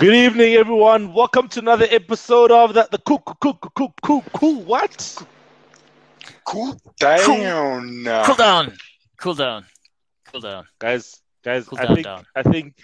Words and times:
Good 0.00 0.14
evening, 0.14 0.54
everyone. 0.54 1.12
Welcome 1.12 1.48
to 1.48 1.58
another 1.58 1.86
episode 1.90 2.50
of 2.50 2.72
the 2.72 2.88
the 2.90 2.96
cool 2.96 3.18
cool 3.18 3.36
cool 3.52 3.70
cool 3.74 3.94
cool 4.02 4.24
cool 4.32 4.62
what? 4.62 5.26
Cool 6.46 6.80
down. 6.98 8.24
Cool 8.24 8.34
down. 8.34 8.78
Cool 9.18 9.34
down. 9.34 9.66
Cool 10.32 10.40
down. 10.40 10.64
Guys, 10.78 11.20
guys, 11.44 11.68
Cool 11.68 11.80
I 11.80 11.84
down, 11.84 11.94
think 11.94 12.04
down. 12.06 12.24
I 12.34 12.42
think 12.42 12.78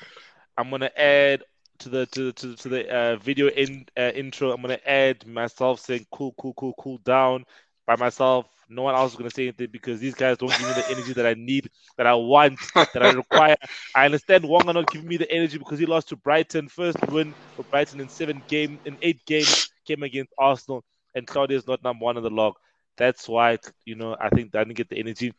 I'm 0.59 0.69
gonna 0.69 0.91
add 0.95 1.43
to 1.79 1.89
the 1.89 2.05
to 2.05 2.33
to, 2.33 2.55
to 2.55 2.69
the 2.69 2.95
uh, 2.95 3.17
video 3.17 3.49
in 3.49 3.87
uh, 3.97 4.13
intro. 4.15 4.53
I'm 4.53 4.61
gonna 4.61 4.79
add 4.85 5.27
myself 5.27 5.81
saying 5.81 6.05
cool 6.13 6.35
cool 6.39 6.53
cool 6.53 6.75
cool 6.79 6.99
down 6.99 7.47
by 7.87 7.97
myself. 7.97 8.45
No 8.69 8.83
one 8.83 8.95
else 8.95 9.13
is 9.13 9.17
gonna 9.17 9.31
say 9.31 9.45
anything 9.45 9.69
because 9.71 10.01
these 10.01 10.15
guys 10.15 10.39
don't 10.39 10.57
give 10.57 10.67
me 10.67 10.75
the 10.75 10.87
energy 10.89 11.13
that 11.15 11.27
I 11.27 11.35
need, 11.35 11.71
that 11.97 12.07
I 12.07 12.15
want, 12.15 12.71
that 12.93 13.03
I 13.03 13.09
require. 13.09 13.57
I 13.95 14.05
understand 14.07 14.45
Wonga 14.45 14.73
not 14.73 14.91
giving 14.91 15.09
me 15.09 15.17
the 15.17 15.31
energy 15.31 15.59
because 15.59 15.79
he 15.79 15.87
lost 15.87 16.09
to 16.11 16.17
Brighton. 16.17 16.69
First 16.69 16.99
win 17.09 17.35
for 17.55 17.65
Brighton 17.65 18.01
in 18.01 18.09
seven 18.09 18.43
game 18.47 18.81
in 18.85 18.99
eight 19.03 19.25
games 19.27 19.65
came 19.87 20.03
against 20.03 20.33
Arsenal, 20.39 20.85
and 21.15 21.27
Claudio 21.27 21.57
is 21.57 21.67
not 21.67 21.83
number 21.83 22.05
one 22.05 22.17
on 22.17 22.23
the 22.23 22.31
log. 22.31 22.55
That's 22.97 23.29
why 23.29 23.59
you 23.85 23.95
know 23.97 24.17
I 24.21 24.29
think 24.31 24.55
I 24.55 24.65
didn't 24.65 24.77
get 24.77 24.89
the 24.89 24.99
energy. 24.99 25.33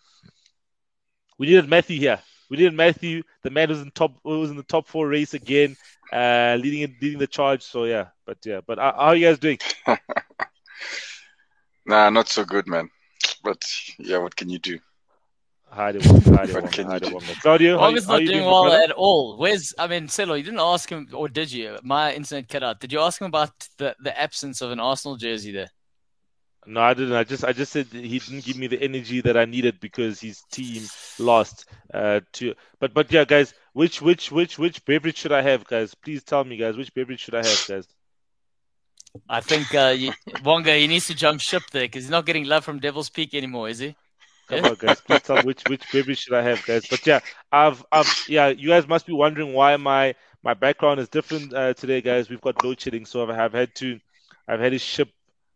We 1.37 1.47
needed 1.47 1.69
Matthew 1.69 1.99
here. 1.99 2.19
We 2.49 2.57
needed 2.57 2.73
Matthew. 2.73 3.23
The 3.43 3.49
man 3.49 3.69
was 3.69 3.81
in 3.81 3.91
top 3.91 4.17
was 4.23 4.49
in 4.49 4.57
the 4.57 4.63
top 4.63 4.87
four 4.87 5.07
race 5.07 5.33
again, 5.33 5.75
uh, 6.11 6.57
leading 6.59 6.95
leading 7.01 7.19
the 7.19 7.27
charge. 7.27 7.63
So 7.63 7.85
yeah, 7.85 8.07
but 8.25 8.37
yeah, 8.45 8.61
but 8.65 8.79
uh, 8.79 8.93
how 8.93 9.07
are 9.07 9.15
you 9.15 9.27
guys 9.27 9.39
doing? 9.39 9.59
Nah, 11.85 12.09
not 12.09 12.27
so 12.29 12.43
good, 12.45 12.67
man. 12.67 12.89
But 13.47 13.63
yeah, 13.97 14.17
what 14.17 14.35
can 14.35 14.49
you 14.49 14.59
do? 14.59 14.77
Hi 15.69 15.93
there, 15.93 16.01
Wonga. 16.03 16.31
Hi 16.31 16.45
there, 16.45 16.55
What 16.55 16.63
Wonga. 16.63 16.69
can 16.69 16.85
Hi 16.87 16.95
you 16.95 16.99
there, 16.99 17.09
do? 17.09 17.15
Wonga. 17.15 17.35
Claudio, 17.41 17.77
how, 17.79 17.91
Wonga's 17.91 18.05
how 18.05 18.13
not 18.13 18.25
doing 18.25 18.43
doing, 18.43 18.45
well 18.45 18.63
brother? 18.65 18.83
at 18.83 18.91
all. 18.91 19.37
Where's 19.37 19.73
I 19.79 19.87
mean, 19.87 20.07
Celo, 20.07 20.37
you 20.37 20.43
didn't 20.43 20.59
ask 20.59 20.89
him, 20.89 21.07
or 21.13 21.29
did 21.29 21.51
you? 21.51 21.77
My 21.83 22.13
internet 22.13 22.49
cut 22.49 22.63
out. 22.63 22.81
Did 22.81 22.91
you 22.91 22.99
ask 22.99 23.21
him 23.21 23.27
about 23.27 23.51
the, 23.77 23.95
the 24.01 24.19
absence 24.19 24.61
of 24.61 24.71
an 24.71 24.79
Arsenal 24.81 25.15
jersey 25.17 25.51
there? 25.53 25.69
No, 26.65 26.81
I 26.81 26.93
didn't. 26.93 27.13
I 27.15 27.23
just 27.23 27.45
I 27.45 27.53
just 27.53 27.71
said 27.71 27.87
he 27.87 28.19
didn't 28.19 28.43
give 28.43 28.57
me 28.57 28.67
the 28.67 28.81
energy 28.81 29.21
that 29.21 29.37
I 29.37 29.45
needed 29.45 29.79
because 29.79 30.19
his 30.19 30.41
team 30.51 30.83
lost. 31.19 31.65
Uh, 31.93 32.19
to 32.33 32.53
but 32.81 32.93
but 32.93 33.09
yeah, 33.11 33.23
guys, 33.23 33.53
which 33.73 34.01
which 34.01 34.31
which 34.31 34.59
which 34.59 34.83
beverage 34.83 35.17
should 35.17 35.31
I 35.31 35.41
have, 35.41 35.63
guys? 35.65 35.95
Please 35.95 36.23
tell 36.23 36.43
me, 36.43 36.57
guys, 36.57 36.75
which 36.75 36.93
beverage 36.93 37.21
should 37.21 37.35
I 37.35 37.45
have, 37.47 37.63
guys? 37.69 37.87
I 39.29 39.41
think 39.41 39.73
uh, 39.73 39.93
you, 39.97 40.11
Wonga 40.43 40.73
he 40.75 40.87
needs 40.87 41.07
to 41.07 41.15
jump 41.15 41.41
ship 41.41 41.63
there 41.71 41.83
because 41.83 42.03
he's 42.03 42.11
not 42.11 42.25
getting 42.25 42.45
love 42.45 42.63
from 42.63 42.79
Devil's 42.79 43.09
Peak 43.09 43.33
anymore, 43.33 43.69
is 43.69 43.79
he? 43.79 43.95
Come 44.47 44.65
on, 44.65 44.75
guys. 44.75 45.01
Please 45.01 45.21
tell 45.21 45.41
which 45.43 45.63
which 45.67 45.83
beverage 45.91 46.19
should 46.19 46.33
I 46.33 46.41
have, 46.41 46.65
guys? 46.65 46.87
But 46.87 47.05
yeah, 47.05 47.19
I've 47.51 47.83
I've 47.91 48.25
yeah. 48.29 48.47
You 48.47 48.69
guys 48.69 48.87
must 48.87 49.05
be 49.05 49.13
wondering 49.13 49.53
why 49.53 49.75
my 49.77 50.15
my 50.43 50.53
background 50.53 50.99
is 50.99 51.09
different 51.09 51.53
uh, 51.53 51.73
today, 51.73 52.01
guys. 52.01 52.29
We've 52.29 52.41
got 52.41 52.63
load 52.63 52.79
shedding, 52.79 53.05
so 53.05 53.23
I've, 53.23 53.29
I've 53.37 53.53
had 53.53 53.75
to 53.75 53.99
I've 54.47 54.61
had 54.61 54.71
to 54.71 54.79
ship 54.79 55.09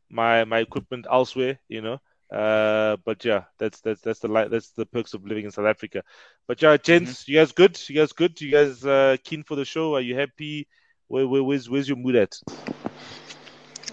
my 0.09 0.43
my 0.43 0.59
equipment 0.59 1.07
elsewhere. 1.09 1.59
You 1.69 1.81
know. 1.81 2.01
Uh, 2.31 2.97
but 3.05 3.23
yeah, 3.25 3.43
that's 3.59 3.81
that's 3.81 4.01
that's 4.01 4.19
the 4.19 4.27
li- 4.27 4.47
that's 4.49 4.71
the 4.71 4.85
perks 4.85 5.13
of 5.13 5.25
living 5.25 5.45
in 5.45 5.51
South 5.51 5.65
Africa. 5.65 6.03
But 6.47 6.61
yeah, 6.61 6.77
gents, 6.77 7.27
you 7.27 7.37
guys 7.37 7.51
good? 7.51 7.79
You 7.89 7.95
guys 7.95 8.13
good? 8.13 8.39
You 8.39 8.51
guys 8.51 8.85
uh, 8.85 9.17
keen 9.23 9.43
for 9.43 9.55
the 9.55 9.65
show? 9.65 9.95
Are 9.95 10.01
you 10.01 10.17
happy? 10.17 10.67
Where, 11.07 11.27
where 11.27 11.43
where's 11.43 11.69
where's 11.69 11.89
your 11.89 11.97
mood 11.97 12.15
at? 12.15 12.39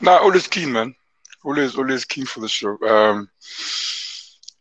Nah, 0.01 0.19
always 0.19 0.47
keen, 0.47 0.73
man. 0.73 0.95
Always, 1.45 1.77
always 1.77 2.05
keen 2.05 2.27
for 2.27 2.41
the 2.41 2.49
show. 2.49 2.79
Um, 2.87 3.29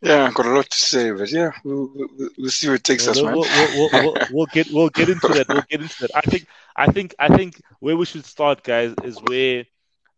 yeah, 0.00 0.26
I've 0.26 0.34
got 0.34 0.46
a 0.46 0.50
lot 0.50 0.70
to 0.70 0.80
say, 0.80 1.10
but 1.10 1.30
yeah, 1.30 1.50
we'll, 1.64 1.90
we'll, 1.94 2.28
we'll 2.38 2.50
see 2.50 2.68
where 2.68 2.76
it 2.76 2.84
takes 2.84 3.08
us, 3.08 3.20
we'll, 3.20 3.26
man. 3.26 3.34
we'll, 3.34 3.44
we'll, 3.44 3.90
we'll, 3.92 4.02
we'll, 4.04 4.16
we'll 4.32 4.46
get 4.46 4.70
we'll 4.72 4.88
get 4.90 5.08
into 5.08 5.28
that. 5.28 5.48
We'll 5.48 5.64
get 5.68 5.80
into 5.80 6.02
that. 6.02 6.10
I 6.14 6.20
think 6.20 6.46
I 6.76 6.90
think 6.90 7.14
I 7.18 7.36
think 7.36 7.60
where 7.80 7.96
we 7.96 8.04
should 8.04 8.24
start, 8.24 8.62
guys, 8.62 8.94
is 9.02 9.18
where 9.18 9.64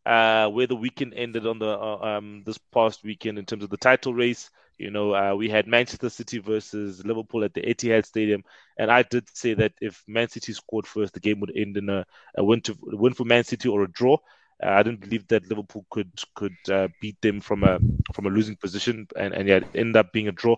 uh 0.06 0.48
where 0.48 0.66
the 0.66 0.76
weekend 0.76 1.12
ended 1.14 1.46
on 1.46 1.58
the 1.58 1.68
uh, 1.68 1.98
um 1.98 2.42
this 2.44 2.58
past 2.72 3.04
weekend 3.04 3.38
in 3.38 3.44
terms 3.46 3.64
of 3.64 3.70
the 3.70 3.76
title 3.76 4.14
race. 4.14 4.50
You 4.78 4.90
know, 4.90 5.14
uh, 5.14 5.34
we 5.34 5.50
had 5.50 5.66
Manchester 5.66 6.08
City 6.08 6.38
versus 6.38 7.04
Liverpool 7.04 7.44
at 7.44 7.52
the 7.52 7.60
Etihad 7.60 8.06
Stadium, 8.06 8.42
and 8.78 8.90
I 8.90 9.02
did 9.02 9.28
say 9.34 9.52
that 9.54 9.72
if 9.80 10.02
Man 10.06 10.28
City 10.28 10.54
scored 10.54 10.86
first, 10.86 11.12
the 11.12 11.20
game 11.20 11.40
would 11.40 11.52
end 11.54 11.76
in 11.76 11.90
a, 11.90 12.06
a 12.36 12.44
win 12.44 12.62
to 12.62 12.76
win 12.80 13.12
for 13.12 13.24
Man 13.24 13.44
City 13.44 13.68
or 13.68 13.82
a 13.82 13.90
draw. 13.90 14.16
Uh, 14.62 14.70
I 14.70 14.82
didn't 14.82 15.00
believe 15.00 15.26
that 15.28 15.48
Liverpool 15.48 15.86
could 15.90 16.10
could 16.34 16.56
uh, 16.70 16.88
beat 17.00 17.20
them 17.20 17.40
from 17.40 17.64
a 17.64 17.78
from 18.14 18.26
a 18.26 18.30
losing 18.30 18.56
position, 18.56 19.06
and 19.16 19.34
and 19.34 19.48
yeah, 19.48 19.56
it 19.56 19.66
ended 19.74 19.96
up 19.96 20.12
being 20.12 20.28
a 20.28 20.32
draw. 20.32 20.56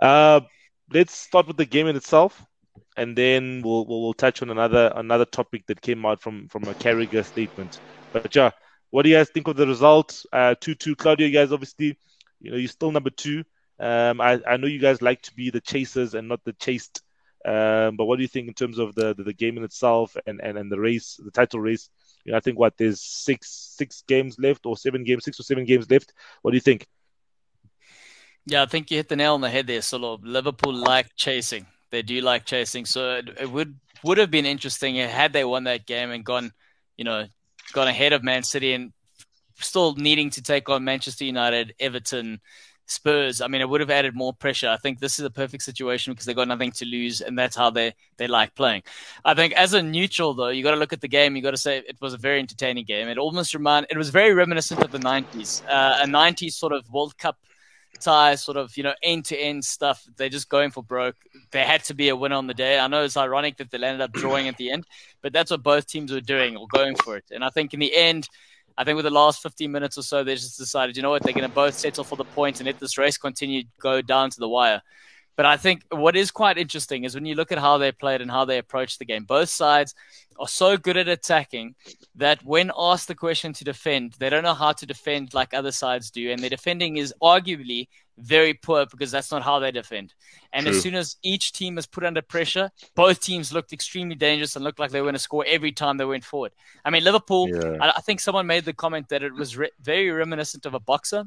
Uh, 0.00 0.40
let's 0.92 1.14
start 1.14 1.46
with 1.46 1.56
the 1.56 1.64
game 1.64 1.86
in 1.86 1.96
itself, 1.96 2.44
and 2.96 3.16
then 3.16 3.62
we'll 3.62 3.86
we'll, 3.86 4.02
we'll 4.02 4.14
touch 4.14 4.42
on 4.42 4.50
another 4.50 4.92
another 4.94 5.24
topic 5.24 5.66
that 5.66 5.80
came 5.80 6.04
out 6.06 6.20
from 6.22 6.48
from 6.48 6.64
a 6.64 6.74
Carragher 6.74 7.24
statement. 7.24 7.80
But 8.12 8.34
yeah, 8.34 8.50
what 8.90 9.02
do 9.02 9.08
you 9.10 9.16
guys 9.16 9.30
think 9.30 9.48
of 9.48 9.56
the 9.56 9.66
result? 9.66 10.24
Uh, 10.32 10.54
two 10.60 10.74
two. 10.74 10.94
Claudio, 10.94 11.26
you 11.26 11.32
guys 11.32 11.52
obviously, 11.52 11.98
you 12.40 12.50
know, 12.50 12.56
you're 12.56 12.68
still 12.68 12.92
number 12.92 13.10
two. 13.10 13.44
Um, 13.78 14.20
I 14.20 14.40
I 14.46 14.56
know 14.58 14.66
you 14.66 14.80
guys 14.80 15.02
like 15.02 15.22
to 15.22 15.34
be 15.34 15.50
the 15.50 15.60
chasers 15.60 16.14
and 16.14 16.28
not 16.28 16.44
the 16.44 16.52
chased. 16.52 17.02
Um, 17.42 17.96
but 17.96 18.04
what 18.04 18.16
do 18.16 18.22
you 18.22 18.28
think 18.28 18.48
in 18.48 18.54
terms 18.54 18.78
of 18.78 18.94
the 18.94 19.14
the, 19.14 19.24
the 19.24 19.32
game 19.32 19.56
in 19.56 19.64
itself 19.64 20.16
and, 20.26 20.40
and 20.42 20.58
and 20.58 20.70
the 20.70 20.78
race, 20.78 21.18
the 21.24 21.30
title 21.30 21.60
race? 21.60 21.88
I 22.34 22.40
think 22.40 22.58
what 22.58 22.76
there's 22.76 23.00
six 23.00 23.74
six 23.76 24.02
games 24.06 24.36
left 24.38 24.66
or 24.66 24.76
seven 24.76 25.04
games, 25.04 25.24
six 25.24 25.40
or 25.40 25.42
seven 25.42 25.64
games 25.64 25.90
left. 25.90 26.12
What 26.42 26.52
do 26.52 26.56
you 26.56 26.60
think? 26.60 26.86
Yeah, 28.46 28.62
I 28.62 28.66
think 28.66 28.90
you 28.90 28.96
hit 28.96 29.08
the 29.08 29.16
nail 29.16 29.34
on 29.34 29.40
the 29.40 29.50
head 29.50 29.66
there, 29.66 29.82
Solo. 29.82 30.18
Liverpool 30.22 30.74
like 30.74 31.14
chasing. 31.16 31.66
They 31.90 32.02
do 32.02 32.20
like 32.20 32.44
chasing. 32.44 32.84
So 32.84 33.16
it, 33.16 33.28
it 33.40 33.50
would 33.50 33.78
would 34.02 34.18
have 34.18 34.30
been 34.30 34.46
interesting 34.46 34.96
had 34.96 35.32
they 35.32 35.44
won 35.44 35.64
that 35.64 35.86
game 35.86 36.10
and 36.10 36.24
gone, 36.24 36.52
you 36.96 37.04
know, 37.04 37.26
gone 37.72 37.88
ahead 37.88 38.12
of 38.12 38.22
Man 38.22 38.42
City 38.42 38.72
and 38.72 38.92
still 39.56 39.94
needing 39.94 40.30
to 40.30 40.42
take 40.42 40.68
on 40.68 40.84
Manchester 40.84 41.24
United, 41.24 41.74
Everton, 41.78 42.40
Spurs. 42.90 43.40
I 43.40 43.46
mean, 43.46 43.60
it 43.60 43.68
would 43.68 43.80
have 43.80 43.90
added 43.90 44.14
more 44.14 44.32
pressure. 44.32 44.68
I 44.68 44.76
think 44.76 44.98
this 44.98 45.18
is 45.18 45.24
a 45.24 45.30
perfect 45.30 45.62
situation 45.62 46.12
because 46.12 46.26
they've 46.26 46.36
got 46.36 46.48
nothing 46.48 46.72
to 46.72 46.84
lose, 46.84 47.20
and 47.20 47.38
that's 47.38 47.56
how 47.56 47.70
they 47.70 47.94
they 48.16 48.26
like 48.26 48.54
playing. 48.54 48.82
I 49.24 49.34
think 49.34 49.52
as 49.54 49.74
a 49.74 49.82
neutral 49.82 50.34
though, 50.34 50.48
you 50.48 50.62
got 50.62 50.72
to 50.72 50.76
look 50.76 50.92
at 50.92 51.00
the 51.00 51.08
game. 51.08 51.36
You 51.36 51.42
got 51.42 51.52
to 51.52 51.56
say 51.56 51.78
it 51.78 51.96
was 52.00 52.14
a 52.14 52.18
very 52.18 52.38
entertaining 52.38 52.84
game. 52.84 53.08
It 53.08 53.18
almost 53.18 53.54
remind 53.54 53.86
it 53.90 53.96
was 53.96 54.10
very 54.10 54.34
reminiscent 54.34 54.82
of 54.82 54.90
the 54.90 54.98
'90s, 54.98 55.62
uh, 55.68 56.00
a 56.02 56.06
'90s 56.06 56.52
sort 56.52 56.72
of 56.72 56.88
World 56.90 57.16
Cup 57.16 57.38
tie, 58.00 58.34
sort 58.34 58.56
of 58.56 58.76
you 58.76 58.82
know 58.82 58.94
end 59.02 59.24
to 59.26 59.36
end 59.36 59.64
stuff. 59.64 60.04
They're 60.16 60.28
just 60.28 60.48
going 60.48 60.70
for 60.70 60.82
broke. 60.82 61.16
There 61.52 61.64
had 61.64 61.84
to 61.84 61.94
be 61.94 62.08
a 62.08 62.16
winner 62.16 62.36
on 62.36 62.46
the 62.46 62.54
day. 62.54 62.78
I 62.78 62.88
know 62.88 63.04
it's 63.04 63.16
ironic 63.16 63.56
that 63.58 63.70
they 63.70 63.78
ended 63.78 64.00
up 64.00 64.12
drawing 64.12 64.48
at 64.48 64.56
the 64.56 64.72
end, 64.72 64.86
but 65.22 65.32
that's 65.32 65.50
what 65.50 65.62
both 65.62 65.86
teams 65.86 66.12
were 66.12 66.20
doing 66.20 66.56
or 66.56 66.66
going 66.72 66.96
for 66.96 67.16
it. 67.16 67.24
And 67.30 67.44
I 67.44 67.50
think 67.50 67.74
in 67.74 67.80
the 67.80 67.94
end. 67.94 68.28
I 68.80 68.84
think 68.84 68.96
with 68.96 69.04
the 69.04 69.10
last 69.10 69.42
15 69.42 69.70
minutes 69.70 69.98
or 69.98 70.02
so, 70.02 70.24
they 70.24 70.34
just 70.36 70.56
decided, 70.56 70.96
you 70.96 71.02
know 71.02 71.10
what, 71.10 71.22
they're 71.22 71.34
going 71.34 71.46
to 71.46 71.54
both 71.54 71.74
settle 71.74 72.02
for 72.02 72.16
the 72.16 72.24
point 72.24 72.60
and 72.60 72.66
let 72.66 72.80
this 72.80 72.96
race 72.96 73.18
continue 73.18 73.64
go 73.78 74.00
down 74.00 74.30
to 74.30 74.40
the 74.40 74.48
wire. 74.48 74.80
But 75.36 75.44
I 75.44 75.58
think 75.58 75.82
what 75.90 76.16
is 76.16 76.30
quite 76.30 76.56
interesting 76.56 77.04
is 77.04 77.14
when 77.14 77.26
you 77.26 77.34
look 77.34 77.52
at 77.52 77.58
how 77.58 77.76
they 77.76 77.92
played 77.92 78.22
and 78.22 78.30
how 78.30 78.46
they 78.46 78.56
approached 78.56 78.98
the 78.98 79.04
game, 79.04 79.24
both 79.24 79.50
sides 79.50 79.94
are 80.38 80.48
so 80.48 80.78
good 80.78 80.96
at 80.96 81.08
attacking 81.08 81.74
that 82.14 82.42
when 82.42 82.72
asked 82.74 83.08
the 83.08 83.14
question 83.14 83.52
to 83.52 83.64
defend, 83.64 84.14
they 84.18 84.30
don't 84.30 84.44
know 84.44 84.54
how 84.54 84.72
to 84.72 84.86
defend 84.86 85.34
like 85.34 85.52
other 85.52 85.72
sides 85.72 86.10
do. 86.10 86.30
And 86.30 86.40
their 86.40 86.48
defending 86.48 86.96
is 86.96 87.12
arguably 87.22 87.88
very 88.20 88.54
poor 88.54 88.86
because 88.86 89.10
that's 89.10 89.30
not 89.30 89.42
how 89.42 89.58
they 89.58 89.70
defend. 89.70 90.14
And 90.52 90.66
True. 90.66 90.74
as 90.74 90.82
soon 90.82 90.94
as 90.94 91.16
each 91.22 91.52
team 91.52 91.78
is 91.78 91.86
put 91.86 92.04
under 92.04 92.22
pressure, 92.22 92.70
both 92.94 93.20
teams 93.20 93.52
looked 93.52 93.72
extremely 93.72 94.14
dangerous 94.14 94.56
and 94.56 94.64
looked 94.64 94.78
like 94.78 94.90
they 94.90 95.00
were 95.00 95.06
going 95.06 95.14
to 95.14 95.18
score 95.18 95.44
every 95.46 95.72
time 95.72 95.96
they 95.96 96.04
went 96.04 96.24
forward. 96.24 96.52
I 96.84 96.90
mean, 96.90 97.04
Liverpool, 97.04 97.48
Yeah. 97.48 97.76
I, 97.80 97.92
I 97.96 98.00
think 98.00 98.20
someone 98.20 98.46
made 98.46 98.64
the 98.64 98.72
comment 98.72 99.08
that 99.08 99.22
it 99.22 99.34
was 99.34 99.56
re- 99.56 99.70
very 99.80 100.10
reminiscent 100.10 100.66
of 100.66 100.74
a 100.74 100.80
boxer. 100.80 101.24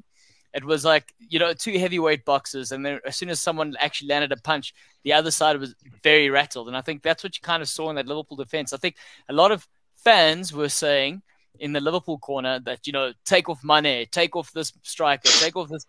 It 0.53 0.63
was 0.63 0.85
like, 0.85 1.13
you 1.17 1.39
know, 1.39 1.53
two 1.53 1.77
heavyweight 1.79 2.25
boxers. 2.25 2.71
And 2.71 2.85
then 2.85 2.99
as 3.05 3.15
soon 3.15 3.29
as 3.29 3.39
someone 3.39 3.75
actually 3.79 4.09
landed 4.09 4.31
a 4.31 4.37
punch, 4.37 4.73
the 5.03 5.13
other 5.13 5.31
side 5.31 5.57
was 5.57 5.73
very 6.03 6.29
rattled. 6.29 6.67
And 6.67 6.77
I 6.77 6.81
think 6.81 7.01
that's 7.01 7.23
what 7.23 7.35
you 7.35 7.41
kind 7.41 7.63
of 7.63 7.69
saw 7.69 7.89
in 7.89 7.95
that 7.95 8.07
Liverpool 8.07 8.37
defense. 8.37 8.71
I 8.71 8.77
think 8.77 8.97
a 9.29 9.33
lot 9.33 9.51
of 9.51 9.67
fans 9.95 10.53
were 10.53 10.69
saying 10.69 11.23
in 11.59 11.73
the 11.73 11.79
Liverpool 11.79 12.19
corner 12.19 12.59
that, 12.59 12.85
you 12.85 12.93
know, 12.93 13.13
take 13.25 13.49
off 13.49 13.63
Mane, 13.63 14.05
take 14.11 14.35
off 14.35 14.51
this 14.53 14.73
striker, 14.83 15.29
take 15.39 15.55
off 15.55 15.69
this. 15.69 15.85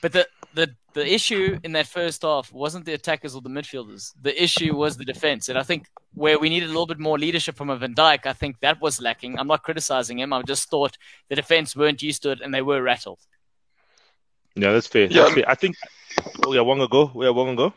But 0.00 0.12
the, 0.12 0.28
the, 0.54 0.74
the 0.92 1.12
issue 1.12 1.58
in 1.64 1.72
that 1.72 1.86
first 1.86 2.22
half 2.22 2.52
wasn't 2.52 2.84
the 2.84 2.94
attackers 2.94 3.34
or 3.34 3.42
the 3.42 3.50
midfielders. 3.50 4.12
The 4.20 4.42
issue 4.42 4.74
was 4.76 4.96
the 4.96 5.04
defense. 5.04 5.48
And 5.48 5.58
I 5.58 5.62
think 5.62 5.88
where 6.14 6.38
we 6.38 6.48
needed 6.48 6.66
a 6.66 6.72
little 6.72 6.86
bit 6.86 6.98
more 6.98 7.18
leadership 7.18 7.56
from 7.56 7.70
a 7.70 7.76
Van 7.76 7.94
Dijk, 7.94 8.26
I 8.26 8.32
think 8.32 8.60
that 8.60 8.80
was 8.80 9.00
lacking. 9.00 9.38
I'm 9.38 9.48
not 9.48 9.62
criticizing 9.62 10.20
him. 10.20 10.32
I 10.32 10.42
just 10.42 10.70
thought 10.70 10.96
the 11.28 11.36
defense 11.36 11.76
weren't 11.76 12.02
used 12.02 12.22
to 12.22 12.30
it 12.30 12.40
and 12.40 12.54
they 12.54 12.62
were 12.62 12.82
rattled. 12.82 13.20
Yeah, 14.54 14.72
that's 14.72 14.86
fair. 14.86 15.06
Yeah. 15.06 15.22
That's 15.22 15.34
fair. 15.34 15.44
I 15.48 15.54
think. 15.54 15.76
Oh 16.46 16.52
yeah, 16.54 16.60
one 16.60 16.80
ago. 16.80 17.10
Yeah, 17.16 17.30
one 17.30 17.48
ago. 17.48 17.74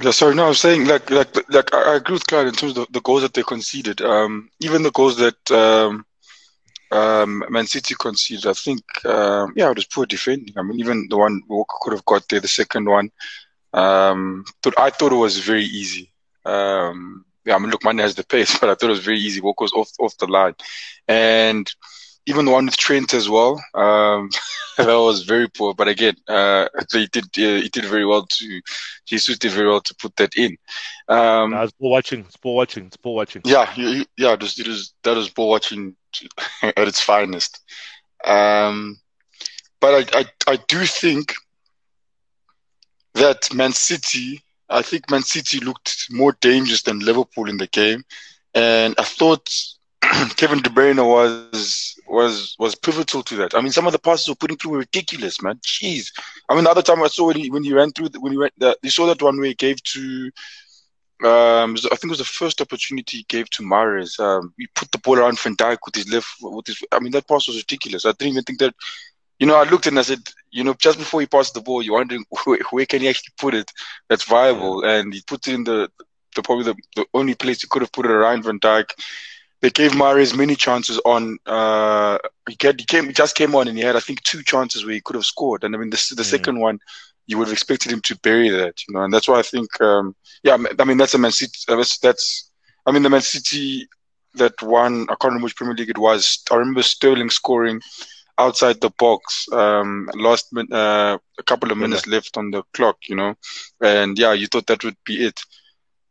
Yeah, 0.00 0.10
sorry, 0.10 0.34
no, 0.34 0.46
I'm 0.46 0.54
saying 0.54 0.86
like 0.86 1.10
like 1.10 1.50
like 1.50 1.74
I 1.74 1.92
I 1.92 1.96
agree 1.96 2.14
with 2.14 2.26
Clyde 2.26 2.46
in 2.46 2.54
terms 2.54 2.76
of 2.78 2.86
the 2.90 3.02
goals 3.02 3.22
that 3.22 3.34
they 3.34 3.42
conceded. 3.42 4.00
Um, 4.00 4.50
even 4.60 4.82
the 4.82 4.90
goals 4.90 5.18
that 5.18 5.50
um, 5.50 6.06
um, 6.90 7.44
Man 7.48 7.66
City 7.66 7.94
conceded, 7.98 8.46
I 8.46 8.52
think, 8.52 8.82
um, 9.04 9.52
yeah, 9.56 9.70
it 9.70 9.76
was 9.76 9.86
poor 9.86 10.06
defending. 10.06 10.54
I 10.56 10.62
mean, 10.62 10.80
even 10.80 11.06
the 11.08 11.16
one 11.16 11.42
Walker 11.48 11.76
could 11.80 11.92
have 11.92 12.04
got 12.04 12.28
there, 12.28 12.40
the 12.40 12.48
second 12.48 12.86
one, 12.88 13.10
um, 13.72 14.44
thought 14.62 14.78
I 14.78 14.90
thought 14.90 15.12
it 15.12 15.16
was 15.16 15.38
very 15.38 15.64
easy. 15.64 16.12
Um, 16.44 17.24
yeah, 17.44 17.54
I 17.54 17.58
mean, 17.58 17.70
look, 17.70 17.84
Mane 17.84 17.98
has 17.98 18.14
the 18.14 18.24
pace, 18.24 18.58
but 18.60 18.70
I 18.70 18.74
thought 18.74 18.88
it 18.88 18.98
was 18.98 19.04
very 19.04 19.18
easy. 19.18 19.40
Walk 19.40 19.60
was 19.60 19.72
off 19.72 19.90
off 19.98 20.16
the 20.18 20.26
line, 20.26 20.54
and 21.08 21.70
even 22.26 22.44
the 22.44 22.50
one 22.50 22.66
with 22.66 22.76
Trent 22.76 23.14
as 23.14 23.28
well. 23.28 23.62
Um, 23.74 24.30
that 24.76 24.86
was 24.86 25.22
very 25.22 25.48
poor, 25.48 25.74
but 25.74 25.88
again, 25.88 26.16
uh, 26.28 26.68
he 26.92 27.06
did 27.06 27.24
uh, 27.24 27.62
he 27.62 27.68
did 27.68 27.84
very 27.84 28.04
well 28.04 28.26
to 28.26 28.60
Jesus 29.06 29.38
did 29.38 29.52
very 29.52 29.68
well 29.68 29.80
to 29.80 29.94
put 29.94 30.14
that 30.16 30.36
in. 30.36 30.56
Um, 31.08 31.52
nah, 31.52 31.62
it's 31.62 31.72
ball 31.72 31.90
watching. 31.90 32.20
It's 32.20 32.36
ball 32.36 32.56
watching. 32.56 32.86
It's 32.86 32.96
ball 32.96 33.14
watching. 33.14 33.42
Yeah, 33.44 33.72
yeah, 33.76 34.32
it 34.32 34.40
was, 34.40 34.58
it 34.58 34.66
was 34.66 34.92
that 35.04 35.16
was 35.16 35.30
ball 35.30 35.48
watching 35.48 35.96
at 36.62 36.88
its 36.88 37.00
finest. 37.00 37.62
Um, 38.24 38.98
but 39.80 40.14
I, 40.14 40.20
I 40.20 40.52
I 40.52 40.56
do 40.68 40.84
think 40.84 41.34
that 43.14 43.52
Man 43.54 43.72
City. 43.72 44.42
I 44.68 44.82
think 44.82 45.10
Man 45.10 45.22
City 45.22 45.60
looked 45.60 46.08
more 46.10 46.36
dangerous 46.40 46.82
than 46.82 46.98
Liverpool 46.98 47.48
in 47.48 47.56
the 47.56 47.68
game, 47.68 48.02
and 48.52 48.96
I 48.98 49.04
thought 49.04 49.48
Kevin 50.36 50.60
De 50.60 50.70
Bruyne 50.70 51.04
was 51.04 51.98
was 52.06 52.54
was 52.58 52.74
pivotal 52.74 53.22
to 53.22 53.36
that. 53.36 53.54
I 53.54 53.60
mean, 53.60 53.72
some 53.72 53.86
of 53.86 53.92
the 53.92 53.98
passes 53.98 54.28
were 54.28 54.34
putting 54.34 54.56
through 54.56 54.72
were 54.72 54.78
ridiculous, 54.78 55.42
man. 55.42 55.56
Jeez. 55.56 56.12
I 56.48 56.54
mean, 56.54 56.64
the 56.64 56.70
other 56.70 56.82
time 56.82 57.02
I 57.02 57.08
saw 57.08 57.26
when 57.26 57.36
he 57.36 57.50
when 57.50 57.64
he 57.64 57.72
ran 57.72 57.92
through 57.92 58.10
the, 58.10 58.20
when 58.20 58.32
he 58.32 58.38
went, 58.38 58.52
the, 58.58 58.76
you 58.82 58.90
saw 58.90 59.06
that 59.06 59.22
one 59.22 59.38
where 59.38 59.46
he 59.46 59.54
gave 59.54 59.82
to. 59.82 60.30
Um, 61.24 61.74
I 61.90 61.96
think 61.96 62.04
it 62.04 62.10
was 62.10 62.18
the 62.18 62.24
first 62.24 62.60
opportunity 62.60 63.18
he 63.18 63.26
gave 63.28 63.48
to 63.50 63.62
Mahrez. 63.62 64.20
Um, 64.20 64.52
he 64.58 64.66
put 64.74 64.90
the 64.92 64.98
ball 64.98 65.18
around 65.18 65.40
Van 65.40 65.56
Dijk 65.56 65.78
with 65.86 65.94
his 65.94 66.12
left. 66.12 66.28
With 66.42 66.66
his, 66.66 66.82
I 66.92 67.00
mean, 67.00 67.12
that 67.12 67.26
pass 67.26 67.46
was 67.46 67.56
ridiculous. 67.56 68.04
I 68.04 68.12
didn't 68.12 68.32
even 68.32 68.44
think 68.44 68.58
that. 68.60 68.74
You 69.38 69.46
know, 69.46 69.56
I 69.56 69.68
looked 69.68 69.86
and 69.86 69.98
I 69.98 70.02
said, 70.02 70.20
you 70.50 70.64
know, 70.64 70.72
just 70.72 70.98
before 70.98 71.20
he 71.20 71.26
passed 71.26 71.52
the 71.52 71.60
ball, 71.60 71.82
you're 71.82 71.92
wondering 71.94 72.24
where, 72.44 72.58
where 72.70 72.86
can 72.86 73.02
he 73.02 73.08
actually 73.08 73.34
put 73.38 73.54
it 73.54 73.70
that's 74.08 74.24
viable, 74.24 74.82
and 74.84 75.12
he 75.12 75.22
put 75.26 75.46
it 75.46 75.54
in 75.54 75.64
the, 75.64 75.90
the 76.34 76.42
probably 76.42 76.64
the, 76.64 76.74
the 76.94 77.06
only 77.12 77.34
place 77.34 77.60
he 77.60 77.68
could 77.68 77.82
have 77.82 77.92
put 77.92 78.06
it 78.06 78.12
around 78.12 78.44
Van 78.44 78.58
Dijk 78.60 78.90
they 79.62 79.70
gave 79.70 79.92
Mahrez 79.92 80.36
many 80.36 80.54
chances 80.54 81.00
on. 81.04 81.38
Uh, 81.46 82.18
he, 82.48 82.54
get, 82.56 82.78
he 82.78 82.86
came, 82.86 83.06
he 83.06 83.12
just 83.12 83.36
came 83.36 83.54
on, 83.54 83.68
and 83.68 83.78
he 83.78 83.84
had 83.84 83.96
I 83.96 84.00
think 84.00 84.22
two 84.22 84.42
chances 84.42 84.84
where 84.84 84.94
he 84.94 85.00
could 85.00 85.16
have 85.16 85.24
scored. 85.24 85.64
And 85.64 85.74
I 85.74 85.78
mean, 85.78 85.90
the, 85.90 86.12
the 86.16 86.22
mm. 86.22 86.24
second 86.24 86.60
one, 86.60 86.78
you 87.26 87.38
would 87.38 87.48
have 87.48 87.52
expected 87.52 87.92
him 87.92 88.00
to 88.02 88.18
bury 88.18 88.48
that, 88.50 88.74
you 88.86 88.94
know. 88.94 89.02
And 89.02 89.12
that's 89.12 89.28
why 89.28 89.38
I 89.38 89.42
think, 89.42 89.80
um, 89.80 90.14
yeah, 90.42 90.56
I 90.78 90.84
mean, 90.84 90.96
that's 90.96 91.14
a 91.14 91.18
Man 91.18 91.32
City. 91.32 91.58
Uh, 91.68 91.76
that's, 91.76 91.98
that's, 91.98 92.50
I 92.84 92.92
mean, 92.92 93.02
the 93.02 93.10
Man 93.10 93.22
City 93.22 93.88
that 94.34 94.60
won. 94.62 95.02
I 95.04 95.14
can't 95.14 95.24
remember 95.24 95.44
which 95.44 95.56
Premier 95.56 95.74
League 95.74 95.90
it 95.90 95.98
was. 95.98 96.42
I 96.50 96.56
remember 96.56 96.82
Sterling 96.82 97.30
scoring 97.30 97.80
outside 98.38 98.80
the 98.80 98.90
box. 98.90 99.46
Um, 99.50 100.08
last 100.14 100.54
uh, 100.56 101.18
a 101.38 101.42
couple 101.44 101.72
of 101.72 101.78
minutes 101.78 102.06
yeah. 102.06 102.14
left 102.14 102.36
on 102.36 102.50
the 102.50 102.62
clock, 102.74 102.98
you 103.08 103.16
know. 103.16 103.34
And 103.80 104.18
yeah, 104.18 104.32
you 104.32 104.46
thought 104.46 104.66
that 104.66 104.84
would 104.84 104.96
be 105.04 105.24
it. 105.24 105.40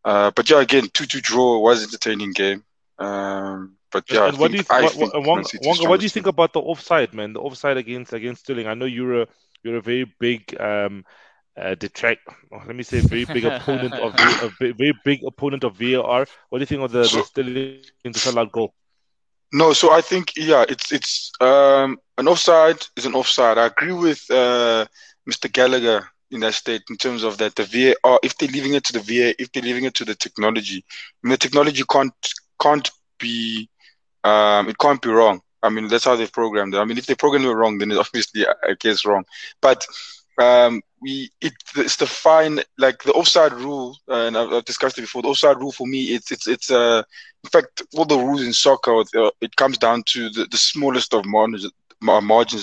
Uh, 0.03 0.31
but 0.36 0.50
yeah, 0.50 0.62
again, 0.62 0.89
two-two 0.94 1.21
draw 1.21 1.59
was 1.59 1.83
entertaining 1.83 2.31
game. 2.31 2.63
Um, 2.97 3.75
but 3.92 4.09
yeah, 4.12 4.27
and 4.27 4.38
what 4.38 4.51
do 4.51 4.57
you 4.57 4.63
th- 4.63 4.95
what, 4.95 5.13
what, 5.13 5.25
Wonga, 5.25 5.89
what 5.89 6.00
do 6.00 6.06
you 6.06 6.09
think 6.09 6.27
about 6.27 6.53
the 6.53 6.59
offside, 6.59 7.13
man? 7.13 7.33
The 7.33 7.42
offside 7.42 7.77
against 7.77 8.13
against 8.13 8.42
Sterling. 8.42 8.68
I 8.68 8.74
know 8.74 8.86
you're 8.86 9.24
a 9.24 9.27
you're 9.63 9.77
a 9.77 9.81
very 9.81 10.06
big 10.19 10.59
um, 10.59 11.06
uh, 11.57 11.75
detract. 11.75 12.21
Let 12.51 12.75
me 12.75 12.83
say, 12.83 13.00
very 13.00 13.25
big 13.25 13.45
opponent 13.51 13.94
of 13.94 14.13
a 14.15 14.50
very 14.59 14.94
big 15.03 15.24
opponent 15.24 15.63
of 15.63 15.77
VAR. 15.77 16.25
What 16.50 16.59
do 16.59 16.62
you 16.62 16.65
think 16.65 16.81
of 16.81 16.92
the, 16.92 17.06
so, 17.06 17.18
the 17.18 17.24
Sterling 17.24 17.81
disallowed 18.03 18.51
goal? 18.51 18.74
No, 19.53 19.74
so 19.74 19.92
I 19.92 20.01
think 20.01 20.33
yeah, 20.36 20.65
it's 20.68 20.92
it's 20.92 21.31
um, 21.39 22.00
an 22.18 22.27
offside 22.27 22.86
is 22.95 23.06
an 23.06 23.15
offside. 23.15 23.57
I 23.57 23.68
agree 23.68 23.94
with 23.94 24.30
uh, 24.30 24.86
Mr. 25.30 25.51
Gallagher 25.51 26.09
in 26.31 26.42
that 26.42 26.53
state 26.53 26.81
in 26.89 26.97
terms 26.97 27.24
of 27.24 27.38
that 27.38 27.56
the 27.56 27.63
VAR, 27.63 28.19
if 28.24 28.38
they're 28.38 28.50
leaving 28.50 28.74
it 28.74 28.83
to 28.86 28.94
the 28.94 29.00
VAR, 29.00 29.33
if 29.39 29.51
they're 29.51 29.63
leaving 29.63 29.86
it 29.86 29.94
to 29.95 30.06
the 30.06 30.15
technology, 30.15 30.83
I 31.24 31.27
mean, 31.27 31.31
the 31.31 31.38
technology 31.38 31.83
can't 31.89 32.13
can't 32.62 32.90
be 33.19 33.69
um, 34.24 34.69
it 34.69 34.78
can't 34.78 35.02
be 35.02 35.10
wrong. 35.10 35.42
I 35.62 35.69
mean, 35.69 35.88
that's 35.88 36.06
how 36.06 36.16
they've 36.16 36.31
programmed 36.31 36.75
it. 36.75 36.80
I 36.80 36.86
mean, 36.86 36.98
if 36.98 37.06
they 37.06 37.16
programmed 37.16 37.46
it 37.46 37.54
wrong, 37.54 37.78
then 37.78 37.92
it's 37.92 38.00
obviously 38.07 38.46
I 38.46 38.75
guess 38.80 39.06
wrong. 39.06 39.25
But 39.62 39.86
um, 40.38 40.81
we 41.02 41.30
it, 41.42 41.54
it's 41.75 41.96
the 41.98 42.07
fine 42.07 42.60
like 42.78 43.04
the 43.04 43.13
offside 43.13 43.54
rule, 43.54 43.98
uh, 44.10 44.28
and 44.28 44.38
I've, 44.38 44.52
I've, 44.52 44.66
discussed 44.66 44.98
it 44.98 45.02
before. 45.02 45.22
The 45.22 45.30
offside 45.30 45.57
rule 45.57 45.72
for 45.72 45.88
me, 45.88 46.16
it's 46.16 46.31
it's 46.31 46.48
it's 46.48 46.72
uh, 46.72 47.04
in 47.44 47.50
fact 47.50 47.81
all 47.96 48.06
the 48.06 48.18
rules 48.18 48.44
in 48.44 48.54
soccer, 48.54 49.04
it 49.42 49.56
comes 49.56 49.78
down 49.78 50.04
to 50.07 50.30
the, 50.30 50.46
the 50.46 50.57
smallest 50.57 51.13
of 51.13 51.25
margins. 51.25 51.72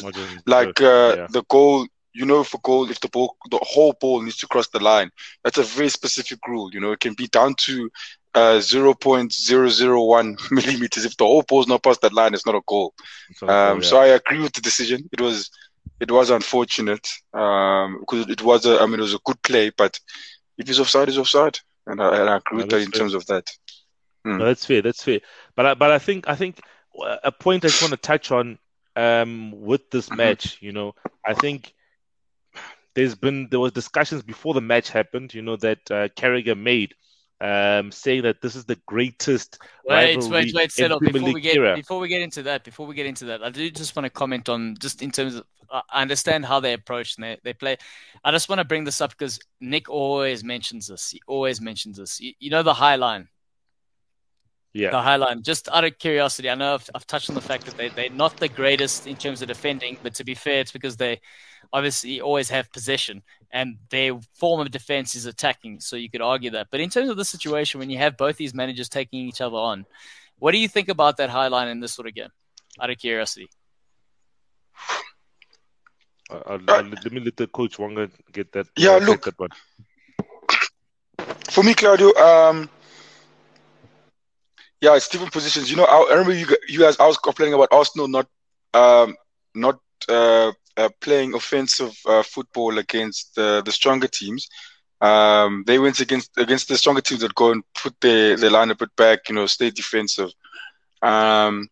margins. 0.02 0.42
Like 0.46 0.80
uh, 0.80 1.14
yeah. 1.16 1.26
the 1.30 1.44
goal 1.48 1.86
you 2.14 2.26
know, 2.26 2.44
for 2.44 2.58
goal, 2.58 2.90
if 2.90 3.00
the 3.00 3.08
ball, 3.08 3.36
the 3.50 3.58
whole 3.62 3.94
ball 4.00 4.20
needs 4.20 4.36
to 4.38 4.46
cross 4.46 4.68
the 4.68 4.80
line, 4.80 5.10
that's 5.42 5.58
a 5.58 5.62
very 5.62 5.88
specific 5.88 6.38
rule. 6.46 6.70
You 6.72 6.80
know, 6.80 6.92
it 6.92 7.00
can 7.00 7.14
be 7.14 7.26
down 7.26 7.54
to 7.60 7.90
uh, 8.34 8.58
0.001 8.58 10.50
millimeters. 10.50 11.04
If 11.04 11.16
the 11.16 11.24
whole 11.24 11.42
ball's 11.42 11.68
not 11.68 11.82
past 11.82 12.00
that 12.02 12.12
line, 12.12 12.34
it's 12.34 12.46
not 12.46 12.54
a 12.54 12.62
goal. 12.66 12.94
Um, 13.42 13.48
yeah. 13.48 13.80
So 13.80 13.98
I 13.98 14.06
agree 14.06 14.40
with 14.40 14.52
the 14.52 14.60
decision. 14.60 15.08
It 15.12 15.20
was, 15.20 15.50
it 16.00 16.10
was 16.10 16.30
unfortunate 16.30 17.06
um, 17.34 18.00
because 18.00 18.28
it 18.28 18.42
was 18.42 18.66
a, 18.66 18.80
I 18.80 18.86
mean, 18.86 19.00
it 19.00 19.02
was 19.02 19.14
a 19.14 19.20
good 19.24 19.40
play, 19.42 19.70
but 19.70 19.98
if 20.58 20.68
it's 20.68 20.78
offside, 20.78 21.08
it's 21.08 21.18
offside, 21.18 21.58
and 21.86 22.00
I, 22.00 22.20
and 22.20 22.30
I 22.30 22.36
agree 22.36 22.58
no, 22.58 22.64
with 22.64 22.70
that 22.70 22.82
in 22.82 22.90
fair. 22.90 23.00
terms 23.00 23.14
of 23.14 23.26
that. 23.26 23.50
Hmm. 24.24 24.38
No, 24.38 24.46
that's 24.46 24.64
fair. 24.64 24.82
That's 24.82 25.02
fair. 25.02 25.20
But 25.56 25.66
I, 25.66 25.74
but 25.74 25.90
I 25.90 25.98
think 25.98 26.28
I 26.28 26.34
think 26.34 26.60
a 27.24 27.32
point 27.32 27.64
I 27.64 27.68
just 27.68 27.82
want 27.82 27.92
to 27.92 27.96
touch 27.96 28.30
on 28.30 28.58
um, 28.96 29.52
with 29.62 29.90
this 29.90 30.06
mm-hmm. 30.06 30.18
match. 30.18 30.58
You 30.60 30.72
know, 30.72 30.94
I 31.26 31.34
think 31.34 31.74
there's 32.94 33.14
been 33.14 33.48
there 33.50 33.60
was 33.60 33.72
discussions 33.72 34.22
before 34.22 34.54
the 34.54 34.60
match 34.60 34.90
happened. 34.90 35.34
You 35.34 35.42
know 35.42 35.56
that 35.56 35.78
uh, 35.90 36.08
Carragher 36.08 36.58
made. 36.58 36.94
Um, 37.42 37.90
saying 37.90 38.22
that 38.22 38.40
this 38.40 38.54
is 38.54 38.64
the 38.66 38.78
greatest. 38.86 39.58
Wait, 39.84 40.16
wait, 40.28 40.54
wait, 40.54 40.70
settle 40.70 41.00
before 41.00 41.32
we 41.32 41.40
get 41.40 41.56
era. 41.56 41.74
before 41.74 41.98
we 41.98 42.06
get 42.06 42.22
into 42.22 42.44
that. 42.44 42.62
Before 42.62 42.86
we 42.86 42.94
get 42.94 43.06
into 43.06 43.24
that, 43.24 43.42
I 43.42 43.50
do 43.50 43.68
just 43.68 43.96
want 43.96 44.04
to 44.04 44.10
comment 44.10 44.48
on 44.48 44.76
just 44.78 45.02
in 45.02 45.10
terms 45.10 45.34
of 45.34 45.44
I 45.72 46.02
understand 46.02 46.44
how 46.44 46.60
they 46.60 46.72
approach 46.72 47.16
and 47.16 47.24
they, 47.24 47.38
they 47.42 47.52
play. 47.52 47.78
I 48.22 48.30
just 48.30 48.48
want 48.48 48.60
to 48.60 48.64
bring 48.64 48.84
this 48.84 49.00
up 49.00 49.10
because 49.10 49.40
Nick 49.60 49.88
always 49.88 50.44
mentions 50.44 50.86
this. 50.86 51.10
He 51.10 51.20
always 51.26 51.60
mentions 51.60 51.96
this. 51.96 52.20
You, 52.20 52.32
you 52.38 52.50
know 52.50 52.62
the 52.62 52.74
high 52.74 52.96
line. 52.96 53.26
Yeah. 54.72 54.90
The 54.90 55.02
high 55.02 55.16
line. 55.16 55.42
Just 55.42 55.68
out 55.68 55.84
of 55.84 55.98
curiosity, 55.98 56.48
I 56.48 56.54
know 56.54 56.74
I've, 56.74 56.88
I've 56.94 57.06
touched 57.06 57.28
on 57.28 57.34
the 57.34 57.42
fact 57.42 57.64
that 57.64 57.76
they, 57.76 57.88
they're 57.88 58.10
not 58.10 58.36
the 58.36 58.48
greatest 58.48 59.06
in 59.06 59.16
terms 59.16 59.42
of 59.42 59.48
defending, 59.48 59.98
but 60.02 60.14
to 60.14 60.24
be 60.24 60.34
fair, 60.34 60.60
it's 60.60 60.72
because 60.72 60.96
they 60.96 61.20
obviously 61.72 62.20
always 62.20 62.50
have 62.50 62.72
possession 62.72 63.22
and 63.50 63.76
their 63.90 64.18
form 64.34 64.60
of 64.60 64.70
defense 64.70 65.14
is 65.14 65.26
attacking. 65.26 65.80
So 65.80 65.96
you 65.96 66.10
could 66.10 66.22
argue 66.22 66.50
that. 66.50 66.68
But 66.70 66.80
in 66.80 66.90
terms 66.90 67.10
of 67.10 67.16
the 67.16 67.24
situation, 67.24 67.80
when 67.80 67.90
you 67.90 67.98
have 67.98 68.16
both 68.16 68.36
these 68.36 68.54
managers 68.54 68.88
taking 68.88 69.20
each 69.20 69.40
other 69.40 69.56
on, 69.56 69.86
what 70.38 70.52
do 70.52 70.58
you 70.58 70.68
think 70.68 70.88
about 70.88 71.18
that 71.18 71.30
high 71.30 71.48
line 71.48 71.68
in 71.68 71.80
this 71.80 71.92
sort 71.92 72.08
of 72.08 72.14
game? 72.14 72.30
Out 72.80 72.90
of 72.90 72.98
curiosity. 72.98 73.48
Uh, 76.30 76.58
let 76.66 77.12
me 77.12 77.20
let 77.20 77.36
the 77.36 77.46
coach 77.46 77.78
Wonga 77.78 78.10
get 78.32 78.50
that. 78.52 78.66
Yeah, 78.76 78.92
uh, 78.92 78.98
look. 78.98 79.24
That 79.24 79.38
one. 79.38 79.50
For 81.50 81.62
me, 81.62 81.74
Claudio, 81.74 82.14
um, 82.14 82.70
yeah, 84.80 84.96
it's 84.96 85.08
different 85.08 85.32
positions. 85.32 85.70
You 85.70 85.76
know, 85.76 85.84
I, 85.84 86.08
I 86.10 86.12
remember 86.12 86.32
you, 86.32 86.46
you 86.68 86.78
guys. 86.78 86.98
I 86.98 87.06
was 87.06 87.18
complaining 87.18 87.52
about 87.52 87.68
Arsenal 87.70 88.08
not, 88.08 88.26
um, 88.72 89.14
not 89.54 89.78
uh, 90.08 90.52
uh, 90.76 90.88
playing 91.00 91.34
offensive 91.34 91.96
uh, 92.06 92.22
football 92.22 92.78
against 92.78 93.34
the 93.34 93.62
stronger 93.70 94.08
teams. 94.08 94.48
Um, 95.00 95.64
they 95.66 95.80
went 95.80 95.98
against 96.00 96.30
against 96.38 96.68
the 96.68 96.76
stronger 96.76 97.00
teams 97.00 97.22
that 97.22 97.34
go 97.34 97.50
and 97.50 97.64
put 97.74 98.00
their 98.00 98.36
their 98.36 98.50
line 98.50 98.70
a 98.70 98.76
bit 98.76 98.94
back, 98.96 99.28
you 99.28 99.34
know, 99.34 99.46
stay 99.46 99.70
defensive. 99.70 100.30
Um, 101.02 101.68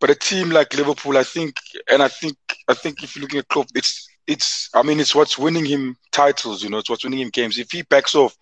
but 0.00 0.10
a 0.10 0.14
team 0.14 0.50
like 0.50 0.74
Liverpool, 0.74 1.16
I 1.18 1.22
think, 1.22 1.56
and 1.88 2.02
I 2.02 2.08
think, 2.08 2.36
I 2.66 2.74
think 2.74 3.04
if 3.04 3.14
you're 3.14 3.22
looking 3.22 3.38
at 3.38 3.48
Klopp, 3.48 3.68
it's 3.74 4.08
it's. 4.26 4.70
I 4.74 4.82
mean, 4.82 4.98
it's 4.98 5.14
what's 5.14 5.38
winning 5.38 5.66
him 5.66 5.96
titles. 6.10 6.64
You 6.64 6.70
know, 6.70 6.78
it's 6.78 6.90
what's 6.90 7.04
winning 7.04 7.20
him 7.20 7.28
games. 7.28 7.58
If 7.58 7.70
he 7.70 7.82
backs 7.82 8.14
off, 8.14 8.34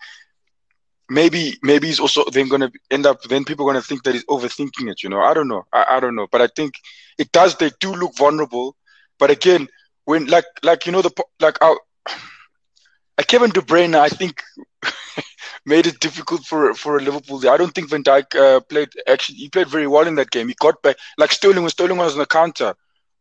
maybe 1.10 1.58
maybe 1.62 1.88
he's 1.88 2.00
also 2.00 2.24
then 2.32 2.48
going 2.48 2.62
to 2.62 2.72
end 2.90 3.06
up. 3.06 3.22
Then 3.22 3.44
people 3.44 3.68
are 3.68 3.72
going 3.72 3.82
to 3.82 3.86
think 3.86 4.04
that 4.04 4.14
he's 4.14 4.24
overthinking 4.26 4.90
it. 4.90 5.02
You 5.02 5.10
know, 5.10 5.20
I 5.20 5.34
don't 5.34 5.48
know. 5.48 5.66
I, 5.72 5.96
I 5.96 6.00
don't 6.00 6.14
know. 6.14 6.28
But 6.30 6.40
I 6.40 6.46
think 6.46 6.74
it 7.18 7.32
does. 7.32 7.56
They 7.56 7.70
do 7.80 7.92
look 7.92 8.16
vulnerable. 8.16 8.76
But 9.18 9.30
again, 9.30 9.68
when 10.04 10.26
like 10.26 10.46
like 10.62 10.86
you 10.86 10.92
know 10.92 11.02
the 11.02 11.12
like 11.40 11.62
our 11.62 11.78
like 13.18 13.26
Kevin 13.26 13.50
De 13.50 13.60
Bruyne, 13.60 13.94
I 13.94 14.08
think 14.08 14.42
made 15.66 15.86
it 15.86 16.00
difficult 16.00 16.44
for 16.44 16.74
for 16.74 17.00
Liverpool. 17.00 17.48
I 17.48 17.56
don't 17.56 17.74
think 17.74 17.90
Van 17.90 18.02
Dijk 18.02 18.34
uh, 18.34 18.60
played 18.60 18.88
actually. 19.06 19.38
He 19.38 19.48
played 19.48 19.68
very 19.68 19.86
well 19.86 20.06
in 20.06 20.14
that 20.16 20.30
game. 20.30 20.48
He 20.48 20.56
got 20.58 20.82
back 20.82 20.96
like 21.18 21.32
Sterling 21.32 21.62
when 21.62 21.70
Sterling 21.70 21.98
was 21.98 22.14
on 22.14 22.20
the 22.20 22.26
counter. 22.26 22.74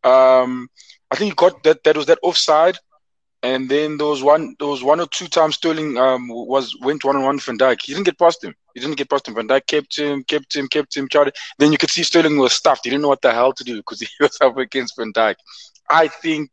Um, 0.04 0.70
I 1.12 1.16
think 1.16 1.32
he 1.32 1.36
got 1.36 1.63
that. 1.63 1.84
That 1.84 1.98
was 1.98 2.06
that 2.06 2.20
offside, 2.22 2.77
and 3.44 3.70
then 3.70 3.98
there 3.98 4.08
was 4.08 4.24
one. 4.24 4.56
There 4.60 4.68
was 4.68 4.84
one 4.84 5.00
or 5.00 5.08
two 5.08 5.27
times 5.27 5.56
Sterling 5.56 5.98
um, 5.98 6.27
was 6.30 6.75
went 6.82 7.04
one 7.04 7.18
on 7.18 7.24
one 7.24 7.39
Van 7.39 7.58
Dijk. 7.58 7.82
He 7.82 7.94
didn't 7.94 8.06
get 8.06 8.20
past 8.20 8.44
him. 8.44 8.56
He 8.74 8.80
didn't 8.80 8.98
get 8.98 9.10
past 9.10 9.27
him. 9.27 9.36
Van 9.36 9.48
Dijk 9.48 9.68
kept 9.68 9.98
him, 9.98 10.24
kept 10.24 10.56
him, 10.56 10.68
kept 10.68 10.96
him. 10.96 11.08
Tried. 11.08 11.34
Then 11.58 11.72
you 11.72 11.77
could 11.77 11.89
see 11.89 12.04
Sterling 12.04 12.38
was 12.38 12.54
stuffed. 12.54 12.86
He 12.86 12.89
didn't 12.89 13.01
know 13.01 13.10
what 13.10 13.22
the 13.22 13.34
hell 13.34 13.54
to 13.54 13.63
do 13.63 13.77
because 13.77 14.00
he 14.01 14.08
was 14.20 14.38
up 14.42 14.58
against 14.58 14.96
Van 14.98 15.12
Dijk. 15.12 15.36
I 15.89 16.08
think 16.08 16.50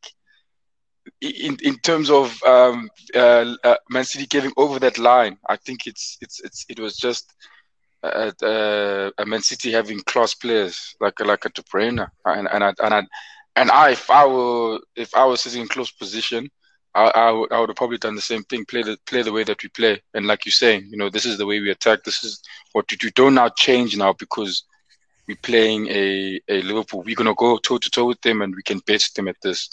in 1.20 1.56
in 1.62 1.78
terms 1.78 2.10
of 2.10 2.40
um, 2.44 2.88
uh, 3.14 3.54
uh, 3.64 3.76
Man 3.90 4.04
City 4.04 4.26
getting 4.26 4.52
over 4.56 4.78
that 4.80 4.98
line, 4.98 5.38
I 5.48 5.56
think 5.56 5.86
it's 5.86 6.18
it's 6.20 6.40
it's 6.40 6.64
it 6.68 6.78
was 6.80 6.96
just 6.96 7.34
at 8.02 8.42
uh, 8.42 9.10
Man 9.26 9.42
City 9.42 9.72
having 9.72 10.00
class 10.00 10.34
players 10.34 10.94
like 11.00 11.20
like 11.20 11.44
a 11.44 11.50
Bruyne, 11.50 12.06
and 12.24 12.48
and 12.50 12.64
I, 12.64 12.72
and 12.82 12.94
I, 12.94 13.02
and 13.56 13.70
I, 13.70 13.90
if 13.90 14.10
I 14.10 14.26
were 14.26 14.80
if 14.96 15.14
I 15.14 15.24
was 15.24 15.42
sitting 15.42 15.62
in 15.62 15.68
close 15.68 15.90
position, 15.90 16.48
I, 16.94 17.10
I, 17.14 17.30
would, 17.32 17.50
have 17.50 17.76
probably 17.76 17.98
done 17.98 18.14
the 18.14 18.20
same 18.20 18.44
thing, 18.44 18.64
play 18.64 18.82
the 18.82 18.96
play 19.06 19.22
the 19.22 19.32
way 19.32 19.44
that 19.44 19.62
we 19.62 19.68
play, 19.70 20.00
and 20.14 20.26
like 20.26 20.44
you're 20.44 20.52
saying, 20.52 20.88
you 20.90 20.96
know, 20.96 21.10
this 21.10 21.26
is 21.26 21.38
the 21.38 21.46
way 21.46 21.60
we 21.60 21.70
attack. 21.70 22.04
This 22.04 22.22
is 22.22 22.40
what 22.72 22.86
we 22.90 22.96
do. 22.96 23.10
Don't 23.10 23.34
now 23.34 23.48
change 23.48 23.96
now 23.96 24.12
because 24.12 24.64
we're 25.26 25.36
playing 25.42 25.88
a, 25.88 26.40
a 26.48 26.62
Liverpool. 26.62 27.02
We're 27.02 27.16
gonna 27.16 27.34
go 27.34 27.56
toe 27.58 27.78
to 27.78 27.90
toe 27.90 28.06
with 28.06 28.20
them, 28.20 28.42
and 28.42 28.54
we 28.54 28.62
can 28.62 28.80
beat 28.86 29.10
them 29.14 29.28
at 29.28 29.36
this. 29.42 29.70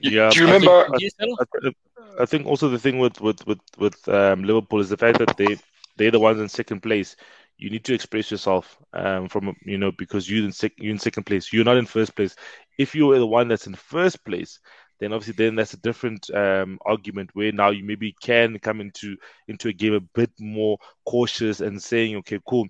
Yeah, 0.00 0.30
do 0.30 0.40
you 0.40 0.46
remember? 0.46 0.88
I 0.92 0.98
think, 0.98 1.38
I, 1.40 1.72
I 2.20 2.26
think, 2.26 2.46
also 2.46 2.68
the 2.68 2.78
thing 2.78 2.98
with 2.98 3.20
with 3.20 3.44
with 3.46 3.60
with 3.78 4.08
um, 4.08 4.44
Liverpool 4.44 4.80
is 4.80 4.88
the 4.88 4.96
fact 4.96 5.18
that 5.18 5.36
they 5.36 5.58
they're 5.96 6.10
the 6.10 6.20
ones 6.20 6.40
in 6.40 6.48
second 6.48 6.80
place. 6.80 7.16
You 7.58 7.70
need 7.70 7.84
to 7.84 7.94
express 7.94 8.30
yourself 8.30 8.78
um, 8.92 9.28
from 9.28 9.54
you 9.64 9.78
know 9.78 9.92
because 9.92 10.28
you 10.28 10.44
in 10.44 10.52
sec- 10.52 10.78
you're 10.78 10.92
in 10.92 10.98
second 10.98 11.24
place. 11.24 11.52
You're 11.52 11.64
not 11.64 11.76
in 11.76 11.86
first 11.86 12.16
place. 12.16 12.34
If 12.78 12.94
you 12.94 13.10
are 13.12 13.18
the 13.18 13.26
one 13.26 13.48
that's 13.48 13.66
in 13.66 13.74
first 13.74 14.24
place, 14.24 14.58
then 15.02 15.12
obviously 15.12 15.34
then 15.44 15.56
that's 15.56 15.74
a 15.74 15.78
different 15.78 16.30
um, 16.32 16.78
argument 16.86 17.30
where 17.34 17.50
now 17.50 17.70
you 17.70 17.84
maybe 17.84 18.14
can 18.22 18.58
come 18.60 18.80
into 18.80 19.16
into 19.48 19.68
a 19.68 19.72
game 19.72 19.94
a 19.94 20.00
bit 20.00 20.30
more 20.38 20.78
cautious 21.04 21.60
and 21.60 21.82
saying, 21.82 22.16
okay, 22.16 22.38
cool, 22.48 22.66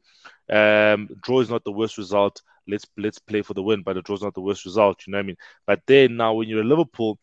um, 0.50 1.08
draw 1.22 1.40
is 1.40 1.50
not 1.50 1.64
the 1.64 1.72
worst 1.72 1.98
result. 1.98 2.42
Let's 2.68 2.86
let's 2.96 3.18
play 3.18 3.42
for 3.42 3.54
the 3.54 3.62
win, 3.62 3.82
but 3.82 3.96
a 3.96 4.02
draw 4.02 4.16
is 4.16 4.22
not 4.22 4.34
the 4.34 4.40
worst 4.40 4.64
result. 4.64 5.06
You 5.06 5.12
know 5.12 5.18
what 5.18 5.24
I 5.24 5.26
mean? 5.26 5.36
But 5.66 5.80
then 5.86 6.16
now 6.16 6.34
when 6.34 6.48
you're 6.48 6.62
a 6.62 6.64
Liverpool, 6.64 7.18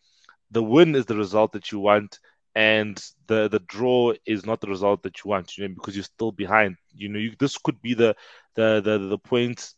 the 0.51 0.63
win 0.63 0.95
is 0.95 1.05
the 1.05 1.15
result 1.15 1.53
that 1.53 1.71
you 1.71 1.79
want, 1.79 2.19
and 2.55 3.01
the 3.27 3.47
the 3.47 3.59
draw 3.59 4.13
is 4.25 4.45
not 4.45 4.61
the 4.61 4.67
result 4.67 5.03
that 5.03 5.23
you 5.23 5.29
want. 5.29 5.57
You 5.57 5.67
know 5.67 5.75
because 5.75 5.95
you're 5.95 6.03
still 6.03 6.31
behind. 6.31 6.77
You 6.93 7.09
know 7.09 7.19
you, 7.19 7.33
this 7.39 7.57
could 7.57 7.81
be 7.81 7.93
the 7.93 8.15
the 8.55 8.81
the 8.81 8.97
the 8.97 9.17
point 9.17 9.73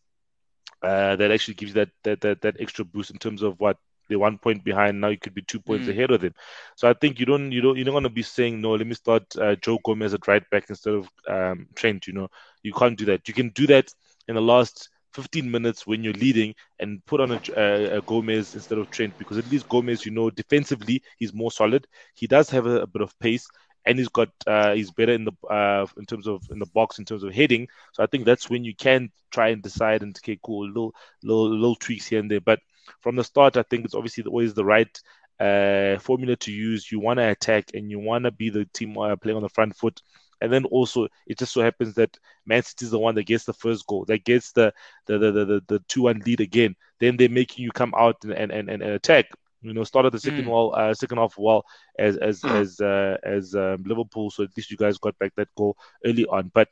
uh, 0.81 1.15
that 1.15 1.31
actually 1.31 1.53
gives 1.55 1.75
you 1.75 1.85
that, 1.85 1.89
that 2.03 2.21
that 2.21 2.41
that 2.41 2.57
extra 2.59 2.83
boost 2.85 3.11
in 3.11 3.17
terms 3.17 3.43
of 3.43 3.59
what 3.59 3.77
they're 4.09 4.19
one 4.19 4.37
point 4.37 4.63
behind 4.63 4.99
now 4.99 5.07
you 5.07 5.17
could 5.17 5.33
be 5.33 5.41
two 5.43 5.59
points 5.59 5.87
mm. 5.87 5.91
ahead 5.91 6.11
of 6.11 6.19
them 6.19 6.33
so 6.75 6.89
i 6.89 6.93
think 6.93 7.19
you 7.19 7.25
don't 7.25 7.51
you 7.51 7.61
don't 7.61 7.77
you're 7.77 7.85
not 7.85 7.91
going 7.91 8.03
to 8.03 8.09
be 8.09 8.23
saying 8.23 8.59
no 8.59 8.71
let 8.71 8.85
me 8.85 8.93
start 8.93 9.23
uh, 9.37 9.55
joe 9.55 9.79
gomez 9.85 10.13
at 10.13 10.27
right 10.27 10.43
back 10.49 10.65
instead 10.69 10.95
of 10.95 11.09
um, 11.27 11.67
trent 11.75 12.07
you 12.07 12.13
know 12.13 12.27
you 12.63 12.73
can't 12.73 12.97
do 12.97 13.05
that 13.05 13.27
you 13.27 13.33
can 13.33 13.49
do 13.49 13.67
that 13.67 13.93
in 14.27 14.35
the 14.35 14.41
last 14.41 14.89
15 15.13 15.49
minutes 15.49 15.85
when 15.85 16.03
you're 16.03 16.13
leading 16.13 16.55
and 16.79 17.05
put 17.05 17.19
on 17.19 17.31
a, 17.31 17.41
a, 17.57 17.97
a, 17.97 18.01
Gomez 18.01 18.55
instead 18.55 18.77
of 18.77 18.89
Trent 18.89 19.17
because 19.17 19.37
at 19.37 19.49
least 19.51 19.67
Gomez, 19.67 20.05
you 20.05 20.11
know, 20.11 20.29
defensively 20.29 21.03
he's 21.17 21.33
more 21.33 21.51
solid. 21.51 21.85
He 22.15 22.27
does 22.27 22.49
have 22.49 22.65
a, 22.65 22.81
a 22.81 22.87
bit 22.87 23.01
of 23.01 23.17
pace 23.19 23.47
and 23.85 23.97
he's 23.97 24.09
got 24.09 24.29
uh, 24.47 24.73
he's 24.73 24.91
better 24.91 25.13
in 25.13 25.25
the 25.25 25.31
uh, 25.49 25.85
in 25.97 26.05
terms 26.05 26.27
of 26.27 26.43
in 26.51 26.59
the 26.59 26.67
box 26.67 26.99
in 26.99 27.05
terms 27.05 27.23
of 27.23 27.33
heading. 27.33 27.67
So 27.93 28.03
I 28.03 28.07
think 28.07 28.25
that's 28.25 28.49
when 28.49 28.63
you 28.63 28.75
can 28.75 29.11
try 29.31 29.49
and 29.49 29.61
decide 29.61 30.03
and 30.03 30.15
okay, 30.17 30.39
cool, 30.43 30.67
little 30.67 30.93
little 31.23 31.49
little 31.49 31.75
tweaks 31.75 32.07
here 32.07 32.19
and 32.19 32.29
there. 32.29 32.41
But 32.41 32.59
from 33.01 33.15
the 33.15 33.23
start, 33.23 33.57
I 33.57 33.63
think 33.63 33.85
it's 33.85 33.95
obviously 33.95 34.23
always 34.25 34.53
the 34.53 34.65
right 34.65 35.01
uh, 35.39 35.97
formula 35.99 36.35
to 36.37 36.51
use. 36.51 36.91
You 36.91 36.99
want 36.99 37.17
to 37.17 37.29
attack 37.29 37.71
and 37.73 37.89
you 37.89 37.99
want 37.99 38.25
to 38.25 38.31
be 38.31 38.49
the 38.49 38.65
team 38.65 38.97
uh, 38.97 39.15
playing 39.15 39.37
on 39.37 39.43
the 39.43 39.49
front 39.49 39.75
foot 39.75 40.01
and 40.41 40.51
then 40.51 40.65
also, 40.65 41.07
it 41.27 41.37
just 41.37 41.53
so 41.53 41.61
happens 41.61 41.93
that 41.95 42.17
Man 42.45 42.63
City 42.63 42.85
is 42.85 42.91
the 42.91 42.99
one 42.99 43.15
that 43.15 43.23
gets 43.23 43.45
the 43.45 43.53
first 43.53 43.85
goal, 43.87 44.05
that 44.05 44.25
gets 44.25 44.51
the 44.51 44.73
the 45.05 45.17
the 45.17 45.31
the, 45.31 45.61
the 45.67 45.79
two 45.87 46.03
one 46.03 46.19
lead 46.25 46.41
again. 46.41 46.75
Then 46.99 47.17
they're 47.17 47.29
making 47.29 47.63
you 47.63 47.71
come 47.71 47.93
out 47.95 48.17
and 48.23 48.33
and, 48.33 48.51
and, 48.51 48.69
and 48.69 48.83
attack. 48.83 49.27
You 49.61 49.73
know, 49.73 49.83
started 49.83 50.11
the 50.11 50.19
second 50.19 50.45
mm. 50.45 50.47
wall, 50.47 50.73
uh, 50.75 50.93
second 50.93 51.19
half 51.19 51.37
well 51.37 51.63
as 51.99 52.17
as 52.17 52.41
mm. 52.41 52.59
as 52.59 52.81
uh, 52.81 53.17
as 53.23 53.53
um, 53.53 53.83
Liverpool. 53.85 54.31
So 54.31 54.43
at 54.43 54.49
least 54.57 54.71
you 54.71 54.77
guys 54.77 54.97
got 54.97 55.17
back 55.19 55.33
that 55.35 55.53
goal 55.55 55.77
early 56.03 56.25
on. 56.25 56.51
But 56.53 56.69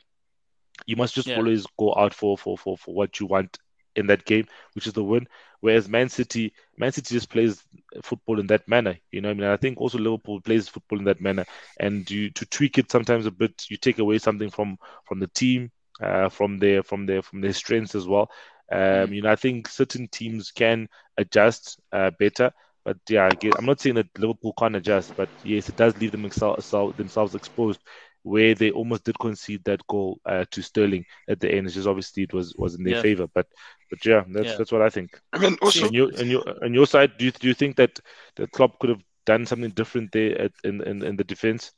you 0.85 0.95
must 0.95 1.13
just 1.13 1.27
yeah. 1.27 1.37
always 1.37 1.67
go 1.77 1.93
out 1.95 2.13
for, 2.13 2.37
for 2.37 2.57
for 2.57 2.77
for 2.77 2.93
what 2.95 3.19
you 3.19 3.27
want 3.27 3.57
in 3.95 4.07
that 4.07 4.25
game, 4.25 4.47
which 4.73 4.87
is 4.87 4.93
the 4.93 5.03
win. 5.03 5.27
Whereas 5.61 5.89
Man 5.89 6.09
City, 6.09 6.53
Man 6.77 6.91
City 6.91 7.15
just 7.15 7.29
plays 7.29 7.63
football 8.01 8.39
in 8.39 8.47
that 8.47 8.67
manner. 8.67 8.97
You 9.11 9.21
know, 9.21 9.29
I 9.29 9.33
mean, 9.33 9.47
I 9.47 9.57
think 9.57 9.79
also 9.79 9.97
Liverpool 9.97 10.41
plays 10.41 10.69
football 10.69 10.99
in 10.99 11.05
that 11.05 11.21
manner, 11.21 11.45
and 11.79 12.09
you 12.09 12.29
to 12.31 12.45
tweak 12.45 12.77
it 12.77 12.91
sometimes 12.91 13.25
a 13.25 13.31
bit, 13.31 13.65
you 13.69 13.77
take 13.77 13.99
away 13.99 14.19
something 14.19 14.49
from 14.49 14.77
from 15.05 15.19
the 15.19 15.27
team, 15.27 15.71
uh, 16.01 16.29
from 16.29 16.59
their 16.59 16.83
from 16.83 17.05
their 17.05 17.21
from 17.21 17.41
their 17.41 17.53
strengths 17.53 17.95
as 17.95 18.07
well. 18.07 18.29
Um, 18.71 18.79
mm. 18.79 19.15
you 19.15 19.21
know, 19.21 19.31
I 19.31 19.35
think 19.35 19.67
certain 19.67 20.07
teams 20.07 20.51
can 20.51 20.87
adjust 21.17 21.79
uh, 21.91 22.11
better. 22.19 22.51
But 22.85 22.97
yeah, 23.09 23.29
I'm 23.57 23.65
not 23.65 23.81
saying 23.81 23.95
that 23.95 24.17
Liverpool 24.17 24.53
can't 24.57 24.75
adjust, 24.75 25.15
but 25.17 25.29
yes, 25.43 25.67
it 25.69 25.75
does 25.75 25.99
leave 25.99 26.11
them 26.11 26.23
themselves 26.23 27.35
exposed 27.35 27.81
where 28.23 28.53
they 28.53 28.71
almost 28.71 29.05
did 29.05 29.17
concede 29.19 29.63
that 29.63 29.85
goal 29.87 30.19
uh, 30.25 30.45
to 30.51 30.61
Sterling 30.61 31.05
at 31.27 31.39
the 31.39 31.51
end. 31.51 31.65
It's 31.65 31.75
just 31.75 31.87
obviously 31.87 32.23
it 32.23 32.33
was 32.33 32.55
was 32.55 32.75
in 32.75 32.83
their 32.83 32.95
yeah. 32.95 33.01
favor, 33.01 33.27
but 33.33 33.47
but 33.89 34.05
yeah, 34.05 34.23
that's 34.27 34.47
yeah. 34.47 34.55
that's 34.57 34.71
what 34.71 34.81
I 34.81 34.89
think. 34.89 35.19
I 35.33 35.39
mean, 35.39 35.57
also 35.61 35.87
on 35.87 35.93
your 35.93 36.11
on 36.19 36.29
your 36.29 36.43
on 36.63 36.73
your 36.73 36.87
side, 36.87 37.17
do 37.17 37.25
you 37.25 37.31
do 37.31 37.47
you 37.47 37.53
think 37.53 37.75
that 37.77 37.99
the 38.35 38.47
club 38.47 38.77
could 38.79 38.89
have 38.89 39.03
done 39.25 39.45
something 39.45 39.71
different 39.71 40.11
there 40.11 40.39
at, 40.39 40.51
in, 40.63 40.81
in 40.81 41.03
in 41.03 41.15
the 41.15 41.23
defense? 41.23 41.71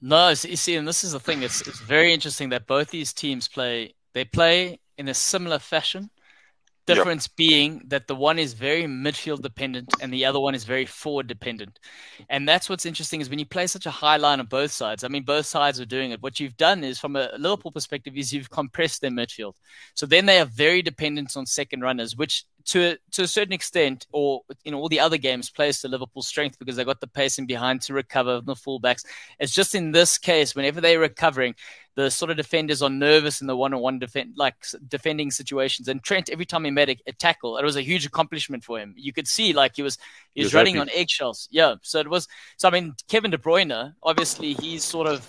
No, 0.00 0.28
you 0.28 0.56
see, 0.56 0.76
and 0.76 0.86
this 0.86 1.04
is 1.04 1.12
the 1.12 1.20
thing. 1.20 1.42
It's 1.42 1.60
it's 1.62 1.80
very 1.80 2.12
interesting 2.12 2.50
that 2.50 2.66
both 2.66 2.90
these 2.90 3.12
teams 3.12 3.48
play. 3.48 3.94
They 4.12 4.24
play 4.24 4.78
in 4.98 5.08
a 5.08 5.14
similar 5.14 5.58
fashion. 5.58 6.10
Difference 6.86 7.26
yep. 7.26 7.36
being 7.36 7.82
that 7.86 8.06
the 8.06 8.14
one 8.14 8.38
is 8.38 8.52
very 8.52 8.82
midfield 8.82 9.40
dependent 9.40 9.94
and 10.02 10.12
the 10.12 10.26
other 10.26 10.38
one 10.38 10.54
is 10.54 10.64
very 10.64 10.84
forward 10.84 11.26
dependent. 11.26 11.78
And 12.28 12.46
that's 12.46 12.68
what's 12.68 12.84
interesting 12.84 13.22
is 13.22 13.30
when 13.30 13.38
you 13.38 13.46
play 13.46 13.66
such 13.66 13.86
a 13.86 13.90
high 13.90 14.18
line 14.18 14.38
on 14.38 14.46
both 14.46 14.70
sides. 14.70 15.02
I 15.02 15.08
mean, 15.08 15.22
both 15.22 15.46
sides 15.46 15.80
are 15.80 15.86
doing 15.86 16.10
it. 16.10 16.22
What 16.22 16.40
you've 16.40 16.58
done 16.58 16.84
is, 16.84 16.98
from 16.98 17.16
a 17.16 17.30
Liverpool 17.38 17.72
perspective, 17.72 18.16
is 18.16 18.34
you've 18.34 18.50
compressed 18.50 19.00
their 19.00 19.10
midfield. 19.10 19.54
So 19.94 20.04
then 20.04 20.26
they 20.26 20.38
are 20.40 20.44
very 20.44 20.82
dependent 20.82 21.34
on 21.36 21.46
second 21.46 21.80
runners, 21.80 22.16
which 22.16 22.44
to 22.66 22.92
a, 22.92 22.96
to 23.12 23.22
a 23.22 23.28
certain 23.28 23.52
extent, 23.52 24.06
or 24.12 24.42
in 24.64 24.74
all 24.74 24.88
the 24.88 25.00
other 25.00 25.18
games, 25.18 25.50
plays 25.50 25.80
to 25.80 25.88
Liverpool's 25.88 26.26
strength 26.26 26.58
because 26.58 26.76
they 26.76 26.84
got 26.84 27.00
the 27.00 27.06
pacing 27.06 27.46
behind 27.46 27.82
to 27.82 27.92
recover 27.92 28.40
the 28.40 28.54
fullbacks. 28.54 29.04
It's 29.38 29.52
just 29.52 29.74
in 29.74 29.92
this 29.92 30.16
case, 30.16 30.54
whenever 30.54 30.80
they're 30.80 30.98
recovering, 30.98 31.54
the 31.94 32.10
sort 32.10 32.30
of 32.30 32.36
defenders 32.36 32.82
are 32.82 32.90
nervous 32.90 33.40
in 33.40 33.46
the 33.46 33.56
one-on-one 33.56 33.98
defend, 33.98 34.34
like 34.36 34.54
defending 34.88 35.30
situations. 35.30 35.88
And 35.88 36.02
Trent, 36.02 36.30
every 36.30 36.46
time 36.46 36.64
he 36.64 36.70
made 36.70 36.90
a, 36.90 36.96
a, 37.06 37.12
tackle, 37.12 37.56
it 37.58 37.64
was 37.64 37.76
a 37.76 37.82
huge 37.82 38.06
accomplishment 38.06 38.64
for 38.64 38.78
him. 38.78 38.94
You 38.96 39.12
could 39.12 39.28
see 39.28 39.52
like 39.52 39.76
he 39.76 39.82
was 39.82 39.98
he 40.34 40.42
was 40.42 40.54
running 40.54 40.76
happy. 40.76 40.90
on 40.90 40.96
eggshells. 40.98 41.48
Yeah. 41.52 41.76
So 41.82 42.00
it 42.00 42.08
was. 42.08 42.26
So 42.56 42.66
I 42.66 42.72
mean, 42.72 42.94
Kevin 43.08 43.30
De 43.30 43.38
Bruyne, 43.38 43.94
obviously, 44.02 44.54
he's 44.54 44.82
sort 44.82 45.06
of 45.06 45.26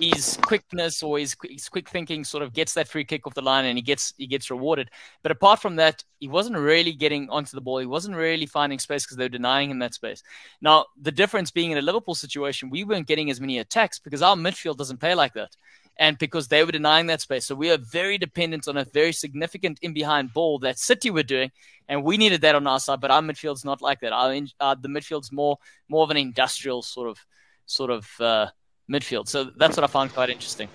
his 0.00 0.38
quickness 0.42 1.02
or 1.02 1.18
his, 1.18 1.36
his 1.48 1.68
quick 1.68 1.88
thinking 1.88 2.24
sort 2.24 2.42
of 2.42 2.52
gets 2.52 2.74
that 2.74 2.88
free 2.88 3.04
kick 3.04 3.26
off 3.26 3.34
the 3.34 3.42
line 3.42 3.64
and 3.64 3.78
he 3.78 3.82
gets 3.82 4.14
he 4.16 4.26
gets 4.26 4.50
rewarded. 4.50 4.90
But 5.22 5.32
apart 5.32 5.60
from 5.60 5.76
that, 5.76 6.02
he 6.18 6.28
wasn't 6.28 6.56
really 6.56 6.92
getting 6.92 7.28
onto 7.30 7.54
the 7.54 7.60
ball. 7.60 7.78
He 7.78 7.86
wasn't 7.86 8.16
really 8.16 8.46
finding 8.46 8.78
space 8.78 9.04
because 9.04 9.16
they 9.16 9.24
were 9.24 9.28
denying 9.28 9.70
him 9.70 9.78
that 9.80 9.94
space. 9.94 10.22
Now 10.60 10.86
the 11.00 11.12
difference 11.12 11.50
being 11.50 11.70
in 11.70 11.78
a 11.78 11.82
Liverpool 11.82 12.14
situation, 12.14 12.70
we 12.70 12.84
weren't 12.84 13.06
getting 13.06 13.30
as 13.30 13.40
many 13.40 13.58
attacks 13.58 13.98
because 13.98 14.22
our 14.22 14.36
midfield 14.36 14.76
doesn't 14.76 15.00
play 15.00 15.14
like 15.14 15.34
that. 15.34 15.56
And 15.98 16.16
because 16.16 16.48
they 16.48 16.64
were 16.64 16.72
denying 16.72 17.06
that 17.08 17.20
space. 17.20 17.44
So 17.44 17.54
we 17.54 17.70
are 17.70 17.76
very 17.76 18.16
dependent 18.16 18.66
on 18.66 18.78
a 18.78 18.84
very 18.84 19.12
significant 19.12 19.78
in 19.82 19.92
behind 19.92 20.32
ball 20.32 20.58
that 20.60 20.78
City 20.78 21.10
were 21.10 21.22
doing. 21.22 21.50
And 21.86 22.02
we 22.02 22.16
needed 22.16 22.40
that 22.40 22.54
on 22.54 22.66
our 22.66 22.80
side, 22.80 23.02
but 23.02 23.10
our 23.10 23.20
midfield's 23.20 23.62
not 23.64 23.82
like 23.82 24.00
that. 24.00 24.10
Our, 24.10 24.34
uh, 24.58 24.74
the 24.74 24.88
midfield's 24.88 25.30
more 25.30 25.58
more 25.90 26.02
of 26.02 26.10
an 26.10 26.16
industrial 26.16 26.80
sort 26.80 27.10
of 27.10 27.18
sort 27.66 27.90
of 27.90 28.08
uh, 28.20 28.46
midfield. 28.92 29.28
So 29.28 29.44
that's 29.56 29.76
what 29.76 29.84
I 29.84 29.86
found 29.86 30.12
quite 30.12 30.30
interesting. 30.30 30.68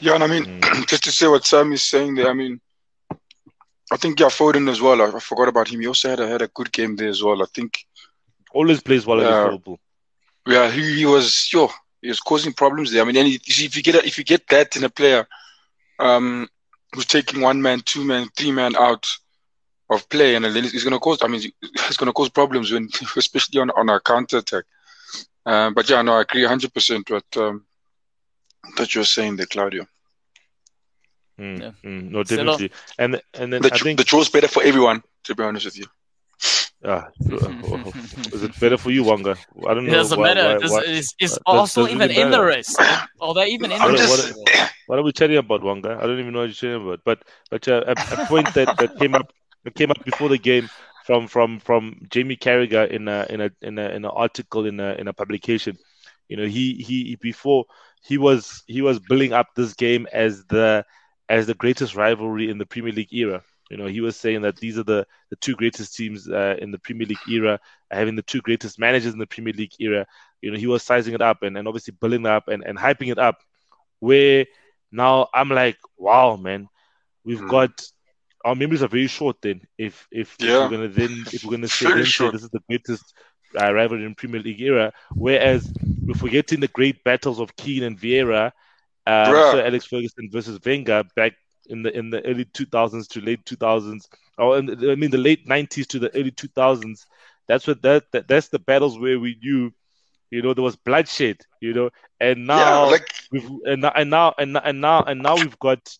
Yeah, 0.00 0.14
and 0.14 0.24
I 0.24 0.26
mean, 0.26 0.44
mm. 0.44 0.86
just 0.92 1.04
to 1.04 1.12
say 1.12 1.28
what 1.28 1.46
Sam 1.46 1.72
is 1.72 1.82
saying 1.82 2.16
there, 2.16 2.28
I 2.28 2.34
mean, 2.34 2.60
I 3.92 3.96
think 3.96 4.18
yeah, 4.18 4.26
Foden 4.26 4.68
as 4.70 4.80
well. 4.80 5.00
I, 5.00 5.16
I, 5.16 5.20
forgot 5.20 5.48
about 5.48 5.68
him. 5.68 5.80
He 5.80 5.86
also 5.86 6.10
had 6.10 6.20
a, 6.20 6.26
had 6.26 6.42
a 6.42 6.48
good 6.48 6.72
game 6.72 6.96
there 6.96 7.08
as 7.08 7.22
well. 7.22 7.42
I 7.42 7.46
think 7.54 7.84
always 8.52 8.82
plays 8.82 9.06
well 9.06 9.20
uh, 9.20 9.44
Liverpool. 9.44 9.78
Yeah, 10.46 10.70
he, 10.70 10.96
he 10.96 11.06
was 11.06 11.52
yo, 11.52 11.70
he 12.00 12.08
was 12.08 12.20
causing 12.20 12.52
problems 12.52 12.90
there. 12.90 13.02
I 13.02 13.04
mean, 13.04 13.16
any, 13.16 13.34
if 13.46 13.76
you 13.76 13.82
get 13.82 13.94
a, 13.94 14.04
if 14.04 14.18
you 14.18 14.24
get 14.24 14.48
that 14.48 14.74
in 14.76 14.84
a 14.84 14.90
player, 14.90 15.26
um, 15.98 16.48
who's 16.94 17.06
taking 17.06 17.40
one 17.40 17.62
man, 17.62 17.80
two 17.84 18.04
man, 18.04 18.28
three 18.36 18.50
man 18.50 18.74
out 18.76 19.06
of 19.88 20.08
play, 20.08 20.34
and 20.34 20.44
then 20.44 20.64
it's 20.64 20.84
going 20.84 20.94
to 20.94 20.98
cause. 20.98 21.18
I 21.22 21.28
mean, 21.28 21.42
it's 21.62 21.96
going 21.96 22.08
to 22.08 22.12
cause 22.12 22.30
problems 22.30 22.72
when, 22.72 22.88
especially 23.16 23.60
on 23.60 23.70
on 23.70 23.88
a 23.88 24.00
counter 24.00 24.38
attack. 24.38 24.64
Uh, 25.44 25.70
but 25.70 25.88
yeah, 25.88 26.02
no, 26.02 26.14
I 26.14 26.22
agree 26.22 26.42
100% 26.42 27.10
with 27.10 27.36
um, 27.36 27.64
that 28.76 28.94
you're 28.94 29.04
saying 29.04 29.36
there, 29.36 29.46
Claudio. 29.46 29.86
Mm, 31.38 31.60
yeah. 31.60 31.70
mm, 31.82 32.10
no, 32.10 32.22
definitely. 32.22 32.70
And 32.98 33.20
and 33.34 33.52
then 33.52 33.62
the, 33.62 33.72
I 33.72 33.78
think 33.78 33.98
the 33.98 34.04
draw's 34.04 34.28
better 34.28 34.48
for 34.48 34.62
everyone. 34.62 35.02
To 35.24 35.34
be 35.34 35.42
honest 35.44 35.66
with 35.66 35.78
you. 35.78 35.86
Ah, 36.84 37.08
is 38.32 38.42
it 38.42 38.58
better 38.58 38.76
for 38.76 38.90
you, 38.90 39.04
Wanga? 39.04 39.38
I 39.68 39.74
don't 39.74 39.86
know. 39.86 39.92
It 39.92 39.94
doesn't 39.94 40.18
why, 40.18 40.34
matter. 40.34 40.54
Why, 40.54 40.58
does, 40.58 40.70
why, 40.72 40.80
is 40.80 41.14
is 41.20 41.38
Arsenal 41.46 41.88
even 41.88 42.10
in 42.10 42.30
the 42.30 42.42
race? 42.42 42.76
Are 43.20 43.34
they 43.34 43.46
even 43.46 43.70
in 43.70 43.78
the 43.78 43.88
race? 43.88 44.34
What, 44.36 44.72
what, 44.86 44.98
are 44.98 45.02
we 45.02 45.12
chatting 45.12 45.36
about, 45.36 45.62
Wanga? 45.62 45.96
I 45.96 46.06
don't 46.06 46.18
even 46.18 46.32
know 46.32 46.40
what 46.40 46.46
you're 46.46 46.54
chatting 46.54 46.82
about. 46.82 47.00
But 47.04 47.22
but 47.50 47.68
uh, 47.68 47.84
a, 47.86 47.92
a, 47.92 48.26
point 48.26 48.52
that, 48.54 48.76
that 48.78 48.98
came 48.98 49.14
up 49.14 49.32
that 49.62 49.76
came 49.76 49.92
up 49.92 50.04
before 50.04 50.28
the 50.28 50.38
game 50.38 50.68
from 51.04 51.28
from 51.28 51.60
from 51.60 52.00
Jamie 52.08 52.36
Carragher 52.36 52.88
in 52.88 53.08
a 53.08 53.26
in 53.28 53.40
a 53.40 53.50
in 53.60 53.78
a 53.78 53.88
in 53.88 54.04
an 54.04 54.06
article 54.06 54.66
in 54.66 54.80
a 54.80 54.94
in 54.94 55.08
a 55.08 55.12
publication. 55.12 55.76
You 56.28 56.36
know, 56.36 56.46
he 56.46 56.74
he 56.74 57.16
before 57.16 57.64
he 58.02 58.18
was 58.18 58.62
he 58.66 58.82
was 58.82 58.98
building 58.98 59.32
up 59.32 59.48
this 59.54 59.74
game 59.74 60.06
as 60.12 60.44
the 60.46 60.84
as 61.28 61.46
the 61.46 61.54
greatest 61.54 61.94
rivalry 61.94 62.50
in 62.50 62.58
the 62.58 62.66
Premier 62.66 62.92
League 62.92 63.12
era. 63.12 63.42
You 63.70 63.78
know, 63.78 63.86
he 63.86 64.02
was 64.02 64.16
saying 64.16 64.42
that 64.42 64.56
these 64.56 64.76
are 64.76 64.82
the, 64.82 65.06
the 65.30 65.36
two 65.36 65.54
greatest 65.54 65.96
teams 65.96 66.28
uh, 66.28 66.56
in 66.60 66.72
the 66.72 66.78
Premier 66.78 67.06
League 67.06 67.26
era, 67.26 67.58
having 67.90 68.16
the 68.16 68.22
two 68.22 68.42
greatest 68.42 68.78
managers 68.78 69.14
in 69.14 69.18
the 69.18 69.26
Premier 69.26 69.54
League 69.54 69.72
era. 69.78 70.06
You 70.42 70.50
know, 70.50 70.58
he 70.58 70.66
was 70.66 70.82
sizing 70.82 71.14
it 71.14 71.22
up 71.22 71.42
and, 71.42 71.56
and 71.56 71.66
obviously 71.66 71.94
building 71.98 72.26
up 72.26 72.48
and, 72.48 72.62
and 72.64 72.76
hyping 72.76 73.10
it 73.10 73.18
up. 73.18 73.38
Where 74.00 74.44
now 74.90 75.28
I'm 75.32 75.48
like, 75.48 75.78
wow, 75.96 76.36
man, 76.36 76.68
we've 77.24 77.40
mm. 77.40 77.48
got 77.48 77.82
our 78.44 78.54
memories 78.54 78.82
are 78.82 78.88
very 78.88 79.06
short. 79.06 79.36
Then, 79.42 79.60
if 79.78 80.06
if, 80.10 80.36
yeah. 80.38 80.64
if 80.64 80.70
we're 80.70 80.76
gonna 80.76 80.88
then 80.88 81.24
if 81.32 81.44
we're 81.44 81.52
gonna 81.52 81.68
say, 81.80 81.86
then 81.86 82.04
say 82.04 82.30
this 82.30 82.42
is 82.42 82.50
the 82.50 82.62
greatest 82.68 83.14
uh, 83.60 83.72
rivalry 83.72 84.04
in 84.04 84.14
Premier 84.14 84.40
League 84.40 84.60
era, 84.60 84.92
whereas 85.14 85.72
we're 86.04 86.14
forgetting 86.14 86.60
the 86.60 86.68
great 86.68 87.02
battles 87.04 87.40
of 87.40 87.54
Keane 87.56 87.82
and 87.82 87.98
Vieira, 87.98 88.52
uh, 89.06 89.52
Sir 89.52 89.64
Alex 89.64 89.86
Ferguson 89.86 90.30
versus 90.30 90.58
Wenger 90.64 91.04
back 91.16 91.34
in 91.66 91.82
the 91.82 91.96
in 91.96 92.10
the 92.10 92.24
early 92.24 92.44
2000s 92.44 93.08
to 93.08 93.20
late 93.20 93.44
2000s, 93.44 94.08
or 94.38 94.60
the, 94.60 94.92
I 94.92 94.94
mean 94.94 95.10
the 95.10 95.18
late 95.18 95.46
90s 95.46 95.86
to 95.88 95.98
the 95.98 96.14
early 96.14 96.30
2000s. 96.30 97.06
That's 97.48 97.66
what 97.66 97.82
that, 97.82 98.04
that 98.12 98.28
that's 98.28 98.48
the 98.48 98.58
battles 98.58 98.98
where 98.98 99.18
we 99.18 99.36
knew, 99.42 99.72
you 100.30 100.42
know, 100.42 100.54
there 100.54 100.64
was 100.64 100.76
bloodshed, 100.76 101.38
you 101.60 101.74
know, 101.74 101.90
and 102.20 102.46
now 102.46 102.84
yeah, 102.84 102.90
like... 102.92 103.08
we've 103.30 103.50
and, 103.64 103.84
and 103.84 104.10
now 104.10 104.34
and, 104.38 104.56
and 104.56 104.80
now 104.80 105.02
and 105.02 105.22
now 105.22 105.34
we've 105.36 105.58
got 105.58 105.96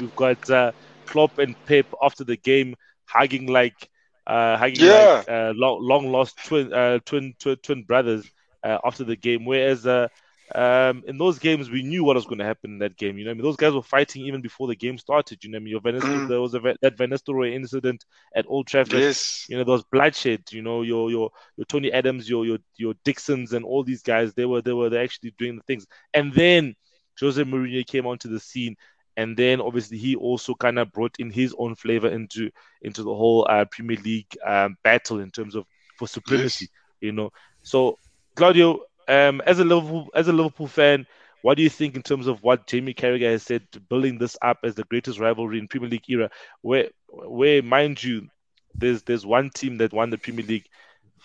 we've 0.00 0.16
got 0.16 0.50
uh, 0.50 0.72
Klopp 1.06 1.38
and 1.38 1.54
Pep 1.66 1.86
after 2.02 2.24
the 2.24 2.36
game 2.36 2.74
hugging 3.06 3.46
like 3.46 3.88
uh, 4.26 4.56
hugging 4.56 4.86
yeah. 4.86 5.22
like 5.26 5.28
uh, 5.28 5.52
long, 5.54 5.78
long 5.82 6.10
lost 6.10 6.38
twin, 6.44 6.72
uh, 6.72 6.98
twin 7.04 7.34
twin 7.38 7.56
twin 7.56 7.82
brothers 7.82 8.28
uh, 8.62 8.78
after 8.84 9.04
the 9.04 9.16
game, 9.16 9.44
whereas 9.44 9.86
uh, 9.86 10.08
um, 10.54 11.02
in 11.06 11.16
those 11.16 11.38
games, 11.38 11.70
we 11.70 11.82
knew 11.82 12.04
what 12.04 12.16
was 12.16 12.26
going 12.26 12.38
to 12.38 12.44
happen 12.44 12.72
in 12.72 12.78
that 12.78 12.96
game. 12.96 13.16
You 13.18 13.24
know, 13.24 13.30
I 13.30 13.34
mean, 13.34 13.42
those 13.42 13.56
guys 13.56 13.72
were 13.72 13.82
fighting 13.82 14.26
even 14.26 14.42
before 14.42 14.68
the 14.68 14.76
game 14.76 14.98
started. 14.98 15.42
You 15.42 15.50
know, 15.50 15.56
I 15.56 15.60
mean, 15.60 15.68
your 15.68 15.80
Venice, 15.80 16.04
mm. 16.04 16.28
there 16.28 16.40
was 16.40 16.54
a, 16.54 16.60
that 16.82 16.98
Van 16.98 17.10
Nistelrooy 17.10 17.54
incident 17.54 18.04
at 18.34 18.44
Old 18.48 18.66
Trafford. 18.66 19.00
Yes. 19.00 19.46
You 19.48 19.56
know, 19.56 19.64
there 19.64 19.72
was 19.72 19.84
bloodshed. 19.84 20.42
You 20.50 20.62
know, 20.62 20.82
your 20.82 21.10
your 21.10 21.30
your 21.56 21.64
Tony 21.66 21.92
Adams, 21.92 22.28
your 22.28 22.44
your 22.44 22.58
your 22.76 22.94
Dixons, 23.04 23.52
and 23.52 23.64
all 23.64 23.84
these 23.84 24.02
guys. 24.02 24.34
They 24.34 24.44
were 24.44 24.60
they 24.60 24.72
were 24.72 24.90
they 24.90 25.02
actually 25.02 25.34
doing 25.38 25.56
the 25.56 25.62
things. 25.62 25.86
And 26.12 26.32
then 26.32 26.74
Jose 27.20 27.42
Mourinho 27.42 27.86
came 27.86 28.06
onto 28.06 28.28
the 28.28 28.40
scene, 28.40 28.76
and 29.16 29.36
then 29.36 29.60
obviously 29.60 29.98
he 29.98 30.16
also 30.16 30.54
kind 30.54 30.78
of 30.78 30.92
brought 30.92 31.16
in 31.18 31.30
his 31.30 31.54
own 31.58 31.74
flavor 31.74 32.08
into 32.08 32.50
into 32.82 33.02
the 33.02 33.14
whole 33.14 33.46
uh, 33.48 33.64
Premier 33.70 33.98
League 34.04 34.36
um, 34.44 34.76
battle 34.82 35.20
in 35.20 35.30
terms 35.30 35.54
of 35.54 35.66
for 35.96 36.08
supremacy. 36.08 36.68
You 37.00 37.12
know, 37.12 37.30
so 37.62 37.98
Claudio, 38.34 38.80
um, 39.08 39.40
as 39.46 39.58
a 39.58 39.64
Liverpool 39.64 40.08
as 40.14 40.28
a 40.28 40.32
Liverpool 40.32 40.66
fan, 40.66 41.06
what 41.42 41.56
do 41.56 41.62
you 41.62 41.70
think 41.70 41.94
in 41.94 42.02
terms 42.02 42.26
of 42.26 42.42
what 42.42 42.66
Jamie 42.66 42.94
Carragher 42.94 43.30
has 43.30 43.42
said, 43.42 43.62
building 43.88 44.18
this 44.18 44.36
up 44.40 44.58
as 44.64 44.74
the 44.74 44.84
greatest 44.84 45.18
rivalry 45.18 45.58
in 45.58 45.68
Premier 45.68 45.90
League 45.90 46.08
era? 46.08 46.30
Where, 46.62 46.88
where, 47.08 47.62
mind 47.62 48.02
you, 48.02 48.28
there's 48.74 49.02
there's 49.02 49.26
one 49.26 49.50
team 49.50 49.76
that 49.78 49.92
won 49.92 50.10
the 50.10 50.18
Premier 50.18 50.44
League 50.44 50.66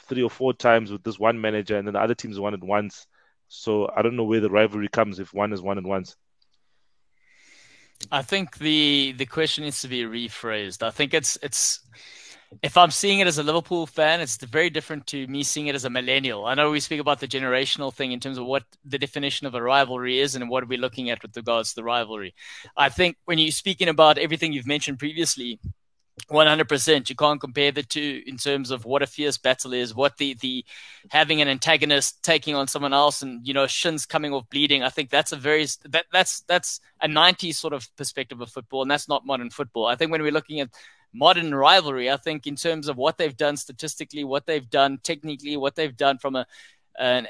three 0.08 0.22
or 0.22 0.30
four 0.30 0.54
times 0.54 0.92
with 0.92 1.04
this 1.04 1.18
one 1.18 1.40
manager, 1.40 1.78
and 1.78 1.88
then 1.88 1.94
the 1.94 2.02
other 2.02 2.16
teams 2.16 2.40
won 2.40 2.54
it 2.54 2.64
once. 2.64 3.08
So 3.48 3.90
I 3.96 4.02
don't 4.02 4.16
know 4.16 4.26
where 4.26 4.42
the 4.42 4.50
rivalry 4.50 4.90
comes 4.90 5.20
if 5.20 5.34
one 5.34 5.54
is 5.54 5.62
won 5.62 5.78
and 5.78 5.88
once. 5.88 6.16
I 8.12 8.22
think 8.22 8.58
the 8.58 9.14
the 9.18 9.26
question 9.26 9.64
needs 9.64 9.82
to 9.82 9.88
be 9.88 10.04
rephrased. 10.04 10.84
I 10.84 10.90
think 10.92 11.14
it's 11.14 11.38
it's 11.42 11.82
if 12.64 12.78
I'm 12.78 12.92
seeing 12.92 13.20
it 13.20 13.28
as 13.28 13.38
a 13.38 13.44
Liverpool 13.44 13.86
fan, 13.86 14.22
it's 14.22 14.38
very 14.38 14.70
different 14.70 15.06
to 15.08 15.28
me 15.28 15.44
seeing 15.44 15.68
it 15.68 15.76
as 15.76 15.86
a 15.86 15.90
millennial. 15.90 16.46
I 16.46 16.56
know 16.56 16.72
we 16.72 16.80
speak 16.80 17.00
about 17.00 17.20
the 17.20 17.28
generational 17.28 17.94
thing 17.94 18.12
in 18.12 18.20
terms 18.20 18.38
of 18.40 18.46
what 18.46 18.64
the 18.84 18.98
definition 18.98 19.46
of 19.46 19.54
a 19.54 19.62
rivalry 19.62 20.20
is 20.20 20.36
and 20.36 20.50
what 20.50 20.64
we're 20.64 20.70
we 20.70 20.78
looking 20.78 21.10
at 21.10 21.22
with 21.22 21.36
regards 21.38 21.70
to 21.70 21.76
the 21.76 21.84
rivalry. 21.84 22.34
I 22.76 22.90
think 22.90 23.18
when 23.26 23.38
you're 23.38 23.52
speaking 23.52 23.88
about 23.88 24.18
everything 24.18 24.52
you've 24.54 24.66
mentioned 24.66 24.98
previously, 24.98 25.60
100%. 26.28 27.10
You 27.10 27.16
can't 27.16 27.40
compare 27.40 27.72
the 27.72 27.84
two 27.84 28.22
in 28.26 28.38
terms 28.38 28.72
of 28.72 28.86
what 28.86 29.02
a 29.02 29.08
fierce 29.08 29.38
battle 29.38 29.74
is, 29.74 29.96
what 29.96 30.18
the, 30.18 30.36
the 30.36 30.66
having 31.10 31.42
an 31.42 31.48
antagonist 31.48 32.24
taking 32.24 32.56
on 32.56 32.68
someone 32.68 32.94
else 32.94 33.22
and, 33.22 33.48
you 33.48 33.54
know, 33.54 33.68
shins 33.68 34.06
coming 34.06 34.34
off 34.34 34.50
bleeding. 34.50 34.84
I 34.84 34.90
think 34.90 35.10
that's 35.10 35.32
a 35.32 35.38
very, 35.38 35.66
that, 35.90 36.06
that's, 36.12 36.42
that's 36.42 36.80
a 37.02 37.08
90s 37.08 37.56
sort 37.56 37.74
of 37.74 37.88
perspective 37.96 38.42
of 38.42 38.50
football. 38.50 38.82
And 38.82 38.92
that's 38.92 39.08
not 39.08 39.26
modern 39.26 39.50
football. 39.50 39.86
I 39.86 39.96
think 39.96 40.12
when 40.12 40.22
we're 40.22 40.32
looking 40.32 40.60
at 40.60 40.70
modern 41.14 41.54
rivalry. 41.54 42.10
I 42.10 42.18
think 42.18 42.46
in 42.46 42.56
terms 42.56 42.88
of 42.88 42.98
what 42.98 43.18
they've 43.18 43.36
done 43.36 43.58
statistically, 43.58 44.24
what 44.24 44.46
they've 44.46 44.70
done 44.70 45.00
technically, 45.02 45.58
what 45.58 45.76
they've 45.76 45.96
done 45.96 46.18
from 46.18 46.36
a 46.36 46.46
an 46.98 47.28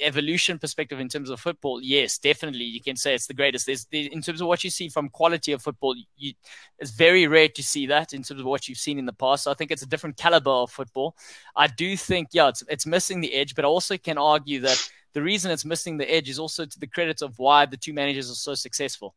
evolution 0.00 0.58
perspective 0.58 0.98
in 0.98 1.08
terms 1.08 1.30
of 1.30 1.38
football, 1.38 1.80
yes, 1.80 2.18
definitely 2.18 2.64
you 2.64 2.80
can 2.80 2.96
say 2.96 3.14
it's 3.14 3.26
the 3.26 3.34
greatest. 3.34 3.66
There's, 3.66 3.86
in 3.92 4.22
terms 4.22 4.40
of 4.40 4.48
what 4.48 4.64
you 4.64 4.70
see 4.70 4.88
from 4.88 5.08
quality 5.08 5.52
of 5.52 5.62
football, 5.62 5.94
you, 6.16 6.32
it's 6.78 6.90
very 6.90 7.26
rare 7.26 7.48
to 7.48 7.62
see 7.62 7.86
that 7.86 8.12
in 8.12 8.22
terms 8.22 8.40
of 8.40 8.46
what 8.46 8.68
you've 8.68 8.78
seen 8.78 8.98
in 8.98 9.06
the 9.06 9.12
past. 9.12 9.44
So 9.44 9.50
I 9.50 9.54
think 9.54 9.70
it's 9.70 9.82
a 9.82 9.88
different 9.88 10.16
caliber 10.16 10.50
of 10.50 10.70
football. 10.70 11.14
I 11.54 11.68
do 11.68 11.96
think, 11.96 12.28
yeah, 12.32 12.48
it's 12.48 12.62
it's 12.68 12.86
missing 12.86 13.20
the 13.20 13.34
edge, 13.34 13.54
but 13.54 13.64
I 13.64 13.68
also 13.68 13.96
can 13.96 14.18
argue 14.18 14.60
that 14.60 14.90
the 15.12 15.22
reason 15.22 15.52
it's 15.52 15.64
missing 15.64 15.96
the 15.96 16.12
edge 16.12 16.28
is 16.28 16.40
also 16.40 16.66
to 16.66 16.80
the 16.80 16.88
credit 16.88 17.22
of 17.22 17.38
why 17.38 17.66
the 17.66 17.76
two 17.76 17.92
managers 17.92 18.30
are 18.30 18.34
so 18.34 18.54
successful. 18.54 19.14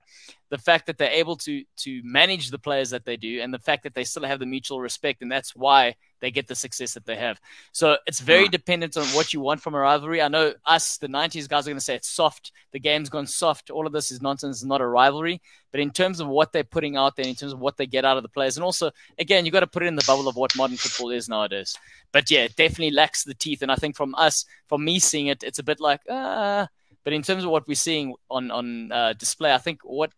The 0.49 0.57
fact 0.57 0.85
that 0.87 0.97
they're 0.97 1.09
able 1.09 1.35
to 1.37 1.63
to 1.77 2.01
manage 2.03 2.51
the 2.51 2.59
players 2.59 2.89
that 2.91 3.05
they 3.05 3.17
do, 3.17 3.41
and 3.41 3.53
the 3.53 3.59
fact 3.59 3.83
that 3.83 3.93
they 3.93 4.03
still 4.03 4.23
have 4.23 4.39
the 4.39 4.45
mutual 4.45 4.79
respect, 4.79 5.21
and 5.21 5.31
that's 5.31 5.55
why 5.55 5.95
they 6.19 6.31
get 6.31 6.47
the 6.47 6.55
success 6.55 6.93
that 6.93 7.05
they 7.05 7.15
have. 7.15 7.39
So 7.71 7.97
it's 8.07 8.19
very 8.19 8.47
dependent 8.47 8.97
on 8.97 9.05
what 9.07 9.33
you 9.33 9.41
want 9.41 9.61
from 9.61 9.75
a 9.75 9.79
rivalry. 9.79 10.21
I 10.21 10.27
know 10.27 10.53
us, 10.65 10.97
the 10.97 11.07
90s 11.07 11.47
guys, 11.47 11.67
are 11.67 11.71
going 11.71 11.77
to 11.77 11.83
say 11.83 11.95
it's 11.95 12.09
soft. 12.09 12.51
The 12.71 12.79
game's 12.79 13.09
gone 13.09 13.27
soft. 13.27 13.69
All 13.69 13.85
of 13.85 13.93
this 13.93 14.11
is 14.11 14.21
nonsense. 14.21 14.57
It's 14.57 14.65
not 14.65 14.81
a 14.81 14.87
rivalry. 14.87 15.41
But 15.71 15.81
in 15.81 15.91
terms 15.91 16.19
of 16.19 16.27
what 16.27 16.51
they're 16.51 16.63
putting 16.63 16.95
out 16.95 17.15
there, 17.15 17.27
in 17.27 17.35
terms 17.35 17.53
of 17.53 17.59
what 17.59 17.77
they 17.77 17.85
get 17.85 18.05
out 18.05 18.17
of 18.17 18.23
the 18.23 18.29
players, 18.29 18.57
and 18.57 18.63
also, 18.63 18.91
again, 19.19 19.45
you've 19.45 19.53
got 19.53 19.59
to 19.59 19.67
put 19.67 19.83
it 19.83 19.87
in 19.87 19.95
the 19.95 20.03
bubble 20.07 20.27
of 20.27 20.35
what 20.35 20.55
modern 20.55 20.77
football 20.77 21.11
is 21.11 21.29
nowadays. 21.29 21.77
But 22.11 22.31
yeah, 22.31 22.45
it 22.45 22.55
definitely 22.55 22.91
lacks 22.91 23.23
the 23.23 23.35
teeth. 23.35 23.61
And 23.61 23.71
I 23.71 23.75
think 23.75 23.95
from 23.95 24.15
us, 24.15 24.45
from 24.67 24.83
me 24.83 24.99
seeing 24.99 25.27
it, 25.27 25.43
it's 25.43 25.59
a 25.59 25.63
bit 25.63 25.79
like, 25.79 26.01
ah. 26.09 26.61
Uh, 26.61 26.67
but 27.03 27.13
in 27.13 27.21
terms 27.21 27.45
of 27.45 27.51
what 27.51 27.65
we're 27.69 27.75
seeing 27.75 28.15
on 28.29 28.51
on 28.51 28.91
uh, 28.91 29.13
display, 29.13 29.53
I 29.53 29.59
think 29.59 29.79
what 29.83 30.11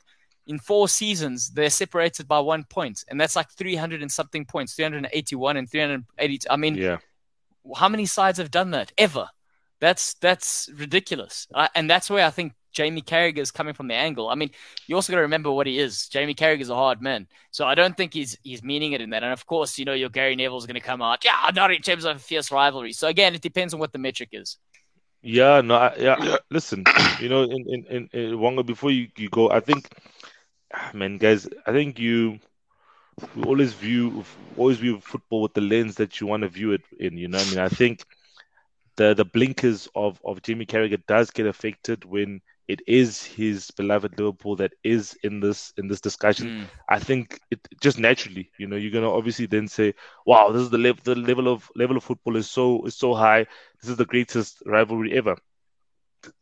in 0.50 0.58
four 0.58 0.90
seasons, 0.90 1.52
they're 1.52 1.70
separated 1.70 2.28
by 2.28 2.40
one 2.40 2.64
point, 2.64 3.06
and 3.08 3.22
that's 3.22 3.36
like 3.36 3.52
300 3.52 4.02
and 4.02 4.12
something 4.12 4.46
points, 4.46 4.74
381 4.74 5.58
and 5.58 5.70
380. 5.70 6.50
I 6.50 6.56
mean, 6.58 6.76
yeah. 6.76 6.98
how 7.76 7.88
many 7.88 8.08
sides 8.08 8.40
have 8.40 8.50
done 8.50 8.72
that 8.72 8.92
ever? 8.98 9.30
That's 9.80 10.16
that's 10.16 10.68
ridiculous, 10.76 11.48
I, 11.56 11.70
and 11.76 11.88
that's 11.90 12.10
where 12.10 12.26
I 12.26 12.32
think 12.32 12.54
Jamie 12.72 13.04
Carragher 13.04 13.38
is 13.38 13.52
coming 13.52 13.76
from 13.76 13.88
the 13.88 13.94
angle. 13.94 14.28
I 14.28 14.36
mean, 14.36 14.50
you 14.88 14.96
also 14.96 15.14
got 15.14 15.18
to 15.18 15.22
remember 15.22 15.52
what 15.52 15.68
he 15.68 15.78
is. 15.78 16.08
Jamie 16.08 16.34
Carragher 16.34 16.62
is 16.62 16.70
a 16.70 16.76
hard 16.76 17.00
man, 17.00 17.28
so 17.52 17.66
I 17.66 17.76
don't 17.76 17.96
think 17.96 18.14
he's 18.14 18.36
he's 18.44 18.64
meaning 18.64 18.94
it 18.94 19.02
in 19.02 19.12
that. 19.12 19.24
And 19.24 19.32
of 19.32 19.46
course, 19.46 19.78
you 19.78 19.86
know, 19.86 19.94
your 19.94 20.10
Gary 20.10 20.36
neville 20.36 20.58
is 20.58 20.66
going 20.66 20.82
to 20.82 20.82
come 20.82 21.02
out, 21.02 21.24
yeah, 21.24 21.50
not 21.54 21.72
in 21.72 21.82
terms 21.82 22.06
of 22.06 22.18
a 22.18 22.20
fierce 22.20 22.52
rivalry. 22.52 22.92
So 22.92 23.08
again, 23.08 23.36
it 23.36 23.42
depends 23.42 23.74
on 23.74 23.80
what 23.80 23.94
the 23.94 24.00
metric 24.00 24.30
is. 24.32 24.58
Yeah, 25.22 25.62
no, 25.62 25.76
I, 25.76 25.96
yeah. 25.98 26.38
Listen, 26.50 26.84
you 27.20 27.30
know, 27.30 27.44
in 27.44 27.66
in 27.68 27.86
in, 27.86 28.10
in 28.14 28.40
Wonga, 28.40 28.64
before 28.64 28.90
you, 28.90 29.08
you 29.16 29.30
go, 29.30 29.52
I 29.52 29.60
think 29.60 29.90
man, 30.94 31.18
guys, 31.18 31.48
I 31.66 31.72
think 31.72 32.00
you 32.00 32.40
we 33.34 33.44
always 33.44 33.74
view 33.74 34.24
always 34.56 34.78
view 34.78 35.00
football 35.00 35.42
with 35.42 35.54
the 35.54 35.62
lens 35.62 35.96
that 35.96 36.20
you 36.20 36.28
want 36.28 36.44
to 36.44 36.50
view 36.50 36.72
it 36.72 36.82
in. 37.00 37.18
You 37.18 37.28
know, 37.28 37.40
I 37.40 37.46
mean, 37.46 37.60
I 37.60 37.70
think 37.70 38.04
the 38.98 39.14
the 39.14 39.26
blinkers 39.26 39.88
of 39.96 40.20
of 40.26 40.42
Jamie 40.42 40.66
Carragher 40.66 41.02
does 41.08 41.32
get 41.32 41.46
affected 41.48 42.06
when 42.06 42.42
it 42.68 42.82
is 42.88 43.24
his 43.26 43.72
beloved 43.72 44.18
Liverpool 44.18 44.56
that 44.58 44.74
is 44.84 45.18
in 45.24 45.40
this 45.40 45.74
in 45.78 45.88
this 45.88 46.02
discussion. 46.02 46.50
Mm. 46.50 46.70
I 46.90 47.00
think 47.00 47.40
it 47.52 47.60
just 47.82 48.00
naturally, 48.00 48.52
you 48.58 48.68
know, 48.68 48.76
you're 48.76 48.92
gonna 48.92 49.12
obviously 49.14 49.46
then 49.48 49.68
say, 49.68 49.94
"Wow, 50.26 50.52
this 50.52 50.62
is 50.62 50.70
the 50.70 50.78
level 50.78 51.02
the 51.04 51.16
level 51.16 51.48
of 51.48 51.70
level 51.76 51.98
of 51.98 52.04
football 52.04 52.36
is 52.38 52.50
so 52.50 52.86
is 52.86 52.96
so 52.96 53.14
high. 53.14 53.46
This 53.82 53.90
is 53.90 53.98
the 53.98 54.06
greatest 54.06 54.62
rivalry 54.66 55.14
ever." 55.18 55.36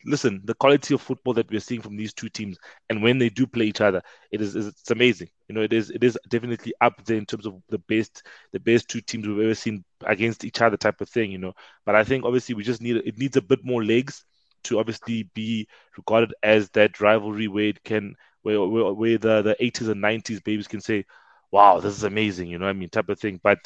Listen, 0.05 0.41
the 0.45 0.53
quality 0.53 0.93
of 0.93 1.01
football 1.01 1.33
that 1.33 1.49
we're 1.49 1.59
seeing 1.59 1.81
from 1.81 1.95
these 1.97 2.13
two 2.13 2.29
teams, 2.29 2.57
and 2.89 3.01
when 3.01 3.17
they 3.17 3.29
do 3.29 3.47
play 3.47 3.65
each 3.65 3.81
other, 3.81 4.01
it 4.31 4.41
is 4.41 4.55
it's 4.55 4.91
amazing. 4.91 5.29
You 5.47 5.55
know, 5.55 5.61
it 5.61 5.73
is 5.73 5.89
it 5.89 6.03
is 6.03 6.17
definitely 6.29 6.73
up 6.81 7.03
there 7.05 7.17
in 7.17 7.25
terms 7.25 7.45
of 7.45 7.61
the 7.69 7.79
best 7.79 8.23
the 8.53 8.59
best 8.59 8.87
two 8.89 9.01
teams 9.01 9.27
we've 9.27 9.39
ever 9.39 9.55
seen 9.55 9.83
against 10.05 10.45
each 10.45 10.61
other 10.61 10.77
type 10.77 11.01
of 11.01 11.09
thing. 11.09 11.31
You 11.31 11.37
know, 11.37 11.53
but 11.85 11.95
I 11.95 12.03
think 12.03 12.25
obviously 12.25 12.55
we 12.55 12.63
just 12.63 12.81
need 12.81 12.97
it 12.97 13.17
needs 13.17 13.37
a 13.37 13.41
bit 13.41 13.63
more 13.63 13.83
legs 13.83 14.23
to 14.63 14.79
obviously 14.79 15.23
be 15.33 15.67
regarded 15.97 16.33
as 16.43 16.69
that 16.71 16.99
rivalry 16.99 17.47
where 17.47 17.65
it 17.65 17.83
can 17.83 18.15
where 18.41 18.61
where, 18.65 18.93
where 18.93 19.17
the 19.17 19.41
the 19.41 19.55
80s 19.61 19.89
and 19.89 20.01
90s 20.01 20.43
babies 20.43 20.67
can 20.67 20.81
say, 20.81 21.05
wow, 21.51 21.79
this 21.79 21.95
is 21.95 22.03
amazing. 22.03 22.47
You 22.49 22.59
know, 22.59 22.67
I 22.67 22.73
mean, 22.73 22.89
type 22.89 23.09
of 23.09 23.19
thing. 23.19 23.39
But 23.43 23.59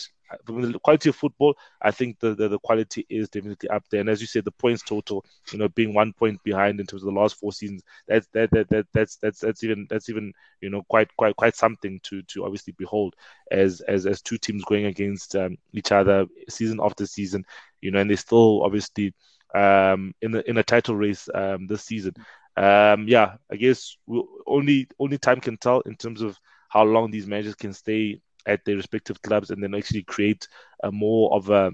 the 0.45 0.79
quality 0.83 1.09
of 1.09 1.15
football, 1.15 1.55
I 1.81 1.91
think 1.91 2.19
the, 2.19 2.33
the, 2.35 2.47
the 2.47 2.59
quality 2.59 3.05
is 3.09 3.29
definitely 3.29 3.69
up 3.69 3.83
there. 3.89 3.99
And 4.01 4.09
as 4.09 4.21
you 4.21 4.27
said, 4.27 4.45
the 4.45 4.51
points 4.51 4.83
total, 4.83 5.25
you 5.51 5.59
know, 5.59 5.67
being 5.69 5.93
one 5.93 6.13
point 6.13 6.41
behind 6.43 6.79
in 6.79 6.85
terms 6.85 7.03
of 7.03 7.13
the 7.13 7.19
last 7.19 7.37
four 7.37 7.51
seasons, 7.51 7.83
that's 8.07 8.27
that, 8.33 8.49
that, 8.51 8.69
that 8.69 8.87
that's 8.93 9.17
that's 9.17 9.39
that's 9.39 9.63
even 9.63 9.87
that's 9.89 10.09
even 10.09 10.31
you 10.61 10.69
know 10.69 10.83
quite 10.89 11.09
quite 11.17 11.35
quite 11.35 11.55
something 11.55 11.99
to 12.03 12.21
to 12.23 12.45
obviously 12.45 12.73
behold 12.77 13.15
as 13.51 13.81
as 13.81 14.05
as 14.05 14.21
two 14.21 14.37
teams 14.37 14.63
going 14.63 14.85
against 14.85 15.35
um, 15.35 15.57
each 15.73 15.91
other 15.91 16.25
season 16.49 16.79
after 16.81 17.05
season, 17.05 17.43
you 17.81 17.91
know, 17.91 17.99
and 17.99 18.09
they 18.09 18.15
still 18.15 18.63
obviously 18.63 19.13
um, 19.53 20.13
in 20.21 20.31
the 20.31 20.49
in 20.49 20.57
a 20.57 20.63
title 20.63 20.95
race 20.95 21.27
um, 21.33 21.67
this 21.67 21.83
season. 21.83 22.13
um, 22.57 23.07
yeah, 23.07 23.35
I 23.51 23.55
guess 23.55 23.97
we'll, 24.05 24.27
only 24.45 24.87
only 24.99 25.17
time 25.17 25.39
can 25.41 25.57
tell 25.57 25.81
in 25.81 25.95
terms 25.95 26.21
of 26.21 26.37
how 26.71 26.84
long 26.84 27.12
these 27.12 27.27
managers 27.27 27.55
can 27.55 27.73
stay 27.73 28.21
at 28.45 28.63
their 28.65 28.77
respective 28.77 29.21
clubs 29.21 29.51
and 29.51 29.62
then 29.62 29.75
actually 29.75 30.03
create 30.03 30.47
a 30.84 30.91
more 30.91 31.34
of 31.34 31.49
a, 31.49 31.71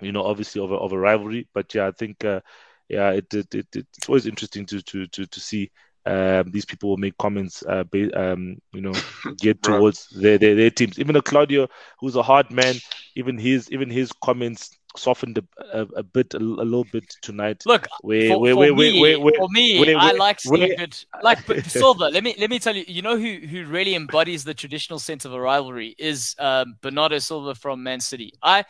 you 0.00 0.12
know, 0.12 0.24
obviously 0.24 0.62
of 0.62 0.70
a, 0.70 0.76
of 0.76 0.92
a 0.92 0.98
rivalry. 0.98 1.48
But 1.52 1.74
yeah, 1.74 1.88
I 1.88 1.90
think 1.90 2.24
uh, 2.24 2.40
yeah, 2.88 3.10
it, 3.10 3.34
it, 3.34 3.52
it, 3.52 3.66
it's 3.74 4.08
always 4.08 4.26
interesting 4.26 4.64
to 4.66 4.80
to 4.80 5.06
to 5.08 5.26
to 5.26 5.40
see 5.40 5.70
um, 6.06 6.50
these 6.50 6.64
people 6.64 6.90
will 6.90 6.96
make 6.96 7.16
comments, 7.18 7.62
uh, 7.62 7.84
um, 8.14 8.56
you 8.72 8.80
know, 8.80 8.92
geared 9.38 9.62
towards 9.62 10.08
their, 10.08 10.38
their, 10.38 10.54
their 10.54 10.70
teams. 10.70 10.98
Even 10.98 11.16
a 11.16 11.22
Claudio, 11.22 11.68
who's 12.00 12.16
a 12.16 12.22
hard 12.22 12.50
man, 12.50 12.76
even 13.14 13.38
his 13.38 13.70
even 13.70 13.90
his 13.90 14.12
comments 14.24 14.78
softened 14.96 15.38
a, 15.38 15.80
a, 15.80 15.82
a 15.96 16.02
bit, 16.02 16.34
a, 16.34 16.38
a, 16.38 16.40
little 16.40 16.84
bit 16.84 17.08
tonight. 17.22 17.62
Look, 17.66 17.86
where, 18.02 18.28
for, 18.28 18.40
where, 18.40 18.54
for 18.54 18.58
where, 18.58 18.74
me, 18.74 19.14
for 19.14 19.48
me, 19.48 19.94
I 19.94 20.12
like 20.12 20.40
seeing 20.40 20.76
good. 20.76 20.96
Like 21.22 21.38
Silver, 21.64 22.10
let 22.10 22.24
me 22.24 22.34
let 22.38 22.50
me 22.50 22.58
tell 22.58 22.76
you, 22.76 22.84
you 22.86 23.02
know 23.02 23.16
who 23.16 23.38
who 23.46 23.64
really 23.66 23.94
embodies 23.94 24.44
the 24.44 24.54
traditional 24.54 24.98
sense 24.98 25.24
of 25.24 25.32
a 25.32 25.40
rivalry 25.40 25.94
is 25.98 26.34
um, 26.38 26.76
Bernardo 26.80 27.18
Silva 27.18 27.54
from 27.54 27.82
Man 27.82 28.00
City. 28.00 28.32
I 28.42 28.64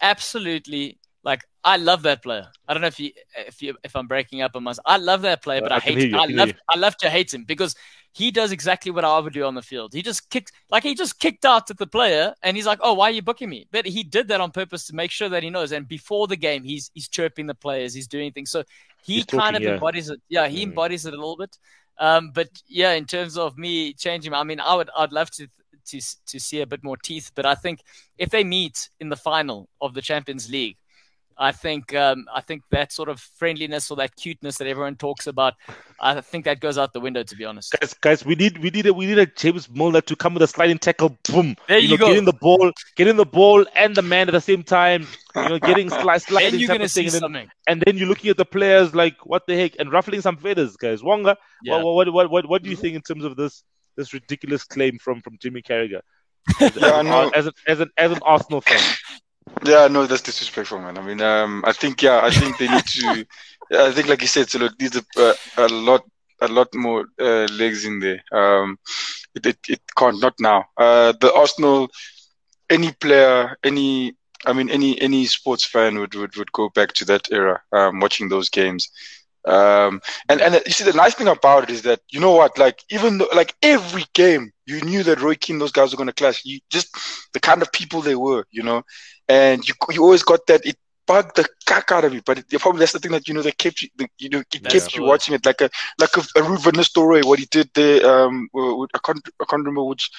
absolutely 0.00 0.98
like 1.26 1.44
I 1.64 1.76
love 1.76 2.02
that 2.02 2.22
player. 2.22 2.46
I 2.68 2.72
don't 2.72 2.80
know 2.80 2.86
if 2.86 3.00
you 3.00 3.10
if 3.36 3.60
you 3.60 3.76
if 3.82 3.96
I'm 3.96 4.06
breaking 4.06 4.42
up 4.42 4.52
on 4.54 4.62
myself. 4.62 4.84
I 4.86 4.96
love 4.96 5.22
that 5.22 5.42
player, 5.42 5.60
but 5.60 5.72
I, 5.72 5.76
I 5.76 5.80
hate. 5.80 6.14
I, 6.14 6.22
I 6.22 6.26
love 6.26 6.52
I 6.70 6.78
love 6.78 6.96
to 6.98 7.10
hate 7.10 7.34
him 7.34 7.42
because 7.42 7.74
he 8.12 8.30
does 8.30 8.52
exactly 8.52 8.92
what 8.92 9.04
I 9.04 9.18
would 9.18 9.32
do 9.32 9.44
on 9.44 9.56
the 9.56 9.60
field. 9.60 9.92
He 9.92 10.02
just 10.02 10.30
kicked 10.30 10.52
like 10.70 10.84
he 10.84 10.94
just 10.94 11.18
kicked 11.18 11.44
out 11.44 11.68
at 11.68 11.78
the 11.78 11.86
player, 11.86 12.32
and 12.44 12.56
he's 12.56 12.64
like, 12.64 12.78
"Oh, 12.80 12.94
why 12.94 13.08
are 13.08 13.10
you 13.10 13.22
booking 13.22 13.50
me?" 13.50 13.66
But 13.72 13.86
he 13.86 14.04
did 14.04 14.28
that 14.28 14.40
on 14.40 14.52
purpose 14.52 14.86
to 14.86 14.94
make 14.94 15.10
sure 15.10 15.28
that 15.28 15.42
he 15.42 15.50
knows. 15.50 15.72
And 15.72 15.88
before 15.88 16.28
the 16.28 16.36
game, 16.36 16.62
he's 16.62 16.92
he's 16.94 17.08
chirping 17.08 17.48
the 17.48 17.56
players, 17.56 17.92
he's 17.92 18.06
doing 18.06 18.30
things. 18.30 18.52
So 18.52 18.62
he 19.02 19.14
he's 19.14 19.24
kind 19.24 19.54
talking, 19.54 19.56
of 19.56 19.62
yeah. 19.62 19.74
embodies 19.74 20.08
it. 20.08 20.20
Yeah, 20.28 20.46
he 20.46 20.60
mm. 20.60 20.68
embodies 20.68 21.06
it 21.06 21.12
a 21.12 21.16
little 21.16 21.36
bit. 21.36 21.58
Um, 21.98 22.30
but 22.32 22.50
yeah, 22.68 22.92
in 22.92 23.04
terms 23.04 23.36
of 23.36 23.58
me 23.58 23.94
changing, 23.94 24.32
I 24.32 24.44
mean, 24.44 24.60
I 24.60 24.76
would 24.76 24.90
I'd 24.96 25.10
love 25.10 25.32
to 25.32 25.48
to 25.86 26.00
to 26.26 26.38
see 26.38 26.60
a 26.60 26.66
bit 26.66 26.84
more 26.84 26.96
teeth. 26.96 27.32
But 27.34 27.46
I 27.46 27.56
think 27.56 27.80
if 28.16 28.30
they 28.30 28.44
meet 28.44 28.90
in 29.00 29.08
the 29.08 29.16
final 29.16 29.68
of 29.80 29.92
the 29.92 30.02
Champions 30.02 30.48
League 30.48 30.76
I 31.38 31.52
think 31.52 31.94
um, 31.94 32.26
I 32.34 32.40
think 32.40 32.62
that 32.70 32.92
sort 32.92 33.08
of 33.08 33.20
friendliness 33.20 33.90
or 33.90 33.96
that 33.98 34.16
cuteness 34.16 34.56
that 34.58 34.66
everyone 34.66 34.96
talks 34.96 35.26
about, 35.26 35.54
I 36.00 36.20
think 36.20 36.46
that 36.46 36.60
goes 36.60 36.78
out 36.78 36.92
the 36.92 37.00
window. 37.00 37.22
To 37.22 37.36
be 37.36 37.44
honest, 37.44 37.76
guys, 37.78 37.94
guys, 37.94 38.24
we 38.24 38.34
need 38.34 38.58
we 38.58 38.70
need 38.70 38.86
a, 38.86 38.94
we 38.94 39.06
need 39.06 39.18
a 39.18 39.26
James 39.26 39.68
Milner 39.68 40.00
to 40.02 40.16
come 40.16 40.34
with 40.34 40.42
a 40.42 40.46
sliding 40.46 40.78
tackle, 40.78 41.16
boom, 41.28 41.56
there 41.68 41.78
you, 41.78 41.88
you 41.88 41.90
know, 41.90 41.96
go, 41.98 42.06
getting 42.08 42.24
the 42.24 42.32
ball, 42.32 42.72
getting 42.96 43.16
the 43.16 43.26
ball 43.26 43.66
and 43.74 43.94
the 43.94 44.02
man 44.02 44.28
at 44.28 44.32
the 44.32 44.40
same 44.40 44.62
time, 44.62 45.06
you 45.34 45.48
know, 45.48 45.58
getting 45.58 45.90
sli- 45.90 46.20
sliding. 46.26 46.52
then 46.52 46.60
you're 46.60 46.68
gonna 46.68 46.88
see 46.88 47.02
and 47.02 47.12
something, 47.12 47.32
then, 47.32 47.50
and 47.66 47.82
then 47.84 47.98
you're 47.98 48.08
looking 48.08 48.30
at 48.30 48.38
the 48.38 48.44
players 48.44 48.94
like 48.94 49.26
what 49.26 49.46
the 49.46 49.54
heck, 49.54 49.72
and 49.78 49.92
ruffling 49.92 50.22
some 50.22 50.38
feathers, 50.38 50.76
guys. 50.76 51.02
Wonga, 51.02 51.36
yeah. 51.62 51.82
what, 51.82 51.94
what 51.94 52.12
what 52.12 52.30
what 52.30 52.48
what 52.48 52.62
do 52.62 52.70
you 52.70 52.76
think 52.76 52.94
in 52.94 53.02
terms 53.02 53.24
of 53.24 53.36
this 53.36 53.62
this 53.96 54.14
ridiculous 54.14 54.64
claim 54.64 54.98
from 54.98 55.20
from 55.20 55.36
Jimmy 55.40 55.62
Carragher? 55.62 56.00
As, 56.60 56.76
yeah, 56.76 57.00
as, 57.00 57.32
as, 57.34 57.46
an, 57.46 57.52
as, 57.66 57.80
an, 57.80 57.90
as 57.98 58.12
an 58.12 58.20
Arsenal 58.22 58.60
fan. 58.60 58.80
Yeah, 59.64 59.88
no, 59.88 60.06
that's 60.06 60.22
disrespectful, 60.22 60.78
man. 60.80 60.98
I 60.98 61.02
mean, 61.02 61.20
um, 61.20 61.64
I 61.66 61.72
think, 61.72 62.02
yeah, 62.02 62.20
I 62.22 62.30
think 62.30 62.58
they 62.58 62.68
need 62.68 62.86
to. 62.86 63.26
I 63.72 63.90
think, 63.92 64.08
like 64.08 64.20
you 64.20 64.26
said, 64.28 64.48
so 64.48 64.62
it 64.64 64.72
needs 64.80 64.96
a, 64.96 65.34
a 65.56 65.68
lot, 65.68 66.02
a 66.40 66.48
lot 66.48 66.68
more 66.74 67.06
uh, 67.20 67.46
legs 67.52 67.84
in 67.84 67.98
there. 68.00 68.22
Um, 68.32 68.78
it, 69.34 69.46
it, 69.46 69.58
it 69.68 69.80
can't 69.96 70.20
not 70.20 70.34
now. 70.40 70.64
Uh, 70.76 71.12
the 71.20 71.32
Arsenal, 71.34 71.88
any 72.70 72.92
player, 72.92 73.56
any, 73.64 74.14
I 74.46 74.52
mean, 74.52 74.70
any 74.70 75.00
any 75.00 75.26
sports 75.26 75.64
fan 75.64 75.98
would 75.98 76.14
would, 76.14 76.36
would 76.36 76.52
go 76.52 76.68
back 76.70 76.92
to 76.94 77.04
that 77.06 77.28
era, 77.32 77.62
um, 77.72 78.00
watching 78.00 78.28
those 78.28 78.48
games. 78.50 78.90
Um, 79.46 80.00
and 80.28 80.40
and 80.40 80.54
you 80.66 80.72
see, 80.72 80.84
the 80.84 80.92
nice 80.92 81.14
thing 81.14 81.28
about 81.28 81.64
it 81.64 81.70
is 81.70 81.82
that 81.82 82.00
you 82.10 82.20
know 82.20 82.32
what, 82.32 82.58
like 82.58 82.82
even 82.90 83.18
though, 83.18 83.28
like 83.34 83.54
every 83.62 84.04
game, 84.14 84.52
you 84.66 84.80
knew 84.82 85.02
that 85.04 85.20
Roy 85.20 85.34
Keane, 85.34 85.58
those 85.58 85.72
guys 85.72 85.92
were 85.92 85.96
going 85.96 86.08
to 86.08 86.12
clash. 86.12 86.44
You 86.44 86.60
just 86.70 86.88
the 87.32 87.40
kind 87.40 87.62
of 87.62 87.72
people 87.72 88.00
they 88.00 88.16
were, 88.16 88.44
you 88.50 88.62
know 88.62 88.82
and 89.28 89.66
you 89.66 89.74
you 89.90 90.02
always 90.02 90.22
got 90.22 90.46
that. 90.46 90.64
It 90.64 90.76
bugged 91.06 91.36
the 91.36 91.48
cack 91.66 91.92
out 91.92 92.04
of 92.04 92.14
you, 92.14 92.22
but 92.24 92.38
it, 92.38 92.60
probably 92.60 92.80
that's 92.80 92.92
the 92.92 92.98
thing 92.98 93.12
that 93.12 93.28
you 93.28 93.34
know 93.34 93.42
that 93.42 93.58
kept 93.58 93.82
you, 93.82 93.88
the, 93.96 94.08
you 94.18 94.28
know, 94.28 94.40
it 94.40 94.62
that's 94.62 94.74
kept 94.74 94.96
you 94.96 95.04
watching 95.04 95.34
it 95.34 95.44
like 95.46 95.60
a 95.60 95.70
like 96.00 96.16
a, 96.16 96.40
a 96.40 96.42
Ruben 96.42 96.82
story. 96.84 97.22
What 97.22 97.38
he 97.38 97.46
did 97.46 97.70
there, 97.74 98.06
um, 98.08 98.48
I 98.54 98.98
can't 99.04 99.28
I 99.40 99.44
can't 99.48 99.64
remember 99.64 99.84
which 99.84 100.10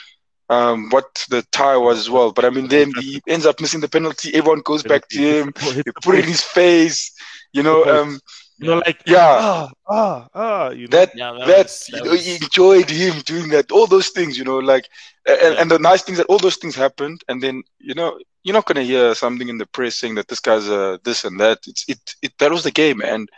um, 0.49 0.89
what 0.89 1.25
the 1.29 1.43
tie 1.51 1.77
was 1.77 1.99
as 1.99 2.09
well. 2.09 2.31
But 2.31 2.45
I 2.45 2.49
mean, 2.49 2.67
then 2.69 2.91
he 2.99 3.21
ends 3.27 3.45
up 3.45 3.61
missing 3.61 3.81
the 3.81 3.89
penalty. 3.89 4.33
Everyone 4.35 4.61
goes 4.61 4.83
back 4.83 5.07
to 5.09 5.19
him. 5.19 5.53
He 5.61 5.83
put 6.03 6.15
it 6.15 6.25
in 6.25 6.29
his 6.29 6.43
face. 6.43 7.11
You 7.53 7.63
know, 7.63 7.85
um, 7.85 8.19
you 8.59 8.67
know, 8.67 8.77
like 8.85 9.01
yeah, 9.05 9.37
ah, 9.39 9.69
ah, 9.87 10.27
ah. 10.33 10.69
You 10.69 10.87
know? 10.87 10.97
That 10.97 11.11
yeah, 11.15 11.31
that, 11.33 11.47
that, 11.47 11.63
was, 11.63 11.87
that 11.91 11.97
you 11.97 12.03
know, 12.03 12.11
was... 12.11 12.25
he 12.25 12.35
enjoyed 12.35 12.89
him 12.89 13.19
doing 13.21 13.49
that. 13.49 13.71
All 13.71 13.87
those 13.87 14.09
things, 14.09 14.37
you 14.37 14.43
know, 14.43 14.57
like, 14.57 14.87
and, 15.27 15.37
yeah. 15.41 15.61
and 15.61 15.71
the 15.71 15.79
nice 15.79 16.01
things 16.01 16.17
that 16.17 16.27
all 16.27 16.39
those 16.39 16.57
things 16.57 16.75
happened, 16.75 17.21
and 17.27 17.41
then 17.41 17.63
you 17.79 17.93
know, 17.93 18.19
you're 18.43 18.53
not 18.53 18.65
gonna 18.65 18.83
hear 18.83 19.13
something 19.13 19.49
in 19.49 19.57
the 19.57 19.67
press 19.67 19.95
saying 19.95 20.15
that 20.15 20.27
this 20.27 20.39
guy's 20.39 20.67
uh, 20.67 20.97
this 21.03 21.23
and 21.23 21.39
that. 21.39 21.59
It's 21.67 21.85
it, 21.87 21.99
it 22.21 22.33
that 22.39 22.51
was 22.51 22.63
the 22.63 22.71
game, 22.71 23.01
and 23.01 23.29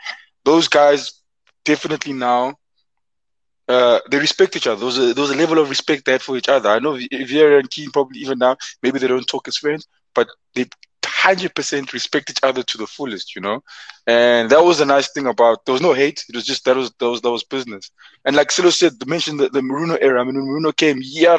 those 0.45 0.67
guys 0.67 1.21
definitely 1.65 2.13
now 2.13 2.55
uh, 3.69 3.99
they 4.09 4.17
respect 4.17 4.55
each 4.55 4.67
other. 4.67 4.77
There 4.77 4.85
was, 4.87 4.97
a, 4.97 5.13
there 5.13 5.21
was 5.21 5.31
a 5.31 5.35
level 5.35 5.59
of 5.59 5.69
respect 5.69 6.05
they 6.05 6.13
had 6.13 6.23
for 6.23 6.35
each 6.35 6.49
other. 6.49 6.69
I 6.69 6.79
know 6.79 6.93
Vieira 6.93 7.59
and 7.59 7.69
Keane 7.69 7.91
probably 7.91 8.19
even 8.19 8.39
now 8.39 8.57
maybe 8.81 8.97
they 8.97 9.07
don't 9.07 9.27
talk 9.27 9.47
as 9.47 9.57
friends, 9.57 9.87
but 10.15 10.27
they 10.55 10.65
hundred 11.19 11.55
percent 11.55 11.93
respect 11.93 12.29
each 12.29 12.39
other 12.43 12.63
to 12.63 12.77
the 12.77 12.87
fullest, 12.87 13.35
you 13.35 13.41
know. 13.41 13.61
And 14.07 14.49
that 14.49 14.63
was 14.63 14.79
the 14.79 14.85
nice 14.85 15.11
thing 15.11 15.27
about 15.27 15.65
there 15.65 15.73
was 15.73 15.81
no 15.81 15.93
hate. 15.93 16.23
It 16.29 16.35
was 16.35 16.45
just 16.45 16.65
that 16.65 16.75
was 16.75 16.91
that 16.99 17.09
was 17.09 17.21
that 17.21 17.31
was 17.31 17.43
business. 17.43 17.91
And 18.25 18.35
like 18.35 18.51
Silo 18.51 18.71
said, 18.71 18.99
the 18.99 19.05
mention 19.05 19.37
the, 19.37 19.49
the 19.49 19.61
Mourinho 19.61 19.97
era. 20.01 20.21
I 20.21 20.23
mean, 20.23 20.35
when 20.35 20.45
Mourinho 20.45 20.75
came, 20.75 20.99
yeah, 21.01 21.37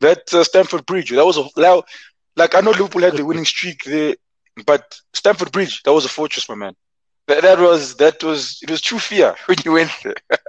that 0.00 0.32
uh, 0.32 0.44
Stamford 0.44 0.86
Bridge. 0.86 1.10
That 1.10 1.26
was 1.26 1.38
a 1.38 1.44
like 2.36 2.54
I 2.54 2.60
know 2.60 2.70
Liverpool 2.70 3.02
had 3.02 3.16
the 3.16 3.24
winning 3.24 3.44
streak 3.44 3.84
there, 3.84 4.14
but 4.66 4.84
Stamford 5.12 5.52
Bridge 5.52 5.82
that 5.82 5.92
was 5.92 6.04
a 6.04 6.08
fortress, 6.08 6.48
my 6.48 6.54
man. 6.54 6.74
That, 7.28 7.42
that 7.42 7.58
was 7.60 7.94
that 7.96 8.22
was 8.24 8.58
it 8.62 8.70
was 8.70 8.80
true 8.80 8.98
fear 8.98 9.34
when 9.46 9.58
you 9.64 9.72
went 9.72 9.90
there. 10.02 10.14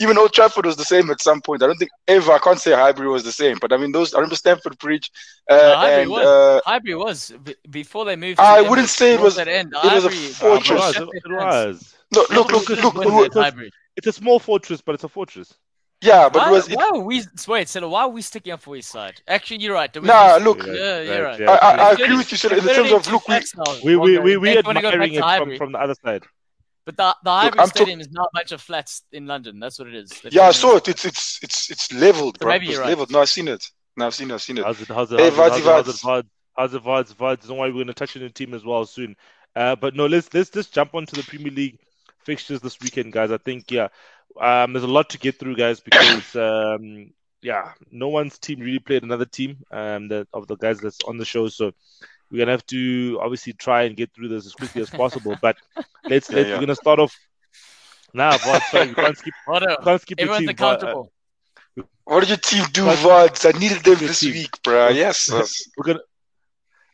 Even 0.00 0.18
Old 0.18 0.32
Trafford 0.32 0.66
was 0.66 0.76
the 0.76 0.84
same 0.84 1.10
at 1.10 1.20
some 1.20 1.40
point. 1.40 1.62
I 1.62 1.66
don't 1.66 1.76
think 1.76 1.90
ever 2.06 2.32
I 2.32 2.38
can't 2.38 2.58
say 2.58 2.72
Highbury 2.72 3.08
was 3.08 3.24
the 3.24 3.32
same, 3.32 3.58
but 3.60 3.72
I 3.72 3.76
mean 3.76 3.92
those. 3.92 4.14
I 4.14 4.18
remember 4.18 4.36
Stamford 4.36 4.78
Bridge. 4.78 5.10
Uh, 5.50 5.56
no, 5.56 5.76
Highbury 5.76 6.02
and, 6.02 6.10
was. 6.10 6.26
Uh, 6.26 6.60
Highbury 6.64 6.94
was 6.94 7.32
before 7.70 8.04
they 8.04 8.16
moved. 8.16 8.38
I 8.38 8.62
wouldn't 8.62 8.88
say 8.88 9.14
it 9.14 9.20
was. 9.20 9.36
That 9.36 9.48
end. 9.48 9.72
It 9.76 9.92
was 9.92 10.04
a 10.04 10.10
fortress. 10.10 10.96
It 10.96 11.22
was. 11.26 11.94
No, 12.14 12.26
look, 12.30 12.52
look, 12.52 12.68
look. 12.68 12.94
look, 12.94 13.34
look 13.34 13.70
it's 13.96 14.06
a 14.06 14.12
small 14.12 14.38
fortress, 14.38 14.80
but 14.80 14.94
it's 14.94 15.04
a 15.04 15.08
fortress. 15.08 15.54
Yeah, 16.04 16.28
but 16.28 16.42
why, 16.42 16.50
was 16.50 16.68
it... 16.68 16.76
why 16.76 16.90
are 16.92 16.98
we 16.98 17.22
wait? 17.48 17.68
So 17.68 17.88
why 17.88 18.02
are 18.02 18.08
we 18.08 18.20
sticking 18.20 18.52
up 18.52 18.60
for 18.60 18.76
East 18.76 18.90
Side? 18.90 19.22
Actually, 19.26 19.62
you're 19.62 19.74
right. 19.74 19.94
Nah, 20.02 20.36
look, 20.36 20.66
yeah, 20.66 21.00
you're 21.00 21.24
right. 21.24 21.40
I, 21.40 21.54
I, 21.54 21.70
I 21.72 21.92
agree 21.92 22.16
with 22.16 22.30
you. 22.30 22.36
So 22.36 22.48
in 22.50 22.62
terms 22.62 22.92
of 22.92 23.10
look, 23.10 23.26
we 23.82 23.96
we 23.96 24.18
we, 24.18 24.36
we 24.36 24.58
admiring 24.58 25.14
it 25.14 25.20
from, 25.20 25.56
from 25.56 25.72
the 25.72 25.78
other 25.78 25.94
side. 26.04 26.24
But 26.84 26.98
the 26.98 27.16
the 27.24 27.30
Highbury 27.30 27.62
Look, 27.62 27.70
Stadium 27.70 28.00
is 28.00 28.10
not 28.10 28.26
a 28.26 28.36
bunch 28.36 28.52
of 28.52 28.60
flats 28.60 29.02
in 29.12 29.26
London. 29.26 29.58
That's 29.58 29.78
what 29.78 29.88
it 29.88 29.94
is. 29.94 30.12
yeah, 30.30 30.42
I 30.42 30.52
saw 30.52 30.76
it. 30.76 30.88
It's 30.88 31.06
it's 31.06 31.42
it's 31.42 31.70
it's 31.70 31.92
leveled, 31.92 32.38
bro. 32.38 32.52
maybe 32.52 32.66
you're 32.66 32.80
right. 32.80 32.88
leveled. 32.88 33.10
No, 33.10 33.20
I've 33.20 33.30
seen 33.30 33.48
it. 33.48 33.64
No, 33.96 34.06
I've 34.06 34.14
seen 34.14 34.30
it. 34.30 34.34
I've 34.34 34.42
seen 34.42 34.58
it. 34.58 34.64
How's 34.64 34.82
it? 34.82 34.88
How's 34.88 35.10
it? 35.12 35.20
Hey, 35.20 35.30
how's, 35.30 35.56
it, 35.56 35.64
how's, 35.64 35.88
it, 35.88 36.00
how's, 36.04 36.24
it, 36.24 36.26
how's 36.56 36.74
it? 36.74 36.82
How's 36.84 37.10
it? 37.10 37.18
How's 37.18 37.46
Don't 37.46 37.58
worry, 37.58 37.72
we're 37.72 37.84
gonna 37.84 37.94
touch 37.94 38.16
on 38.16 38.22
the 38.22 38.28
team 38.28 38.52
as 38.52 38.64
well 38.64 38.84
soon. 38.84 39.16
Uh, 39.56 39.76
but 39.76 39.94
no, 39.94 40.06
let's 40.06 40.32
let's 40.34 40.50
just 40.50 40.74
jump 40.74 40.94
onto 40.94 41.16
the 41.16 41.22
Premier 41.22 41.52
League 41.52 41.78
fixtures 42.24 42.60
this 42.60 42.78
weekend, 42.80 43.12
guys. 43.12 43.30
I 43.30 43.38
think 43.38 43.70
yeah, 43.70 43.88
um, 44.40 44.72
there's 44.72 44.84
a 44.84 44.88
lot 44.88 45.10
to 45.10 45.18
get 45.18 45.38
through, 45.38 45.56
guys, 45.56 45.80
because 45.80 46.34
um, 46.36 47.12
yeah, 47.42 47.72
no 47.90 48.08
one's 48.08 48.38
team 48.38 48.60
really 48.60 48.78
played 48.78 49.02
another 49.02 49.26
team 49.26 49.58
um, 49.70 50.08
that 50.08 50.26
of 50.32 50.46
the 50.46 50.56
guys 50.56 50.80
that's 50.80 50.98
on 51.06 51.18
the 51.18 51.24
show. 51.24 51.48
So 51.48 51.72
we're 52.30 52.38
gonna 52.38 52.52
have 52.52 52.66
to 52.66 53.18
obviously 53.22 53.52
try 53.52 53.82
and 53.82 53.96
get 53.96 54.14
through 54.14 54.28
this 54.28 54.46
as 54.46 54.54
quickly 54.54 54.82
as 54.82 54.90
possible. 54.90 55.36
But 55.40 55.56
let's 56.08 56.30
yeah, 56.30 56.36
let's 56.36 56.48
yeah. 56.48 56.54
we're 56.54 56.60
gonna 56.60 56.74
start 56.74 56.98
off 56.98 57.14
now. 58.12 58.30
But 58.30 58.62
sorry, 58.70 58.88
we 58.88 58.94
can't 58.94 59.18
skip. 59.18 59.34
Hold 59.46 59.62
on. 59.62 59.76
Can't 59.84 60.00
skip 60.00 60.20
Everyone's 60.20 60.40
team, 60.40 60.48
accountable. 60.48 61.12
But, 61.76 61.82
uh, 61.82 61.86
what 62.04 62.20
did 62.20 62.28
your 62.30 62.38
team 62.38 62.64
do, 62.72 62.84
Vods? 62.84 63.54
I 63.54 63.58
needed 63.58 63.82
them 63.82 63.98
this 63.98 64.20
team. 64.20 64.32
week, 64.32 64.62
bro. 64.62 64.88
Yes, 64.88 65.30
we're 65.76 65.84
gonna 65.84 66.00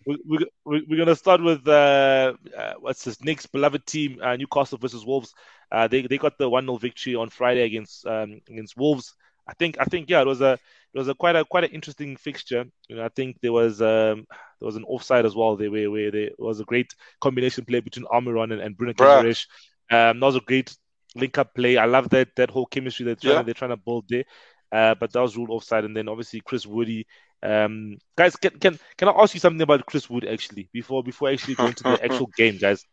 we're, 0.06 0.46
we're, 0.64 0.96
going 0.96 1.06
to 1.06 1.16
start 1.16 1.42
with 1.42 1.66
uh, 1.68 2.34
uh, 2.56 2.72
what's 2.80 3.04
this 3.04 3.22
Nick's 3.22 3.46
beloved 3.46 3.86
team, 3.86 4.18
uh, 4.22 4.36
Newcastle 4.36 4.78
versus 4.78 5.04
Wolves. 5.04 5.34
Uh, 5.70 5.86
they 5.86 6.02
they 6.02 6.18
got 6.18 6.38
the 6.38 6.48
one 6.48 6.66
0 6.66 6.78
victory 6.78 7.14
on 7.14 7.28
Friday 7.28 7.62
against 7.62 8.06
um, 8.06 8.40
against 8.48 8.76
Wolves. 8.76 9.14
I 9.46 9.52
think 9.54 9.76
I 9.78 9.84
think 9.84 10.08
yeah, 10.08 10.20
it 10.20 10.26
was 10.26 10.40
a 10.40 10.52
it 10.52 10.98
was 10.98 11.08
a 11.08 11.14
quite 11.14 11.36
a 11.36 11.44
quite 11.44 11.64
an 11.64 11.70
interesting 11.70 12.16
fixture. 12.16 12.64
You 12.88 12.96
know, 12.96 13.04
I 13.04 13.08
think 13.08 13.38
there 13.42 13.52
was 13.52 13.80
um, 13.80 14.26
there 14.58 14.66
was 14.66 14.76
an 14.76 14.84
offside 14.84 15.26
as 15.26 15.34
well. 15.34 15.56
There 15.56 15.70
where 15.70 15.90
where 15.90 16.10
there 16.10 16.30
was 16.38 16.60
a 16.60 16.64
great 16.64 16.94
combination 17.20 17.64
play 17.64 17.80
between 17.80 18.06
Almiron 18.06 18.52
and, 18.52 18.60
and 18.60 18.76
Bruno 18.76 18.94
Guimaraes. 18.94 19.46
Um, 19.90 20.20
that 20.20 20.26
was 20.26 20.36
a 20.36 20.40
great 20.40 20.74
link 21.14 21.36
up 21.38 21.54
play. 21.54 21.76
I 21.76 21.86
love 21.86 22.08
that 22.10 22.28
that 22.36 22.50
whole 22.50 22.66
chemistry 22.66 23.04
they're 23.04 23.16
trying, 23.16 23.34
yeah. 23.34 23.42
they're 23.42 23.54
trying 23.54 23.70
to 23.70 23.76
build 23.76 24.06
there. 24.08 24.24
Uh, 24.72 24.94
but 24.94 25.12
that 25.12 25.20
was 25.20 25.36
ruled 25.36 25.50
offside, 25.50 25.84
and 25.84 25.96
then 25.96 26.08
obviously 26.08 26.40
Chris 26.40 26.66
Woody. 26.66 27.06
Um, 27.42 27.98
guys, 28.16 28.36
can 28.36 28.58
can 28.58 28.78
can 28.96 29.08
I 29.08 29.12
ask 29.12 29.34
you 29.34 29.40
something 29.40 29.62
about 29.62 29.86
Chris 29.86 30.08
Wood 30.08 30.24
actually 30.24 30.68
before 30.72 31.02
before 31.02 31.30
actually 31.30 31.54
going 31.54 31.72
to 31.74 31.82
the 31.82 32.04
actual 32.04 32.26
game, 32.36 32.58
guys? 32.58 32.84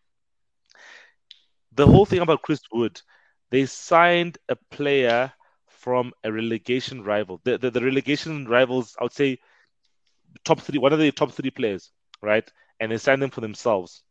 The 1.74 1.86
whole 1.86 2.06
thing 2.06 2.20
about 2.22 2.42
Chris 2.42 2.62
Wood, 2.72 3.00
they 3.52 3.66
signed 3.66 4.38
a 4.50 4.56
player 4.72 5.32
from 5.68 6.12
a 6.24 6.32
relegation 6.32 7.04
rival. 7.04 7.40
The, 7.44 7.58
the, 7.58 7.70
the 7.70 7.82
relegation 7.82 8.48
rivals, 8.48 8.96
I 9.00 9.04
would 9.04 9.14
say, 9.14 9.38
top 10.44 10.60
three, 10.60 10.80
one 10.80 10.94
of 10.94 11.00
the 11.00 11.12
top 11.12 11.32
three 11.32 11.52
players, 11.52 11.92
right? 12.22 12.50
And 12.80 12.92
they 12.92 12.98
signed 12.98 13.22
them 13.22 13.30
for 13.30 13.42
themselves. 13.42 14.04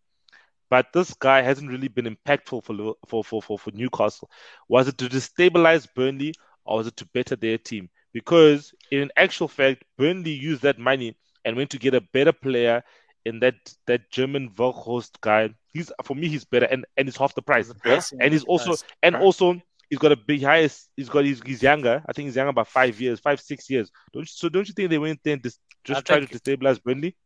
But 0.70 0.92
this 0.92 1.14
guy 1.14 1.42
hasn't 1.42 1.70
really 1.70 1.88
been 1.88 2.16
impactful 2.16 2.64
for 2.64 2.94
for 3.06 3.24
for 3.24 3.42
for, 3.42 3.58
for 3.58 3.70
Newcastle. 3.72 4.30
Was 4.68 4.88
it 4.88 4.98
to 4.98 5.08
destabilize 5.08 5.86
Burnley 5.94 6.34
or 6.66 6.78
was 6.78 6.86
it 6.86 6.96
to 6.98 7.06
better 7.06 7.36
their 7.36 7.58
team? 7.58 7.88
Because 8.12 8.72
in 8.90 9.10
actual 9.16 9.48
fact, 9.48 9.84
Burnley 9.98 10.30
used 10.30 10.62
that 10.62 10.78
money 10.78 11.16
and 11.44 11.56
went 11.56 11.70
to 11.70 11.78
get 11.78 11.94
a 11.94 12.00
better 12.00 12.32
player 12.32 12.82
in 13.24 13.40
that 13.40 13.54
that 13.86 14.10
German 14.10 14.50
Weghorst 14.50 15.20
guy. 15.20 15.50
He's 15.72 15.92
for 16.04 16.14
me, 16.14 16.28
he's 16.28 16.44
better 16.44 16.66
and, 16.66 16.86
and 16.96 17.06
he's 17.08 17.16
half 17.16 17.34
the 17.34 17.42
price. 17.42 17.72
Yeah. 17.84 18.00
And 18.20 18.32
he's 18.32 18.44
also 18.44 18.74
and 19.02 19.16
also 19.16 19.60
he's 19.90 19.98
got 19.98 20.12
a 20.12 20.16
big 20.16 20.42
highest. 20.42 20.88
He's 20.96 21.08
got 21.08 21.24
he's, 21.24 21.42
he's 21.42 21.62
younger. 21.62 22.02
I 22.08 22.12
think 22.12 22.26
he's 22.26 22.36
younger 22.36 22.52
by 22.52 22.64
five 22.64 23.00
years, 23.00 23.20
five 23.20 23.40
six 23.40 23.68
years. 23.68 23.90
Don't 24.12 24.22
you, 24.22 24.26
so? 24.26 24.48
Don't 24.48 24.66
you 24.66 24.74
think 24.74 24.90
they 24.90 24.98
went 24.98 25.20
there 25.22 25.34
and 25.34 25.42
just, 25.42 25.60
just 25.84 26.06
try 26.06 26.20
to 26.20 26.26
destabilize 26.26 26.82
Burnley? 26.82 27.16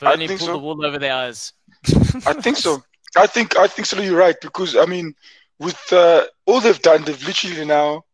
Burnley 0.00 0.24
I 0.24 0.28
think 0.28 0.40
pulled 0.40 0.48
so. 0.48 0.52
the 0.52 0.58
wool 0.58 0.84
over 0.84 0.98
their 0.98 1.14
eyes. 1.14 1.52
I 2.26 2.34
think 2.34 2.56
so. 2.56 2.82
I 3.16 3.26
think 3.26 3.56
I 3.56 3.66
think 3.66 3.86
so. 3.86 4.00
You're 4.00 4.16
right 4.16 4.36
because 4.40 4.76
I 4.76 4.86
mean, 4.86 5.14
with 5.58 5.92
uh, 5.92 6.24
all 6.46 6.60
they've 6.60 6.80
done, 6.80 7.04
they've 7.04 7.26
literally 7.26 7.64
now 7.64 8.04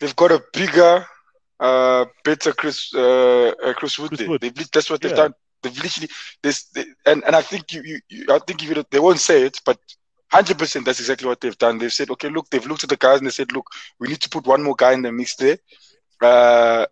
they've 0.00 0.16
got 0.16 0.32
a 0.32 0.42
bigger, 0.52 1.06
uh, 1.60 2.04
better 2.24 2.52
Chris 2.52 2.92
uh, 2.94 3.48
uh, 3.64 3.72
Chris 3.74 3.98
Wood. 3.98 4.10
Chris 4.10 4.20
there. 4.20 4.28
Wood. 4.28 4.40
They've 4.40 4.70
that's 4.72 4.90
what 4.90 5.00
they've 5.00 5.10
Yeah. 5.10 5.16
done. 5.24 5.34
They've 5.62 5.76
literally 5.76 6.08
this 6.42 6.64
they, 6.74 6.84
and 7.06 7.24
and 7.24 7.34
I 7.36 7.42
think 7.42 7.72
you, 7.72 7.82
you, 7.84 8.00
you 8.08 8.26
I 8.30 8.38
think 8.38 8.62
if 8.62 8.68
you, 8.70 8.84
they 8.90 9.00
won't 9.00 9.20
say 9.20 9.42
it, 9.42 9.60
but. 9.64 9.78
Hundred 10.30 10.58
percent. 10.58 10.84
That's 10.84 11.00
exactly 11.00 11.26
what 11.26 11.40
they've 11.40 11.56
done. 11.56 11.78
They've 11.78 11.90
said, 11.90 12.10
okay, 12.10 12.28
look, 12.28 12.50
they've 12.50 12.66
looked 12.66 12.82
at 12.84 12.90
the 12.90 12.98
guys 12.98 13.16
and 13.16 13.26
they 13.26 13.30
said, 13.30 13.50
look, 13.50 13.66
we 13.98 14.08
need 14.08 14.20
to 14.20 14.28
put 14.28 14.46
one 14.46 14.62
more 14.62 14.74
guy 14.76 14.92
in 14.92 15.00
the 15.00 15.10
mix 15.10 15.36
there, 15.36 15.56
uh, 16.20 16.84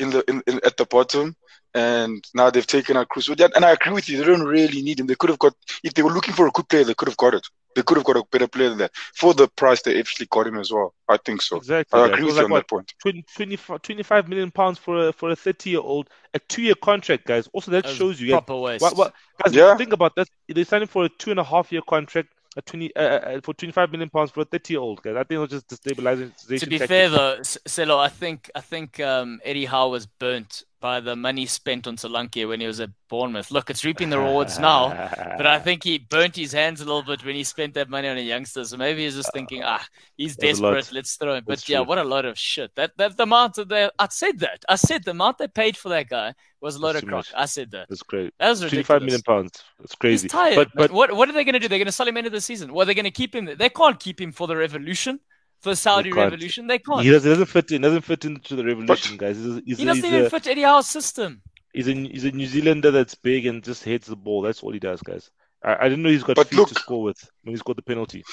in 0.00 0.10
the 0.10 0.24
in, 0.28 0.42
in 0.48 0.60
at 0.64 0.76
the 0.76 0.86
bottom, 0.86 1.36
and 1.72 2.24
now 2.34 2.50
they've 2.50 2.66
taken 2.66 2.96
out 2.96 3.08
Chris. 3.08 3.28
Wood. 3.28 3.40
And 3.54 3.64
I 3.64 3.70
agree 3.70 3.92
with 3.92 4.08
you. 4.08 4.18
They 4.18 4.24
don't 4.24 4.42
really 4.44 4.82
need 4.82 4.98
him. 4.98 5.06
They 5.06 5.14
could 5.14 5.30
have 5.30 5.38
got 5.38 5.54
if 5.84 5.94
they 5.94 6.02
were 6.02 6.10
looking 6.10 6.34
for 6.34 6.48
a 6.48 6.50
good 6.50 6.68
player, 6.68 6.82
they 6.82 6.94
could 6.94 7.06
have 7.06 7.16
got 7.16 7.34
it. 7.34 7.46
They 7.74 7.82
could 7.82 7.96
have 7.96 8.04
got 8.04 8.16
a 8.16 8.24
better 8.30 8.48
player 8.48 8.68
than 8.70 8.78
that 8.78 8.92
for 9.14 9.32
the 9.34 9.48
price 9.48 9.82
they 9.82 9.98
actually 9.98 10.26
got 10.26 10.46
him 10.46 10.58
as 10.58 10.72
well. 10.72 10.94
I 11.08 11.16
think 11.18 11.42
so. 11.42 11.56
Exactly. 11.56 12.00
I 12.00 12.06
agree 12.06 12.24
with 12.24 12.34
was 12.34 12.38
you 12.38 12.44
on 12.44 12.50
what, 12.50 12.58
that 12.58 12.68
point. 12.68 12.94
20, 13.02 13.24
25, 13.36 13.82
25 13.82 14.28
million 14.28 14.50
pounds 14.50 14.78
for 14.78 15.08
a 15.08 15.12
for 15.12 15.30
a 15.30 15.36
30 15.36 15.70
year 15.70 15.80
old, 15.80 16.08
a 16.34 16.38
two 16.38 16.62
year 16.62 16.74
contract, 16.74 17.26
guys. 17.26 17.48
Also, 17.52 17.70
that 17.70 17.84
That 17.84 17.94
shows 17.94 18.20
you 18.20 18.28
guys. 18.28 18.34
proper 18.34 18.56
waste. 18.56 18.82
What, 18.82 18.96
what, 18.96 19.14
guys, 19.42 19.54
Yeah. 19.54 19.76
think 19.76 19.92
about 19.92 20.14
that. 20.16 20.28
They 20.48 20.64
signed 20.64 20.82
him 20.82 20.88
for 20.88 21.04
a 21.04 21.08
two 21.08 21.30
and 21.30 21.40
a 21.40 21.44
half 21.44 21.70
year 21.72 21.82
contract, 21.88 22.28
a 22.56 22.62
20 22.62 22.94
uh, 22.96 23.00
uh, 23.00 23.40
for 23.42 23.54
25 23.54 23.92
million 23.92 24.10
pounds 24.10 24.30
for 24.30 24.40
a 24.40 24.44
30 24.44 24.74
year 24.74 24.80
old, 24.80 25.02
guys. 25.02 25.16
I 25.16 25.24
think 25.24 25.32
it 25.32 25.38
was 25.38 25.50
just 25.50 25.68
destabilizing. 25.68 26.32
to 26.58 26.66
be 26.66 26.78
fair 26.78 27.08
though, 27.08 27.36
S- 27.40 27.58
Celo, 27.68 27.98
I 27.98 28.08
think 28.08 28.50
I 28.54 28.60
think 28.60 29.00
um, 29.00 29.40
Eddie 29.44 29.66
Howe 29.66 29.88
was 29.88 30.06
burnt 30.06 30.64
by 30.80 31.00
the 31.00 31.14
money 31.14 31.46
spent 31.46 31.86
on 31.86 31.96
Solanke 31.96 32.48
when 32.48 32.60
he 32.60 32.66
was 32.66 32.80
at 32.80 32.90
Bournemouth. 33.08 33.50
Look, 33.50 33.70
it's 33.70 33.84
reaping 33.84 34.10
the 34.10 34.18
rewards 34.18 34.58
now, 34.58 34.88
but 35.36 35.46
I 35.46 35.58
think 35.58 35.84
he 35.84 35.98
burnt 35.98 36.36
his 36.36 36.52
hands 36.52 36.80
a 36.80 36.84
little 36.84 37.02
bit 37.02 37.24
when 37.24 37.36
he 37.36 37.44
spent 37.44 37.74
that 37.74 37.90
money 37.90 38.08
on 38.08 38.16
a 38.16 38.22
youngster. 38.22 38.64
So 38.64 38.76
maybe 38.76 39.04
he's 39.04 39.16
just 39.16 39.32
thinking, 39.32 39.62
ah, 39.62 39.84
he's 40.16 40.36
desperate. 40.36 40.90
Let's 40.92 41.16
throw 41.16 41.34
him. 41.34 41.44
But 41.46 41.68
yeah, 41.68 41.80
what 41.80 41.98
a 41.98 42.04
load 42.04 42.24
of 42.24 42.38
shit. 42.38 42.74
That 42.76 42.92
that 42.96 43.16
the 43.16 43.24
amount 43.24 43.58
of 43.58 43.68
the 43.68 43.92
I 43.98 44.08
said 44.08 44.38
that 44.40 44.64
I 44.68 44.76
said 44.76 45.04
the 45.04 45.10
amount 45.12 45.38
they 45.38 45.48
paid 45.48 45.76
for 45.76 45.90
that 45.90 46.08
guy 46.08 46.34
was 46.60 46.76
a 46.76 46.78
lot 46.78 46.92
That's 46.92 47.02
of 47.02 47.08
crock. 47.08 47.26
I 47.34 47.46
said 47.46 47.70
that. 47.72 47.88
That's 47.88 48.02
great. 48.02 48.32
That 48.38 48.48
was 48.48 48.62
ridiculous. 48.62 48.86
25 48.86 49.02
million 49.02 49.22
pounds. 49.22 49.64
That's 49.78 49.94
crazy. 49.94 50.24
He's 50.24 50.32
tired. 50.32 50.56
But 50.56 50.74
man. 50.74 50.88
but 50.88 50.90
what 50.92 51.14
what 51.14 51.28
are 51.28 51.32
they 51.32 51.44
going 51.44 51.54
to 51.54 51.58
do? 51.58 51.68
They're 51.68 51.78
going 51.78 51.86
to 51.86 51.92
sell 51.92 52.08
him 52.08 52.16
of 52.16 52.32
the 52.32 52.40
season. 52.40 52.72
Well, 52.72 52.86
they're 52.86 52.94
going 52.94 53.04
to 53.04 53.10
keep 53.10 53.34
him. 53.34 53.48
They 53.56 53.68
can't 53.68 53.98
keep 53.98 54.20
him 54.20 54.32
for 54.32 54.46
the 54.46 54.56
revolution, 54.56 55.20
for 55.60 55.70
the 55.70 55.76
Saudi 55.76 56.12
revolution. 56.12 56.66
They 56.66 56.78
can't. 56.78 57.02
he 57.02 57.10
doesn't, 57.10 57.28
doesn't 57.30 57.46
fit 57.46 57.70
in. 57.72 57.82
Doesn't 57.82 58.02
fit 58.02 58.24
into 58.24 58.56
the 58.56 58.64
revolution, 58.64 59.16
guys. 59.16 59.36
He's 59.36 59.60
he's 59.64 59.78
he 59.78 59.84
doesn't 59.84 60.04
he's 60.04 60.12
even 60.12 60.26
a, 60.26 60.30
fit 60.30 60.46
Eddie 60.46 60.62
Howe's 60.62 60.88
system. 60.88 61.42
he's 61.72 61.88
a 61.88 61.92
he's 61.94 62.24
a 62.24 62.30
New 62.32 62.46
Zealander 62.46 62.90
that's 62.90 63.14
big 63.14 63.46
and 63.46 63.62
just 63.62 63.84
hits 63.84 64.06
the 64.08 64.16
ball. 64.16 64.42
That's 64.42 64.62
all 64.62 64.72
he 64.72 64.78
does, 64.78 65.00
guys. 65.02 65.30
I, 65.62 65.76
I 65.76 65.88
didn't 65.88 66.02
know 66.02 66.08
he's 66.10 66.22
got 66.22 66.36
But 66.36 66.48
feet 66.48 66.56
look- 66.56 66.68
to 66.68 66.74
score 66.74 67.02
with 67.02 67.30
when 67.42 67.54
he 67.54 67.58
scored 67.58 67.78
the 67.78 67.82
penalty. 67.82 68.24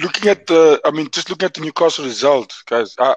Looking 0.00 0.30
at 0.30 0.46
the, 0.46 0.80
I 0.84 0.92
mean, 0.92 1.10
just 1.10 1.28
looking 1.28 1.44
at 1.44 1.52
the 1.52 1.60
Newcastle 1.60 2.06
result, 2.06 2.54
guys. 2.66 2.94
Uh, 2.96 3.16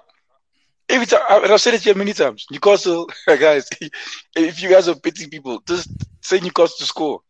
every 0.89 1.05
time, 1.05 1.21
I, 1.29 1.37
and 1.37 1.51
I've 1.53 1.61
said 1.61 1.75
it 1.75 1.81
here 1.81 1.95
many 1.95 2.11
times. 2.11 2.45
Newcastle, 2.51 3.09
guys. 3.27 3.69
If 4.35 4.61
you 4.61 4.69
guys 4.69 4.89
are 4.89 4.95
betting 4.95 5.29
people, 5.29 5.61
just 5.65 5.89
say 6.21 6.39
Newcastle 6.41 6.75
to 6.79 6.85
score. 6.85 7.21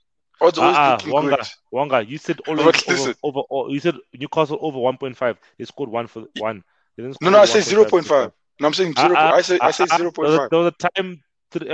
Odds 0.44 0.58
always 0.58 0.76
Ah, 0.76 0.82
ah, 0.86 0.96
looking 0.98 1.14
Wonga, 1.14 1.36
good. 1.38 1.48
Wonga, 1.72 2.06
you 2.08 2.18
said 2.18 2.40
always 2.48 2.62
over, 2.62 2.72
listen. 2.92 3.16
over, 3.24 3.42
over, 3.50 3.70
you 3.72 3.80
said 3.80 3.96
Newcastle 4.14 4.58
over 4.62 4.78
1.5. 4.78 5.38
They 5.58 5.66
scored 5.66 5.90
one 5.90 6.08
for 6.08 6.26
one. 6.36 6.64
They 6.98 7.04
didn't 7.04 7.22
No, 7.22 7.30
score 7.30 7.32
no, 7.32 7.40
I 7.40 7.46
said 7.46 7.64
0.5. 7.64 8.32
No, 8.60 8.68
I'm 8.68 8.74
saying 8.74 8.94
Ah, 8.98 9.02
zero. 9.08 9.16
ah, 9.18 9.32
I 9.34 9.42
say 9.42 9.56
I 9.56 9.68
ah, 9.68 9.72
say 9.72 9.86
ah, 9.90 9.98
zero 9.98 10.12
There 10.12 10.24
was, 10.26 10.34
a, 10.36 10.38
point 10.38 10.50
there 10.52 10.60
was 10.60 10.74
a 10.74 10.90
time 10.90 11.24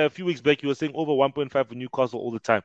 a 0.05 0.09
few 0.09 0.25
weeks 0.25 0.41
back 0.41 0.61
you 0.61 0.69
were 0.69 0.75
saying 0.75 0.91
over 0.95 1.11
1.5 1.11 1.67
for 1.67 1.75
Newcastle 1.75 2.19
all 2.19 2.31
the 2.31 2.39
time. 2.39 2.61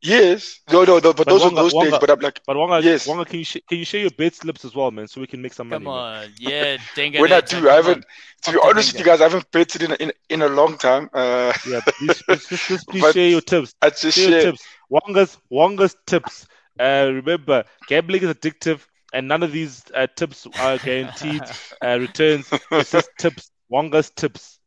Yes. 0.00 0.60
No, 0.70 0.84
no, 0.84 0.98
no. 1.00 1.12
But, 1.12 1.16
But 1.16 1.28
those 1.28 1.40
Wonga- 1.42 1.58
are 1.60 1.62
those 1.70 1.72
days. 1.90 1.98
But 2.00 2.10
I'm 2.10 2.20
like, 2.20 2.40
But 2.46 2.56
Wonga, 2.56 2.80
Yes. 2.84 3.06
Wonga, 3.06 3.24
can 3.24 3.40
you 3.40 3.44
sh- 3.44 3.56
can 3.68 3.78
you 3.78 3.84
share 3.84 4.00
your 4.02 4.10
bet 4.10 4.32
slips 4.34 4.64
as 4.64 4.74
well, 4.74 4.90
man, 4.92 5.08
so 5.08 5.20
we 5.20 5.26
can 5.26 5.42
make 5.42 5.52
some 5.52 5.68
money? 5.68 5.84
Come 5.84 5.92
man? 5.92 6.02
on, 6.24 6.28
yeah, 6.38 6.76
Denga. 6.94 7.18
when 7.20 7.32
I 7.32 7.40
Denga, 7.40 7.60
do, 7.62 7.68
I 7.68 7.74
haven't. 7.74 8.02
To 8.42 8.52
be 8.52 8.54
Fuck 8.58 8.62
the 8.62 8.68
honest 8.68 8.92
with 8.92 9.00
you 9.00 9.04
guys, 9.04 9.20
I 9.20 9.24
haven't 9.24 9.50
betted 9.50 9.82
in 9.82 9.90
a, 9.90 9.94
in, 9.96 10.12
in 10.30 10.42
a 10.42 10.48
long 10.48 10.78
time. 10.78 11.10
Uh, 11.12 11.52
Yeah, 11.66 11.80
please, 11.98 12.22
please, 12.22 12.46
just, 12.48 12.68
just 12.68 12.88
please 12.88 13.02
share 13.12 13.28
your 13.28 13.40
tips. 13.40 13.74
I 13.82 13.90
just 13.90 14.16
Share 14.16 14.30
your 14.30 14.40
share. 14.40 14.52
tips. 14.52 14.64
Wonga's 14.90 15.38
Wonga's 15.50 15.96
tips. 16.06 16.46
Uh, 16.80 17.10
remember, 17.12 17.64
gambling 17.88 18.22
is 18.22 18.30
addictive, 18.34 18.80
and 19.12 19.26
none 19.28 19.42
of 19.42 19.52
these 19.52 19.82
uh, 19.94 20.06
tips 20.16 20.46
are 20.60 20.78
guaranteed 20.78 21.42
uh, 21.84 21.98
returns. 21.98 22.48
It's 22.70 22.90
just 22.92 23.10
tips. 23.18 23.50
Wonga's 23.68 24.10
tips. 24.10 24.58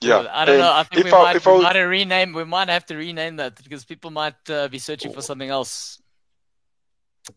Yeah. 0.00 0.18
Well, 0.18 0.28
I 0.30 0.44
don't 0.44 0.54
And 0.56 0.62
know. 0.62 0.72
I 0.72 0.82
think 0.84 1.00
if 1.00 1.04
we 1.06 1.12
I- 1.18 1.22
might, 1.22 1.36
if 1.36 1.46
we 1.46 1.52
I 1.52 1.54
was- 1.56 1.62
might 1.64 1.76
have 1.76 1.88
rename. 1.88 2.32
We 2.32 2.44
might 2.44 2.68
have 2.68 2.86
to 2.86 2.96
rename 2.96 3.36
that 3.36 3.62
because 3.62 3.84
people 3.84 4.10
might 4.10 4.48
uh, 4.48 4.68
be 4.68 4.78
searching 4.78 5.12
for 5.12 5.20
something 5.22 5.48
else. 5.48 6.00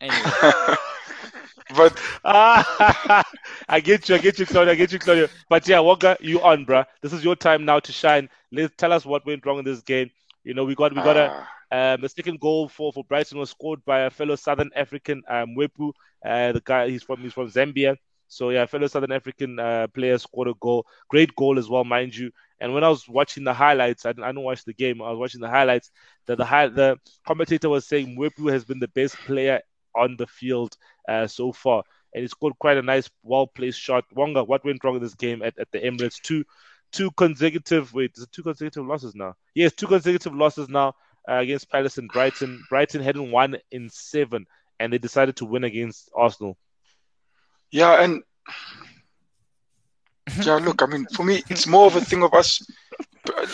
Anyway, 0.00 0.22
but 1.76 1.98
I 2.24 3.80
get 3.82 4.08
you, 4.08 4.14
I 4.14 4.18
get 4.18 4.38
you, 4.38 4.46
Claudio, 4.46 4.72
I 4.72 4.76
get 4.76 4.92
you, 4.92 4.98
Claudio. 4.98 5.28
But 5.48 5.66
yeah, 5.66 5.80
Wonga, 5.80 6.16
you 6.20 6.40
on, 6.42 6.64
bruh. 6.66 6.84
This 7.02 7.12
is 7.12 7.24
your 7.24 7.36
time 7.36 7.64
now 7.64 7.80
to 7.80 7.92
shine. 7.92 8.28
Let's 8.52 8.74
tell 8.76 8.92
us 8.92 9.04
what 9.06 9.24
went 9.26 9.44
wrong 9.46 9.58
in 9.58 9.64
this 9.64 9.80
game. 9.80 10.10
You 10.44 10.54
know, 10.54 10.64
we 10.64 10.74
got 10.74 10.94
we 10.94 11.02
got 11.02 11.16
a 11.16 11.30
Ah, 11.32 11.48
Um, 11.70 12.00
the 12.00 12.08
second 12.08 12.40
goal 12.40 12.68
for, 12.68 12.92
for 12.92 13.04
Brighton 13.04 13.38
was 13.38 13.50
scored 13.50 13.84
by 13.84 14.00
a 14.00 14.10
fellow 14.10 14.36
Southern 14.36 14.70
African, 14.74 15.22
um, 15.28 15.54
Mwepu. 15.56 15.92
Uh, 16.24 16.52
the 16.52 16.62
guy 16.64 16.88
he's 16.88 17.02
from 17.02 17.20
he's 17.20 17.32
from 17.32 17.48
Zambia. 17.48 17.96
So 18.28 18.50
yeah, 18.50 18.66
fellow 18.66 18.86
Southern 18.86 19.12
African 19.12 19.58
uh, 19.58 19.86
player 19.88 20.18
scored 20.18 20.48
a 20.48 20.54
goal, 20.60 20.86
great 21.08 21.34
goal 21.34 21.58
as 21.58 21.68
well, 21.68 21.84
mind 21.84 22.14
you. 22.14 22.30
And 22.60 22.74
when 22.74 22.84
I 22.84 22.88
was 22.88 23.08
watching 23.08 23.44
the 23.44 23.54
highlights, 23.54 24.04
I 24.04 24.10
didn't, 24.10 24.24
I 24.24 24.28
didn't 24.28 24.42
watch 24.42 24.64
the 24.64 24.74
game. 24.74 25.00
I 25.00 25.10
was 25.10 25.18
watching 25.18 25.40
the 25.40 25.48
highlights. 25.48 25.90
That 26.26 26.36
the 26.36 26.44
high, 26.44 26.68
the 26.68 26.98
commentator 27.26 27.68
was 27.68 27.86
saying 27.86 28.16
Mwepu 28.16 28.50
has 28.52 28.64
been 28.64 28.80
the 28.80 28.88
best 28.88 29.16
player 29.16 29.60
on 29.94 30.16
the 30.16 30.26
field 30.26 30.76
uh, 31.08 31.26
so 31.26 31.52
far, 31.52 31.82
and 32.14 32.22
he 32.22 32.28
scored 32.28 32.58
quite 32.58 32.76
a 32.76 32.82
nice, 32.82 33.08
well 33.22 33.46
placed 33.46 33.80
shot. 33.80 34.04
Wonga, 34.14 34.44
what 34.44 34.64
went 34.64 34.84
wrong 34.84 34.96
in 34.96 35.02
this 35.02 35.14
game 35.14 35.42
at, 35.42 35.58
at 35.58 35.70
the 35.72 35.78
Emirates? 35.78 36.20
Two 36.20 36.44
two 36.90 37.10
consecutive 37.12 37.92
wait, 37.94 38.16
two 38.32 38.42
consecutive 38.42 38.86
losses 38.86 39.14
now? 39.14 39.34
Yes, 39.54 39.72
two 39.72 39.86
consecutive 39.86 40.34
losses 40.34 40.68
now 40.68 40.94
uh, 41.28 41.36
against 41.36 41.70
Palace 41.70 41.98
and 41.98 42.08
Brighton. 42.08 42.62
Brighton 42.68 43.02
hadn't 43.02 43.30
won 43.30 43.56
in 43.70 43.88
seven, 43.90 44.46
and 44.80 44.92
they 44.92 44.98
decided 44.98 45.36
to 45.36 45.44
win 45.44 45.64
against 45.64 46.10
Arsenal. 46.14 46.56
yeah, 47.70 48.02
and 48.02 48.22
yeah, 50.42 50.56
look, 50.56 50.82
I 50.82 50.86
mean, 50.86 51.06
for 51.14 51.24
me, 51.24 51.42
it's 51.48 51.66
more 51.66 51.86
of 51.86 51.96
a 51.96 52.00
thing 52.00 52.22
of 52.22 52.34
us. 52.34 52.60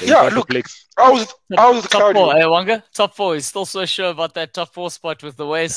Yeah, 0.03 0.23
look, 0.23 0.49
Blakes. 0.49 0.87
I 0.97 1.11
was 1.11 1.35
I 1.57 1.69
was 1.69 1.83
with 1.83 1.91
top 1.91 2.01
Claudio. 2.13 2.25
four, 2.25 2.37
eh, 2.37 2.43
Wanga? 2.45 2.83
Top 2.93 3.17
four. 3.17 3.35
He's 3.35 3.47
still 3.47 3.67
so 3.67 3.85
sure 3.85 4.11
about 4.11 4.35
that 4.35 4.55
top 4.55 4.73
four 4.73 4.91
spot 4.91 5.23
with 5.23 5.37
the 5.37 5.47
way 5.47 5.69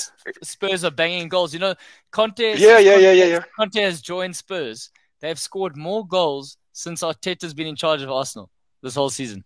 Spurs 0.44 0.84
are 0.84 0.92
banging 0.92 1.30
goals. 1.30 1.54
You 1.54 1.60
know, 1.60 1.76
Conte. 2.12 2.58
Yeah, 2.58 2.78
yeah, 2.78 2.98
yeah, 2.98 3.12
yeah, 3.12 3.26
yeah. 3.26 3.40
Conte 3.58 3.82
has 3.82 4.02
joined 4.02 4.36
Spurs. 4.36 4.92
They've 5.20 5.40
scored 5.40 5.76
more 5.76 6.06
goals 6.06 6.58
since 6.74 7.02
Arteta's 7.02 7.56
been 7.56 7.68
in 7.68 7.76
charge 7.76 8.04
of 8.04 8.12
Arsenal 8.12 8.52
this 8.84 8.94
whole 8.94 9.10
season. 9.10 9.44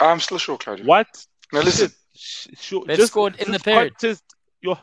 I'm 0.00 0.20
still 0.20 0.38
sure, 0.38 0.58
Claudio. 0.58 0.84
What? 0.84 1.06
Now 1.52 1.60
listen, 1.60 1.90
Sh- 2.14 2.48
Sure, 2.58 2.84
They've 2.86 2.96
just, 2.96 3.12
scored 3.12 3.36
in 3.36 3.48
the 3.48 3.58
just 3.58 3.64
period. 3.64 3.92
contest 3.98 4.24
your 4.60 4.78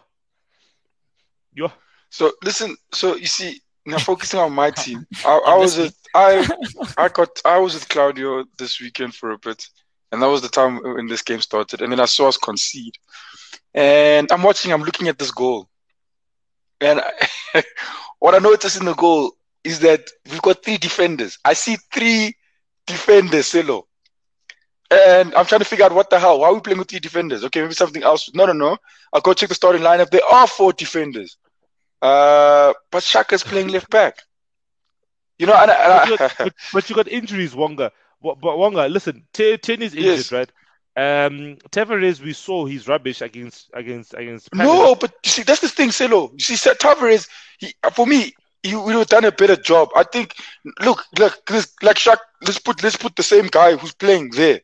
your 1.54 1.72
so 2.10 2.32
listen, 2.44 2.78
so 2.94 3.16
you 3.16 3.26
see, 3.26 3.60
now 3.88 3.98
focusing 3.98 4.40
on 4.40 4.54
my 4.54 4.70
team, 4.70 5.06
I, 5.26 5.42
I 5.48 5.58
was 5.58 5.76
with 5.78 5.98
I 6.14 6.48
I 6.96 7.10
got 7.10 7.42
I 7.44 7.58
was 7.58 7.74
with 7.74 7.90
Claudio 7.90 8.46
this 8.60 8.80
weekend 8.80 9.16
for 9.16 9.32
a 9.32 9.38
bit, 9.40 9.68
and 10.12 10.22
that 10.22 10.28
was 10.28 10.44
the 10.44 10.48
time 10.48 10.78
when 10.84 11.08
this 11.08 11.24
game 11.24 11.42
started, 11.42 11.82
and 11.82 11.92
then 11.92 12.00
I 12.00 12.06
saw 12.06 12.28
us 12.28 12.38
concede, 12.38 12.94
and 13.74 14.32
I'm 14.32 14.44
watching, 14.44 14.72
I'm 14.72 14.84
looking 14.84 15.08
at 15.08 15.18
this 15.18 15.32
goal, 15.32 15.68
and 16.80 17.02
I, 17.56 17.64
what 18.20 18.36
I 18.36 18.38
noticed 18.38 18.80
in 18.80 18.86
the 18.86 18.94
goal 18.94 19.32
is 19.64 19.80
that 19.80 20.08
we've 20.30 20.42
got 20.42 20.64
three 20.64 20.78
defenders. 20.78 21.40
I 21.44 21.54
see 21.54 21.78
three 21.92 22.36
defenders, 22.86 23.48
Silo. 23.48 23.88
And 24.94 25.34
I'm 25.36 25.46
trying 25.46 25.60
to 25.60 25.66
figure 25.66 25.86
out 25.86 25.94
what 25.94 26.10
the 26.10 26.20
hell. 26.20 26.40
Why 26.40 26.50
are 26.50 26.54
we 26.54 26.60
playing 26.60 26.80
with 26.80 26.90
three 26.90 27.00
defenders? 27.00 27.44
Okay, 27.46 27.62
maybe 27.62 27.74
something 27.74 28.04
else. 28.04 28.30
No, 28.34 28.46
no, 28.46 28.54
no. 28.54 28.78
I'll 29.12 29.22
go 29.22 29.34
check 29.34 29.50
the 29.50 29.56
starting 29.56 29.82
lineup. 29.82 30.10
There 30.10 30.26
are 30.26 30.48
four 30.48 30.74
defenders. 30.74 31.38
Uh, 32.02 32.74
but 32.92 33.04
Xhaka's 33.04 33.44
playing 33.44 33.70
left 33.70 33.90
back. 33.90 34.18
You 35.40 35.48
know, 35.48 35.56
and, 35.56 35.72
and 35.72 35.80
but, 35.80 36.10
you 36.10 36.18
got, 36.18 36.34
but, 36.38 36.54
but, 36.74 36.90
you 36.90 36.96
got 36.96 37.08
injuries, 37.08 37.56
Wonga. 37.56 37.92
But, 38.22 38.40
but 38.40 38.58
Wonga, 38.58 38.88
listen, 38.88 39.26
Ten 39.34 39.58
is 39.82 39.96
injured, 39.96 39.96
yes. 39.96 40.32
right? 40.32 40.52
Um, 40.96 41.58
Tavares, 41.72 42.22
we 42.22 42.34
saw 42.34 42.66
he's 42.66 42.88
rubbish 42.88 43.22
against 43.22 43.72
against 43.74 44.14
against. 44.14 44.52
Canada. 44.52 44.70
No, 44.72 44.96
but 44.96 45.12
you 45.26 45.32
see, 45.32 45.44
that's 45.44 45.62
the 45.62 45.68
thing, 45.70 45.90
Selo. 45.90 46.32
You 46.34 46.40
see, 46.40 46.70
Tavares, 46.70 47.28
he, 47.58 47.74
for 47.94 48.06
me, 48.06 48.34
he 48.62 48.76
would 48.76 48.94
have 48.94 49.08
done 49.08 49.26
a 49.26 49.32
better 49.32 49.56
job. 49.56 49.90
I 49.96 50.04
think. 50.04 50.36
Look, 50.82 51.04
look, 51.18 51.42
like 51.82 51.96
Shaq. 51.96 52.18
Let's 52.44 52.60
put 52.60 52.84
let's 52.84 52.96
put 52.96 53.16
the 53.16 53.24
same 53.24 53.48
guy 53.48 53.76
who's 53.76 53.94
playing 53.94 54.32
there 54.32 54.62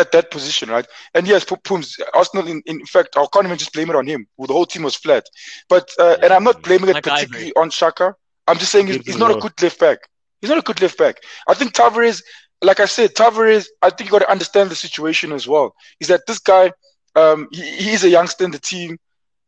at 0.00 0.12
that 0.12 0.30
position, 0.30 0.70
right? 0.70 0.86
And 1.14 1.26
yes, 1.26 1.44
Pooms, 1.64 1.96
Arsenal. 2.14 2.46
In, 2.48 2.62
in 2.66 2.84
fact, 2.86 3.16
I 3.16 3.26
can't 3.32 3.46
even 3.46 3.58
just 3.58 3.72
blame 3.72 3.90
it 3.90 3.96
on 3.96 4.06
him. 4.06 4.26
Well, 4.36 4.46
the 4.46 4.54
whole 4.54 4.66
team 4.66 4.82
was 4.82 4.96
flat. 4.96 5.24
But 5.68 5.90
uh, 5.98 6.16
yeah, 6.18 6.24
and 6.24 6.32
I'm 6.32 6.44
not 6.44 6.62
blaming 6.62 6.90
it 6.90 7.02
particularly 7.02 7.52
on 7.54 7.70
Xhaka. 7.70 8.14
I'm 8.48 8.58
just 8.58 8.72
saying 8.72 8.86
he's, 8.88 8.96
he's 9.04 9.18
not 9.18 9.30
a 9.30 9.36
good 9.36 9.60
left 9.62 9.78
back. 9.78 9.98
He's 10.40 10.50
not 10.50 10.58
a 10.58 10.62
good 10.62 10.80
left 10.80 10.98
back. 10.98 11.16
I 11.48 11.54
think 11.54 11.72
Tavares 11.74 12.22
like 12.62 12.80
I 12.80 12.84
said, 12.86 13.14
Tavares, 13.14 13.66
I 13.82 13.90
think 13.90 14.08
you 14.08 14.12
got 14.12 14.20
to 14.20 14.30
understand 14.30 14.70
the 14.70 14.74
situation 14.74 15.32
as 15.32 15.48
well. 15.48 15.74
Is 15.98 16.08
that 16.08 16.26
this 16.26 16.38
guy, 16.38 16.72
um, 17.16 17.48
he, 17.50 17.62
he's 17.62 18.04
a 18.04 18.08
youngster 18.08 18.44
in 18.44 18.50
the 18.50 18.58
team. 18.58 18.98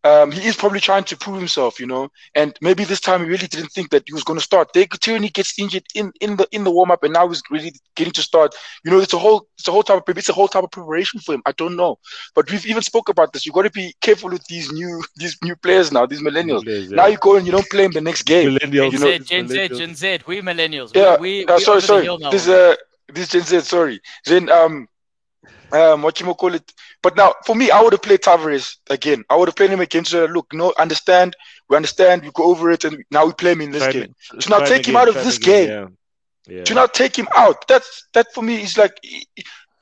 Um, 0.05 0.33
he 0.33 0.49
is 0.49 0.57
probably 0.57 0.81
trying 0.81 1.05
to 1.05 1.17
prove 1.17 1.39
himself, 1.39 1.79
you 1.79 1.87
know, 1.87 2.09
and 2.35 2.57
maybe 2.61 2.85
this 2.85 3.01
time 3.01 3.23
he 3.23 3.29
really 3.29 3.47
didn't 3.47 3.71
think 3.71 3.91
that 3.91 4.03
he 4.07 4.13
was 4.13 4.25
going 4.25 4.39
to 4.39 4.45
start. 4.45 4.73
They 4.73 4.87
Tierney 4.87 5.29
gets 5.29 5.59
injured 5.59 5.85
in, 5.95 6.13
in 6.21 6.37
the 6.37 6.49
in 6.51 6.65
the 6.65 6.71
warm 6.73 6.91
up, 6.91 7.05
and 7.05 7.13
now 7.13 7.29
he's 7.29 7.43
really 7.51 7.73
getting 7.95 8.13
to 8.15 8.23
start. 8.23 8.55
You 8.85 8.91
know, 8.91 8.99
it's 8.99 9.13
a 9.13 9.19
whole 9.19 9.47
it's 9.59 9.69
a 9.69 9.73
whole 9.73 9.85
type 9.85 10.09
of 10.09 10.19
it's 10.19 10.29
a 10.29 10.33
whole 10.33 10.49
type 10.49 10.65
of 10.65 10.71
preparation 10.73 11.21
for 11.21 11.35
him. 11.35 11.43
I 11.47 11.53
don't 11.53 11.77
know, 11.77 11.99
but 12.35 12.51
we've 12.51 12.67
even 12.67 12.83
spoke 12.83 13.09
about 13.09 13.33
this. 13.33 13.47
You 13.47 13.51
have 13.53 13.55
got 13.55 13.63
to 13.63 13.71
be 13.71 13.95
careful 14.01 14.31
with 14.31 14.45
these 14.47 14.73
new 14.73 15.03
these 15.17 15.37
new 15.43 15.55
players 15.57 15.93
now, 15.93 16.07
these 16.07 16.23
millennials. 16.23 16.65
yeah. 16.67 16.97
Now 16.97 17.07
you 17.07 17.19
go 17.19 17.37
and 17.37 17.47
you 17.47 17.53
don't 17.53 17.69
play 17.71 17.85
him 17.85 17.93
the 17.93 18.01
next 18.01 18.23
game. 18.23 18.51
Millennials, 18.51 18.93
you 18.93 18.99
know, 18.99 19.19
Gen 19.19 19.47
Z, 19.47 19.69
Gen 19.69 19.95
Z, 19.95 20.19
we 20.27 20.41
millennials. 20.41 20.95
Yeah, 20.95 21.17
we, 21.21 21.45
we, 21.45 21.47
uh, 21.47 21.59
sorry, 21.61 21.81
sorry. 21.81 22.09
This 22.31 22.49
uh, 22.49 22.75
this 23.09 23.29
Gen 23.29 23.43
Z, 23.43 23.61
sorry. 23.61 24.01
Then 24.27 24.51
um 24.51 24.89
um 25.73 26.03
what 26.03 26.21
you 26.21 26.35
call 26.35 26.55
it. 26.55 26.73
But 27.03 27.17
now 27.17 27.35
for 27.47 27.55
me, 27.57 27.71
I 27.71 27.81
would 27.83 27.93
have 27.93 28.03
played 28.03 28.21
Tavares 28.21 28.77
again. 28.91 29.25
I 29.31 29.37
would 29.37 29.49
have 29.49 29.57
played 29.57 29.71
him 29.71 29.81
again 29.81 30.05
so 30.05 30.27
look, 30.27 30.53
no, 30.53 30.73
understand, 30.79 31.37
we 31.69 31.77
understand, 31.77 32.23
we 32.23 32.31
go 32.35 32.45
over 32.45 32.71
it 32.71 32.85
and 32.85 33.05
now 33.11 33.27
we 33.27 33.33
play 33.33 33.53
him 33.53 33.61
in 33.61 33.71
this 33.71 33.83
try 33.83 33.93
game. 33.93 34.15
To 34.41 34.51
now 34.51 34.61
take 34.61 34.87
him 34.87 34.97
out 34.97 35.09
of 35.09 35.23
this 35.23 35.39
game. 35.39 35.69
Yeah. 35.69 35.87
Yeah. 36.47 36.65
To 36.65 36.75
now 36.75 36.87
take 36.87 37.17
him 37.17 37.29
out. 37.35 37.67
That's 37.69 38.09
that 38.15 38.33
for 38.35 38.43
me 38.43 38.63
is 38.63 38.77
like 38.77 38.93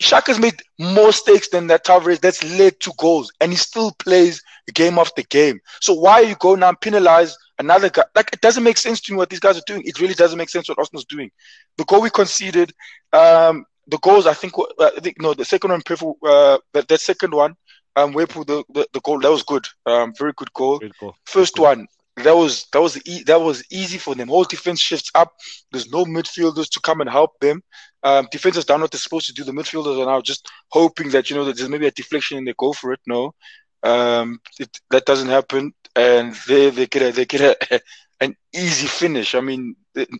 Xhaka's 0.00 0.38
made 0.38 0.60
more 0.78 1.06
mistakes 1.08 1.48
than 1.48 1.66
that 1.68 1.84
Tavares 1.84 2.20
that's 2.20 2.42
led 2.58 2.80
to 2.80 2.92
goals, 2.98 3.30
and 3.40 3.52
he 3.52 3.56
still 3.56 3.92
plays 3.92 4.42
game 4.74 4.98
after 4.98 5.22
game. 5.22 5.60
So 5.80 5.92
why 5.94 6.22
are 6.22 6.24
you 6.24 6.36
going 6.36 6.60
now 6.60 6.68
and 6.70 6.80
penalize 6.80 7.36
another 7.58 7.90
guy? 7.90 8.04
Like 8.14 8.30
it 8.32 8.40
doesn't 8.40 8.64
make 8.64 8.78
sense 8.78 9.00
to 9.02 9.12
me 9.12 9.18
what 9.18 9.30
these 9.30 9.40
guys 9.40 9.58
are 9.58 9.62
doing. 9.66 9.82
It 9.84 10.00
really 10.00 10.14
doesn't 10.14 10.38
make 10.38 10.48
sense 10.48 10.68
what 10.68 10.78
Arsenal's 10.78 11.04
doing. 11.04 11.30
The 11.76 11.84
goal 11.84 12.00
we 12.00 12.10
conceded, 12.10 12.72
um, 13.12 13.64
the 13.86 13.98
goals 13.98 14.26
I 14.26 14.34
think, 14.34 14.54
uh, 14.58 14.90
I 14.96 15.00
think 15.00 15.20
no, 15.20 15.34
the 15.34 15.44
second 15.44 15.70
one, 15.70 15.82
uh, 16.24 16.58
that, 16.72 16.88
that 16.88 17.00
second 17.00 17.32
one, 17.32 17.56
um, 17.96 18.12
Mwepu, 18.12 18.46
the, 18.46 18.64
the, 18.72 18.86
the 18.92 19.00
goal 19.00 19.20
that 19.20 19.30
was 19.30 19.42
good, 19.42 19.66
um, 19.86 20.12
very 20.16 20.32
good 20.36 20.52
goal. 20.52 20.78
Good 20.78 20.96
goal. 20.98 21.14
First 21.26 21.54
good 21.56 21.62
one, 21.62 21.86
that 22.16 22.36
was 22.36 22.66
that 22.72 22.80
was 22.80 23.00
e- 23.06 23.24
that 23.24 23.40
was 23.40 23.64
easy 23.70 23.98
for 23.98 24.14
them. 24.14 24.28
Whole 24.28 24.44
defense 24.44 24.80
shifts 24.80 25.10
up. 25.14 25.32
There's 25.72 25.90
no 25.90 26.04
midfielders 26.04 26.68
to 26.70 26.80
come 26.80 27.00
and 27.00 27.10
help 27.10 27.38
them. 27.40 27.62
Um, 28.02 28.28
defense 28.30 28.56
has 28.56 28.64
done 28.64 28.80
what 28.80 28.90
they're 28.90 28.98
supposed 28.98 29.26
to 29.26 29.32
do. 29.32 29.44
The 29.44 29.52
midfielders 29.52 30.00
are 30.00 30.06
now 30.06 30.20
just 30.20 30.48
hoping 30.68 31.10
that 31.10 31.30
you 31.30 31.36
know 31.36 31.44
that 31.44 31.56
there's 31.56 31.68
maybe 31.68 31.86
a 31.86 31.90
deflection 31.90 32.38
and 32.38 32.46
they 32.46 32.54
go 32.58 32.72
for 32.72 32.92
it. 32.92 33.00
No, 33.06 33.34
um, 33.82 34.40
it, 34.58 34.70
that 34.90 35.06
doesn't 35.06 35.28
happen, 35.28 35.72
and 35.96 36.34
they 36.46 36.70
they 36.70 36.86
get 36.86 37.02
a, 37.02 37.12
they 37.12 37.24
get 37.24 37.40
a, 37.40 37.80
an 38.20 38.36
easy 38.54 38.86
finish. 38.86 39.34
I 39.34 39.40
mean, 39.40 39.76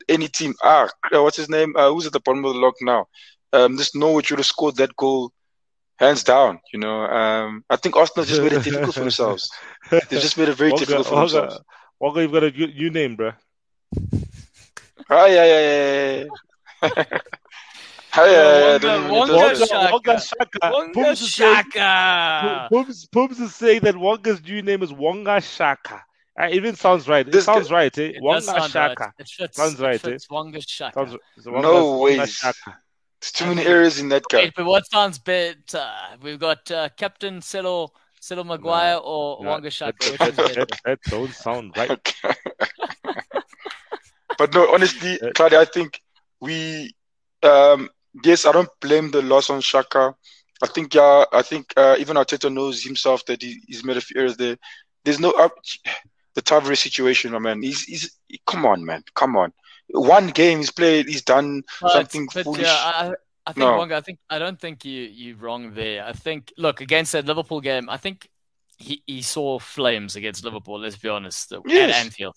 any 0.09 0.29
team. 0.29 0.55
Ah, 0.63 0.89
what's 1.13 1.37
his 1.37 1.49
name? 1.49 1.75
Uh, 1.77 1.91
who's 1.91 2.07
at 2.07 2.13
the 2.13 2.21
bottom 2.21 2.45
of 2.45 2.55
the 2.55 2.61
log 2.61 2.75
now? 2.81 3.07
Um, 3.53 3.77
just 3.77 3.97
Norwich 3.97 4.31
would 4.31 4.39
have 4.39 4.47
scored 4.47 4.77
that 4.77 4.97
goal 4.97 5.33
hands 5.99 6.25
down. 6.25 6.61
You 6.73 6.81
know, 6.81 7.05
um, 7.05 7.65
I 7.69 7.77
think 7.77 7.97
Arsenal 7.97 8.25
just 8.25 8.43
made 8.43 8.53
it 8.53 8.63
difficult 8.65 8.95
for 8.95 9.01
themselves. 9.01 9.51
They 9.91 10.01
just 10.11 10.39
made 10.39 10.49
it 10.49 10.55
very 10.55 10.73
difficult 10.73 11.07
for 11.07 11.17
themselves. 11.17 11.59
Walker, 11.99 12.23
you've 12.23 12.33
got 12.33 12.45
a 12.45 12.51
new 12.51 12.91
name, 12.91 13.17
bro. 13.17 13.33
Oh, 15.13 15.27
yeah, 15.27 15.45
yeah, 15.45 16.25
yeah. 16.25 16.25
yeah. 16.83 17.19
Hey, 18.13 18.79
Wonga, 18.81 19.13
Wonga, 19.13 19.91
Wonga 19.93 20.21
Shaka. 20.21 20.71
Wonga 20.73 21.17
Shaka. 21.17 22.69
Pooms, 22.69 23.07
Pooms 23.07 23.39
is 23.39 23.55
saying 23.55 23.83
that 23.83 23.95
Wonga's 23.95 24.43
new 24.43 24.63
name 24.63 24.83
is 24.83 24.93
Wonga 24.93 25.41
Shaka. 25.41 26.03
Uh, 26.41 26.47
it 26.47 26.55
even 26.55 26.75
sounds 26.75 27.07
right. 27.09 27.27
It 27.27 27.31
this 27.31 27.45
sounds 27.45 27.69
guy, 27.69 27.75
right, 27.75 27.99
eh? 27.99 28.13
Wonga 28.21 28.43
sound 28.43 28.73
Shaka. 28.73 29.03
Right. 29.05 29.13
It 29.19 29.29
fits, 29.29 29.57
sounds 29.57 29.79
right, 29.79 29.95
it 29.95 30.01
fits 30.01 30.25
eh? 30.25 30.35
Wonga 30.35 30.61
Shaka. 30.61 30.95
Sounds, 30.95 31.47
Wonga, 31.47 31.63
no 31.63 31.99
ways. 31.99 32.33
Shaka. 32.33 32.79
There's 33.21 33.33
too 33.33 33.47
many 33.47 33.67
errors 33.67 33.99
in 33.99 34.09
that 34.09 34.25
guy. 34.31 34.39
Wait, 34.45 34.55
but 34.57 34.65
what 34.65 34.91
sounds 34.91 35.19
better? 35.19 35.87
We've 36.23 36.39
got 36.39 36.71
uh, 36.71 36.89
Captain 36.97 37.43
Selo 37.43 37.93
Cyril 38.21 38.45
Maguire 38.45 38.95
no, 38.95 39.01
or 39.01 39.45
no, 39.45 39.51
Wonga 39.51 39.71
Shaka? 39.71 40.17
That, 40.19 40.37
that, 40.37 40.81
that, 40.85 40.99
don't 41.09 41.33
sound 41.33 41.75
right. 41.77 41.91
Okay. 41.91 42.35
but 44.39 44.55
no, 44.55 44.73
honestly, 44.73 45.19
Claudio, 45.35 45.61
I 45.61 45.65
think 45.65 46.01
we, 46.41 46.95
um, 47.43 47.89
yes, 48.23 48.45
I 48.45 48.53
don't 48.53 48.69
blame 48.81 49.11
the 49.11 49.23
loss 49.23 49.49
on 49.49 49.61
Xhaka. 49.61 50.15
I 50.63 50.67
think, 50.67 50.95
yeah, 50.95 51.25
I 51.33 51.41
think 51.41 51.73
uh, 51.77 51.97
even 51.99 52.17
Arteta 52.17 52.53
knows 52.53 52.83
himself 52.83 53.25
that 53.27 53.43
he, 53.43 53.63
he's 53.67 53.85
made 53.85 53.97
a 53.97 54.03
few 54.03 54.21
errors 54.21 54.37
there. 54.37 54.59
There's 55.05 55.19
no 55.19 55.31
uh, 55.33 55.49
the 56.35 56.43
Tavares 56.43 56.79
situation, 56.79 57.33
my 57.33 57.39
man. 57.39 57.63
He's, 57.63 57.85
he's, 57.85 58.19
come 58.47 58.67
on, 58.67 58.85
man, 58.85 59.03
come 59.15 59.37
on. 59.37 59.53
One 59.93 60.29
game 60.29 60.59
he's 60.59 60.71
played, 60.71 61.07
he's 61.07 61.23
done 61.23 61.63
but, 61.81 61.93
something 61.93 62.29
but, 62.33 62.45
foolish. 62.45 62.63
Yeah, 62.63 62.75
I, 62.75 63.15
I 63.47 63.53
think 63.53 63.59
no. 63.59 63.77
Wonga, 63.77 63.97
I 63.97 64.01
think 64.01 64.19
I 64.29 64.39
don't 64.39 64.61
think 64.61 64.85
you 64.85 65.03
you 65.03 65.37
wrong 65.37 65.75
there. 65.75 66.05
I 66.05 66.13
think 66.13 66.53
look 66.57 66.81
against 66.81 67.13
that 67.13 67.27
Liverpool 67.27 67.61
game. 67.61 67.89
I 67.89 67.97
think 67.97 68.29
he, 68.77 69.03
he 69.07 69.23
saw 69.23 69.59
flames 69.59 70.17
against 70.17 70.45
Liverpool. 70.45 70.79
Let's 70.81 70.97
be 70.97 71.09
honest 71.09 71.53
yes. 71.67 71.95
at 71.95 72.05
Anfield. 72.05 72.37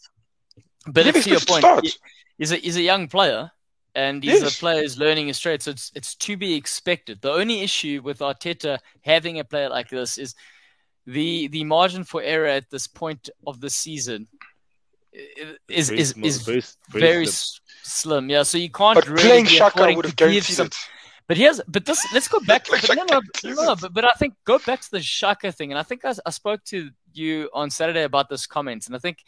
But 0.86 1.04
to 1.04 1.30
your 1.30 1.40
point, 1.40 1.66
he, 1.84 1.94
he's 2.38 2.52
a 2.52 2.58
he's 2.58 2.78
a 2.78 2.82
young 2.82 3.08
player, 3.08 3.52
and 3.96 4.24
he's 4.24 4.42
yes. 4.42 4.56
a 4.56 4.60
player 4.60 4.82
who's 4.82 4.98
learning 4.98 5.28
his 5.28 5.40
trade. 5.40 5.62
So 5.62 5.72
it's 5.72 5.92
it's 5.96 6.16
to 6.16 6.38
be 6.38 6.56
expected. 6.56 7.22
The 7.22 7.32
only 7.32 7.62
issue 7.62 8.02
with 8.04 8.20
Arteta 8.20 8.80
having 9.02 9.40
a 9.40 9.44
player 9.44 9.70
like 9.70 9.90
this 9.90 10.18
is 10.18 10.36
the 11.06 11.48
the 11.48 11.64
margin 11.64 12.04
for 12.04 12.22
error 12.22 12.48
at 12.48 12.70
this 12.70 12.88
point 12.88 13.30
of 13.46 13.62
the 13.62 13.70
season 13.70 14.28
is 15.70 15.90
very 15.90 16.00
is, 16.00 16.14
is 16.18 16.42
very, 16.42 16.62
very, 16.90 17.02
very 17.02 17.26
slim. 17.26 17.62
slim. 17.84 18.30
Yeah, 18.30 18.44
so 18.44 18.58
you 18.58 18.70
can't 18.70 18.96
but 18.96 19.08
really 19.08 19.22
playing 19.22 19.46
Xhaka 19.46 19.96
would 19.96 20.06
have 20.06 20.16
guaranteed 20.16 20.44
some, 20.44 20.68
it. 20.68 20.76
But 21.28 21.38
here's, 21.38 21.62
but 21.68 21.86
this, 21.86 22.06
let's 22.14 22.28
go 22.28 22.40
back. 22.42 22.66
but 22.70 22.96
no, 22.96 23.04
no, 23.04 23.54
no, 23.64 23.76
but, 23.76 23.94
but 23.94 24.06
I 24.06 24.12
think 24.12 24.34
go 24.46 24.60
back 24.60 24.82
to 24.82 24.92
the 24.92 25.00
Xhaka 25.00 25.54
thing, 25.54 25.72
and 25.72 25.80
I 25.80 25.84
think 25.84 26.04
I, 26.04 26.14
I 26.26 26.30
spoke 26.32 26.64
to 26.66 26.90
you 27.14 27.50
on 27.54 27.70
Saturday 27.70 28.04
about 28.04 28.30
this 28.30 28.46
comment, 28.46 28.88
and 28.88 28.96
I 28.96 29.00
think 29.00 29.20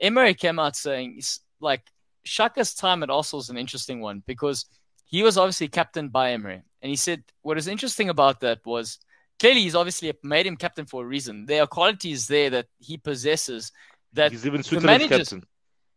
Emery 0.00 0.34
came 0.34 0.58
out 0.58 0.76
saying 0.76 1.20
like 1.60 1.82
Xhaka's 2.26 2.74
time 2.74 3.02
at 3.02 3.10
Arsenal 3.10 3.40
is 3.40 3.50
an 3.50 3.58
interesting 3.58 4.00
one 4.00 4.22
because 4.26 4.66
he 5.04 5.22
was 5.22 5.36
obviously 5.36 5.68
captain 5.68 6.08
by 6.08 6.32
Emery, 6.32 6.62
and 6.82 6.90
he 6.90 6.96
said 6.96 7.22
what 7.42 7.58
is 7.58 7.68
interesting 7.68 8.08
about 8.08 8.40
that 8.40 8.60
was 8.64 8.98
clearly 9.38 9.60
he's 9.60 9.74
obviously 9.74 10.12
made 10.22 10.46
him 10.46 10.56
captain 10.56 10.86
for 10.86 11.02
a 11.04 11.06
reason. 11.06 11.44
There 11.46 11.62
are 11.62 11.66
qualities 11.66 12.26
there 12.26 12.50
that 12.50 12.66
he 12.78 12.96
possesses 12.96 13.70
that 14.14 14.32
he's 14.32 14.46
even 14.46 14.62
the 14.62 14.80
managers, 14.80 15.28
captain. 15.28 15.44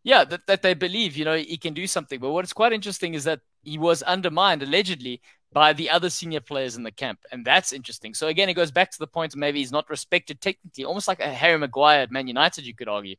Yeah, 0.03 0.23
that, 0.25 0.47
that 0.47 0.61
they 0.61 0.73
believe, 0.73 1.17
you 1.17 1.25
know, 1.25 1.35
he 1.35 1.57
can 1.57 1.73
do 1.73 1.87
something. 1.87 2.19
But 2.19 2.31
what's 2.31 2.53
quite 2.53 2.73
interesting 2.73 3.13
is 3.13 3.23
that 3.25 3.41
he 3.63 3.77
was 3.77 4.03
undermined 4.03 4.63
allegedly 4.63 5.21
by 5.51 5.73
the 5.73 5.89
other 5.89 6.09
senior 6.09 6.39
players 6.39 6.75
in 6.75 6.83
the 6.83 6.91
camp. 6.91 7.19
And 7.31 7.45
that's 7.45 7.73
interesting. 7.73 8.13
So 8.13 8.27
again, 8.27 8.49
it 8.49 8.53
goes 8.53 8.71
back 8.71 8.91
to 8.91 8.99
the 8.99 9.07
point 9.07 9.35
maybe 9.35 9.59
he's 9.59 9.71
not 9.71 9.89
respected 9.89 10.41
technically, 10.41 10.85
almost 10.85 11.07
like 11.07 11.19
a 11.19 11.33
Harry 11.33 11.57
Maguire 11.57 12.01
at 12.01 12.11
Man 12.11 12.27
United, 12.27 12.65
you 12.65 12.75
could 12.75 12.87
argue. 12.87 13.15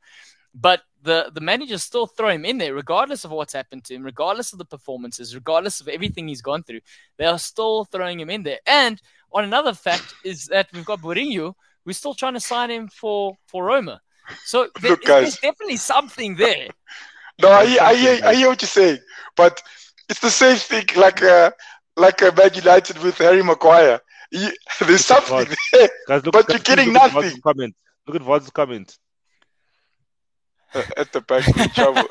But 0.55 0.83
the, 1.03 1.31
the 1.33 1.41
managers 1.41 1.83
still 1.83 2.07
throw 2.07 2.31
him 2.31 2.45
in 2.45 2.59
there, 2.59 2.75
regardless 2.75 3.25
of 3.25 3.31
what's 3.31 3.53
happened 3.53 3.85
to 3.85 3.95
him, 3.95 4.03
regardless 4.03 4.53
of 4.53 4.59
the 4.59 4.65
performances, 4.65 5.35
regardless 5.35 5.81
of 5.81 5.89
everything 5.89 6.27
he's 6.27 6.43
gone 6.43 6.63
through. 6.63 6.81
They 7.17 7.27
are 7.27 7.39
still 7.39 7.85
throwing 7.85 8.19
him 8.19 8.31
in 8.31 8.43
there. 8.43 8.61
And 8.67 9.01
on 9.33 9.45
another 9.45 9.75
fact 9.75 10.15
is 10.25 10.47
that 10.47 10.69
we've 10.73 10.85
got 10.85 11.03
Mourinho, 11.03 11.55
we're 11.85 11.93
still 11.93 12.15
trying 12.15 12.35
to 12.35 12.41
sign 12.41 12.71
him 12.71 12.89
for, 12.89 13.37
for 13.47 13.65
Roma. 13.65 14.01
So 14.45 14.69
there, 14.81 14.93
Look, 14.93 15.05
guys, 15.05 15.23
there's 15.23 15.39
definitely 15.39 15.77
something 15.77 16.37
there. 16.37 16.69
No, 17.41 17.51
I, 17.51 17.79
I, 17.81 17.95
hear, 17.95 18.21
I 18.25 18.35
hear 18.35 18.49
what 18.49 18.61
you're 18.61 18.67
saying, 18.69 18.99
but 19.37 19.63
it's 20.09 20.19
the 20.19 20.29
same 20.29 20.57
thing 20.57 20.87
like 20.97 21.23
uh, 21.23 21.53
like 21.97 22.21
uh, 22.21 22.33
Man 22.37 22.51
United 22.53 22.99
with 22.99 23.17
Harry 23.19 23.45
Maguire. 23.45 24.01
He, 24.33 24.51
there's 24.85 25.05
something 25.05 25.47
there, 25.73 25.89
guys, 26.09 26.25
look, 26.25 26.33
but 26.33 26.49
you're 26.49 26.59
getting 26.59 26.93
look 26.93 27.15
nothing. 27.15 27.37
At 27.37 27.43
comment. 27.43 27.77
Look 28.09 28.17
at 28.17 28.23
Vod's 28.23 28.51
comment. 28.51 28.99
at 30.75 31.13
the 31.13 31.21
back, 31.21 31.47
we're 31.55 31.63
in 31.63 31.71
trouble. 31.71 32.03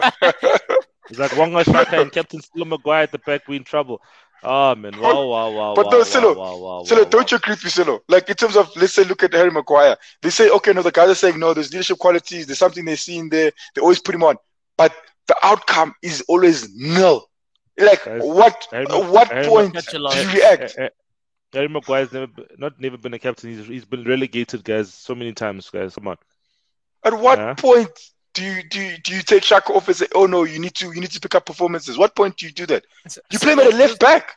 It's 1.09 1.19
like 1.19 1.35
Wonga 1.37 1.63
Shaka 1.63 2.01
and 2.01 2.11
Captain 2.11 2.41
Stilo 2.41 2.65
Maguire 2.65 3.03
at 3.03 3.11
the 3.11 3.19
back. 3.19 3.47
we're 3.47 3.55
in 3.55 3.63
trouble. 3.63 4.01
Oh 4.43 4.75
man, 4.75 4.99
wow, 4.99 5.25
wow, 5.25 5.49
wow. 5.51 5.75
But 5.75 5.91
wow, 5.91 5.91
no, 5.91 6.03
wow, 6.03 6.03
Silo, 6.03 6.31
wow, 6.31 6.57
wow, 6.57 6.83
Silo, 6.83 7.03
wow, 7.03 7.05
don't 7.05 7.29
you 7.31 7.37
agree 7.37 7.53
with 7.53 7.63
me, 7.63 7.69
Silo? 7.69 8.01
Like 8.07 8.29
in 8.29 8.35
terms 8.35 8.55
of 8.55 8.69
let's 8.75 8.93
say 8.93 9.03
look 9.03 9.23
at 9.23 9.33
Harry 9.33 9.51
Maguire. 9.51 9.97
They 10.21 10.29
say, 10.29 10.49
okay, 10.49 10.73
no, 10.73 10.81
the 10.81 10.91
guys 10.91 11.09
are 11.09 11.15
saying 11.15 11.39
no, 11.39 11.53
there's 11.53 11.71
leadership 11.71 11.97
qualities, 11.97 12.45
there's 12.47 12.59
something 12.59 12.85
they 12.85 12.95
see 12.95 13.17
in 13.17 13.29
there, 13.29 13.51
they 13.75 13.81
always 13.81 13.99
put 13.99 14.15
him 14.15 14.23
on. 14.23 14.35
But 14.77 14.93
the 15.27 15.35
outcome 15.43 15.93
is 16.01 16.21
always 16.27 16.69
nil. 16.75 17.27
Like 17.77 18.01
Guys, 18.03 18.21
what 18.21 18.67
Harry- 18.71 18.85
at 18.87 19.05
what 19.11 19.27
Harry- 19.29 19.47
point 19.47 19.75
do 20.11 20.19
you 20.19 20.29
react? 20.29 20.77
Eh, 20.77 20.85
eh, 20.85 20.89
Harry 21.53 21.67
Maguire's 21.69 22.11
never, 22.11 22.27
not 22.57 22.79
never 22.79 22.97
been 22.97 23.13
a 23.13 23.19
captain. 23.19 23.49
He's 23.51 23.67
he's 23.67 23.85
been 23.85 24.03
relegated, 24.03 24.63
guys, 24.63 24.93
so 24.93 25.15
many 25.15 25.33
times, 25.33 25.69
guys. 25.69 25.95
Come 25.95 26.07
on. 26.07 26.17
At 27.03 27.13
what 27.13 27.39
Yeah. 27.39 27.55
point 27.55 27.91
do 28.37 28.43
you 28.45 28.63
do 28.63 28.79
you, 28.81 28.97
do 28.99 29.15
you 29.15 29.21
take 29.21 29.43
Xhaka 29.43 29.71
off 29.75 29.87
and 29.87 29.97
say, 29.97 30.07
oh 30.13 30.25
no, 30.27 30.43
you 30.43 30.59
need 30.59 30.75
to 30.75 30.85
you 30.93 31.01
need 31.01 31.11
to 31.11 31.19
pick 31.19 31.35
up 31.35 31.45
performances? 31.45 31.97
What 31.97 32.15
point 32.15 32.37
do 32.37 32.45
you 32.45 32.51
do 32.51 32.65
that? 32.67 32.83
You 33.31 33.39
play 33.39 33.53
him 33.53 33.59
at 33.59 33.73
a 33.73 33.75
left 33.75 33.99
back. 33.99 34.35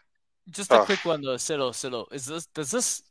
Just 0.51 0.73
a 0.73 0.81
Ah. 0.81 0.85
quick 0.85 1.05
one 1.05 1.21
though, 1.23 1.37
Silo, 1.37 1.73
Silo. 1.73 2.07
Is 2.11 2.25
this 2.27 2.47
does 2.55 2.71
this 2.71 3.03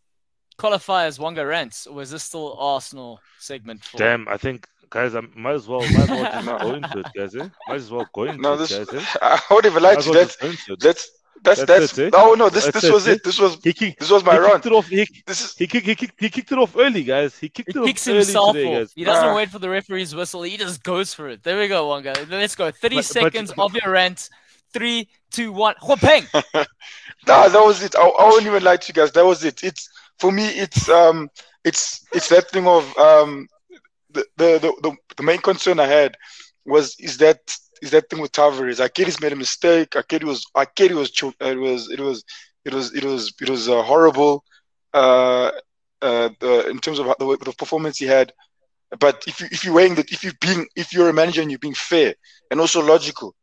qualify 0.57 1.05
as 1.05 1.19
Wonga 1.19 1.45
rants, 1.45 1.87
or 1.87 2.01
is 2.01 2.11
this 2.11 2.23
still 2.23 2.57
Arsenal 2.59 3.19
segment? 3.39 3.83
For... 3.83 3.97
Damn, 3.97 4.27
I 4.27 4.35
think, 4.37 4.67
guys, 4.89 5.15
I 5.15 5.21
might 5.35 5.53
as 5.53 5.67
well, 5.67 5.79
might 5.81 5.99
as 5.99 6.09
well 6.09 6.31
just 6.31 6.45
No. 6.45 6.57
go 6.59 6.73
into 6.79 6.99
it, 6.99 7.07
guys. 7.15 7.35
Eh? 7.35 7.49
Might 7.67 7.75
as 7.75 7.91
well 7.91 8.07
go 8.13 8.23
into 8.23 8.41
No, 8.41 8.53
it, 8.55 8.57
this 8.57 8.71
guys. 8.77 8.87
Eh? 8.93 9.05
I 9.21 9.41
would 9.51 9.65
even 9.65 9.83
like 9.83 9.99
to. 9.99 10.09
well 10.09 10.19
That's 10.19 10.35
just 10.35 10.41
go 10.41 10.47
into 10.49 10.89
it. 10.89 11.05
That's 11.43 11.59
that's 11.59 11.67
That's 11.67 11.91
that's, 11.93 11.97
it, 11.99 12.13
oh 12.15 12.33
no, 12.35 12.49
this 12.49 12.65
That's 12.65 12.81
this 12.81 12.91
was 12.91 13.07
it. 13.07 13.23
This 13.23 13.39
was 13.39 13.57
He 13.63 13.73
kicked, 13.73 13.99
this 13.99 14.09
was 14.11 14.23
my 14.23 14.33
run. 14.37 14.41
he 14.43 14.47
run. 14.47 14.53
kicked 14.61 14.65
it 14.67 14.71
off. 14.73 14.87
He, 14.87 15.07
This 15.25 15.41
is 15.41 15.55
he, 15.55 15.67
kicked, 15.67 15.85
he, 15.85 15.95
kicked, 15.95 16.19
he 16.19 16.29
kicked 16.29 16.51
it 16.51 16.57
off 16.57 16.75
early, 16.77 17.03
guys. 17.03 17.37
He 17.37 17.49
kicked 17.49 17.71
He 17.71 17.77
it 17.77 17.81
off 17.81 17.87
kicks 17.87 18.07
early 18.07 18.17
himself 18.19 18.53
today, 18.55 18.67
off. 18.67 18.79
guys. 18.79 18.93
He 18.95 19.03
doesn't 19.03 19.29
Ah. 19.29 19.35
wait 19.35 19.49
for 19.49 19.59
the 19.59 19.69
referee's 19.69 20.13
whistle. 20.15 20.43
He 20.43 20.57
just 20.57 20.83
goes 20.83 21.13
for 21.13 21.29
it. 21.29 21.43
There 21.43 21.57
we 21.59 21.67
go, 21.67 21.87
Wonga. 21.87 22.13
Let's 22.29 22.55
go. 22.55 22.71
30 22.71 22.95
But- 22.95 22.95
but- 22.97 23.05
seconds 23.05 23.51
of 23.57 23.73
your 23.75 23.91
rant. 23.91 24.29
Three, 24.71 25.09
two, 25.31 25.51
one. 25.51 25.75
Huapeng. 25.81 26.25
Nah, 27.27 27.47
that 27.49 27.61
was 27.63 27.83
it. 27.83 27.95
I, 27.95 28.01
I 28.01 28.23
won't 28.29 28.45
even 28.45 28.63
lie 28.63 28.77
to 28.77 28.87
you 28.87 28.93
guys. 28.93 29.11
That 29.11 29.25
was 29.25 29.43
it. 29.43 29.63
It's 29.63 29.89
for 30.19 30.31
me. 30.31 30.47
It's 30.47 30.87
um, 30.89 31.29
it's 31.63 32.05
it's 32.13 32.29
that 32.29 32.49
thing 32.49 32.65
of 32.67 32.83
um, 32.97 33.47
the 34.11 34.25
the 34.37 34.59
the, 34.59 34.73
the, 34.83 34.95
the 35.17 35.23
main 35.23 35.39
concern 35.39 35.79
I 35.79 35.87
had 35.87 36.15
was 36.65 36.95
is 36.99 37.17
that 37.17 37.39
is 37.81 37.91
that 37.91 38.09
thing 38.09 38.21
with 38.21 38.31
Tavares. 38.31 38.79
He's 38.95 39.21
made 39.21 39.33
a 39.33 39.35
mistake. 39.35 39.95
I 39.95 40.03
get 40.07 40.21
he 40.21 40.27
was 40.27 40.45
I 40.55 40.65
get 40.75 40.93
was 40.93 41.11
it 41.11 41.59
was 41.59 41.89
it 41.91 41.99
was 41.99 42.23
it 42.65 42.73
was 42.73 42.93
it 42.93 43.03
was 43.03 43.33
it 43.41 43.49
was 43.49 43.69
uh, 43.69 43.81
horrible. 43.83 44.43
Uh, 44.93 45.51
uh, 46.01 46.29
the, 46.39 46.69
in 46.69 46.79
terms 46.79 46.99
of 46.99 47.05
the, 47.19 47.37
the 47.43 47.53
performance 47.57 47.97
he 47.97 48.05
had. 48.05 48.31
But 48.99 49.23
if 49.27 49.39
you 49.39 49.47
if 49.51 49.63
you're 49.63 49.73
weighing 49.73 49.95
that 49.95 50.11
if 50.11 50.23
you're 50.23 50.33
being 50.41 50.67
if 50.75 50.93
you're 50.93 51.09
a 51.09 51.13
manager 51.13 51.41
and 51.41 51.51
you're 51.51 51.59
being 51.59 51.75
fair 51.75 52.15
and 52.49 52.59
also 52.59 52.81
logical, 52.81 53.35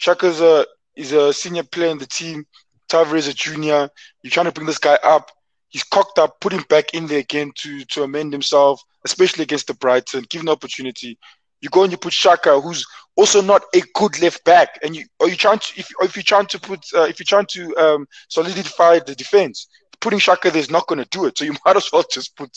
Xhaka's 0.00 0.40
a 0.40 0.66
is 0.96 1.12
a 1.12 1.32
senior 1.32 1.64
player 1.64 1.90
in 1.90 1.98
the 1.98 2.06
team. 2.06 2.46
Tavares 2.88 3.18
is 3.18 3.28
a 3.28 3.34
junior. 3.34 3.88
You're 4.22 4.30
trying 4.30 4.46
to 4.46 4.52
bring 4.52 4.66
this 4.66 4.78
guy 4.78 4.98
up. 5.02 5.30
He's 5.68 5.82
cocked 5.82 6.18
up. 6.18 6.40
Put 6.40 6.52
him 6.52 6.64
back 6.68 6.94
in 6.94 7.06
there 7.06 7.18
again 7.18 7.52
to 7.56 7.84
to 7.84 8.02
amend 8.04 8.32
himself, 8.32 8.80
especially 9.04 9.42
against 9.42 9.66
the 9.66 9.74
Brighton. 9.74 10.24
Give 10.30 10.44
the 10.44 10.52
opportunity. 10.52 11.18
You 11.60 11.70
go 11.70 11.82
and 11.82 11.92
you 11.92 11.98
put 11.98 12.12
Xhaka, 12.12 12.62
who's 12.62 12.86
also 13.16 13.40
not 13.40 13.62
a 13.74 13.82
good 13.94 14.20
left 14.20 14.44
back, 14.44 14.78
and 14.82 14.94
you 14.96 15.04
are 15.20 15.28
you 15.28 15.36
trying 15.36 15.58
to 15.58 15.72
if 15.76 15.88
or 16.00 16.06
if 16.06 16.16
you're 16.16 16.22
trying 16.22 16.46
to 16.46 16.60
put 16.60 16.80
uh, 16.94 17.02
if 17.02 17.18
you're 17.18 17.24
trying 17.26 17.46
to 17.46 17.76
um, 17.76 18.06
solidify 18.28 18.98
the 19.00 19.14
defense, 19.14 19.68
putting 20.00 20.18
Xhaka 20.18 20.52
there 20.52 20.56
is 20.58 20.70
not 20.70 20.86
going 20.86 20.98
to 21.02 21.08
do 21.10 21.24
it. 21.26 21.38
So 21.38 21.44
you 21.44 21.54
might 21.64 21.76
as 21.76 21.90
well 21.92 22.04
just 22.10 22.36
put 22.36 22.50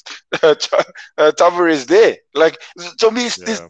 uh, 0.43 0.55
uh, 1.17 1.31
Tavares 1.39 1.85
there. 1.85 2.17
Like 2.33 2.59
to 2.99 3.11
me, 3.11 3.25
it's, 3.25 3.37
this 3.37 3.61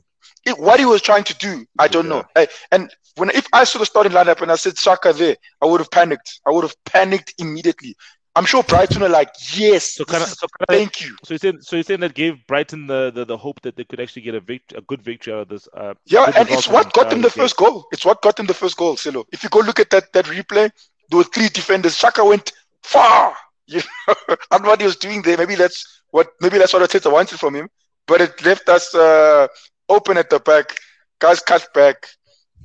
Yeah. 0.45 0.53
it, 0.53 0.59
what 0.59 0.79
he 0.79 0.85
was 0.85 1.01
trying 1.01 1.23
to 1.25 1.37
do, 1.37 1.65
I 1.77 1.87
don't 1.87 2.07
know. 2.09 2.23
Hey, 2.35 2.47
and 2.71 2.89
when 3.15 3.29
if 3.31 3.47
I 3.53 3.63
saw 3.63 3.79
the 3.79 3.85
starting 3.85 4.13
lineup 4.13 4.41
and 4.41 4.51
I 4.51 4.55
said 4.55 4.75
Xhaka 4.75 5.17
there, 5.17 5.35
I 5.61 5.65
would 5.65 5.81
have 5.81 5.91
panicked. 5.91 6.39
I 6.45 6.51
would 6.51 6.63
have 6.63 6.75
panicked 6.85 7.33
immediately. 7.37 7.95
I'm 8.37 8.45
sure 8.45 8.63
Brighton 8.63 9.01
are 9.03 9.09
like, 9.09 9.29
yes, 9.53 9.93
So 9.95 10.03
this 10.03 10.11
kind 10.13 10.23
of, 10.23 10.29
so 10.29 10.47
kind 10.47 10.69
of, 10.69 10.75
thank 10.75 11.01
you. 11.01 11.15
so 11.23 11.33
you're 11.33 11.39
saying, 11.39 11.57
so 11.61 11.75
you're 11.75 11.83
saying 11.83 11.99
that 12.01 12.13
gave 12.13 12.45
Brighton 12.47 12.87
the, 12.87 13.11
the, 13.13 13.25
the 13.25 13.37
hope 13.37 13.61
that 13.61 13.75
they 13.75 13.83
could 13.83 13.99
actually 13.99 14.21
get 14.23 14.35
a 14.35 14.39
vict- 14.39 14.73
a 14.77 14.81
good 14.81 15.01
victory 15.01 15.33
out 15.33 15.39
of 15.41 15.49
this. 15.49 15.67
Uh, 15.73 15.93
Yeah, 16.05 16.31
and 16.37 16.49
it's 16.49 16.67
what 16.67 16.93
got 16.93 17.09
them 17.09 17.21
the 17.21 17.29
game. 17.29 17.41
first 17.43 17.57
goal. 17.57 17.85
It's 17.91 18.05
what 18.05 18.21
got 18.21 18.35
them 18.37 18.45
the 18.45 18.53
first 18.53 18.77
goal, 18.77 18.95
Silo. 18.97 19.25
If 19.31 19.43
you 19.43 19.49
go 19.49 19.59
look 19.59 19.79
at 19.79 19.89
that 19.89 20.13
that 20.13 20.25
replay, 20.25 20.69
there 21.09 21.17
were 21.17 21.23
three 21.23 21.49
defenders. 21.49 21.97
Xhaka 21.97 22.27
went 22.27 22.51
far. 22.83 23.35
You 23.69 23.81
know, 24.07 24.13
I 24.29 24.35
don't 24.51 24.63
know 24.63 24.69
what 24.69 24.79
he 24.79 24.85
was 24.85 24.95
doing 24.95 25.21
there. 25.23 25.35
Maybe 25.37 25.55
that's 25.55 26.01
what 26.11 26.29
maybe 26.39 26.57
that's 26.57 26.71
what 26.73 26.81
Arteta 26.89 27.11
wanted 27.11 27.37
from 27.37 27.53
him. 27.53 27.67
But 28.05 28.21
it 28.21 28.45
left 28.45 28.69
us 28.69 28.95
uh, 28.95 29.47
open 29.89 30.17
at 30.17 30.29
the 30.29 30.39
back. 30.39 30.77
Guys 31.19 31.41
cut 31.41 31.67
back, 31.73 32.07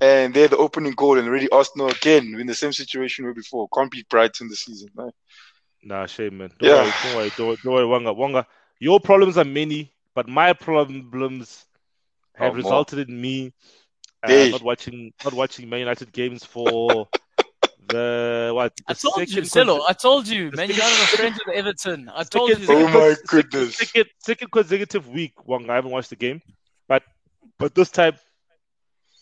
and 0.01 0.33
they're 0.33 0.47
the 0.47 0.57
opening 0.59 0.93
goal. 0.93 1.19
And 1.19 1.27
already 1.27 1.49
Arsenal 1.51 1.89
again 1.89 2.37
in 2.39 2.47
the 2.47 2.55
same 2.55 2.73
situation 2.73 3.25
we 3.25 3.31
were 3.31 3.35
before. 3.35 3.67
Can't 3.75 3.91
beat 3.91 4.09
Brighton 4.09 4.49
this 4.49 4.61
season. 4.67 4.91
right? 4.95 5.13
Nah, 5.83 6.07
shame, 6.07 6.39
man. 6.39 6.51
Don't 6.59 6.69
Yeah. 6.71 6.83
worry, 6.83 6.93
don't 7.03 7.17
worry, 7.17 7.31
don't, 7.37 7.47
worry- 7.49 7.57
don't 7.65 7.73
worry, 7.75 7.87
Wonga. 7.87 8.13
Wonga, 8.13 8.47
your 8.79 9.01
problems 9.01 9.37
are 9.39 9.45
many, 9.45 9.93
but 10.15 10.29
my 10.29 10.53
problems 10.53 11.67
have 12.35 12.51
Oh, 12.51 12.55
more. 12.55 12.57
resulted 12.57 13.09
in 13.09 13.21
me 13.21 13.53
uh, 14.23 14.29
Hey. 14.29 14.51
not 14.51 14.63
watching 14.63 15.13
not 15.25 15.33
watching 15.35 15.69
Man 15.69 15.81
United 15.81 16.13
games 16.13 16.45
for 16.45 17.09
the 17.89 18.53
what? 18.55 18.73
I 18.87 18.95
told 18.95 19.19
you, 19.19 19.27
second 19.27 19.45
Silo. 19.51 19.81
conse- 19.81 19.87
I 19.89 19.93
told 19.93 20.29
you, 20.29 20.51
the 20.51 20.57
man. 20.57 20.69
second- 20.69 20.77
United 20.85 21.03
are 21.03 21.17
friends 21.17 21.41
with 21.45 21.57
Everton. 21.57 22.09
I 22.15 22.23
told 22.23 22.51
second- 22.51 22.69
you. 22.69 22.75
Oh 22.75 22.87
second 22.87 23.01
my 23.01 23.17
goodness. 23.27 23.77
Second, 23.77 24.07
second 24.19 24.53
consecutive 24.53 25.09
week, 25.09 25.35
Wonga. 25.47 25.73
I 25.73 25.75
haven't 25.75 25.91
watched 25.91 26.11
the 26.11 26.17
game, 26.17 26.41
but 26.87 27.03
but 27.59 27.75
this 27.75 27.91
time, 27.91 28.15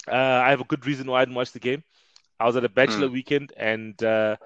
uh, 0.07 0.15
I 0.45 0.51
have 0.51 0.61
a 0.61 0.65
good 0.65 0.85
reason 0.87 1.11
why 1.11 1.23
I 1.23 1.25
didn't 1.25 1.37
watch 1.37 1.53
the 1.53 1.59
game. 1.61 1.83
I 2.39 2.45
was 2.47 2.57
at 2.57 2.65
a 2.65 2.69
bachelor 2.69 3.09
Mm. 3.09 3.13
weekend, 3.13 3.53
and 3.57 4.03
uh, 4.03 4.37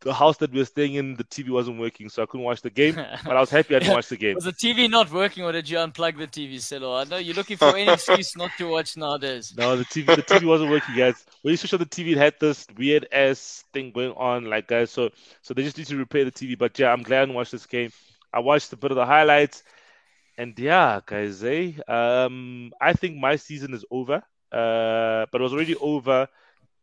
the 0.00 0.14
house 0.14 0.38
that 0.38 0.50
we 0.52 0.58
were 0.58 0.64
staying 0.64 0.94
in, 0.94 1.14
the 1.14 1.24
TV 1.24 1.50
wasn't 1.50 1.78
working, 1.78 2.08
so 2.08 2.22
I 2.22 2.26
couldn't 2.26 2.44
watch 2.44 2.62
the 2.62 2.70
game. 2.70 2.94
But 3.24 3.36
I 3.36 3.40
was 3.40 3.50
happy 3.50 3.76
I 3.76 3.80
didn't 3.80 3.94
watch 3.94 4.08
the 4.08 4.16
game. 4.16 4.34
Was 4.34 4.44
the 4.44 4.52
TV 4.52 4.88
not 4.88 5.10
working, 5.12 5.44
or 5.44 5.52
did 5.52 5.68
you 5.68 5.76
unplug 5.78 6.16
the 6.16 6.26
TV, 6.26 6.60
Silo? 6.60 6.96
I 6.96 7.04
know 7.04 7.18
you're 7.18 7.34
looking 7.34 7.56
for 7.56 7.76
any 7.76 7.92
excuse 7.92 8.36
not 8.36 8.50
to 8.58 8.64
watch 8.68 8.96
nowadays. 8.96 9.52
No, 9.56 9.76
the 9.76 9.84
TV, 9.84 10.06
the 10.16 10.22
TV 10.22 10.44
wasn't 10.44 10.70
working, 10.70 10.96
guys. 10.96 11.24
When 11.42 11.52
you 11.52 11.56
switch 11.56 11.74
on 11.74 11.80
the 11.80 11.86
TV, 11.86 12.12
it 12.12 12.18
had 12.18 12.34
this 12.40 12.66
weird 12.76 13.06
ass 13.12 13.64
thing 13.72 13.92
going 13.92 14.12
on, 14.12 14.44
like 14.44 14.68
guys. 14.68 14.90
So, 14.90 15.10
so 15.42 15.54
they 15.54 15.62
just 15.62 15.76
need 15.76 15.86
to 15.88 15.96
repair 15.96 16.24
the 16.24 16.32
TV. 16.32 16.56
But 16.58 16.78
yeah, 16.78 16.92
I'm 16.92 17.02
glad 17.02 17.18
I 17.18 17.24
didn't 17.26 17.36
watch 17.36 17.50
this 17.50 17.66
game. 17.66 17.90
I 18.32 18.40
watched 18.40 18.72
a 18.72 18.76
bit 18.76 18.90
of 18.90 18.96
the 18.96 19.06
highlights, 19.06 19.62
and 20.38 20.58
yeah, 20.58 21.00
guys, 21.04 21.44
eh? 21.44 21.72
Um, 21.86 22.72
I 22.80 22.92
think 22.94 23.16
my 23.16 23.36
season 23.36 23.74
is 23.74 23.84
over. 23.90 24.22
Uh, 24.52 25.26
but 25.30 25.40
it 25.40 25.42
was 25.42 25.52
already 25.52 25.76
over 25.76 26.26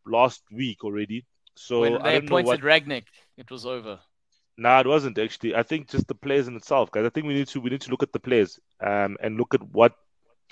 last 0.06 0.42
week 0.50 0.84
already. 0.84 1.26
So 1.66 1.80
when 1.80 1.96
I 1.98 2.12
they 2.12 2.20
know 2.20 2.40
what. 2.40 2.58
appointed 2.58 2.62
Rangnick, 2.62 3.06
it 3.36 3.50
was 3.50 3.66
over. 3.66 4.00
Nah, 4.56 4.80
it 4.80 4.86
wasn't 4.86 5.18
actually. 5.18 5.54
I 5.54 5.62
think 5.62 5.88
just 5.88 6.08
the 6.08 6.14
players 6.14 6.48
in 6.48 6.56
itself, 6.56 6.90
guys. 6.90 7.04
I 7.06 7.10
think 7.10 7.26
we 7.26 7.34
need 7.34 7.48
to 7.48 7.60
we 7.60 7.70
need 7.70 7.80
to 7.82 7.90
look 7.90 8.02
at 8.02 8.12
the 8.12 8.20
players, 8.20 8.58
um, 8.80 9.16
and 9.20 9.36
look 9.36 9.54
at 9.54 9.62
what 9.72 9.94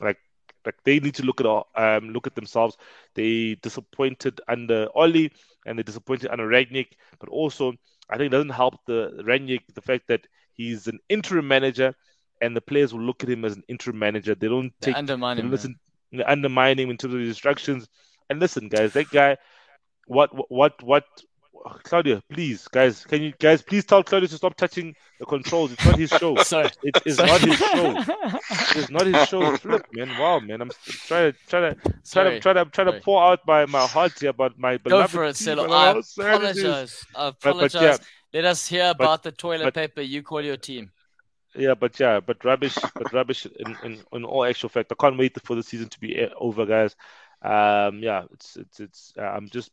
like 0.01 0.19
like 0.65 0.77
they 0.85 0.99
need 1.01 1.15
to 1.17 1.25
look 1.25 1.41
at 1.41 1.47
um 1.47 2.11
look 2.11 2.27
at 2.27 2.35
themselves. 2.35 2.77
They 3.15 3.57
disappointed 3.57 4.41
under 4.49 4.89
Ole 4.95 5.29
and 5.67 5.79
they 5.79 5.83
disappointed 5.83 6.31
under 6.31 6.47
Rangnick, 6.49 6.89
but 7.19 7.29
also 7.29 7.73
I 8.09 8.17
think 8.17 8.29
it 8.29 8.37
doesn't 8.37 8.51
help 8.51 8.75
the 8.87 9.23
Rangnick 9.27 9.63
the 9.75 9.83
fact 9.83 10.09
that 10.09 10.27
he's 10.55 10.87
an 10.87 10.99
interim 11.09 11.49
manager, 11.49 11.95
and 12.41 12.57
the 12.57 12.61
players 12.61 12.93
will 12.95 13.03
look 13.03 13.23
at 13.23 13.31
him 13.31 13.45
as 13.45 13.57
an 13.57 13.65
interim 13.69 13.99
manager. 13.99 14.35
They 14.35 14.49
don't 14.49 14.73
They 14.81 14.93
take 14.93 14.97
undermine 14.97 15.39
him. 15.39 15.51
listen, 15.51 15.77
undermine 16.25 16.79
him 16.79 16.91
in 16.91 16.97
terms 16.97 17.15
of 17.15 17.21
the 17.21 17.27
instructions. 17.27 17.89
And 18.31 18.41
listen, 18.41 18.69
guys, 18.69 18.93
that 18.95 19.11
guy, 19.11 19.37
what 20.07 20.31
what 20.51 20.83
what 20.83 21.05
Claudio, 21.83 22.23
please, 22.31 22.69
guys, 22.69 23.05
can 23.05 23.23
you 23.23 23.33
guys 23.41 23.61
please 23.61 23.85
tell 23.85 24.01
Claudio 24.05 24.29
to 24.29 24.37
stop 24.37 24.55
touching 24.57 24.95
the 25.19 25.27
controls? 25.27 25.73
It's 25.73 25.85
not 25.85 25.99
his 25.99 26.11
show. 26.11 26.37
Sorry. 26.43 26.71
It 26.85 27.03
is 27.05 27.17
Sorry. 27.17 27.29
not 27.29 27.41
his 27.41 27.59
show. 27.59 28.05
It's 28.81 28.91
not 28.91 29.07
his 29.07 29.29
show. 29.29 29.57
Flip, 29.65 29.85
man. 29.93 30.17
Wow, 30.19 30.39
man. 30.39 30.61
I'm 30.61 30.71
trying 30.87 31.33
to 31.33 31.39
try 31.49 31.61
to 31.71 31.75
try 32.09 32.23
to 32.31 32.41
try 32.41 32.53
to 32.53 32.65
try 32.67 32.85
to 32.85 33.01
pour 33.01 33.21
out 33.25 33.41
my, 33.49 33.67
my 33.67 33.85
heart 33.87 34.13
here 34.21 34.31
about 34.31 34.57
my 34.59 34.77
Go 34.77 34.91
beloved 34.91 35.11
for 35.11 35.25
it, 35.25 35.35
team 35.35 35.45
Silo. 35.45 35.65
and 35.65 35.75
I 35.75 35.93
how 35.95 36.01
sad 36.03 36.43
it 36.43 36.57
is. 36.57 36.59
apologize. 36.63 37.05
I 37.17 37.25
But, 37.31 37.41
but 37.43 37.49
apologize. 37.51 37.83
yeah, 37.83 37.97
Let 38.43 38.45
us 38.45 38.69
hear 38.69 38.95
But- 38.95 39.05
about 39.05 39.23
the 39.25 39.33
toilet 39.33 39.65
but- 39.65 39.75
paper 39.75 40.03
you 40.03 40.23
call 40.23 40.43
your 40.43 40.59
team. 40.59 40.93
yeah, 41.57 41.75
but 41.75 41.99
yeah, 41.99 42.21
but 42.21 42.45
rubbish, 42.45 42.77
but 42.95 43.13
rubbish 43.13 43.47
in, 43.47 43.77
in, 43.83 43.99
in 44.13 44.25
all 44.25 44.45
actual 44.45 44.69
fact. 44.69 44.93
I 44.93 44.95
can't 45.03 45.19
wait 45.19 45.37
for 45.45 45.57
the 45.57 45.63
season 45.65 45.89
to 45.89 45.99
be 45.99 46.23
uh, 46.23 46.29
over, 46.39 46.65
guys. 46.67 46.95
Um, 47.43 47.99
yeah, 48.03 48.25
it's 48.33 48.57
it's 48.57 48.79
it's. 48.81 49.13
Uh, 49.19 49.23
I'm 49.23 49.49
just 49.49 49.71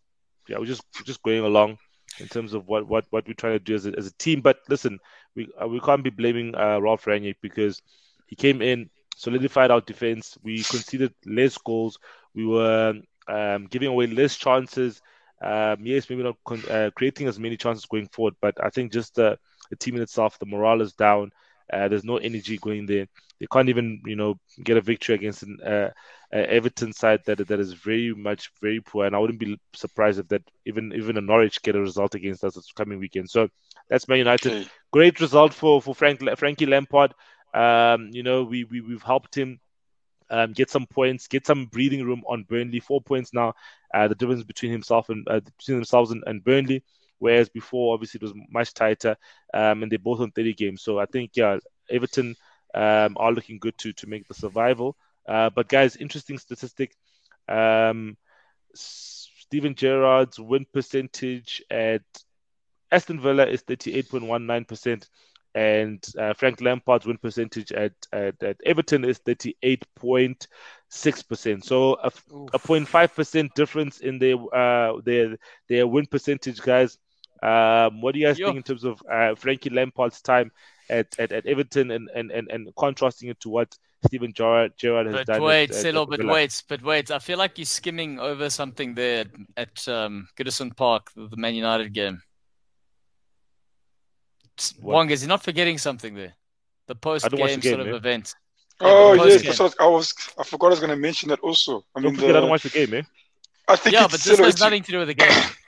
yeah, 0.48 0.58
we're 0.58 0.66
just 0.66 0.84
just 1.06 1.22
going 1.24 1.44
along 1.44 1.78
in 2.20 2.28
terms 2.28 2.54
of 2.54 2.68
what 2.68 2.88
what 2.88 3.06
what 3.10 3.28
we're 3.28 3.34
trying 3.34 3.54
to 3.54 3.60
do 3.60 3.76
as 3.76 3.86
a, 3.86 3.98
as 3.98 4.08
a 4.08 4.14
team. 4.18 4.42
But 4.42 4.58
listen, 4.70 5.00
we 5.36 5.48
uh, 5.62 5.68
we 5.68 5.80
can't 5.80 6.04
be 6.04 6.10
blaming 6.10 6.56
uh, 6.56 6.80
Ralph 6.80 7.06
Rangnick 7.06 7.36
because 7.42 7.82
he 8.28 8.36
came 8.36 8.62
in, 8.62 8.90
solidified 9.16 9.72
our 9.72 9.82
defense. 9.82 10.38
We 10.44 10.64
conceded 10.66 11.14
less 11.26 11.58
goals. 11.58 11.98
We 12.36 12.46
were 12.46 12.94
um, 13.28 13.66
giving 13.68 13.90
away 13.90 14.08
less 14.08 14.36
chances. 14.38 15.02
Um, 15.42 15.78
yes, 15.86 16.10
maybe 16.10 16.24
not 16.24 16.38
con- 16.46 16.66
uh, 16.70 16.90
creating 16.96 17.28
as 17.28 17.40
many 17.40 17.58
chances 17.58 17.86
going 17.86 18.08
forward, 18.08 18.36
but 18.42 18.56
I 18.64 18.70
think 18.70 18.92
just 18.94 19.20
uh, 19.20 19.36
the 19.70 19.76
team 19.76 19.96
in 19.96 20.02
itself, 20.02 20.40
the 20.40 20.46
morale 20.46 20.82
is 20.82 20.94
down. 20.94 21.32
Uh, 21.72 21.88
there's 21.88 22.04
no 22.04 22.18
energy 22.18 22.58
going 22.58 22.86
there. 22.86 23.08
They 23.40 23.48
can't 23.52 23.70
even, 23.70 24.02
you 24.06 24.16
know, 24.16 24.36
get 24.64 24.78
a 24.78 24.82
victory 24.82 25.16
against 25.16 25.44
an 25.44 25.58
uh, 25.66 25.90
uh, 26.34 26.38
Everton 26.38 26.94
side 26.94 27.22
that 27.26 27.46
that 27.48 27.60
is 27.60 27.74
very 27.74 28.14
much 28.14 28.52
very 28.62 28.80
poor. 28.80 29.06
And 29.06 29.16
I 29.16 29.20
wouldn't 29.20 29.40
be 29.40 29.60
surprised 29.74 30.20
if 30.20 30.28
that 30.30 30.44
even 30.66 30.94
even 30.96 31.18
a 31.18 31.22
Norwich 31.22 31.62
get 31.62 31.76
a 31.76 31.82
result 31.82 32.16
against 32.16 32.44
us 32.44 32.56
this 32.56 32.72
coming 32.72 33.00
weekend. 33.00 33.30
So 33.30 33.50
that's 33.90 34.08
Man 34.08 34.20
United. 34.20 34.52
Okay. 34.52 34.68
Great 34.92 35.20
result 35.20 35.54
for 35.54 35.82
for 35.82 35.94
Frank 35.94 36.22
Frankie 36.38 36.66
Lampard. 36.66 37.14
Um, 37.54 38.10
you 38.12 38.24
know, 38.24 38.44
we, 38.44 38.64
we 38.64 38.82
we've 38.82 39.04
helped 39.04 39.36
him 39.36 39.60
um, 40.30 40.54
get 40.54 40.70
some 40.70 40.88
points, 40.88 41.28
get 41.28 41.46
some 41.46 41.68
breathing 41.68 42.04
room 42.04 42.24
on 42.28 42.44
Burnley. 42.44 42.80
Four 42.80 43.02
points 43.02 43.34
now. 43.34 43.54
Uh, 43.94 44.08
the 44.08 44.16
difference 44.16 44.44
between 44.44 44.72
himself 44.72 45.10
and 45.10 45.28
uh, 45.30 45.40
between 45.40 45.78
themselves 45.78 46.12
and, 46.12 46.24
and, 46.26 46.44
Burnley, 46.44 46.84
whereas 47.20 47.50
before 47.50 47.94
obviously 47.94 48.20
it 48.20 48.24
was 48.24 48.34
much 48.50 48.74
tighter, 48.74 49.16
um, 49.54 49.84
and 49.84 49.92
they're 49.92 50.00
both 50.00 50.20
on 50.20 50.32
30 50.32 50.54
games. 50.54 50.82
So 50.84 51.00
I 51.00 51.06
think 51.06 51.32
yeah, 51.36 51.58
Everton 51.90 52.36
um, 52.74 53.16
are 53.18 53.32
looking 53.32 53.60
good 53.60 53.78
to 53.80 53.94
to 53.94 54.08
make 54.08 54.28
the 54.28 54.34
survival. 54.34 54.96
Uh, 55.28 55.50
but 55.50 55.68
guys, 55.68 55.96
interesting 55.96 56.38
statistic. 56.38 56.96
Um, 57.48 58.18
Steven 58.76 59.76
Gerrard's 59.76 60.40
win 60.40 60.66
percentage 60.74 61.62
at 61.70 62.02
Aston 62.92 63.20
Villa 63.20 63.46
is 63.46 63.64
38.19% 63.64 65.08
and 65.56 66.06
uh, 66.18 66.34
Frank 66.34 66.62
Lampard's 66.62 67.06
win 67.06 67.18
percentage 67.18 67.72
at, 67.72 67.94
at, 68.12 68.42
at 68.42 68.58
Everton 68.66 69.06
is 69.06 69.20
38.6%. 69.20 71.64
So 71.64 71.94
a, 71.96 72.08
a 72.08 72.60
0.5% 72.60 73.54
difference 73.54 74.00
in 74.00 74.18
their 74.20 74.36
uh, 74.54 75.00
their 75.06 75.38
their 75.70 75.88
win 75.88 76.08
percentage, 76.08 76.60
guys. 76.60 76.98
Um, 77.44 78.02
what 78.02 78.14
do 78.14 78.20
you 78.20 78.28
guys 78.28 78.40
Yo. 78.40 78.48
think 78.48 78.58
in 78.58 78.64
terms 78.64 78.84
of 78.86 79.02
uh, 79.12 79.36
Frankie 79.36 79.70
Lampard's 79.70 80.22
time 80.22 80.52
at, 80.90 81.08
at, 81.20 81.34
at 81.34 81.46
Everton 81.46 81.92
and, 81.92 82.10
and, 82.16 82.32
and, 82.32 82.50
and 82.50 82.70
contrasting 82.78 83.30
it 83.30 83.40
to 83.42 83.50
what 83.50 83.78
Steven 84.06 84.32
Gerrard, 84.34 84.74
Gerrard 84.78 85.08
has 85.08 85.16
but 85.16 85.28
done? 85.28 85.42
Wait, 85.42 85.72
at, 85.72 85.94
but 85.94 86.26
wait, 86.26 86.64
but 86.70 86.82
wait. 86.82 87.12
I 87.12 87.20
feel 87.20 87.38
like 87.38 87.58
you're 87.58 87.66
skimming 87.66 88.18
over 88.20 88.50
something 88.50 88.96
there 88.96 89.26
at 89.58 89.86
um, 89.90 90.30
Goodison 90.38 90.76
Park, 90.76 91.12
the 91.16 91.36
Man 91.36 91.56
United 91.56 91.94
game. 91.94 92.22
Wong, 94.82 95.10
is 95.10 95.22
he 95.22 95.28
not 95.28 95.44
forgetting 95.44 95.78
something 95.78 96.14
there? 96.16 96.34
The 96.88 96.96
post 96.96 97.30
game, 97.32 97.62
sort 97.62 97.80
of 97.80 97.88
event. 97.88 98.36
Oh 98.80 99.14
yeah, 99.14 99.38
yes, 99.42 99.60
I 99.60 99.88
was. 99.88 100.14
I 100.38 100.44
forgot 100.44 100.68
I 100.68 100.70
was 100.72 100.80
going 100.80 100.90
to 100.90 100.96
mention 100.96 101.30
that 101.30 101.40
also. 101.40 101.86
I 101.96 102.02
don't 102.02 102.12
mean, 102.12 102.16
forget 102.16 102.34
the, 102.34 102.38
I 102.38 102.42
don't 102.42 102.50
watch 102.50 102.64
the 102.64 102.70
game, 102.70 102.94
eh? 102.94 103.02
I 103.68 103.76
think 103.76 103.94
yeah, 103.94 104.08
but 104.08 104.20
this 104.20 104.40
has 104.40 104.60
nothing 104.60 104.84
to 104.84 104.92
do 104.92 105.00
with 105.00 105.08
the 105.08 105.14
game. 105.14 105.32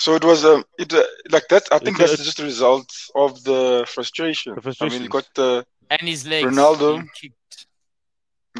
So 0.00 0.16
it 0.16 0.24
was 0.24 0.44
um 0.44 0.64
it 0.76 0.92
uh, 0.92 1.04
like 1.30 1.46
that. 1.50 1.68
I 1.70 1.78
think 1.78 1.98
that's 1.98 2.16
just 2.16 2.40
a 2.40 2.42
result 2.42 2.92
of 3.14 3.42
the 3.44 3.86
frustration. 3.88 4.54
The 4.56 4.60
frustration. 4.60 4.92
I 4.92 4.98
mean, 4.98 5.04
you 5.04 5.08
got 5.08 5.28
the 5.36 5.64
and 5.88 6.00
his 6.00 6.26
legs. 6.26 6.46
Ronaldo. 6.50 7.06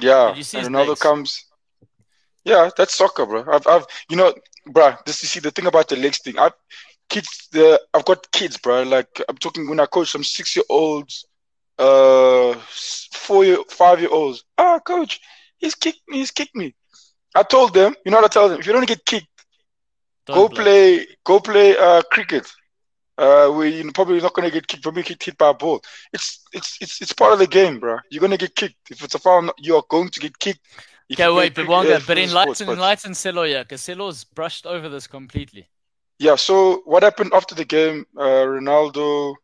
Yeah, 0.01 0.29
and 0.29 0.37
Ronaldo 0.37 0.89
legs? 0.89 1.01
comes. 1.01 1.45
Yeah, 2.45 2.71
that's 2.77 2.95
soccer, 2.95 3.27
bro. 3.27 3.45
I've, 3.51 3.67
I've, 3.67 3.87
you 4.09 4.17
know, 4.17 4.33
bro. 4.67 4.95
This 5.07 5.23
you 5.23 5.29
see 5.29 5.41
the 5.41 5.51
thing 5.51 5.67
about 5.67 5.89
the 5.89 5.97
legs 5.97 6.19
thing. 6.19 6.39
I've 6.39 6.53
kids. 7.15 7.49
The 7.53 7.81
I've 7.95 8.05
got 8.05 8.31
kids, 8.33 8.57
bro. 8.59 8.83
Like 8.83 9.23
I'm 9.29 9.37
talking 9.37 9.69
when 9.69 9.81
I 9.81 9.87
coach 9.87 10.11
some 10.11 10.25
six 10.25 10.57
year 10.57 10.65
olds, 10.69 11.27
uh, 11.79 12.55
four 13.13 13.45
year, 13.45 13.59
five 13.69 14.01
year 14.01 14.11
olds. 14.11 14.45
Ah, 14.59 14.79
coach, 14.81 15.21
he's 15.59 15.75
kicked 15.75 16.03
me. 16.09 16.19
He's 16.19 16.31
kicked 16.31 16.57
me. 16.57 16.75
I 17.35 17.43
told 17.43 17.75
them, 17.75 17.95
you 18.05 18.11
know 18.11 18.19
what 18.19 18.31
I 18.31 18.35
told 18.35 18.53
them? 18.53 18.61
If 18.61 18.67
you 18.67 18.73
don't 18.73 18.87
get 18.87 19.05
kicked, 19.05 19.27
don't 20.27 20.37
go 20.37 20.49
play. 20.49 21.05
play. 21.05 21.17
Go 21.25 21.41
play 21.41 21.77
uh, 21.77 22.03
cricket. 22.11 22.47
Uh, 23.17 23.53
we 23.57 23.69
you're 23.69 23.93
probably 23.93 24.21
not 24.21 24.35
gonna 24.35 24.51
get 24.51 24.67
kicked. 24.67 24.83
Probably 24.83 25.05
get 25.05 25.23
hit 25.23 25.39
by 25.39 25.51
a 25.51 25.55
ball. 25.55 25.81
It's 26.13 26.43
it's 26.53 26.79
it's 26.81 27.01
it's 27.01 27.13
part 27.13 27.33
of 27.33 27.39
the 27.39 27.47
game, 27.47 27.79
bro. 27.79 27.99
You're 28.11 28.21
gonna 28.21 28.37
get 28.37 28.57
kicked. 28.57 28.91
If 28.91 29.05
it's 29.05 29.15
a 29.15 29.21
foul, 29.21 29.51
you 29.59 29.77
are 29.77 29.85
going 29.89 30.11
to 30.11 30.21
get 30.21 30.39
kicked. 30.39 30.61
Okay, 31.13 31.31
wait, 31.31 31.55
but 31.55 31.67
Wonga, 31.67 32.01
but 32.07 32.17
enlighten, 32.17 32.55
sports, 32.55 32.61
enlighten 32.63 33.13
Selo, 33.13 33.43
yeah, 33.43 33.63
because 33.63 33.83
Selo's 33.83 34.25
brushed 34.25 34.65
over 34.65 34.89
this 34.89 35.07
completely. 35.07 35.69
Yeah. 36.19 36.37
So 36.37 36.83
what 36.85 37.03
happened 37.03 37.33
after 37.35 37.55
the 37.55 37.65
game? 37.65 38.07
Uh, 38.17 38.45
Ronaldo. 38.57 39.35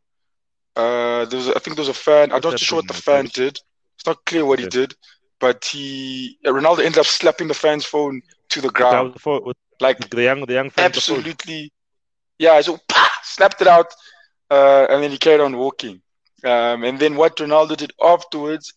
Uh, 0.76 1.24
there 1.26 1.38
was 1.38 1.48
I 1.48 1.58
think 1.58 1.76
there 1.76 1.82
was 1.82 1.88
a 1.88 1.94
fan. 1.94 2.32
I'm 2.32 2.40
not 2.42 2.58
sure 2.58 2.76
what 2.78 2.88
the 2.88 2.94
fan 2.94 3.26
did. 3.26 3.58
It's 3.96 4.06
not 4.06 4.24
clear 4.24 4.44
what 4.44 4.58
he 4.58 4.66
did, 4.66 4.94
but 5.40 5.64
he 5.64 6.38
Ronaldo 6.46 6.80
ended 6.84 6.98
up 6.98 7.06
slapping 7.06 7.48
the 7.48 7.54
fan's 7.54 7.84
phone 7.84 8.22
to 8.50 8.60
the 8.60 8.70
ground. 8.70 9.16
Like 9.80 10.10
the 10.10 10.22
young, 10.22 10.44
the 10.46 10.54
young 10.54 10.70
fan 10.70 10.86
absolutely. 10.86 11.72
Yeah. 12.38 12.60
So 12.60 12.78
pah, 12.88 13.08
slapped 13.22 13.60
it 13.60 13.68
out, 13.68 13.92
uh, 14.50 14.86
and 14.90 15.02
then 15.02 15.10
he 15.10 15.18
carried 15.18 15.40
on 15.40 15.56
walking. 15.56 16.00
Um, 16.44 16.84
and 16.84 16.98
then 16.98 17.16
what 17.16 17.36
Ronaldo 17.36 17.76
did 17.76 17.92
afterwards, 18.02 18.72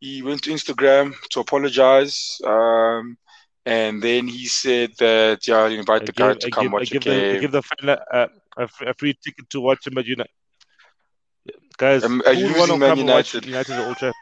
he 0.00 0.22
went 0.22 0.42
to 0.42 0.50
Instagram 0.50 1.14
to 1.30 1.40
apologize. 1.40 2.38
Um, 2.44 3.18
and 3.66 4.02
then 4.02 4.26
he 4.26 4.46
said 4.46 4.92
that 4.98 5.46
yeah, 5.46 5.56
I'll 5.56 5.72
invite 5.72 6.06
the 6.06 6.12
guy 6.12 6.34
to 6.34 6.50
come 6.50 6.64
give, 6.64 6.72
watch 6.72 6.90
give 6.90 7.04
the 7.04 7.10
game. 7.10 7.34
The, 7.34 7.40
give 7.40 7.52
the 7.52 7.62
fan 7.62 7.98
a, 8.12 8.28
a, 8.56 8.94
free 8.94 9.14
ticket 9.22 9.50
to 9.50 9.60
watch 9.60 9.86
him 9.86 9.98
at 9.98 10.06
United. 10.06 10.30
Guys, 11.76 12.04
um, 12.04 12.22
are 12.26 12.32
you 12.32 12.48
using 12.48 12.78
Man 12.78 12.98
United? 12.98 13.46
United 13.46 13.72
at 13.72 13.86
Old 13.86 14.12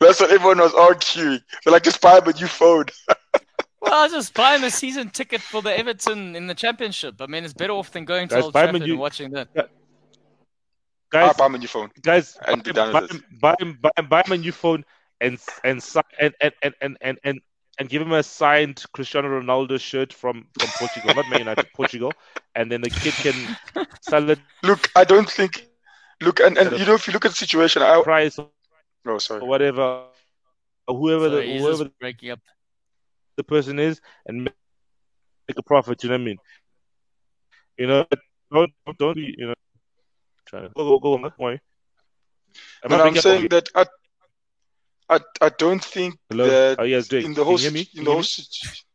That's 0.00 0.20
what 0.20 0.30
everyone 0.30 0.58
was 0.58 0.74
arguing. 0.74 1.40
They're 1.64 1.72
like, 1.72 1.82
just 1.82 2.00
buy 2.00 2.18
him 2.18 2.28
a 2.28 2.32
new 2.32 2.46
phone. 2.46 2.84
well, 3.80 3.94
I'll 3.94 4.08
just 4.08 4.32
buy 4.34 4.54
him 4.54 4.64
a 4.64 4.70
season 4.70 5.10
ticket 5.10 5.40
for 5.40 5.60
the 5.60 5.76
Everton 5.76 6.36
in 6.36 6.46
the 6.46 6.54
Championship. 6.54 7.20
I 7.20 7.26
mean, 7.26 7.44
it's 7.44 7.52
better 7.52 7.72
off 7.72 7.90
than 7.90 8.04
going 8.04 8.28
to 8.28 8.36
guys, 8.36 8.44
Old 8.44 8.52
Trafford 8.52 8.82
and 8.82 8.98
watching 8.98 9.32
that. 9.32 9.48
Guys, 11.10 11.28
I'll 11.28 11.34
buy 11.34 11.46
him 11.46 11.54
a 11.56 11.58
new 11.58 11.66
phone. 11.66 11.90
Guys, 12.00 12.38
and 12.46 12.62
buy, 12.62 12.72
buy, 12.72 13.08
buy, 13.40 13.56
him, 13.58 13.78
buy, 13.80 13.90
him, 13.96 14.06
buy 14.08 14.22
him 14.24 14.32
a 14.32 14.38
new 14.38 14.52
phone 14.52 14.84
and 15.20 15.38
and 15.64 15.82
and 15.92 16.12
and 16.20 16.34
and 16.40 16.52
and, 16.62 16.74
and, 16.80 16.96
and 17.02 17.18
and 17.24 17.40
give 17.90 18.02
him 18.02 18.12
a 18.12 18.22
signed 18.22 18.82
Cristiano 18.92 19.28
Ronaldo 19.28 19.78
shirt 19.80 20.12
from, 20.12 20.46
from 20.58 20.68
Portugal, 20.78 21.14
not 21.14 21.28
Man 21.28 21.40
United, 21.40 21.66
Portugal, 21.74 22.12
and 22.54 22.70
then 22.70 22.80
the 22.80 22.90
kid 22.90 23.12
can 23.14 23.56
sell 24.00 24.30
it. 24.30 24.38
Look, 24.62 24.90
I 24.96 25.04
don't 25.04 25.28
think. 25.28 25.66
Look, 26.22 26.40
and, 26.40 26.56
and 26.56 26.78
you 26.78 26.86
know, 26.86 26.94
if 26.94 27.06
you 27.06 27.12
look 27.12 27.24
at 27.24 27.32
the 27.32 27.36
situation, 27.36 27.82
I 27.82 28.02
price. 28.02 28.38
Oh, 29.06 29.18
sorry. 29.18 29.40
Or 29.40 29.48
whatever, 29.48 30.04
or 30.86 30.96
whoever 30.96 31.30
sorry, 31.30 31.52
the 31.52 31.58
whoever 31.58 31.90
breaking 31.98 32.30
up 32.30 32.40
the 33.36 33.44
person 33.44 33.78
is, 33.78 34.00
and 34.26 34.44
make 34.44 35.56
a 35.56 35.62
profit. 35.62 36.02
You 36.02 36.10
know 36.10 36.16
what 36.16 36.20
I 36.20 36.24
mean? 36.24 36.36
You 37.78 37.86
know, 37.86 38.06
don't 38.52 38.72
don't 38.98 39.14
be 39.14 39.34
you 39.36 39.46
know. 39.48 39.54
Trying 40.46 40.68
to 40.68 40.68
go 40.74 40.84
go 40.84 40.98
go 40.98 41.14
on. 41.14 41.32
Why? 41.38 41.60
I'm, 42.84 42.92
I'm 42.92 43.16
saying 43.16 43.48
that 43.48 43.68
at 43.74 43.88
I, 45.10 45.18
I 45.40 45.48
don't 45.48 45.84
think 45.84 46.16
Hello? 46.30 46.46
that 46.46 46.76
oh, 46.78 46.84
yes, 46.84 47.12
in 47.12 47.34
the 47.34 47.44
whole 47.44 47.58
in 47.58 48.04
the 48.04 48.12
whole 48.12 48.22
situation 48.22 48.86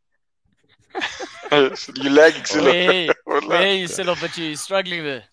you 1.96 2.10
lagging 2.10 2.46
still. 2.46 2.64
Where, 2.64 3.14
where 3.26 3.76
you 3.76 3.88
still 3.88 4.10
up, 4.10 4.20
but 4.22 4.38
you're 4.38 4.56
struggling 4.56 5.04
there. 5.04 5.24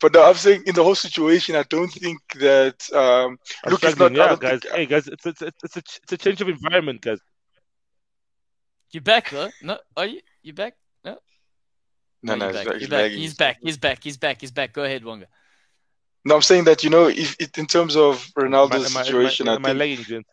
But 0.00 0.12
no, 0.12 0.24
I'm 0.24 0.34
saying 0.34 0.64
in 0.66 0.74
the 0.74 0.82
whole 0.82 0.94
situation, 0.94 1.56
I 1.56 1.62
don't 1.62 1.88
think 1.88 2.18
that. 2.40 2.92
Um, 2.92 3.38
look, 3.66 3.82
it's 3.84 3.96
not. 3.96 4.14
Yeah, 4.14 4.36
guys. 4.38 4.60
Think, 4.60 4.74
hey, 4.74 4.86
guys, 4.86 5.08
it's 5.08 5.24
it's 5.24 5.42
it's 5.42 5.76
a, 5.76 5.82
it's 6.02 6.12
a 6.12 6.16
change 6.18 6.40
of 6.40 6.48
environment, 6.48 7.00
guys. 7.00 7.18
You 8.90 9.00
back 9.00 9.30
though? 9.30 9.48
No, 9.62 9.78
are 9.96 10.06
you? 10.06 10.20
You 10.42 10.52
back? 10.52 10.74
No. 11.04 11.18
No, 12.22 12.34
no, 12.34 12.50
no 12.50 12.58
he's, 12.58 12.66
back. 12.66 12.76
He's, 12.76 12.88
back. 12.88 13.10
He's 13.10 13.78
back. 13.78 13.98
He's 14.02 14.16
back. 14.16 14.40
He's 14.40 14.50
back. 14.50 14.72
Go 14.72 14.84
ahead, 14.84 15.04
Wonga. 15.04 15.26
No, 16.24 16.36
I'm 16.36 16.42
saying 16.42 16.64
that 16.64 16.84
you 16.84 16.90
know, 16.90 17.08
if 17.08 17.36
it, 17.40 17.58
in 17.58 17.66
terms 17.66 17.96
of 17.96 18.24
Ronaldo's 18.38 18.94
am 18.94 19.00
I, 19.00 19.02
situation, 19.02 19.48
am 19.48 19.64
I, 19.64 19.70
am 19.70 19.80
I, 19.80 19.84
I 19.84 19.96
think 19.96 20.26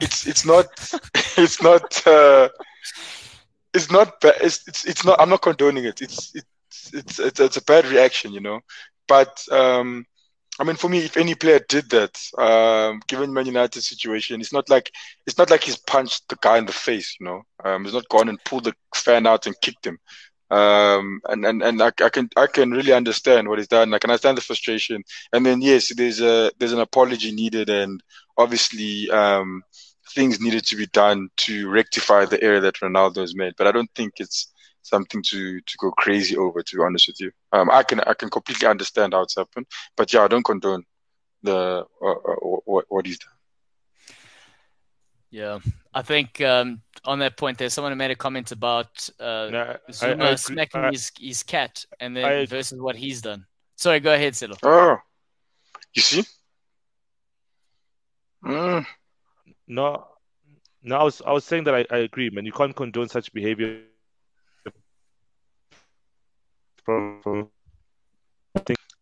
it's 0.00 0.26
it's 0.26 0.44
not 0.44 0.66
it's 1.36 1.62
not 1.62 2.06
uh, 2.06 2.48
it's 3.72 3.90
not 3.90 4.14
it's, 4.22 4.66
it's 4.66 4.84
it's 4.84 5.04
not 5.04 5.20
I'm 5.20 5.30
not 5.30 5.42
condoning 5.42 5.84
it. 5.84 6.02
It's 6.02 6.34
it's 6.34 6.92
it's 6.92 7.18
it's, 7.18 7.40
it's 7.40 7.56
a 7.56 7.64
bad 7.64 7.86
reaction, 7.86 8.32
you 8.32 8.40
know. 8.40 8.60
But 9.08 9.40
um, 9.52 10.04
I 10.58 10.64
mean, 10.64 10.76
for 10.76 10.88
me, 10.88 10.98
if 10.98 11.16
any 11.16 11.34
player 11.34 11.60
did 11.68 11.88
that, 11.90 12.18
um, 12.38 13.00
given 13.06 13.32
Man 13.32 13.46
United's 13.46 13.88
situation, 13.88 14.40
it's 14.40 14.52
not 14.52 14.68
like 14.68 14.90
it's 15.26 15.38
not 15.38 15.50
like 15.50 15.62
he's 15.62 15.76
punched 15.76 16.28
the 16.28 16.36
guy 16.40 16.58
in 16.58 16.66
the 16.66 16.72
face, 16.72 17.16
you 17.20 17.26
know. 17.26 17.42
Um, 17.64 17.84
he's 17.84 17.94
not 17.94 18.08
gone 18.08 18.28
and 18.28 18.42
pulled 18.44 18.64
the 18.64 18.74
fan 18.94 19.26
out 19.26 19.46
and 19.46 19.60
kicked 19.60 19.86
him 19.86 19.98
um, 20.50 21.20
and 21.28 21.44
and 21.44 21.62
and 21.62 21.82
I, 21.82 21.90
I, 22.02 22.08
can 22.08 22.28
I 22.36 22.46
can 22.46 22.70
really 22.70 22.92
understand 22.92 23.48
what 23.48 23.58
he's 23.58 23.68
done. 23.68 23.92
I 23.94 23.98
can 23.98 24.10
understand 24.10 24.38
the 24.38 24.42
frustration, 24.42 25.02
and 25.32 25.44
then 25.44 25.60
yes, 25.60 25.92
there's 25.94 26.20
a 26.20 26.50
there's 26.58 26.72
an 26.72 26.80
apology 26.80 27.32
needed, 27.32 27.68
and 27.68 28.02
obviously 28.38 29.10
um, 29.10 29.62
things 30.14 30.40
needed 30.40 30.64
to 30.66 30.76
be 30.76 30.86
done 30.88 31.28
to 31.38 31.68
rectify 31.68 32.24
the 32.24 32.42
error 32.42 32.60
that 32.60 32.76
Ronaldo 32.76 33.18
has 33.18 33.34
made. 33.34 33.54
But 33.58 33.66
I 33.66 33.72
don't 33.72 33.90
think 33.94 34.14
it's 34.18 34.52
something 34.82 35.22
to 35.30 35.60
to 35.60 35.76
go 35.78 35.90
crazy 35.92 36.36
over. 36.36 36.62
To 36.62 36.76
be 36.76 36.82
honest 36.82 37.08
with 37.08 37.20
you, 37.20 37.32
um, 37.52 37.70
I 37.70 37.82
can 37.82 38.00
I 38.00 38.14
can 38.14 38.30
completely 38.30 38.68
understand 38.68 39.14
how 39.14 39.22
it's 39.22 39.36
happened, 39.36 39.66
but 39.96 40.12
yeah, 40.12 40.22
I 40.22 40.28
don't 40.28 40.44
condone 40.44 40.84
the 41.42 41.84
uh, 42.02 42.06
uh, 42.06 42.34
what 42.64 42.84
what 42.88 43.06
he's 43.06 43.18
done. 43.18 43.35
Yeah, 45.36 45.58
I 45.92 46.00
think 46.00 46.40
um, 46.40 46.80
on 47.04 47.18
that 47.18 47.36
point, 47.36 47.58
there's 47.58 47.74
someone 47.74 47.92
who 47.92 47.96
made 47.96 48.10
a 48.10 48.16
comment 48.16 48.52
about 48.52 49.06
uh, 49.20 49.50
no, 49.52 49.76
Zouma 49.90 50.22
I, 50.22 50.30
I 50.30 50.34
smacking 50.36 50.84
his, 50.90 51.12
his 51.20 51.42
cat, 51.42 51.84
and 52.00 52.16
then 52.16 52.46
versus 52.46 52.80
what 52.80 52.96
he's 52.96 53.20
done. 53.20 53.44
Sorry, 53.76 54.00
go 54.00 54.14
ahead, 54.14 54.34
Silo. 54.34 54.56
Oh, 54.62 54.96
You 55.92 56.00
see? 56.00 56.24
Mm. 58.46 58.86
No, 59.68 60.06
no. 60.82 60.96
I 60.96 61.02
was 61.02 61.20
I 61.20 61.32
was 61.32 61.44
saying 61.44 61.64
that 61.64 61.74
I, 61.74 61.84
I 61.90 61.98
agree, 61.98 62.30
man. 62.30 62.46
You 62.46 62.52
can't 62.52 62.74
condone 62.74 63.10
such 63.10 63.30
behavior 63.34 63.82
from, 66.82 67.20
from 67.22 67.50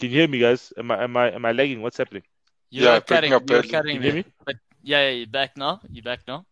Can 0.00 0.10
you 0.10 0.18
hear 0.18 0.28
me, 0.28 0.38
guys? 0.40 0.72
Am 0.76 0.90
I 0.90 1.04
am 1.04 1.16
I 1.16 1.30
am 1.32 1.44
I 1.44 1.52
lagging? 1.52 1.80
What's 1.82 1.98
happening? 1.98 2.24
You 2.74 2.86
Yeah, 2.86 2.98
cutting. 2.98 3.32
up 3.32 3.48
You're 3.48 3.62
cutting 3.62 4.00
me. 4.00 4.24
But 4.44 4.56
yeah, 4.82 5.02
yeah, 5.02 5.10
you're 5.10 5.28
back 5.28 5.56
now. 5.56 5.80
You 5.92 6.02
back 6.02 6.22
now? 6.26 6.44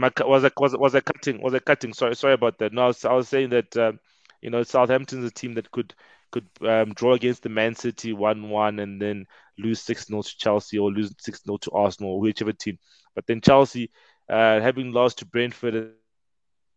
I, 0.00 0.10
was 0.24 0.44
I 0.44 0.50
was 0.56 0.76
was 0.76 0.94
I 0.94 1.00
cutting? 1.00 1.42
Was 1.42 1.52
I 1.52 1.58
cutting? 1.58 1.92
Sorry, 1.92 2.14
sorry 2.14 2.34
about 2.34 2.58
that. 2.58 2.72
No, 2.72 2.84
I 2.84 2.86
was, 2.86 3.04
I 3.04 3.12
was 3.12 3.28
saying 3.28 3.50
that 3.50 3.76
um, 3.76 3.98
you 4.40 4.50
know 4.50 4.62
Southampton's 4.62 5.24
a 5.24 5.32
team 5.32 5.54
that 5.54 5.68
could 5.72 5.94
could 6.30 6.46
um, 6.60 6.92
draw 6.94 7.14
against 7.14 7.42
the 7.42 7.48
Man 7.48 7.74
City 7.74 8.12
one 8.12 8.50
one 8.50 8.78
and 8.78 9.02
then 9.02 9.26
lose 9.58 9.80
six 9.80 10.06
0 10.06 10.22
to 10.22 10.36
Chelsea 10.38 10.78
or 10.78 10.92
lose 10.92 11.12
six 11.18 11.42
0 11.44 11.56
to 11.56 11.72
Arsenal 11.72 12.12
or 12.12 12.20
whichever 12.20 12.52
team. 12.52 12.78
But 13.16 13.26
then 13.26 13.40
Chelsea, 13.40 13.90
uh, 14.30 14.60
having 14.60 14.92
lost 14.92 15.18
to 15.18 15.26
Brentford 15.26 15.74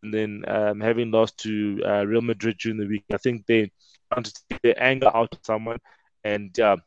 and 0.02 0.14
then 0.14 0.44
um, 0.48 0.80
having 0.80 1.12
lost 1.12 1.38
to 1.42 1.82
uh, 1.86 2.06
Real 2.08 2.22
Madrid 2.22 2.58
during 2.58 2.80
the 2.80 2.88
week, 2.88 3.04
I 3.14 3.18
think 3.18 3.46
they 3.46 3.70
want 4.12 4.26
to 4.26 4.44
take 4.50 4.62
their 4.62 4.82
anger 4.84 5.12
out 5.14 5.34
of 5.34 5.40
someone. 5.44 5.78
And 6.24 6.58
uh, 6.60 6.78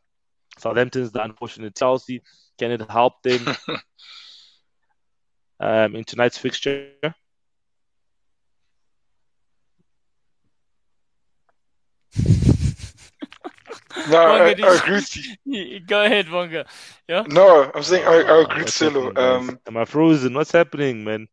Southampton's 0.59 1.13
the 1.13 1.23
unfortunate 1.25 1.75
Chelsea. 1.77 2.23
Can 2.59 2.71
it 2.71 2.91
help 2.91 3.23
them 3.23 3.47
um, 5.61 5.97
in 5.97 6.05
tonight's 6.05 6.39
fixture? 6.39 6.91
No, 14.09 14.19
I, 14.19 14.29
Wonga, 14.31 14.45
I 14.45 14.55
did 14.55 14.59
you- 14.59 14.69
agree 14.69 15.01
you. 15.15 15.37
You- 15.45 15.81
Go 15.81 16.05
ahead, 16.05 16.27
Wonga. 16.31 16.67
Yeah. 17.09 17.25
No, 17.29 17.71
I'm 17.75 17.83
saying 17.83 18.05
I, 18.07 18.11
I 18.23 18.43
agree 18.43 18.65
with 18.65 18.65
What's 18.65 18.75
Silo. 18.75 19.13
Um, 19.17 19.59
Am 19.67 19.77
I 19.77 19.85
frozen? 19.85 20.35
What's 20.35 20.53
happening, 20.53 21.05
man? 21.05 21.29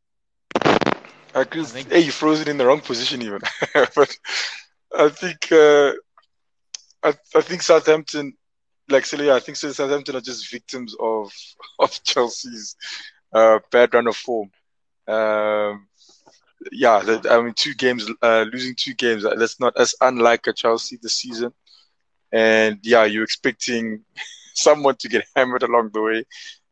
I 0.66 1.42
agree. 1.42 1.62
I 1.62 1.62
With, 1.62 1.72
think- 1.72 1.92
Hey, 1.92 2.02
you 2.02 2.12
froze 2.12 2.42
it 2.42 2.48
in 2.48 2.58
the 2.58 2.66
wrong 2.66 2.82
position 2.82 3.22
even. 3.22 3.40
but 3.96 4.16
I 4.98 5.10
think 5.10 5.52
uh, 5.52 5.94
I, 7.10 7.40
I 7.40 7.42
think 7.42 7.62
Southampton, 7.62 8.34
like 8.90 9.06
Silo, 9.06 9.36
I 9.36 9.40
think 9.40 9.58
Southampton 9.58 10.16
are 10.16 10.22
just 10.22 10.52
victims 10.52 10.96
of 11.00 11.32
of 11.80 12.04
Chelsea's 12.04 12.76
uh, 13.34 13.60
bad 13.72 13.94
run 13.94 14.08
of 14.08 14.16
form. 14.16 14.52
Um, 15.08 15.88
yeah, 16.72 17.02
I 17.30 17.42
mean, 17.42 17.54
two 17.56 17.74
games, 17.74 18.10
uh, 18.22 18.46
losing 18.52 18.76
two 18.78 18.94
games. 18.94 19.26
uh, 19.26 19.36
That's 19.36 19.60
not 19.60 19.78
as 19.78 19.96
unlike 20.02 20.48
a 20.48 20.54
Chelsea 20.54 20.98
this 21.02 21.16
season. 21.16 21.54
And 22.32 22.80
yeah, 22.84 23.06
you're 23.06 23.24
expecting 23.24 24.04
someone 24.56 24.96
to 25.00 25.10
get 25.10 25.26
hammered 25.36 25.64
along 25.64 25.92
the 25.94 26.02
way. 26.02 26.26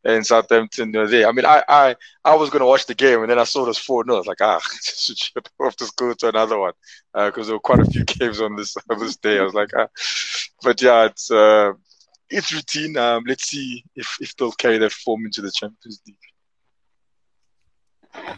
And 0.04 0.24
Southampton, 0.24 0.86
you 0.88 0.92
know, 0.92 1.06
there. 1.06 1.26
I 1.28 1.32
mean, 1.32 1.44
I, 1.44 1.62
I, 1.68 1.96
I 2.24 2.34
was 2.36 2.50
gonna 2.50 2.66
watch 2.66 2.86
the 2.86 2.94
game, 2.94 3.20
and 3.22 3.30
then 3.30 3.38
I 3.38 3.44
saw 3.44 3.64
this 3.64 3.78
four. 3.78 4.04
No, 4.04 4.14
I 4.14 4.18
was 4.18 4.26
like, 4.26 4.40
ah, 4.40 4.60
shit, 4.82 5.18
off 5.60 5.76
just 5.76 5.92
school 5.92 6.14
to 6.14 6.28
another 6.28 6.58
one 6.58 6.72
because 7.14 7.46
there 7.48 7.56
were 7.56 7.60
quite 7.60 7.80
a 7.80 7.84
few 7.84 8.04
games 8.18 8.40
on 8.40 8.54
this 8.56 8.76
on 8.90 8.98
this 9.00 9.16
day. 9.16 9.38
I 9.38 9.42
was 9.42 9.54
like, 9.54 9.70
ah, 9.76 9.88
but 10.62 10.80
yeah, 10.80 11.06
it's 11.06 11.30
uh, 11.32 11.72
it's 12.30 12.52
routine. 12.52 12.96
Um, 12.96 13.24
let's 13.26 13.44
see 13.48 13.84
if 13.96 14.16
if 14.20 14.36
they'll 14.36 14.52
carry 14.52 14.78
that 14.78 14.92
form 14.92 15.26
into 15.26 15.42
the 15.42 15.50
Champions 15.50 16.00
League. 16.06 16.16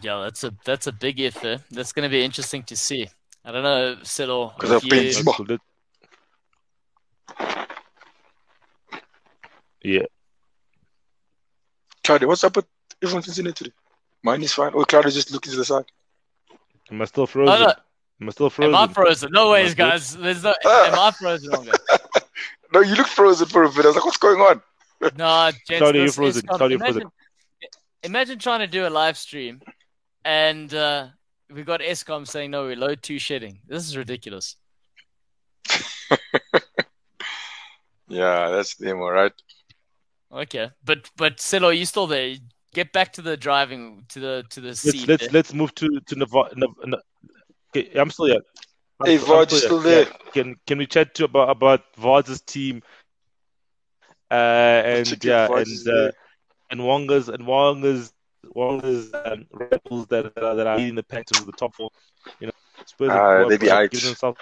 Yeah, 0.03 0.21
that's 0.23 0.43
a 0.45 0.55
that's 0.65 0.87
a 0.87 0.93
big 0.93 1.21
if. 1.21 1.45
eh? 1.45 1.59
That's 1.71 1.93
going 1.93 2.05
to 2.09 2.11
be 2.11 2.25
interesting 2.25 2.63
to 2.65 2.77
see. 2.77 3.09
I 3.45 3.53
don't 3.53 3.63
know, 3.63 3.99
Silo. 4.03 4.49
'Cause 4.59 4.71
if 4.71 4.83
of 4.85 4.89
Benzema. 4.89 5.05
you- 5.05 5.13
Zuma. 5.13 5.33
So 5.37 5.43
let- 5.49 5.61
Yeah, 9.83 10.03
Claudio, 12.11 12.27
what's 12.27 12.43
up 12.43 12.57
with 12.57 12.67
everyone's 13.01 13.29
internet 13.29 13.55
today? 13.55 13.71
Mine 14.25 14.43
is 14.43 14.53
fine. 14.53 14.73
Oh, 14.75 14.83
Claudio 14.85 15.13
just 15.13 15.31
looking 15.31 15.53
to 15.53 15.59
the 15.59 15.65
side. 15.65 15.85
am 16.91 17.01
I 17.01 17.05
still 17.05 17.25
frozen? 17.25 17.61
no, 17.61 17.69
Am 18.21 18.29
I 18.29 18.31
still 18.33 18.51
frozen? 18.51 18.75
am 18.75 18.91
I 18.91 18.93
frozen? 18.93 19.31
No 19.31 19.53
ways, 19.53 19.67
Am 19.67 19.71
I 19.71 19.75
good? 19.75 19.77
guys. 19.93 20.17
There's 20.17 20.43
no. 20.43 20.53
Ah. 20.65 20.87
Am 20.89 20.99
I 20.99 21.11
frozen, 21.13 21.53
No, 22.75 22.81
you 22.81 22.97
look 22.97 23.07
frozen 23.07 23.47
for 23.47 23.63
a 23.63 23.69
bit. 23.71 23.85
I 23.85 23.89
was 23.89 23.95
like, 23.95 24.05
what's 24.05 24.17
going 24.17 24.41
on? 24.41 24.61
No, 25.17 25.53
gents, 25.69 25.69
Claudio, 25.79 26.03
you're 26.03 26.11
frozen. 26.13 26.43
is 26.43 26.49
com- 26.49 26.59
Claudio, 26.59 26.79
you're 26.79 26.85
frozen. 26.87 27.11
imagine 28.03 28.41
trying 28.41 28.59
to 28.59 28.67
do 28.67 28.89
a 28.89 28.91
live 28.91 29.17
stream, 29.17 29.61
and 30.25 30.75
uh, 30.75 31.07
we 31.49 31.63
got 31.63 31.79
Eskom 31.79 32.27
saying 32.27 32.51
no, 32.51 32.67
we 32.67 32.75
load 32.75 33.05
two 33.05 33.21
shedding. 33.21 33.61
This 33.69 33.87
is 33.87 33.97
ridiculous. 33.97 34.57
Yeah, 38.13 38.49
that's 38.51 38.75
them, 38.75 38.99
all 38.99 39.13
right. 39.13 39.31
Okay, 40.33 40.71
but 40.85 41.11
but 41.17 41.41
Silo, 41.41 41.71
you 41.71 41.85
still 41.85 42.07
there? 42.07 42.37
Get 42.73 42.93
back 42.93 43.13
to 43.15 43.23
the 43.23 43.37
driving 43.37 44.05
to 44.11 44.21
the 44.21 44.45
to 44.51 44.61
the 44.61 44.69
Let's 44.69 44.81
seat. 44.81 45.09
let's 45.09 45.23
there. 45.25 45.33
let's 45.33 45.53
move 45.53 45.75
to 45.77 46.01
to 46.07 46.15
Nav- 46.17 46.33
Nav- 46.57 46.77
Nav- 46.85 47.01
okay, 47.75 47.91
I'm 47.99 48.11
still 48.11 48.27
here. 48.27 48.41
I'm 49.01 49.07
Hey, 49.07 49.19
still- 49.19 49.35
Vard, 49.35 49.51
you 49.53 49.59
still 49.59 49.81
there? 49.81 50.07
Yeah. 50.07 50.13
Can 50.33 50.57
can 50.67 50.79
we 50.79 50.87
chat 50.87 51.15
to 51.17 51.25
about 51.25 51.51
about 51.51 51.81
Vard's 51.97 52.41
team? 52.43 52.83
Uh, 54.31 54.35
and 54.35 55.25
yeah, 55.25 55.49
and 55.51 55.89
uh, 55.89 56.11
and 56.71 56.81
Wonga's 56.81 57.29
and 57.29 57.45
Wonga's 57.45 58.13
Wonga's 58.55 59.13
um, 59.13 59.47
rebels 59.53 60.07
that 60.07 60.33
that 60.37 60.45
are, 60.45 60.55
that 60.55 60.67
are 60.69 60.77
leading 60.79 60.95
the 60.95 61.03
pack 61.03 61.27
to 61.27 61.45
the 61.45 61.51
top 61.53 61.75
four. 61.75 61.91
You 62.39 62.47
know, 62.47 62.53
Spurs 62.87 63.11
have 63.11 63.43
go 63.43 63.49
they 63.49 63.57
be 63.57 63.69
uh, 63.69 63.79
aight. 63.81 63.91
themselves 63.91 64.39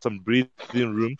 some 0.00 0.18
breathing 0.20 0.94
room. 0.94 1.16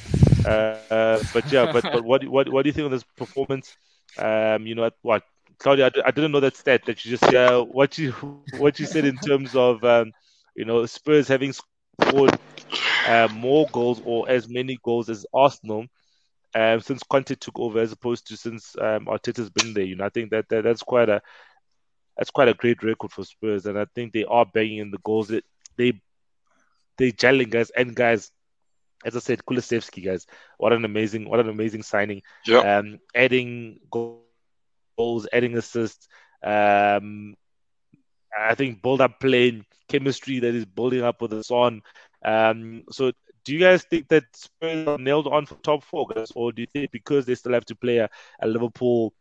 Uh, 0.42 1.22
but 1.32 1.52
yeah, 1.52 1.70
but 1.70 1.84
but 1.84 2.02
what 2.02 2.26
what 2.26 2.48
what 2.48 2.62
do 2.64 2.68
you 2.68 2.72
think 2.72 2.86
of 2.86 2.90
this 2.90 3.04
performance? 3.16 3.76
Um, 4.18 4.66
you 4.66 4.74
know 4.74 4.90
what, 5.02 5.22
Claudio, 5.58 5.88
I, 6.04 6.10
didn't 6.10 6.32
know 6.32 6.40
that 6.40 6.56
stat 6.56 6.84
that 6.86 7.04
you 7.04 7.16
just 7.16 7.32
uh, 7.32 7.62
what 7.62 7.96
you 7.96 8.10
what 8.58 8.80
you 8.80 8.86
said 8.86 9.04
in 9.04 9.16
terms 9.18 9.54
of 9.54 9.84
um, 9.84 10.10
you 10.56 10.64
know 10.64 10.84
Spurs 10.86 11.28
having 11.28 11.52
scored 11.52 12.36
uh, 13.06 13.28
more 13.32 13.68
goals 13.70 14.02
or 14.04 14.28
as 14.28 14.48
many 14.48 14.76
goals 14.82 15.08
as 15.08 15.24
Arsenal 15.32 15.86
um, 16.54 16.80
since 16.80 17.02
Conte 17.02 17.34
took 17.34 17.58
over, 17.58 17.80
as 17.80 17.92
opposed 17.92 18.26
to 18.28 18.36
since 18.36 18.74
um, 18.80 19.06
Arteta's 19.06 19.50
been 19.50 19.74
there. 19.74 19.84
You 19.84 19.96
know, 19.96 20.04
I 20.04 20.10
think 20.10 20.30
that, 20.30 20.48
that 20.48 20.64
that's 20.64 20.82
quite 20.82 21.08
a 21.08 21.22
that's 22.16 22.30
quite 22.30 22.48
a 22.48 22.54
great 22.54 22.82
record 22.82 23.12
for 23.12 23.24
Spurs, 23.24 23.66
and 23.66 23.78
I 23.78 23.86
think 23.94 24.12
they 24.12 24.24
are 24.24 24.44
banging 24.44 24.78
in 24.78 24.90
the 24.90 24.98
goals. 24.98 25.28
They 25.28 25.42
they 25.76 26.00
they 26.98 27.12
gelling 27.12 27.50
guys 27.50 27.70
and 27.70 27.94
guys. 27.94 28.30
As 29.04 29.16
I 29.16 29.20
said, 29.20 29.44
Kulusevski 29.44 30.04
guys, 30.04 30.26
what 30.58 30.72
an 30.72 30.84
amazing, 30.84 31.28
what 31.28 31.40
an 31.40 31.48
amazing 31.48 31.82
signing. 31.82 32.22
Yeah. 32.46 32.78
Um, 32.78 33.00
adding 33.14 33.80
goals, 33.90 34.38
adding 34.62 34.86
assists, 35.56 36.08
Um, 36.42 37.36
I 38.36 38.54
think 38.54 38.82
build 38.82 39.00
up 39.00 39.20
playing 39.20 39.64
chemistry 39.88 40.40
that 40.40 40.54
is 40.54 40.64
building 40.64 41.02
up 41.02 41.20
with 41.20 41.30
the 41.30 41.42
Son. 41.42 41.82
Um, 42.24 42.84
so 42.90 43.12
do 43.44 43.52
you 43.52 43.58
guys 43.58 43.84
think 43.84 44.08
that 44.08 44.24
Spurs 44.34 44.86
are 44.86 44.98
nailed 44.98 45.26
on 45.26 45.46
for 45.46 45.54
top 45.56 45.82
four, 45.84 46.06
guys, 46.06 46.32
or 46.34 46.52
do 46.52 46.62
you 46.62 46.66
think 46.66 46.90
because 46.90 47.26
they 47.26 47.34
still 47.34 47.52
have 47.52 47.64
to 47.66 47.76
play 47.76 47.98
a, 47.98 48.08
a 48.40 48.46
Liverpool 48.46 49.12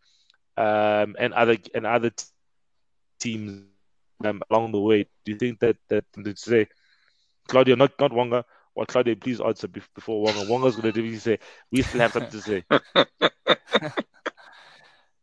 um, 0.57 1.15
and 1.19 1.33
other 1.33 1.57
and 1.73 1.85
other 1.85 2.11
teams 3.19 3.63
um, 4.23 4.41
along 4.49 4.71
the 4.71 4.79
way, 4.79 5.03
do 5.25 5.31
you 5.31 5.37
think 5.37 5.59
that 5.59 5.77
that 5.89 6.05
to 6.13 6.35
say 6.35 6.67
Claudio, 7.47 7.75
not 7.75 7.91
not 7.99 8.13
Wonga, 8.13 8.45
or 8.81 8.85
Claudio, 8.85 9.15
please 9.15 9.39
answer 9.39 9.67
before 9.67 10.21
Wonga. 10.21 10.45
Wonga's 10.49 10.75
going 10.75 10.91
to 10.91 11.01
do 11.01 11.03
what 11.03 11.19
say 11.19 11.37
we 11.71 11.83
still 11.83 12.01
have 12.01 12.13
something 12.13 12.31
to 12.31 12.41
say. 12.41 12.63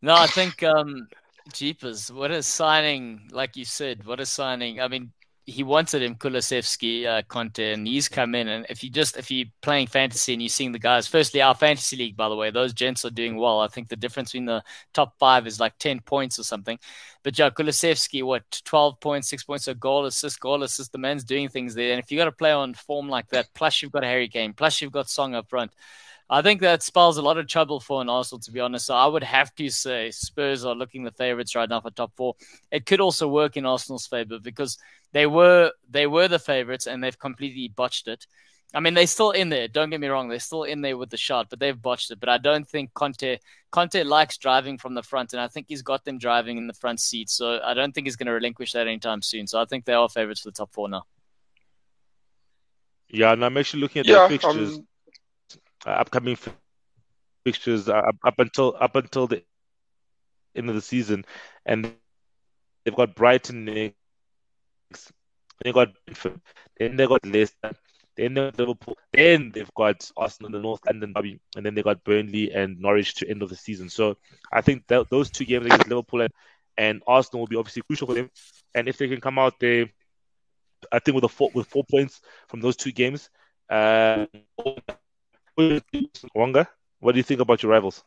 no, 0.00 0.14
I 0.14 0.28
think 0.28 0.62
um, 0.62 1.08
Jeepers, 1.52 2.12
what 2.12 2.30
a 2.30 2.42
signing! 2.42 3.28
Like 3.32 3.56
you 3.56 3.64
said, 3.64 4.06
what 4.06 4.20
a 4.20 4.26
signing! 4.26 4.80
I 4.80 4.86
mean, 4.88 5.12
he 5.48 5.62
wanted 5.62 6.02
him 6.02 6.14
Kulusevski, 6.14 7.06
uh, 7.06 7.22
Conte, 7.22 7.72
and 7.72 7.86
he's 7.86 8.08
come 8.08 8.34
in. 8.34 8.48
And 8.48 8.66
if 8.68 8.84
you 8.84 8.90
just 8.90 9.16
if 9.16 9.30
you're 9.30 9.46
playing 9.62 9.86
fantasy 9.86 10.34
and 10.34 10.42
you're 10.42 10.48
seeing 10.50 10.72
the 10.72 10.78
guys, 10.78 11.06
firstly, 11.06 11.40
our 11.40 11.54
fantasy 11.54 11.96
league, 11.96 12.16
by 12.16 12.28
the 12.28 12.36
way, 12.36 12.50
those 12.50 12.74
gents 12.74 13.04
are 13.06 13.10
doing 13.10 13.36
well. 13.36 13.60
I 13.60 13.68
think 13.68 13.88
the 13.88 13.96
difference 13.96 14.32
between 14.32 14.44
the 14.44 14.62
top 14.92 15.18
five 15.18 15.46
is 15.46 15.58
like 15.58 15.78
ten 15.78 16.00
points 16.00 16.38
or 16.38 16.42
something. 16.42 16.78
But 17.22 17.38
yeah, 17.38 17.48
Kulusevski, 17.48 18.22
what 18.22 18.60
twelve 18.64 19.00
points, 19.00 19.28
six 19.28 19.42
points, 19.42 19.68
a 19.68 19.74
goal, 19.74 20.04
assist, 20.04 20.38
goal, 20.38 20.62
assist. 20.62 20.92
The 20.92 20.98
man's 20.98 21.24
doing 21.24 21.48
things 21.48 21.74
there. 21.74 21.92
And 21.92 21.98
if 21.98 22.12
you 22.12 22.18
got 22.18 22.26
to 22.26 22.32
play 22.32 22.52
on 22.52 22.74
form 22.74 23.08
like 23.08 23.28
that, 23.28 23.48
plus 23.54 23.80
you've 23.80 23.92
got 23.92 24.04
Harry 24.04 24.28
Kane, 24.28 24.52
plus 24.52 24.82
you've 24.82 24.92
got 24.92 25.08
Song 25.08 25.34
up 25.34 25.48
front. 25.48 25.72
I 26.30 26.42
think 26.42 26.60
that 26.60 26.82
spells 26.82 27.16
a 27.16 27.22
lot 27.22 27.38
of 27.38 27.46
trouble 27.46 27.80
for 27.80 28.02
an 28.02 28.10
Arsenal, 28.10 28.40
to 28.40 28.52
be 28.52 28.60
honest. 28.60 28.86
So 28.86 28.94
I 28.94 29.06
would 29.06 29.22
have 29.22 29.54
to 29.54 29.70
say 29.70 30.10
Spurs 30.10 30.64
are 30.64 30.74
looking 30.74 31.04
the 31.04 31.10
favourites 31.10 31.54
right 31.54 31.68
now 31.68 31.80
for 31.80 31.90
top 31.90 32.12
four. 32.16 32.34
It 32.70 32.84
could 32.84 33.00
also 33.00 33.26
work 33.28 33.56
in 33.56 33.64
Arsenal's 33.64 34.06
favour 34.06 34.38
because 34.38 34.76
they 35.12 35.26
were 35.26 35.72
they 35.88 36.06
were 36.06 36.28
the 36.28 36.38
favourites 36.38 36.86
and 36.86 37.02
they've 37.02 37.18
completely 37.18 37.68
botched 37.68 38.08
it. 38.08 38.26
I 38.74 38.80
mean, 38.80 38.92
they're 38.92 39.06
still 39.06 39.30
in 39.30 39.48
there. 39.48 39.66
Don't 39.66 39.88
get 39.88 40.00
me 40.00 40.08
wrong; 40.08 40.28
they're 40.28 40.38
still 40.38 40.64
in 40.64 40.82
there 40.82 40.98
with 40.98 41.08
the 41.08 41.16
shot, 41.16 41.46
but 41.48 41.58
they've 41.58 41.80
botched 41.80 42.10
it. 42.10 42.20
But 42.20 42.28
I 42.28 42.36
don't 42.36 42.68
think 42.68 42.92
Conte 42.92 43.38
Conte 43.70 44.02
likes 44.02 44.36
driving 44.36 44.76
from 44.76 44.92
the 44.92 45.02
front, 45.02 45.32
and 45.32 45.40
I 45.40 45.48
think 45.48 45.66
he's 45.68 45.80
got 45.80 46.04
them 46.04 46.18
driving 46.18 46.58
in 46.58 46.66
the 46.66 46.74
front 46.74 47.00
seat. 47.00 47.30
So 47.30 47.60
I 47.64 47.72
don't 47.72 47.94
think 47.94 48.06
he's 48.06 48.16
going 48.16 48.26
to 48.26 48.32
relinquish 48.32 48.72
that 48.72 48.86
anytime 48.86 49.22
soon. 49.22 49.46
So 49.46 49.58
I 49.58 49.64
think 49.64 49.86
they 49.86 49.94
are 49.94 50.08
favourites 50.10 50.42
for 50.42 50.48
the 50.48 50.56
top 50.56 50.74
four 50.74 50.90
now. 50.90 51.04
Yeah, 53.08 53.32
and 53.32 53.42
I'm 53.42 53.56
actually 53.56 53.80
looking 53.80 54.00
at 54.00 54.06
yeah, 54.06 54.18
their 54.18 54.28
fixtures. 54.28 54.76
Um, 54.76 54.86
uh, 55.88 56.00
upcoming 56.00 56.36
fixtures 57.44 57.88
uh, 57.88 58.02
up 58.24 58.38
until 58.38 58.76
up 58.78 58.94
until 58.96 59.26
the 59.26 59.42
end 60.54 60.68
of 60.68 60.74
the 60.74 60.82
season, 60.82 61.24
and 61.64 61.92
they've 62.84 62.94
got 62.94 63.14
Brighton 63.14 63.64
next. 63.64 65.12
They 65.64 65.72
got 65.72 65.88
then 66.78 66.96
they 66.96 67.06
got 67.06 67.24
Leicester, 67.24 67.72
then 68.16 68.34
they 68.34 68.40
got 68.42 68.58
Liverpool, 68.58 68.98
then 69.12 69.50
they've 69.54 69.74
got 69.74 70.10
Arsenal, 70.16 70.52
the 70.52 70.60
North 70.60 70.80
London 70.86 71.12
derby, 71.12 71.40
and 71.56 71.64
then 71.64 71.74
they 71.74 71.82
got 71.82 72.04
Burnley 72.04 72.52
and 72.52 72.78
Norwich 72.78 73.14
to 73.16 73.28
end 73.28 73.42
of 73.42 73.48
the 73.48 73.56
season. 73.56 73.88
So 73.88 74.16
I 74.52 74.60
think 74.60 74.86
that 74.88 75.08
those 75.10 75.30
two 75.30 75.44
games 75.44 75.66
against 75.66 75.88
Liverpool 75.88 76.20
and, 76.20 76.32
and 76.76 77.02
Arsenal 77.06 77.40
will 77.40 77.48
be 77.48 77.56
obviously 77.56 77.82
crucial 77.82 78.06
for 78.06 78.14
them. 78.14 78.30
And 78.74 78.88
if 78.88 78.98
they 78.98 79.08
can 79.08 79.20
come 79.20 79.38
out 79.38 79.58
there, 79.58 79.86
I 80.92 80.98
think 81.00 81.14
with 81.14 81.24
a 81.24 81.28
four 81.28 81.50
with 81.54 81.66
four 81.66 81.84
points 81.90 82.20
from 82.48 82.60
those 82.60 82.76
two 82.76 82.92
games, 82.92 83.30
uh, 83.68 84.26
Wonga, 86.34 86.68
what 87.00 87.12
do 87.12 87.18
you 87.18 87.24
think 87.24 87.40
about 87.40 87.62
your 87.62 87.72
rivals? 87.72 88.02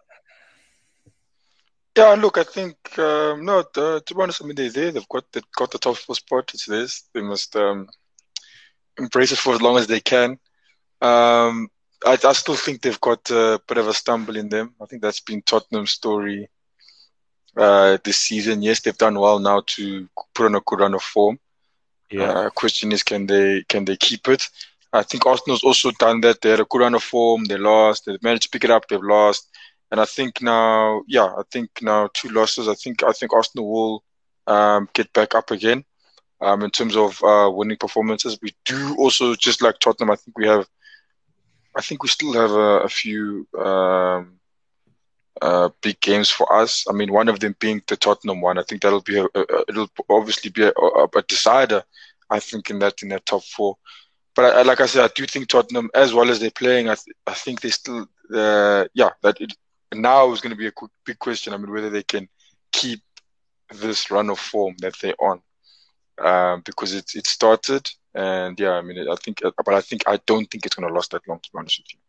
Yeah, 1.97 2.13
look, 2.13 2.37
I 2.37 2.43
think 2.43 2.77
um, 2.97 3.43
no. 3.43 3.63
to 3.63 4.01
be 4.07 4.21
honest, 4.21 4.41
I 4.41 4.45
mean 4.45 4.55
they're 4.55 4.69
there. 4.69 4.91
They've 4.91 5.09
got 5.09 5.25
they 5.31 5.41
got 5.55 5.71
the 5.71 5.77
top 5.77 5.97
four 5.97 6.15
spot. 6.15 6.51
It's 6.53 6.65
this. 6.65 7.03
They 7.13 7.21
must 7.21 7.55
um, 7.55 7.89
embrace 8.97 9.33
it 9.33 9.37
for 9.37 9.53
as 9.53 9.61
long 9.61 9.77
as 9.77 9.87
they 9.87 9.99
can. 9.99 10.39
Um, 11.01 11.69
I, 12.05 12.17
I, 12.23 12.33
still 12.33 12.55
think 12.55 12.81
they've 12.81 13.01
got 13.01 13.29
a 13.31 13.59
bit 13.67 13.77
of 13.77 13.87
a 13.87 13.93
stumble 13.93 14.37
in 14.37 14.49
them. 14.49 14.75
I 14.81 14.85
think 14.85 15.01
that's 15.01 15.19
been 15.19 15.41
Tottenham's 15.41 15.91
story 15.91 16.49
uh, 17.57 17.97
this 18.03 18.17
season. 18.17 18.61
Yes, 18.61 18.79
they've 18.79 18.97
done 18.97 19.19
well 19.19 19.39
now 19.39 19.63
to 19.67 20.07
put 20.33 20.45
on 20.45 20.55
a 20.55 20.61
good 20.61 20.79
run 20.79 20.93
of 20.93 21.01
form. 21.01 21.39
Yeah. 22.09 22.23
Uh, 22.23 22.49
question 22.51 22.91
is, 22.91 23.03
can 23.03 23.27
they 23.27 23.63
can 23.67 23.85
they 23.85 23.97
keep 23.97 24.27
it? 24.29 24.47
I 24.93 25.03
think 25.03 25.25
Arsenal's 25.25 25.63
also 25.63 25.91
done 25.91 26.21
that. 26.21 26.41
They 26.41 26.49
had 26.49 26.59
a 26.59 26.65
good 26.65 26.81
run 26.81 26.95
of 26.95 27.03
form. 27.03 27.45
They 27.45 27.57
lost. 27.57 28.05
They 28.05 28.17
managed 28.21 28.43
to 28.43 28.49
pick 28.49 28.63
it 28.63 28.71
up. 28.71 28.87
They've 28.87 29.01
lost. 29.01 29.49
And 29.89 29.99
I 29.99 30.05
think 30.05 30.41
now, 30.41 31.03
yeah, 31.07 31.25
I 31.25 31.43
think 31.51 31.69
now 31.81 32.09
two 32.13 32.29
losses. 32.29 32.67
I 32.67 32.75
think 32.75 33.03
I 33.03 33.11
think 33.11 33.33
Arsenal 33.33 33.71
will 33.71 34.03
um, 34.47 34.89
get 34.93 35.11
back 35.13 35.35
up 35.35 35.51
again 35.51 35.83
um, 36.41 36.63
in 36.63 36.71
terms 36.71 36.95
of 36.95 37.21
uh, 37.23 37.49
winning 37.53 37.77
performances. 37.77 38.37
We 38.41 38.53
do 38.65 38.95
also 38.97 39.35
just 39.35 39.61
like 39.61 39.79
Tottenham. 39.79 40.11
I 40.11 40.15
think 40.15 40.37
we 40.37 40.47
have. 40.47 40.67
I 41.75 41.81
think 41.81 42.03
we 42.03 42.09
still 42.09 42.33
have 42.33 42.51
a, 42.51 42.79
a 42.81 42.89
few 42.89 43.47
um, 43.57 44.39
uh, 45.41 45.69
big 45.81 45.99
games 46.01 46.29
for 46.29 46.53
us. 46.53 46.85
I 46.89 46.93
mean, 46.93 47.13
one 47.13 47.29
of 47.29 47.39
them 47.39 47.55
being 47.59 47.81
the 47.87 47.95
Tottenham 47.95 48.41
one. 48.41 48.57
I 48.57 48.63
think 48.63 48.81
that'll 48.81 49.01
be 49.01 49.19
a, 49.19 49.25
a 49.25 49.63
it'll 49.69 49.89
obviously 50.09 50.51
be 50.51 50.63
a, 50.63 51.21
decider. 51.27 51.83
I 52.29 52.39
think 52.39 52.69
in 52.69 52.79
that 52.79 53.01
in 53.01 53.09
that 53.09 53.25
top 53.25 53.43
four 53.43 53.77
but 54.35 54.45
I, 54.45 54.61
like 54.61 54.81
I 54.81 54.85
said, 54.85 55.03
I 55.03 55.13
do 55.13 55.25
think 55.25 55.49
Tottenham, 55.49 55.89
as 55.93 56.13
well 56.13 56.29
as 56.29 56.39
they're 56.39 56.51
playing, 56.51 56.89
I, 56.89 56.95
th- 56.95 57.15
I 57.27 57.33
think 57.33 57.61
they 57.61 57.69
still, 57.69 58.07
uh, 58.33 58.85
yeah, 58.93 59.09
that 59.23 59.41
it, 59.41 59.53
now 59.93 60.31
is 60.31 60.41
going 60.41 60.51
to 60.51 60.57
be 60.57 60.67
a 60.67 60.71
quick, 60.71 60.91
big 61.05 61.19
question. 61.19 61.53
I 61.53 61.57
mean, 61.57 61.71
whether 61.71 61.89
they 61.89 62.03
can 62.03 62.29
keep 62.71 63.01
this 63.73 64.09
run 64.09 64.29
of 64.29 64.39
form 64.39 64.75
that 64.79 64.95
they're 65.01 65.15
on, 65.19 65.41
um, 66.19 66.61
because 66.65 66.93
it 66.93 67.11
it 67.15 67.27
started, 67.27 67.89
and 68.13 68.59
yeah, 68.59 68.71
I 68.71 68.81
mean, 68.81 69.07
I 69.09 69.15
think, 69.15 69.43
uh, 69.43 69.51
but 69.65 69.73
I 69.73 69.81
think 69.81 70.03
I 70.07 70.19
don't 70.25 70.49
think 70.49 70.65
it's 70.65 70.75
going 70.75 70.87
to 70.87 70.93
last 70.93 71.11
that 71.11 71.27
long. 71.27 71.39
To 71.39 71.51
be 71.51 71.57
honest 71.57 71.79
with 71.79 71.93
you, 71.93 71.99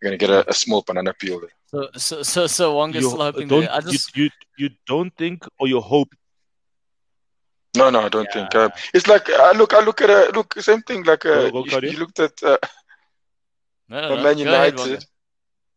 you're 0.00 0.10
going 0.10 0.18
to 0.18 0.26
get 0.26 0.30
a, 0.30 0.50
a, 0.50 0.54
small 0.54 0.82
banana 0.82 1.12
peel 1.14 1.40
there. 1.40 1.50
So, 1.66 1.88
so, 1.96 2.22
so, 2.22 2.46
so 2.46 2.74
Wonga's 2.74 3.06
still 3.06 3.20
hoping. 3.20 3.48
Don't, 3.48 3.68
I 3.68 3.80
just... 3.80 4.16
you, 4.16 4.24
you, 4.24 4.30
you 4.58 4.70
don't 4.86 5.14
think, 5.16 5.44
or 5.58 5.68
you 5.68 5.80
hope 5.80 6.12
no, 7.76 7.90
no, 7.90 8.00
I 8.00 8.08
don't 8.08 8.24
yeah. 8.26 8.32
think. 8.32 8.54
Uh, 8.54 8.70
it's 8.92 9.06
like 9.06 9.30
I 9.30 9.52
look, 9.52 9.72
I 9.72 9.80
look 9.80 10.00
at 10.00 10.10
a 10.10 10.30
look 10.34 10.54
same 10.60 10.82
thing. 10.82 11.04
Like 11.04 11.24
uh, 11.24 11.50
go, 11.50 11.64
go, 11.64 11.78
you, 11.78 11.90
you, 11.90 11.98
looked 11.98 12.20
at 12.20 12.42
uh, 12.42 12.58
no, 13.88 14.00
no, 14.00 14.16
no. 14.16 14.22
Man 14.22 14.38
United. 14.38 14.80
Ahead, 14.80 15.04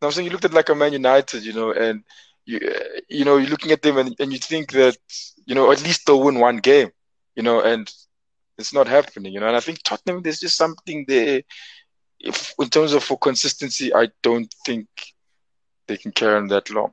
no, 0.01 0.07
I'm 0.07 0.11
saying 0.11 0.25
you 0.25 0.31
looked 0.31 0.45
at 0.45 0.53
like 0.53 0.69
a 0.69 0.75
Man 0.75 0.93
United, 0.93 1.43
you 1.43 1.53
know, 1.53 1.71
and 1.71 2.03
you 2.45 2.59
uh, 2.59 2.99
you 3.09 3.23
know 3.25 3.37
you're 3.37 3.49
looking 3.49 3.71
at 3.71 3.81
them 3.81 3.97
and, 3.97 4.15
and 4.19 4.31
you 4.33 4.39
think 4.39 4.71
that 4.73 4.97
you 5.45 5.55
know 5.55 5.71
at 5.71 5.83
least 5.83 6.05
they'll 6.05 6.21
win 6.21 6.39
one 6.39 6.57
game, 6.57 6.91
you 7.35 7.43
know, 7.43 7.61
and 7.61 7.91
it's 8.57 8.73
not 8.73 8.87
happening, 8.87 9.33
you 9.33 9.39
know. 9.39 9.47
And 9.47 9.55
I 9.55 9.61
think 9.61 9.79
Tottenham, 9.83 10.21
there's 10.21 10.39
just 10.39 10.57
something 10.57 11.05
there. 11.07 11.43
If 12.19 12.53
in 12.59 12.69
terms 12.69 12.93
of 12.93 13.03
for 13.03 13.17
consistency, 13.17 13.93
I 13.93 14.09
don't 14.21 14.53
think 14.65 14.87
they 15.87 15.97
can 15.97 16.11
carry 16.11 16.35
on 16.35 16.47
that 16.47 16.69
long. 16.69 16.91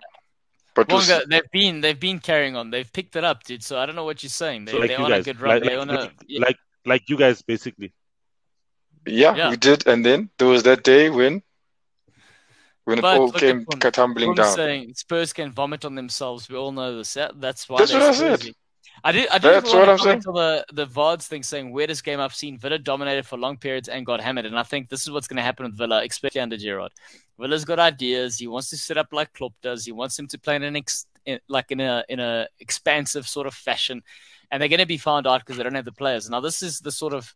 But 0.74 0.90
Wonga, 0.90 1.22
they've 1.28 1.50
been 1.52 1.80
they've 1.82 1.98
been 1.98 2.18
carrying 2.18 2.56
on. 2.56 2.70
They've 2.70 2.90
picked 2.90 3.16
it 3.16 3.24
up, 3.24 3.44
dude. 3.44 3.62
So 3.62 3.78
I 3.78 3.86
don't 3.86 3.94
know 3.94 4.04
what 4.04 4.22
you're 4.22 4.30
saying. 4.30 4.64
They, 4.64 4.72
so 4.72 4.78
like 4.78 4.88
they're 4.88 5.00
on 5.00 5.10
guys, 5.10 5.20
a 5.20 5.24
good 5.24 5.40
run. 5.40 5.60
Like, 5.60 5.76
like, 5.76 5.88
a, 5.90 6.12
yeah. 6.26 6.40
like 6.40 6.56
like 6.86 7.08
you 7.08 7.16
guys 7.16 7.42
basically. 7.42 7.92
Yeah, 9.06 9.34
yeah, 9.34 9.50
we 9.50 9.56
did, 9.56 9.86
and 9.86 10.06
then 10.06 10.30
there 10.38 10.46
was 10.46 10.62
that 10.62 10.84
day 10.84 11.10
when 11.10 11.42
when 12.84 13.00
but 13.00 13.14
it 13.14 13.18
all 13.18 13.32
came 13.32 13.66
tumbling 13.66 14.34
down. 14.34 14.54
Saying 14.54 14.94
Spurs 14.94 15.32
can 15.32 15.52
vomit 15.52 15.84
on 15.84 15.94
themselves. 15.94 16.48
We 16.48 16.56
all 16.56 16.72
know 16.72 16.96
this. 16.96 17.18
That's 17.34 17.68
why. 17.68 17.78
That's 17.78 17.92
what 17.92 18.02
I 18.02 18.12
said. 18.12 18.54
I 19.04 19.12
did. 19.12 19.28
I 19.30 19.38
did 19.38 19.52
That's 19.54 19.72
what 19.72 19.88
I'm 19.88 19.98
saying. 19.98 20.20
the 20.20 20.64
the 20.72 20.86
VODs 20.86 21.26
thing 21.26 21.42
saying 21.42 21.72
weirdest 21.72 22.04
game 22.04 22.20
I've 22.20 22.34
seen. 22.34 22.58
Villa 22.58 22.78
dominated 22.78 23.26
for 23.26 23.36
long 23.36 23.56
periods 23.56 23.88
and 23.88 24.06
got 24.06 24.20
hammered, 24.20 24.46
and 24.46 24.58
I 24.58 24.62
think 24.62 24.88
this 24.88 25.02
is 25.02 25.10
what's 25.10 25.26
going 25.26 25.38
to 25.38 25.42
happen 25.42 25.66
with 25.66 25.76
Villa, 25.76 26.04
especially 26.04 26.40
under 26.40 26.56
Gerrard. 26.56 26.92
Villa's 27.38 27.64
got 27.64 27.78
ideas. 27.78 28.38
He 28.38 28.46
wants 28.46 28.70
to 28.70 28.76
set 28.76 28.96
up 28.98 29.08
like 29.12 29.32
Klopp 29.32 29.54
does. 29.62 29.84
He 29.84 29.92
wants 29.92 30.18
him 30.18 30.28
to 30.28 30.38
play 30.38 30.56
in 30.56 30.62
an 30.62 30.76
ex, 30.76 31.06
in, 31.26 31.40
like 31.48 31.70
in 31.70 31.80
a 31.80 32.04
in 32.08 32.20
a 32.20 32.46
expansive 32.60 33.26
sort 33.26 33.46
of 33.46 33.54
fashion, 33.54 34.02
and 34.50 34.60
they're 34.60 34.68
going 34.68 34.78
to 34.78 34.86
be 34.86 34.98
found 34.98 35.26
out 35.26 35.40
because 35.40 35.56
they 35.56 35.64
don't 35.64 35.74
have 35.74 35.84
the 35.84 35.92
players. 35.92 36.30
Now 36.30 36.40
this 36.40 36.62
is 36.62 36.78
the 36.78 36.92
sort 36.92 37.14
of 37.14 37.34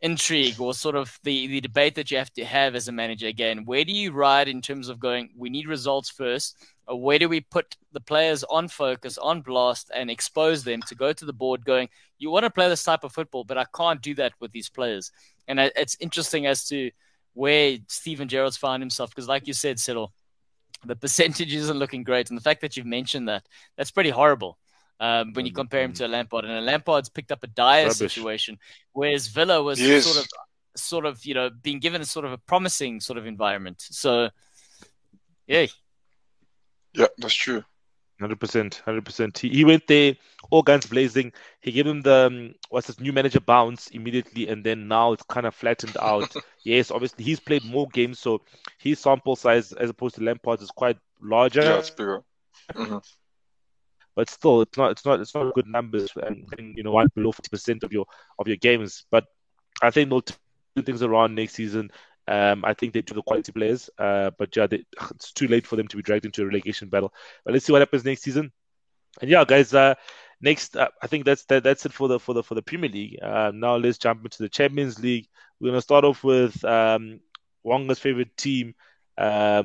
intrigue 0.00 0.60
or 0.60 0.74
sort 0.74 0.94
of 0.94 1.18
the, 1.24 1.46
the 1.48 1.60
debate 1.60 1.94
that 1.96 2.10
you 2.10 2.18
have 2.18 2.32
to 2.34 2.44
have 2.44 2.74
as 2.74 2.88
a 2.88 2.92
manager 2.92 3.26
again. 3.26 3.64
Where 3.64 3.84
do 3.84 3.92
you 3.92 4.12
ride 4.12 4.48
in 4.48 4.62
terms 4.62 4.88
of 4.88 5.00
going, 5.00 5.30
we 5.36 5.50
need 5.50 5.66
results 5.66 6.08
first? 6.08 6.56
Or 6.86 7.00
where 7.00 7.18
do 7.18 7.28
we 7.28 7.40
put 7.40 7.76
the 7.92 8.00
players 8.00 8.44
on 8.44 8.68
focus, 8.68 9.18
on 9.18 9.40
blast, 9.40 9.90
and 9.94 10.10
expose 10.10 10.64
them 10.64 10.82
to 10.82 10.94
go 10.94 11.12
to 11.12 11.24
the 11.24 11.32
board 11.32 11.64
going, 11.64 11.88
you 12.18 12.30
want 12.30 12.44
to 12.44 12.50
play 12.50 12.68
this 12.68 12.84
type 12.84 13.04
of 13.04 13.12
football, 13.12 13.44
but 13.44 13.58
I 13.58 13.66
can't 13.76 14.00
do 14.00 14.14
that 14.14 14.32
with 14.40 14.52
these 14.52 14.68
players. 14.68 15.10
And 15.48 15.58
it's 15.58 15.96
interesting 16.00 16.46
as 16.46 16.66
to 16.68 16.90
where 17.34 17.78
Steven 17.88 18.28
Gerrard's 18.28 18.56
found 18.56 18.82
himself, 18.82 19.10
because 19.10 19.28
like 19.28 19.46
you 19.46 19.52
said, 19.52 19.78
Settle, 19.78 20.12
the 20.84 20.96
percentage 20.96 21.52
isn't 21.52 21.78
looking 21.78 22.04
great. 22.04 22.30
And 22.30 22.38
the 22.38 22.42
fact 22.42 22.60
that 22.60 22.76
you've 22.76 22.86
mentioned 22.86 23.28
that, 23.28 23.44
that's 23.76 23.90
pretty 23.90 24.10
horrible 24.10 24.58
um, 25.00 25.32
when 25.32 25.46
you 25.46 25.52
compare 25.52 25.82
him 25.82 25.92
to 25.94 26.06
a 26.06 26.08
Lampard. 26.08 26.44
And 26.44 26.54
a 26.54 26.60
Lampard's 26.60 27.08
picked 27.08 27.32
up 27.32 27.44
a 27.44 27.46
dire 27.46 27.84
Rubbish. 27.84 27.96
situation, 27.96 28.58
whereas 28.92 29.28
Villa 29.28 29.62
was 29.62 29.80
yes. 29.80 30.04
sort 30.04 30.24
of, 30.24 30.30
sort 30.76 31.06
of, 31.06 31.24
you 31.24 31.34
know, 31.34 31.50
being 31.62 31.78
given 31.78 32.00
a 32.00 32.04
sort 32.04 32.24
of 32.24 32.32
a 32.32 32.38
promising 32.38 33.00
sort 33.00 33.18
of 33.18 33.26
environment. 33.26 33.76
So, 33.80 34.30
yeah. 35.46 35.66
Yeah, 36.94 37.06
that's 37.18 37.34
true. 37.34 37.64
Hundred 38.20 38.40
percent, 38.40 38.82
hundred 38.84 39.04
percent. 39.04 39.38
He 39.38 39.64
went 39.64 39.86
there, 39.86 40.16
all 40.50 40.62
guns 40.62 40.86
blazing. 40.86 41.32
He 41.60 41.70
gave 41.70 41.86
him 41.86 42.00
the 42.00 42.26
um, 42.26 42.54
what's 42.68 42.88
his 42.88 42.98
new 42.98 43.12
manager 43.12 43.38
bounce 43.38 43.86
immediately, 43.88 44.48
and 44.48 44.64
then 44.64 44.88
now 44.88 45.12
it's 45.12 45.22
kind 45.22 45.46
of 45.46 45.54
flattened 45.54 45.96
out. 46.02 46.34
yes, 46.64 46.90
obviously 46.90 47.24
he's 47.24 47.38
played 47.38 47.64
more 47.64 47.86
games, 47.92 48.18
so 48.18 48.42
his 48.78 48.98
sample 48.98 49.36
size 49.36 49.72
as 49.72 49.90
opposed 49.90 50.16
to 50.16 50.24
Lampard 50.24 50.60
is 50.60 50.72
quite 50.72 50.98
larger. 51.22 51.62
Yeah, 51.62 51.78
it's 51.78 51.90
bigger. 51.90 52.24
Mm-hmm. 52.74 52.98
But 54.18 54.28
still, 54.30 54.62
it's 54.62 54.76
not, 54.76 54.90
it's 54.90 55.04
not, 55.04 55.20
it's 55.20 55.32
not 55.32 55.54
good 55.54 55.68
numbers, 55.68 56.10
and 56.16 56.44
you 56.76 56.82
know, 56.82 56.90
one 56.90 57.06
below 57.14 57.30
fifty 57.30 57.50
percent 57.50 57.84
of 57.84 57.92
your 57.92 58.04
of 58.40 58.48
your 58.48 58.56
games. 58.56 59.04
But 59.12 59.26
I 59.80 59.92
think 59.92 60.10
they'll 60.10 60.22
turn 60.22 60.84
things 60.84 61.04
around 61.04 61.36
next 61.36 61.54
season. 61.54 61.92
Um, 62.26 62.64
I 62.64 62.74
think 62.74 62.94
they 62.94 63.02
do 63.02 63.14
the 63.14 63.22
quality 63.22 63.52
players, 63.52 63.88
uh, 63.96 64.32
but 64.36 64.56
yeah, 64.56 64.66
they, 64.66 64.84
it's 65.12 65.30
too 65.30 65.46
late 65.46 65.68
for 65.68 65.76
them 65.76 65.86
to 65.86 65.96
be 65.96 66.02
dragged 66.02 66.24
into 66.24 66.42
a 66.42 66.46
relegation 66.46 66.88
battle. 66.88 67.14
But 67.44 67.54
let's 67.54 67.64
see 67.64 67.70
what 67.70 67.80
happens 67.80 68.04
next 68.04 68.22
season. 68.22 68.50
And 69.20 69.30
yeah, 69.30 69.44
guys, 69.44 69.72
uh, 69.72 69.94
next 70.40 70.76
uh, 70.76 70.88
I 71.00 71.06
think 71.06 71.24
that's 71.24 71.44
that, 71.44 71.62
that's 71.62 71.86
it 71.86 71.92
for 71.92 72.08
the 72.08 72.18
for 72.18 72.34
the 72.34 72.42
for 72.42 72.56
the 72.56 72.62
Premier 72.62 72.90
League. 72.90 73.20
Uh, 73.22 73.52
now 73.54 73.76
let's 73.76 73.98
jump 73.98 74.24
into 74.24 74.42
the 74.42 74.48
Champions 74.48 74.98
League. 74.98 75.28
We're 75.60 75.70
gonna 75.70 75.80
start 75.80 76.04
off 76.04 76.24
with 76.24 76.64
um, 76.64 77.20
Wonga's 77.64 78.00
favorite 78.00 78.36
team, 78.36 78.74
uh, 79.16 79.62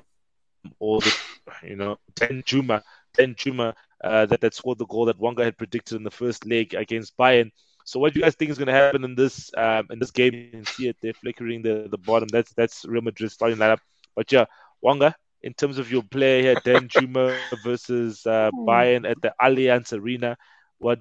or 0.78 1.02
the, 1.02 1.16
you 1.64 1.76
know 1.76 1.98
Danjuma, 2.14 2.84
Ten 3.16 3.34
Juma, 3.36 3.74
uh, 4.04 4.26
that 4.28 4.42
that 4.42 4.54
scored 4.54 4.78
the 4.78 4.86
goal 4.86 5.06
that 5.06 5.20
Wonga 5.20 5.44
had 5.44 5.58
predicted 5.58 5.96
in 5.98 6.04
the 6.04 6.12
first 6.12 6.46
leg 6.46 6.74
against 6.74 7.18
Bayern. 7.18 7.52
So 7.86 8.00
what 8.00 8.14
do 8.14 8.20
you 8.20 8.24
guys 8.24 8.36
think 8.36 8.52
is 8.52 8.58
going 8.58 8.68
to 8.68 8.74
happen 8.74 9.04
in 9.04 9.16
this 9.16 9.52
um, 9.58 9.88
in 9.90 10.00
this 10.00 10.12
game? 10.12 10.34
You 10.34 10.50
can 10.52 10.66
see 10.66 10.88
it 10.88 10.98
they're 11.02 11.14
flickering 11.14 11.62
the, 11.62 11.88
the 11.90 11.98
bottom. 11.98 12.28
That's 12.28 12.54
that's 12.54 12.86
Real 12.86 13.02
Madrid 13.02 13.32
starting 13.32 13.58
lineup. 13.58 13.80
But 14.16 14.32
yeah, 14.32 14.46
Wonga, 14.82 15.16
in 15.42 15.54
terms 15.54 15.78
of 15.78 15.92
your 15.92 16.04
player 16.04 16.42
here, 16.42 16.56
Danjuma 16.56 17.38
versus 17.64 18.26
uh, 18.26 18.50
hmm. 18.54 18.68
Bayern 18.68 19.10
at 19.10 19.22
the 19.22 19.34
Allianz 19.42 19.98
Arena, 19.98 20.38
what 20.78 21.00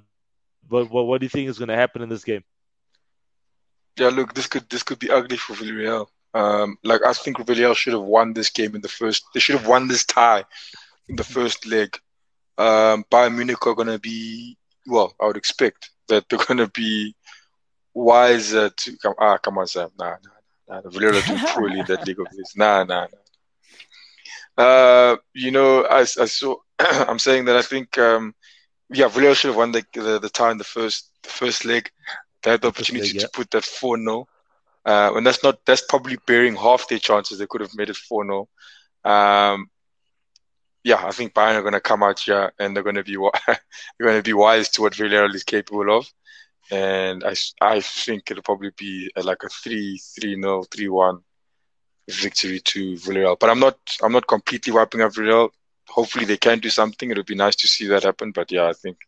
what 0.68 0.90
what, 0.90 1.06
what 1.06 1.20
do 1.20 1.24
you 1.24 1.30
think 1.30 1.48
is 1.48 1.58
going 1.58 1.68
to 1.68 1.76
happen 1.76 2.02
in 2.02 2.08
this 2.08 2.24
game? 2.24 2.42
Yeah, 3.98 4.08
look, 4.08 4.34
this 4.34 4.46
could 4.46 4.68
this 4.68 4.82
could 4.82 4.98
be 4.98 5.10
ugly 5.10 5.36
for 5.36 5.54
Villarreal. 5.54 6.06
Um, 6.34 6.78
like 6.82 7.02
I 7.04 7.12
think 7.12 7.38
Villarreal 7.38 7.76
should 7.76 7.92
have 7.92 8.02
won 8.02 8.32
this 8.32 8.50
game 8.50 8.74
in 8.74 8.80
the 8.80 8.88
first. 8.88 9.24
They 9.34 9.40
should 9.40 9.56
have 9.56 9.66
won 9.66 9.86
this 9.86 10.04
tie 10.04 10.44
in 11.08 11.16
the 11.16 11.24
first 11.24 11.66
leg. 11.66 11.98
Um, 12.58 13.04
Bayern 13.10 13.34
Munich 13.34 13.66
are 13.66 13.74
going 13.74 13.88
to 13.88 13.98
be 13.98 14.56
well. 14.86 15.14
I 15.20 15.26
would 15.26 15.36
expect 15.36 15.90
that 16.08 16.28
they're 16.28 16.38
going 16.46 16.58
to 16.58 16.68
be 16.68 17.14
wiser 17.94 18.70
to 18.70 18.96
come. 18.98 19.14
Ah, 19.18 19.38
come 19.38 19.58
on, 19.58 19.66
Sam. 19.66 19.90
Nah, 19.98 20.16
nah, 20.68 20.80
nah. 20.82 20.90
Villarreal 20.90 21.22
are 21.22 21.26
doing 21.26 21.46
poorly 21.48 21.80
in 21.80 21.86
that 21.86 22.06
league 22.06 22.20
of 22.20 22.26
this. 22.36 22.56
Nah, 22.56 22.84
nah, 22.84 23.06
nah. 23.06 24.64
Uh, 24.64 25.16
you 25.34 25.50
know, 25.50 25.84
I, 25.84 26.00
I 26.00 26.04
saw. 26.04 26.56
I'm 26.78 27.18
saying 27.18 27.46
that 27.46 27.56
I 27.56 27.62
think, 27.62 27.96
um, 27.98 28.34
yeah, 28.90 29.08
Villarreal 29.08 29.34
should 29.34 29.48
have 29.48 29.56
won 29.56 29.72
the, 29.72 29.84
the 29.94 30.18
the 30.18 30.28
tie 30.28 30.50
in 30.50 30.58
the 30.58 30.64
first 30.64 31.10
the 31.22 31.30
first 31.30 31.64
leg. 31.64 31.90
They 32.42 32.50
had 32.50 32.60
the 32.60 32.68
opportunity 32.68 33.06
leg, 33.06 33.14
yeah. 33.14 33.22
to 33.22 33.28
put 33.32 33.50
that 33.52 33.64
four 33.64 33.96
0 33.96 34.26
uh, 34.84 35.12
and 35.14 35.24
that's 35.24 35.42
not 35.44 35.64
that's 35.64 35.82
probably 35.88 36.18
bearing 36.26 36.56
half 36.56 36.88
their 36.88 36.98
chances. 36.98 37.38
They 37.38 37.46
could 37.46 37.60
have 37.60 37.74
made 37.76 37.90
it 37.90 37.96
four 37.96 38.24
0 38.24 38.48
um, 39.04 39.70
yeah, 40.84 41.04
I 41.04 41.10
think 41.12 41.34
Bayern 41.34 41.54
are 41.54 41.62
going 41.62 41.74
to 41.74 41.80
come 41.80 42.02
out 42.02 42.20
here 42.20 42.52
and 42.58 42.74
they're 42.74 42.82
going 42.82 42.96
to 42.96 43.04
be 43.04 43.16
they're 43.46 43.58
going 44.00 44.18
to 44.18 44.22
be 44.22 44.32
wise 44.32 44.68
to 44.70 44.82
what 44.82 44.94
Villarreal 44.94 45.34
is 45.34 45.44
capable 45.44 45.96
of, 45.96 46.06
and 46.70 47.24
I, 47.24 47.34
I 47.60 47.80
think 47.80 48.30
it'll 48.30 48.42
probably 48.42 48.70
be 48.76 49.10
like 49.16 49.42
a 49.42 49.48
3 49.48 49.98
3 50.20 50.34
0 50.40 50.64
3 50.64 50.88
1 50.88 51.18
victory 52.10 52.60
to 52.60 52.94
Villarreal. 52.94 53.38
But 53.38 53.50
I'm 53.50 53.60
not 53.60 53.78
I'm 54.02 54.12
not 54.12 54.26
completely 54.26 54.72
wiping 54.72 55.02
out 55.02 55.12
Villarreal. 55.12 55.50
Hopefully 55.88 56.24
they 56.24 56.36
can 56.36 56.58
do 56.58 56.70
something. 56.70 57.10
It'll 57.10 57.24
be 57.24 57.34
nice 57.34 57.56
to 57.56 57.68
see 57.68 57.86
that 57.88 58.04
happen. 58.04 58.32
But 58.32 58.50
yeah, 58.50 58.68
I 58.68 58.72
think 58.72 58.98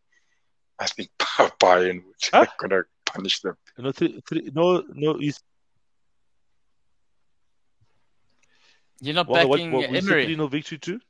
I 0.79 0.87
think 0.87 1.11
Bayern 1.19 2.05
would 2.05 2.15
huh? 2.33 2.47
going 2.59 2.71
to 2.71 2.85
punish 3.05 3.41
them. 3.41 3.57
No, 3.79 3.93
three, 3.93 4.23
three, 4.29 4.51
no, 4.55 4.83
no. 4.93 5.19
He's... 5.19 5.41
You're 9.01 9.15
not 9.15 9.29
backing 9.29 9.73
what, 9.73 9.83
what, 9.83 9.91
what, 9.91 9.97
Emery. 9.97 10.37
No 10.37 10.47
victory 10.47 10.79
too. 10.79 11.01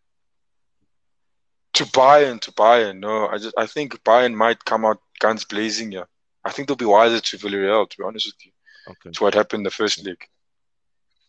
To 1.74 1.84
Bayern, 1.86 2.40
to 2.40 2.52
Bayern. 2.52 3.00
No, 3.00 3.28
I 3.28 3.38
just 3.38 3.54
I 3.58 3.66
think 3.66 4.02
Bayern 4.04 4.34
might 4.34 4.64
come 4.64 4.84
out 4.84 5.00
guns 5.18 5.44
blazing 5.44 5.90
here. 5.92 6.06
I 6.44 6.50
think 6.50 6.68
they'll 6.68 6.76
be 6.76 6.84
wiser 6.84 7.20
to 7.20 7.38
Villarreal, 7.38 7.88
to 7.88 7.96
be 7.98 8.04
honest 8.04 8.26
with 8.26 8.46
you. 8.46 8.52
Okay. 8.90 9.10
To 9.12 9.24
what 9.24 9.34
happened 9.34 9.60
in 9.60 9.64
the 9.64 9.70
first 9.70 10.04
league. 10.04 10.24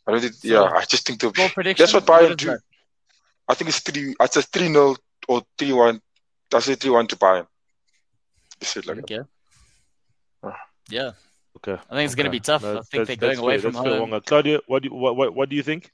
I 0.06 0.12
don't 0.12 0.22
think, 0.22 0.34
so, 0.34 0.48
yeah, 0.48 0.64
I 0.64 0.86
just 0.86 1.08
think 1.08 1.20
they'll 1.20 1.32
be. 1.32 1.74
That's 1.74 1.93
what 1.93 2.06
Bayern 2.06 2.30
what 2.30 2.38
do. 2.38 2.46
That? 2.48 2.60
I 3.48 3.54
think 3.54 3.70
it's 3.70 3.80
three. 3.80 4.16
It's 4.20 4.38
a 4.38 4.41
three 4.41 4.68
0 4.68 4.96
or 5.28 5.41
three 5.58 5.74
one. 5.74 6.02
That's 6.52 6.68
a 6.68 6.76
three 6.76 6.91
one 6.91 7.08
to 7.08 7.16
Bayern. 7.16 7.48
It's 8.62 8.78
it 8.78 8.86
like 8.86 9.00
okay. 9.00 9.22
Ah. 10.43 10.56
Yeah. 10.89 11.12
Okay. 11.58 11.74
I 11.74 11.96
think 11.96 12.06
it's 12.06 12.14
okay. 12.14 12.22
going 12.22 12.26
to 12.26 12.32
be 12.32 12.39
tough. 12.39 12.64
No, 12.64 12.80
I 12.80 12.82
think 12.82 13.08
they're 13.08 13.16
going 13.16 13.39
away 13.39 13.58
fair. 13.58 13.72
from 13.72 13.86
home. 13.86 14.22
Claudia, 14.26 14.60
what 14.68 14.84
do 14.84 14.89
you, 14.89 14.96
what, 14.96 15.16
what, 15.16 15.34
what 15.34 15.50
do 15.50 15.56
you 15.56 15.64
think? 15.64 15.91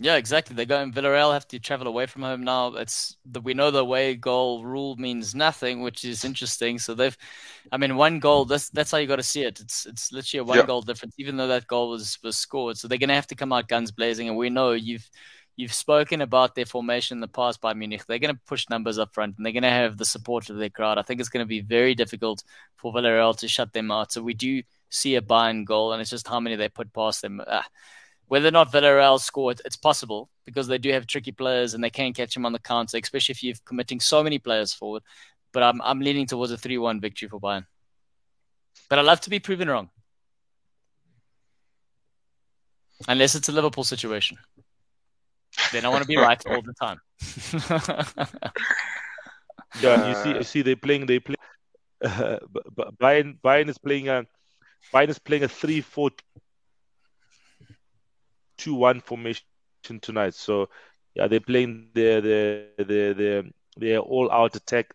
Yeah, 0.00 0.16
exactly. 0.16 0.56
They 0.56 0.66
go 0.66 0.80
in 0.80 0.92
Villarreal 0.92 1.32
have 1.32 1.46
to 1.48 1.60
travel 1.60 1.86
away 1.86 2.06
from 2.06 2.22
home 2.22 2.42
now. 2.42 2.74
It's 2.74 3.16
the, 3.24 3.40
we 3.40 3.54
know 3.54 3.70
the 3.70 3.78
away 3.78 4.16
goal 4.16 4.64
rule 4.64 4.96
means 4.96 5.36
nothing, 5.36 5.82
which 5.82 6.04
is 6.04 6.24
interesting. 6.24 6.80
So 6.80 6.94
they've, 6.94 7.16
I 7.70 7.76
mean, 7.76 7.94
one 7.94 8.18
goal. 8.18 8.44
That's 8.44 8.70
that's 8.70 8.90
how 8.90 8.98
you 8.98 9.06
got 9.06 9.16
to 9.16 9.22
see 9.22 9.44
it. 9.44 9.60
It's 9.60 9.86
it's 9.86 10.10
literally 10.10 10.40
a 10.40 10.44
one 10.44 10.58
yeah. 10.58 10.66
goal 10.66 10.82
difference, 10.82 11.14
even 11.18 11.36
though 11.36 11.46
that 11.46 11.68
goal 11.68 11.90
was 11.90 12.18
was 12.24 12.36
scored. 12.36 12.76
So 12.76 12.88
they're 12.88 12.98
gonna 12.98 13.14
have 13.14 13.28
to 13.28 13.36
come 13.36 13.52
out 13.52 13.68
guns 13.68 13.92
blazing, 13.92 14.28
and 14.28 14.36
we 14.36 14.50
know 14.50 14.72
you've 14.72 15.08
you've 15.56 15.72
spoken 15.72 16.20
about 16.20 16.54
their 16.54 16.66
formation 16.66 17.16
in 17.16 17.20
the 17.20 17.28
past 17.28 17.60
by 17.60 17.74
Munich. 17.74 18.04
They're 18.06 18.18
going 18.18 18.34
to 18.34 18.40
push 18.46 18.68
numbers 18.68 18.98
up 18.98 19.14
front 19.14 19.36
and 19.36 19.46
they're 19.46 19.52
going 19.52 19.62
to 19.62 19.70
have 19.70 19.96
the 19.96 20.04
support 20.04 20.50
of 20.50 20.56
their 20.56 20.70
crowd. 20.70 20.98
I 20.98 21.02
think 21.02 21.20
it's 21.20 21.28
going 21.28 21.44
to 21.44 21.48
be 21.48 21.60
very 21.60 21.94
difficult 21.94 22.42
for 22.76 22.92
Villarreal 22.92 23.36
to 23.38 23.48
shut 23.48 23.72
them 23.72 23.90
out. 23.90 24.12
So 24.12 24.22
we 24.22 24.34
do 24.34 24.62
see 24.90 25.14
a 25.16 25.22
Bayern 25.22 25.64
goal, 25.64 25.92
and 25.92 26.00
it's 26.00 26.10
just 26.10 26.28
how 26.28 26.40
many 26.40 26.56
they 26.56 26.68
put 26.68 26.92
past 26.92 27.22
them. 27.22 27.40
Ah, 27.46 27.66
whether 28.28 28.48
or 28.48 28.52
not 28.52 28.72
Villarreal 28.72 29.20
score, 29.20 29.52
it's 29.52 29.76
possible 29.76 30.30
because 30.44 30.66
they 30.66 30.78
do 30.78 30.92
have 30.92 31.06
tricky 31.06 31.32
players 31.32 31.74
and 31.74 31.84
they 31.84 31.90
can 31.90 32.12
catch 32.12 32.34
them 32.34 32.46
on 32.46 32.52
the 32.52 32.58
counter, 32.58 32.96
especially 32.96 33.32
if 33.32 33.42
you're 33.42 33.54
committing 33.64 34.00
so 34.00 34.22
many 34.22 34.38
players 34.38 34.72
forward. 34.72 35.02
But 35.52 35.62
I'm 35.62 35.80
I'm 35.82 36.00
leaning 36.00 36.26
towards 36.26 36.52
a 36.52 36.56
three-one 36.56 37.00
victory 37.00 37.28
for 37.28 37.40
Bayern. 37.40 37.66
But 38.88 38.98
I 38.98 39.02
love 39.02 39.20
to 39.22 39.30
be 39.30 39.38
proven 39.38 39.68
wrong, 39.68 39.90
unless 43.06 43.34
it's 43.34 43.48
a 43.48 43.52
Liverpool 43.52 43.84
situation. 43.84 44.38
Then 45.72 45.84
I 45.84 45.88
want 45.88 46.02
to 46.02 46.08
be 46.08 46.16
right 46.16 46.44
all 46.46 46.62
the 46.62 46.74
time. 46.74 47.00
yeah, 49.80 50.08
you 50.08 50.14
see, 50.22 50.38
you 50.38 50.42
see, 50.42 50.62
they're 50.62 50.76
playing, 50.76 51.06
they 51.06 51.20
play. 51.20 51.36
Uh, 52.02 52.38
Bayern, 53.00 53.38
Bayern 53.40 53.68
is 53.68 53.78
playing 53.78 54.08
a, 54.08 54.24
Bayern 54.92 55.08
is 55.08 55.20
playing 55.20 55.44
a 55.44 55.48
three-four 55.48 56.10
two 58.64 58.74
one 58.74 59.00
formation 59.00 59.44
tonight. 60.00 60.34
So 60.34 60.68
yeah, 61.14 61.28
they're 61.28 61.40
playing 61.40 61.90
their 61.94 62.20
their 62.20 62.66
their 62.78 63.14
their, 63.14 63.42
their 63.76 63.98
all 63.98 64.30
out 64.30 64.56
attack 64.56 64.94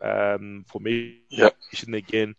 um, 0.00 0.64
formation 0.68 1.20
yep. 1.30 1.56
again. 1.92 2.34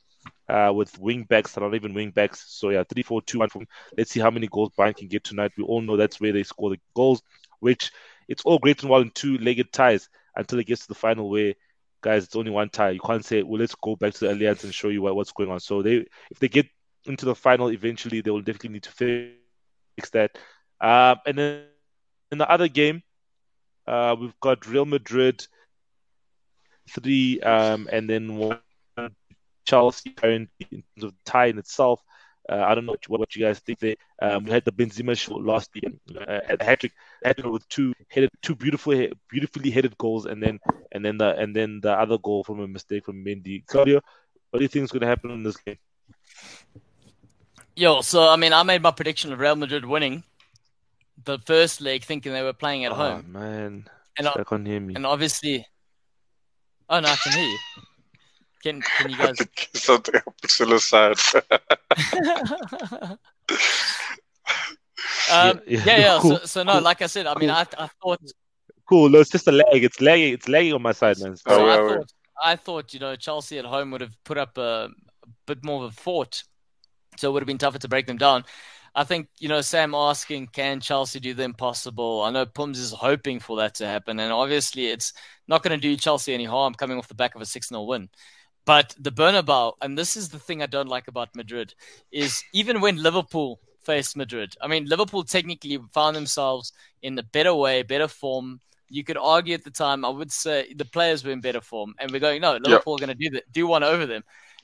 Uh, 0.47 0.71
with 0.71 0.99
wing 0.99 1.23
backs 1.23 1.53
that 1.53 1.63
are 1.63 1.69
not 1.69 1.75
even 1.75 1.93
wing 1.93 2.11
backs. 2.11 2.43
So 2.47 2.69
yeah, 2.69 2.83
three, 2.83 3.03
four, 3.03 3.21
two, 3.21 3.39
one. 3.39 3.49
From 3.49 3.65
let's 3.97 4.11
see 4.11 4.19
how 4.19 4.29
many 4.29 4.47
goals 4.47 4.71
Bayern 4.77 4.95
can 4.95 5.07
get 5.07 5.23
tonight. 5.23 5.53
We 5.57 5.63
all 5.63 5.81
know 5.81 5.97
that's 5.97 6.19
where 6.19 6.33
they 6.33 6.43
score 6.43 6.69
the 6.69 6.79
goals. 6.93 7.23
Which 7.59 7.91
it's 8.27 8.43
all 8.43 8.59
great 8.59 8.81
and 8.81 8.89
well 8.91 9.01
in 9.01 9.11
two-legged 9.11 9.71
ties 9.71 10.09
until 10.35 10.59
it 10.59 10.67
gets 10.67 10.81
to 10.81 10.87
the 10.89 10.95
final 10.95 11.29
where 11.29 11.53
guys 12.01 12.25
it's 12.25 12.35
only 12.35 12.51
one 12.51 12.69
tie. 12.69 12.91
You 12.91 12.99
can't 12.99 13.25
say 13.25 13.41
well 13.43 13.59
let's 13.59 13.75
go 13.75 13.95
back 13.95 14.13
to 14.13 14.19
the 14.27 14.33
Allianz 14.33 14.63
and 14.63 14.73
show 14.73 14.89
you 14.89 15.01
what, 15.01 15.15
what's 15.15 15.31
going 15.31 15.49
on. 15.49 15.59
So 15.59 15.81
they 15.81 16.05
if 16.29 16.39
they 16.39 16.49
get 16.49 16.67
into 17.05 17.25
the 17.25 17.35
final 17.35 17.71
eventually, 17.71 18.21
they 18.21 18.31
will 18.31 18.41
definitely 18.41 18.73
need 18.73 18.83
to 18.83 18.91
fix 18.91 20.09
that. 20.11 20.37
Uh, 20.81 21.15
and 21.25 21.37
then 21.37 21.63
in 22.31 22.39
the 22.39 22.49
other 22.49 22.67
game, 22.67 23.03
uh, 23.87 24.15
we've 24.19 24.39
got 24.39 24.65
Real 24.65 24.85
Madrid 24.85 25.45
three, 26.89 27.39
um, 27.41 27.87
and 27.91 28.09
then 28.09 28.35
one 28.35 28.59
Chelsea 29.65 30.09
currently 30.09 30.67
in 30.71 30.83
terms 30.95 31.03
of 31.03 31.13
tie 31.23 31.47
in 31.47 31.59
itself. 31.59 32.01
Uh, 32.49 32.55
I 32.67 32.73
don't 32.73 32.85
know 32.85 32.93
what, 33.07 33.19
what, 33.19 33.35
you 33.35 33.45
guys 33.45 33.59
think 33.59 33.79
there. 33.79 33.95
Um, 34.21 34.45
we 34.45 34.51
had 34.51 34.65
the 34.65 34.71
Benzema 34.71 35.15
show 35.15 35.35
last 35.35 35.69
year, 35.75 35.91
uh, 36.17 36.55
a 36.59 36.63
hat 36.63 36.79
trick, 36.79 36.93
with 37.45 37.67
two 37.69 37.93
headed, 38.09 38.31
two 38.41 38.55
beautiful, 38.55 39.07
beautifully 39.29 39.69
headed 39.69 39.95
goals, 39.99 40.25
and 40.25 40.41
then 40.41 40.59
and 40.91 41.05
then 41.05 41.17
the 41.17 41.35
and 41.37 41.55
then 41.55 41.79
the 41.81 41.91
other 41.91 42.17
goal 42.17 42.43
from 42.43 42.59
a 42.59 42.67
mistake 42.67 43.05
from 43.05 43.23
Mendy. 43.23 43.63
Claudio, 43.67 44.01
what 44.49 44.59
do 44.59 44.63
you 44.63 44.67
think 44.67 44.83
is 44.83 44.91
going 44.91 45.01
to 45.01 45.07
happen 45.07 45.29
in 45.29 45.43
this 45.43 45.57
game? 45.57 45.77
Yo, 47.75 48.01
so 48.01 48.27
I 48.27 48.35
mean, 48.35 48.53
I 48.53 48.63
made 48.63 48.81
my 48.81 48.91
prediction 48.91 49.31
of 49.31 49.39
Real 49.39 49.55
Madrid 49.55 49.85
winning 49.85 50.23
the 51.25 51.39
first 51.45 51.81
leg 51.81 52.03
thinking 52.03 52.33
they 52.33 52.43
were 52.43 52.53
playing 52.53 52.85
at 52.85 52.91
oh, 52.91 52.95
home. 52.95 53.31
man. 53.31 53.87
And 54.17 54.27
I, 54.27 54.43
can't 54.43 54.67
hear 54.67 54.79
me. 54.79 54.95
And 54.95 55.05
obviously, 55.05 55.65
oh 56.89 56.99
no, 56.99 57.09
I 57.09 57.15
can 57.15 57.31
hear 57.33 57.47
you. 57.47 57.59
Can 58.63 58.81
can 58.81 59.11
you 59.11 59.17
guys? 59.17 59.37
Something 59.73 60.21
so 60.45 60.77
sad. 60.77 61.17
um, 65.31 65.59
yeah, 65.65 65.81
yeah. 65.85 65.97
yeah. 65.97 66.19
Cool. 66.21 66.37
So, 66.39 66.45
so 66.45 66.63
no, 66.63 66.79
like 66.79 67.01
I 67.01 67.07
said, 67.07 67.25
I 67.25 67.33
mean, 67.35 67.49
cool. 67.49 67.57
I, 67.57 67.65
I 67.77 67.89
thought 68.01 68.21
cool. 68.87 69.09
No, 69.09 69.19
it's 69.19 69.29
just 69.29 69.47
a 69.47 69.51
lag. 69.51 69.83
It's 69.83 69.99
lagging. 70.01 70.33
It's 70.33 70.47
lagging 70.47 70.73
on 70.73 70.81
my 70.81 70.91
side, 70.91 71.17
man. 71.19 71.37
So 71.37 71.43
oh, 71.47 71.69
I, 71.69 71.77
thought, 71.77 72.13
I 72.43 72.55
thought, 72.55 72.93
you 72.93 72.99
know, 72.99 73.15
Chelsea 73.15 73.57
at 73.57 73.65
home 73.65 73.91
would 73.91 74.01
have 74.01 74.15
put 74.23 74.37
up 74.37 74.57
a, 74.57 74.89
a 75.23 75.27
bit 75.47 75.63
more 75.63 75.83
of 75.83 75.91
a 75.91 75.95
fort, 75.95 76.43
so 77.17 77.29
it 77.29 77.33
would 77.33 77.41
have 77.41 77.47
been 77.47 77.57
tougher 77.57 77.79
to 77.79 77.87
break 77.87 78.05
them 78.05 78.17
down. 78.17 78.43
I 78.93 79.05
think, 79.05 79.29
you 79.39 79.47
know, 79.47 79.61
Sam 79.61 79.95
asking, 79.95 80.47
can 80.47 80.81
Chelsea 80.81 81.19
do 81.19 81.33
the 81.33 81.43
impossible? 81.43 82.23
I 82.23 82.31
know 82.31 82.45
Pums 82.45 82.77
is 82.77 82.91
hoping 82.91 83.39
for 83.39 83.57
that 83.57 83.75
to 83.75 83.87
happen. 83.87 84.19
And 84.19 84.33
obviously, 84.33 84.87
it's 84.87 85.13
not 85.47 85.63
going 85.63 85.79
to 85.79 85.81
do 85.81 85.95
Chelsea 85.95 86.33
any 86.33 86.43
harm 86.43 86.73
coming 86.73 86.97
off 86.97 87.07
the 87.07 87.15
back 87.15 87.35
of 87.35 87.41
a 87.41 87.45
6 87.45 87.69
0 87.69 87.83
win. 87.83 88.09
But 88.65 88.93
the 88.99 89.11
Bernabeu, 89.11 89.73
and 89.81 89.97
this 89.97 90.17
is 90.17 90.29
the 90.29 90.39
thing 90.39 90.61
I 90.61 90.67
don't 90.67 90.89
like 90.89 91.07
about 91.07 91.35
Madrid, 91.35 91.73
is 92.11 92.43
even 92.53 92.81
when 92.81 93.01
Liverpool 93.01 93.59
faced 93.83 94.15
Madrid, 94.15 94.55
I 94.61 94.67
mean, 94.67 94.85
Liverpool 94.85 95.23
technically 95.23 95.79
found 95.93 96.15
themselves 96.15 96.73
in 97.01 97.17
a 97.17 97.23
better 97.23 97.55
way, 97.55 97.83
better 97.83 98.07
form. 98.07 98.59
You 98.89 99.03
could 99.05 99.17
argue 99.17 99.53
at 99.53 99.63
the 99.63 99.71
time, 99.71 100.03
I 100.03 100.09
would 100.09 100.31
say 100.31 100.73
the 100.75 100.85
players 100.85 101.23
were 101.23 101.31
in 101.31 101.39
better 101.41 101.61
form. 101.61 101.95
And 101.97 102.11
we're 102.11 102.19
going, 102.19 102.41
no, 102.41 102.57
Liverpool 102.57 102.97
yep. 102.99 103.03
are 103.03 103.07
going 103.07 103.17
to 103.17 103.23
do 103.23 103.29
that, 103.35 103.51
do 103.51 103.65
one 103.65 103.83
over 103.83 104.05
them. 104.05 104.23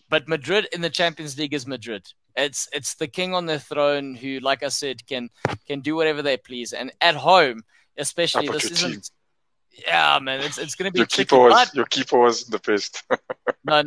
But 0.09 0.27
Madrid 0.27 0.67
in 0.73 0.81
the 0.81 0.89
Champions 0.89 1.37
League 1.37 1.53
is 1.53 1.65
Madrid. 1.65 2.05
It's 2.37 2.69
it's 2.71 2.93
the 2.95 3.07
king 3.07 3.33
on 3.33 3.47
the 3.47 3.59
throne 3.59 4.13
who, 4.13 4.39
like 4.39 4.61
I 4.63 4.69
said, 4.69 5.05
can 5.07 5.29
can 5.67 5.81
do 5.81 5.95
whatever 5.95 6.21
they 6.21 6.37
please. 6.37 6.71
And 6.71 6.91
at 7.01 7.15
home, 7.15 7.63
especially, 7.97 8.47
this 8.47 8.71
isn't. 8.71 8.91
Team. 8.91 9.01
Yeah, 9.85 10.19
man, 10.21 10.41
it's 10.41 10.57
it's 10.57 10.75
going 10.75 10.89
to 10.89 10.93
be 10.93 10.99
your 10.99 11.05
tricky, 11.05 11.29
keeper 11.29 11.49
was 11.49 11.75
your 11.75 11.85
keeper 11.85 12.19
was 12.19 12.45
the 12.45 12.59
best. 12.59 13.03
no, 13.65 13.83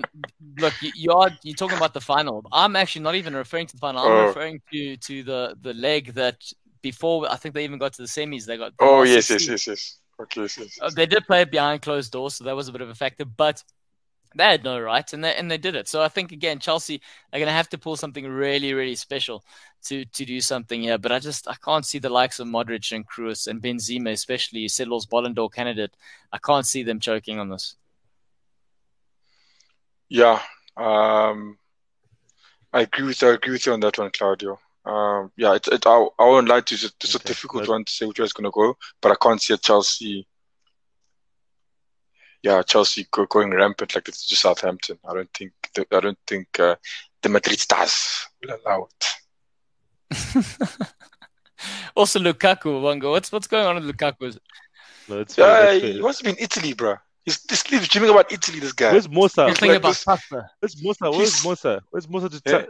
look, 0.58 0.74
you, 0.80 0.92
you, 0.94 1.12
are 1.12 1.30
you're 1.42 1.56
talking 1.56 1.76
about 1.76 1.94
the 1.94 2.00
final. 2.00 2.44
I'm 2.52 2.76
actually 2.76 3.02
not 3.02 3.16
even 3.16 3.34
referring 3.34 3.66
to 3.68 3.74
the 3.74 3.80
final. 3.80 4.02
I'm 4.02 4.12
oh. 4.12 4.26
referring 4.26 4.60
to 4.72 4.96
to 4.96 5.22
the 5.24 5.56
the 5.60 5.74
leg 5.74 6.14
that 6.14 6.36
before 6.82 7.30
I 7.30 7.36
think 7.36 7.54
they 7.54 7.64
even 7.64 7.78
got 7.78 7.92
to 7.94 8.02
the 8.02 8.08
semis. 8.08 8.46
They 8.46 8.56
got. 8.56 8.72
oh 8.80 9.02
yes, 9.02 9.30
yes, 9.30 9.48
yes, 9.48 9.66
yes. 9.66 9.98
Okay, 10.20 10.42
yes, 10.42 10.58
yes. 10.58 10.78
Uh, 10.80 10.90
they 10.90 11.06
did 11.06 11.26
play 11.26 11.42
it 11.42 11.50
behind 11.50 11.82
closed 11.82 12.12
doors, 12.12 12.34
so 12.34 12.44
that 12.44 12.54
was 12.54 12.68
a 12.68 12.72
bit 12.72 12.82
of 12.82 12.90
a 12.90 12.94
factor. 12.94 13.24
But 13.24 13.62
they 14.36 14.44
had 14.44 14.64
no 14.64 14.78
right, 14.80 15.12
and 15.12 15.24
they 15.24 15.34
and 15.34 15.50
they 15.50 15.58
did 15.58 15.74
it. 15.74 15.88
So 15.88 16.02
I 16.02 16.08
think 16.08 16.32
again, 16.32 16.58
Chelsea 16.60 17.00
are 17.32 17.38
going 17.38 17.48
to 17.48 17.52
have 17.52 17.68
to 17.70 17.78
pull 17.78 17.96
something 17.96 18.26
really, 18.26 18.74
really 18.74 18.94
special 18.94 19.44
to 19.84 20.04
to 20.04 20.24
do 20.24 20.40
something 20.40 20.82
here. 20.82 20.98
But 20.98 21.12
I 21.12 21.18
just 21.18 21.48
I 21.48 21.54
can't 21.54 21.84
see 21.84 21.98
the 21.98 22.10
likes 22.10 22.38
of 22.38 22.46
Modric 22.46 22.94
and 22.94 23.06
Kroos 23.06 23.48
and 23.48 23.60
Benzema, 23.60 24.12
especially 24.12 24.68
Sedl's 24.68 25.06
Ballon 25.06 25.34
d'Or 25.34 25.50
candidate. 25.50 25.96
I 26.32 26.38
can't 26.38 26.66
see 26.66 26.82
them 26.82 27.00
choking 27.00 27.38
on 27.38 27.48
this. 27.48 27.76
Yeah, 30.08 30.40
um, 30.76 31.58
I 32.72 32.82
agree 32.82 33.06
with 33.06 33.22
I 33.22 33.28
agree 33.28 33.52
with 33.52 33.66
you 33.66 33.72
on 33.72 33.80
that 33.80 33.98
one, 33.98 34.10
Claudio. 34.12 34.58
Um, 34.84 35.30
yeah, 35.36 35.54
it's 35.54 35.68
it, 35.68 35.86
I, 35.86 36.06
I 36.18 36.24
won't 36.24 36.48
lie 36.48 36.60
to 36.60 36.74
you. 36.74 36.88
It's 37.00 37.14
a 37.14 37.18
okay. 37.18 37.26
difficult 37.26 37.68
one 37.68 37.84
to 37.84 37.92
say 37.92 38.06
which 38.06 38.18
way 38.18 38.24
it's 38.24 38.32
going 38.32 38.44
to 38.44 38.50
go, 38.50 38.76
but 39.00 39.12
I 39.12 39.16
can't 39.20 39.42
see 39.42 39.54
a 39.54 39.58
Chelsea 39.58 40.26
yeah, 42.42 42.62
Chelsea 42.62 43.06
go, 43.10 43.26
going 43.26 43.50
rampant 43.50 43.94
like 43.94 44.08
it's 44.08 44.26
just 44.26 44.42
Southampton. 44.42 44.98
I 45.08 45.14
don't 45.14 45.30
think 45.34 45.52
the, 45.74 45.86
I 45.92 46.00
don't 46.00 46.18
think 46.26 46.58
uh, 46.58 46.76
the 47.22 47.28
Madrid 47.28 47.60
stars 47.60 48.26
will 48.42 48.56
allow 48.64 48.88
it. 48.88 49.06
also, 51.96 52.18
Lukaku, 52.18 52.80
Wonga, 52.80 53.10
what's 53.10 53.30
what's 53.30 53.46
going 53.46 53.66
on 53.66 53.74
with 53.76 53.96
Lukaku? 53.96 54.38
No, 55.08 55.20
it's 55.20 55.34
fair, 55.34 55.68
uh, 55.68 55.72
he 55.72 56.00
must 56.00 56.24
have 56.24 56.34
been 56.34 56.42
Italy, 56.42 56.72
bro. 56.72 56.96
He's 57.24 57.44
he's 57.68 57.88
dreaming 57.88 58.10
about 58.10 58.32
Italy. 58.32 58.60
This 58.60 58.72
guy. 58.72 58.92
Where's 58.92 59.08
Mosa? 59.08 59.48
He's 59.48 59.58
thinking 59.58 59.76
about 59.76 60.02
pasta. 60.04 60.50
Where's 60.60 60.76
Mosa? 60.76 61.16
Where's 61.16 61.44
Mosa? 61.44 61.80
Where's 61.90 62.06
Mosa 62.06 62.30
to 62.30 62.40
tell? 62.40 62.66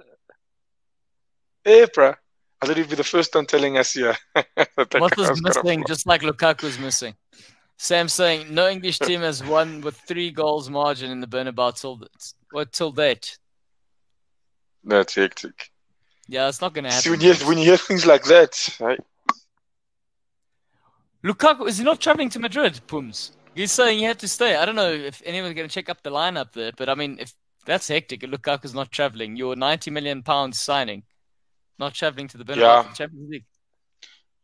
Hey, 1.64 1.87
bro. 1.95 2.14
I 2.62 2.66
thought 2.66 2.77
you'd 2.77 2.91
be 2.91 2.97
the 2.97 3.05
first 3.05 3.35
one 3.35 3.47
telling 3.47 3.79
us 3.79 3.93
here. 3.93 4.16
Mosa's 4.37 5.41
missing, 5.41 5.85
just 5.87 6.07
like 6.07 6.23
Lukaku's 6.23 6.79
missing. 6.79 7.14
Sam 7.83 8.11
saying 8.11 8.53
no 8.53 8.68
English 8.68 8.99
team 9.09 9.22
has 9.22 9.43
won 9.43 9.81
with 9.81 9.97
three 9.97 10.31
goals 10.31 10.68
margin 10.68 11.11
in 11.11 11.20
the 11.22 11.26
Bernabeu 11.26 11.74
till 11.81 11.99
what 12.51 12.72
till 12.72 12.93
date. 12.93 13.39
That's 14.85 15.14
hectic. 15.14 15.70
Yeah, 16.28 16.49
it's 16.49 16.61
not 16.61 16.74
going 16.74 16.85
to 16.85 16.91
happen. 16.91 17.03
See, 17.03 17.11
when 17.11 17.22
you, 17.22 17.33
hear, 17.33 17.49
when 17.49 17.57
you 17.57 17.64
hear 17.64 17.78
things 17.78 18.05
like 18.05 18.24
that, 18.24 18.76
right? 18.81 19.01
Lukaku 21.24 21.68
is 21.68 21.78
he 21.78 21.85
not 21.85 22.01
traveling 22.01 22.28
to 22.28 22.39
Madrid, 22.39 22.78
Pums? 22.87 23.33
He's 23.55 23.72
saying 23.72 23.99
he 23.99 24.05
had 24.05 24.18
to 24.18 24.28
stay. 24.28 24.57
I 24.57 24.66
don't 24.66 24.76
know 24.76 24.93
if 24.93 25.22
anyone's 25.24 25.55
going 25.55 25.68
to 25.68 25.74
check 25.74 25.89
up 25.89 26.03
the 26.03 26.11
lineup 26.11 26.53
there, 26.53 26.72
but 26.76 26.91
I 26.91 26.95
mean, 26.95 27.16
if 27.18 27.33
that's 27.64 27.89
hectic, 27.89 28.20
Lukaku's 28.20 28.74
not 28.74 28.93
traveling. 28.93 29.37
Your 29.37 29.57
90 29.57 29.91
million 29.91 30.22
pounds 30.22 30.61
signing, 30.61 31.05
not 31.78 31.95
traveling 31.95 32.28
to 32.28 32.37
the 32.37 32.45
Bernabeu 32.45 32.85
yeah. 32.85 32.93
Champions 32.93 33.31
League. 33.31 33.47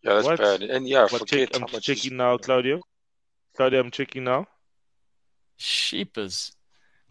Yeah, 0.03 0.15
that's 0.15 0.27
what? 0.27 0.39
bad. 0.39 0.63
And 0.63 0.89
yeah, 0.89 1.07
what 1.11 1.27
check, 1.27 1.51
I'm 1.55 1.67
checking 1.81 2.17
now, 2.17 2.39
Claudio. 2.39 2.81
Claudio, 3.57 3.81
I'm 3.81 3.91
checking 3.91 4.25
now. 4.25 4.47
Sheepers. 5.57 6.53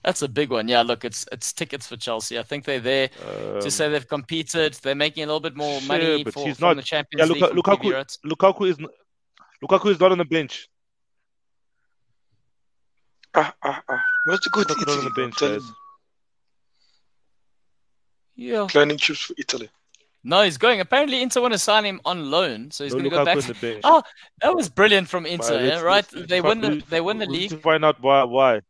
That's 0.03 0.21
a 0.21 0.27
big 0.27 0.51
one. 0.51 0.67
Yeah, 0.67 0.83
look, 0.83 1.03
it's 1.03 1.25
it's 1.31 1.51
tickets 1.51 1.87
for 1.87 1.97
Chelsea. 1.97 2.37
I 2.37 2.43
think 2.43 2.63
they're 2.63 2.79
there 2.79 3.09
um, 3.27 3.61
to 3.61 3.71
say 3.71 3.89
they've 3.89 4.07
competed. 4.07 4.75
They're 4.75 4.93
making 4.93 5.23
a 5.23 5.25
little 5.25 5.39
bit 5.39 5.55
more 5.55 5.81
money 5.81 6.17
yeah, 6.17 6.29
for, 6.29 6.47
he's 6.47 6.59
not, 6.59 6.75
the 6.75 6.83
Champions 6.83 7.27
yeah, 7.27 7.47
League. 7.47 7.55
Lukaku, 7.55 8.05
Lukaku 8.23 8.69
is 8.69 8.77
Lukaku 9.63 9.89
is 9.89 9.99
not 9.99 10.11
on 10.11 10.19
the 10.19 10.25
bench. 10.25 10.69
Ah, 13.33 13.53
ah, 13.63 13.81
ah. 13.89 14.03
Where's 14.25 14.41
the 14.41 14.49
good 14.51 14.69
Italy? 14.69 14.97
on 14.97 15.03
the 15.05 15.11
bench, 15.15 15.35
guys. 15.37 15.63
Yeah. 18.35 18.67
Planning 18.69 18.97
trips 18.97 19.21
for 19.21 19.33
Italy. 19.37 19.69
No, 20.27 20.41
he's 20.41 20.57
going. 20.57 20.79
Apparently, 20.81 21.21
Inter 21.21 21.39
want 21.39 21.53
to 21.53 21.59
sign 21.59 21.85
him 21.85 22.01
on 22.03 22.31
loan, 22.31 22.71
so 22.71 22.83
he's 22.83 22.93
no, 22.93 22.99
going 22.99 23.11
to 23.11 23.17
go 23.17 23.25
back. 23.25 23.37
To 23.61 23.79
Oh, 23.83 24.01
that 24.41 24.55
was 24.55 24.69
brilliant 24.69 25.07
from 25.07 25.27
Inter, 25.27 25.63
yeah, 25.63 25.77
eh, 25.77 25.81
right? 25.81 26.05
they 26.27 26.41
win 26.41 26.61
the 26.61 26.83
they 26.89 26.99
win 26.99 27.19
the 27.19 27.27
league. 27.27 27.51
To 27.51 27.59
find 27.59 27.85
out 27.85 28.01
why. 28.01 28.23
why. 28.23 28.61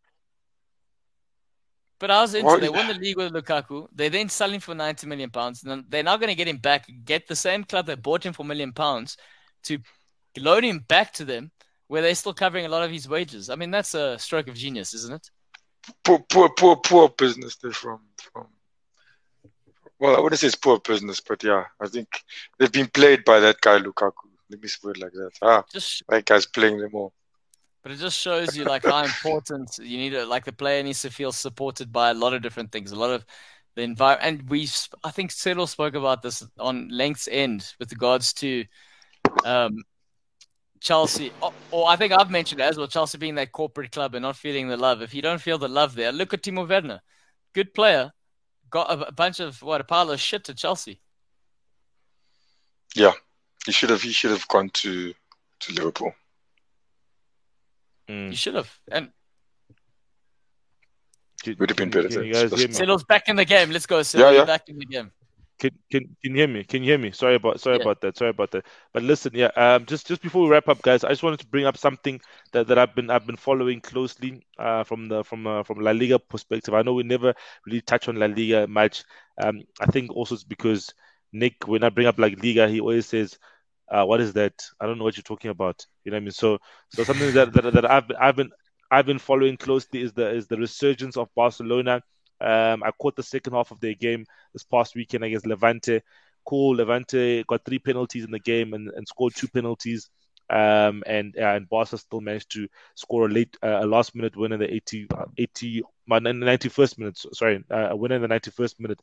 But 1.98 2.12
I 2.12 2.22
was 2.22 2.36
Inter. 2.36 2.60
They 2.60 2.68
won 2.68 2.90
the 2.90 2.96
league 2.96 3.16
with 3.16 3.32
Lukaku. 3.32 3.88
They 3.96 4.10
then 4.10 4.28
sell 4.28 4.52
him 4.52 4.60
for 4.60 4.76
ninety 4.76 5.08
million 5.08 5.30
pounds. 5.30 5.64
And 5.64 5.86
they're 5.88 6.04
now 6.04 6.18
going 6.18 6.28
to 6.28 6.36
get 6.36 6.50
him 6.50 6.58
back. 6.58 6.88
Get 7.06 7.26
the 7.30 7.38
same 7.38 7.64
club 7.64 7.86
that 7.86 8.04
bought 8.04 8.26
him 8.26 8.34
for 8.34 8.44
a 8.44 8.46
million 8.46 8.74
pounds 8.74 9.16
to 9.64 9.80
loan 10.38 10.66
him 10.66 10.80
back 10.80 11.14
to 11.14 11.24
them, 11.24 11.52
where 11.88 12.02
they're 12.02 12.16
still 12.16 12.34
covering 12.34 12.66
a 12.66 12.70
lot 12.70 12.84
of 12.84 12.92
his 12.92 13.08
wages. 13.08 13.50
I 13.50 13.56
mean, 13.56 13.72
that's 13.72 13.94
a 13.94 14.20
stroke 14.20 14.50
of 14.50 14.56
genius, 14.56 14.94
isn't 14.94 15.16
it? 15.16 15.30
Poor, 16.04 16.20
poor, 16.30 16.50
poor, 16.50 16.76
poor 16.76 17.08
business. 17.18 17.56
They're 17.56 17.72
from 17.72 18.02
from 18.34 18.48
well, 20.00 20.16
I 20.16 20.20
wouldn't 20.20 20.40
say 20.40 20.48
it's 20.48 20.56
poor 20.56 20.80
business, 20.80 21.22
but 21.22 21.44
yeah, 21.44 21.66
I 21.80 21.88
think 21.88 22.08
they've 22.58 22.72
been 22.72 22.88
played 22.88 23.24
by 23.24 23.40
that 23.40 23.62
guy 23.62 23.80
Lukaku. 23.80 24.14
Let 24.50 24.62
me 24.62 24.70
put 24.82 24.98
it 24.98 25.02
like 25.02 25.14
that. 25.14 25.32
Ah, 25.42 25.64
just, 25.72 26.04
that 26.10 26.26
guy's 26.26 26.46
playing 26.46 26.80
them 26.80 26.94
all. 26.94 27.14
But 27.82 27.92
it 27.92 28.00
just 28.00 28.20
shows 28.20 28.58
you 28.58 28.64
like 28.64 28.84
how 28.84 29.04
important 29.04 29.78
you 29.80 29.98
need 29.98 30.12
to 30.12 30.26
like 30.26 30.46
the 30.46 30.52
player 30.52 30.82
needs 30.82 31.02
to 31.04 31.12
feel 31.12 31.32
supported 31.32 31.92
by 31.92 32.10
a 32.10 32.14
lot 32.16 32.34
of 32.34 32.42
different 32.42 32.72
things, 32.72 32.92
a 32.92 32.96
lot 32.96 33.12
of 33.12 33.26
the 33.76 33.84
environment. 33.84 34.42
And 34.42 34.50
we, 34.50 34.68
I 35.04 35.12
think 35.12 35.32
Cyril 35.32 35.68
spoke 35.68 35.94
about 35.94 36.22
this 36.22 36.44
on 36.60 36.90
length's 36.90 37.28
end 37.32 37.74
with 37.80 37.92
regards 37.92 38.34
to 38.34 38.66
um, 39.46 39.84
Chelsea, 40.80 41.32
or, 41.42 41.54
or, 41.72 41.88
I 41.88 41.96
think 41.96 42.12
I've 42.12 42.32
mentioned 42.32 42.60
it 42.60 42.64
as 42.64 42.78
well. 42.78 42.88
Chelsea 42.88 43.18
being 43.18 43.36
that 43.36 43.52
corporate 43.52 43.92
club 43.92 44.16
and 44.16 44.24
not 44.24 44.36
feeling 44.36 44.68
the 44.68 44.78
love. 44.78 45.02
If 45.02 45.14
you 45.14 45.22
don't 45.22 45.42
feel 45.42 45.58
the 45.58 45.68
love 45.68 45.96
there, 45.96 46.12
look 46.12 46.34
at 46.34 46.42
Timo 46.42 46.68
Werner, 46.68 47.02
good 47.54 47.74
player, 47.74 48.12
got 48.76 48.92
a, 48.92 49.08
a 49.08 49.12
bunch 49.12 49.40
of 49.40 49.62
what 49.62 49.80
a 49.80 49.86
pile 49.86 50.12
of 50.12 50.20
shit 50.20 50.44
to 50.46 50.54
Chelsea. 50.54 51.00
Yeah, 52.94 53.14
he 53.66 53.72
should 53.72 53.90
have. 53.90 54.02
He 54.02 54.12
should 54.12 54.32
have 54.32 54.48
gone 54.50 54.70
to 54.82 55.14
to 55.62 55.74
Liverpool. 55.74 56.14
Mm. 58.10 58.30
He 58.30 58.36
should 58.36 58.56
have, 58.56 58.72
and 58.92 59.10
would 61.60 61.70
have 61.70 61.78
been 61.78 61.90
better. 61.90 62.10
Can 62.10 62.26
you 62.26 62.34
guys 62.34 62.78
hear 62.78 62.88
me? 62.88 62.98
back 63.08 63.30
in 63.30 63.36
the 63.36 63.46
game. 63.46 63.72
Let's 63.72 63.86
go. 63.86 64.02
Siddle's 64.04 64.34
yeah, 64.34 64.40
yeah. 64.40 64.46
back 64.46 64.68
in 64.68 64.78
the 64.78 64.86
game. 64.86 65.12
Can, 65.58 65.72
can 65.90 66.04
can 66.22 66.32
you 66.34 66.36
hear 66.36 66.48
me? 66.48 66.64
Can 66.66 66.84
you 66.84 66.92
hear 66.92 66.98
me? 66.98 67.12
Sorry 67.12 67.36
about 67.36 67.62
sorry 67.62 67.78
yeah. 67.78 67.84
about 67.84 68.02
that. 68.02 68.18
Sorry 68.18 68.32
about 68.32 68.52
that. 68.52 68.66
But 68.94 69.04
listen, 69.04 69.32
yeah. 69.34 69.52
Um, 69.56 69.86
just 69.86 70.06
just 70.06 70.22
before 70.22 70.44
we 70.44 70.50
wrap 70.50 70.68
up, 70.68 70.82
guys, 70.82 71.06
I 71.06 71.10
just 71.10 71.24
wanted 71.24 71.40
to 71.40 71.48
bring 71.48 71.66
up 71.66 71.78
something 71.78 72.20
that, 72.52 72.68
that 72.68 72.78
I've 72.78 72.94
been 72.94 73.10
I've 73.10 73.26
been 73.26 73.38
following 73.38 73.80
closely. 73.80 74.46
Uh, 74.60 74.84
from 74.84 75.08
the 75.08 75.24
from 75.24 75.48
uh, 75.48 75.64
from 75.64 75.80
La 75.80 75.92
Liga 75.92 76.20
perspective. 76.20 76.74
I 76.74 76.82
know 76.82 76.94
we 76.94 77.04
never 77.04 77.34
really 77.66 77.82
touch 77.82 78.10
on 78.10 78.18
La 78.18 78.26
Liga 78.26 78.68
much. 78.68 79.04
Um, 79.42 79.62
I 79.80 79.86
think 79.86 80.12
also 80.12 80.36
it's 80.36 80.44
because 80.44 80.94
Nick, 81.32 81.68
when 81.68 81.84
I 81.86 81.90
bring 81.90 82.08
up 82.08 82.20
La 82.20 82.28
Liga, 82.28 82.68
he 82.68 82.82
always 82.82 83.06
says, 83.06 83.40
uh, 83.90 84.04
"What 84.06 84.20
is 84.22 84.34
that? 84.34 84.54
I 84.80 84.86
don't 84.86 84.98
know 84.98 85.06
what 85.06 85.16
you're 85.18 85.24
talking 85.24 85.52
about." 85.52 85.86
You 86.04 86.12
know 86.12 86.18
what 86.18 86.22
I 86.22 86.26
mean? 86.26 86.32
So 86.32 86.60
so 86.90 87.04
something 87.06 87.34
that 87.34 87.54
that, 87.54 87.74
that 87.74 87.90
I've 87.90 88.12
I've 88.20 88.36
been 88.36 88.52
I've 88.92 89.06
been 89.06 89.20
following 89.20 89.58
closely 89.58 90.02
is 90.02 90.14
the 90.14 90.30
is 90.30 90.48
the 90.48 90.58
resurgence 90.58 91.18
of 91.18 91.34
Barcelona 91.36 92.02
um, 92.42 92.84
I 92.84 92.92
caught 92.92 93.16
the 93.16 93.24
second 93.24 93.54
half 93.54 93.72
of 93.72 93.80
their 93.80 93.94
game 93.94 94.26
this 94.54 94.64
past 94.64 94.96
weekend 94.96 95.24
against 95.24 95.46
Levante. 95.46 96.02
Cool. 96.46 96.76
Levante 96.78 97.44
got 97.44 97.66
three 97.66 97.80
penalties 97.80 98.24
in 98.26 98.32
the 98.32 98.40
game 98.40 98.74
and, 98.74 98.90
and 98.90 99.08
scored 99.08 99.34
two 99.36 99.48
penalties. 99.48 100.10
Um, 100.50 101.04
and 101.08 101.36
uh, 101.38 101.56
and 101.56 101.68
Barca 101.70 101.98
still 101.98 102.22
managed 102.22 102.52
to 102.52 102.68
score 102.96 103.26
a 103.26 103.30
late, 103.30 103.58
uh, 103.64 103.80
a 103.82 103.86
last 103.88 104.16
minute 104.16 104.36
win 104.36 104.52
in 104.52 104.60
the 104.60 104.72
80, 104.74 105.08
uh, 105.16 105.26
80 105.38 105.82
91st 106.10 107.00
minute. 107.00 107.18
Sorry, 107.34 107.64
uh, 107.72 107.90
a 107.92 107.96
win 107.96 108.12
in 108.12 108.22
the 108.22 108.28
91st 108.28 108.80
minute. 108.80 109.02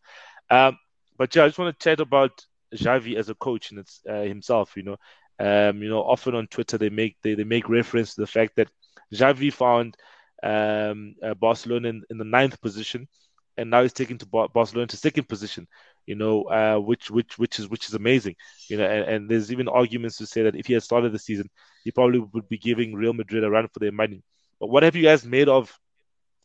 Um, 0.51 0.79
but 1.19 1.35
yeah, 1.35 1.45
I 1.45 1.49
just 1.49 1.59
want 1.59 1.79
to 1.79 1.85
chat 1.85 2.01
about 2.01 2.45
Xavi 2.75 3.17
as 3.17 3.29
a 3.29 3.35
coach 3.35 3.71
and 3.71 3.81
it's 3.81 4.03
uh, 4.09 4.23
himself. 4.23 4.77
You 4.77 4.85
know, 4.85 4.97
Um, 5.39 5.83
you 5.83 5.89
know, 5.89 6.03
often 6.03 6.35
on 6.35 6.47
Twitter 6.47 6.79
they 6.79 6.91
make 6.91 7.17
they, 7.23 7.35
they 7.35 7.45
make 7.45 7.69
reference 7.69 8.15
to 8.15 8.21
the 8.21 8.27
fact 8.27 8.57
that 8.57 8.71
Xavi 9.13 9.53
found 9.53 9.97
um, 10.43 11.15
uh, 11.23 11.35
Barcelona 11.35 11.89
in, 11.89 12.03
in, 12.11 12.19
the 12.19 12.25
ninth 12.25 12.61
position, 12.61 13.09
and 13.57 13.71
now 13.71 13.83
he's 13.83 13.93
taken 13.93 14.19
to 14.19 14.27
Barcelona 14.27 14.87
to 14.89 14.97
second 14.97 15.29
position. 15.29 15.67
You 16.07 16.17
know, 16.17 16.43
uh, 16.45 16.79
which 16.79 17.11
which 17.11 17.39
which 17.39 17.59
is 17.61 17.69
which 17.69 17.87
is 17.87 17.95
amazing. 17.95 18.35
You 18.69 18.79
know, 18.79 18.85
and, 18.85 19.09
and, 19.09 19.31
there's 19.31 19.53
even 19.53 19.69
arguments 19.69 20.17
to 20.17 20.27
say 20.27 20.43
that 20.43 20.57
if 20.57 20.67
he 20.67 20.73
had 20.73 20.83
started 20.83 21.13
the 21.13 21.19
season, 21.19 21.49
he 21.85 21.93
probably 21.93 22.19
would 22.19 22.49
be 22.49 22.59
giving 22.59 22.95
Real 22.95 23.13
Madrid 23.13 23.45
a 23.45 23.51
run 23.51 23.69
for 23.69 23.79
their 23.79 23.93
money. 23.93 24.23
But 24.59 24.69
what 24.69 24.83
have 24.83 24.97
you 24.97 25.05
guys 25.05 25.25
made 25.25 25.49
of 25.49 25.73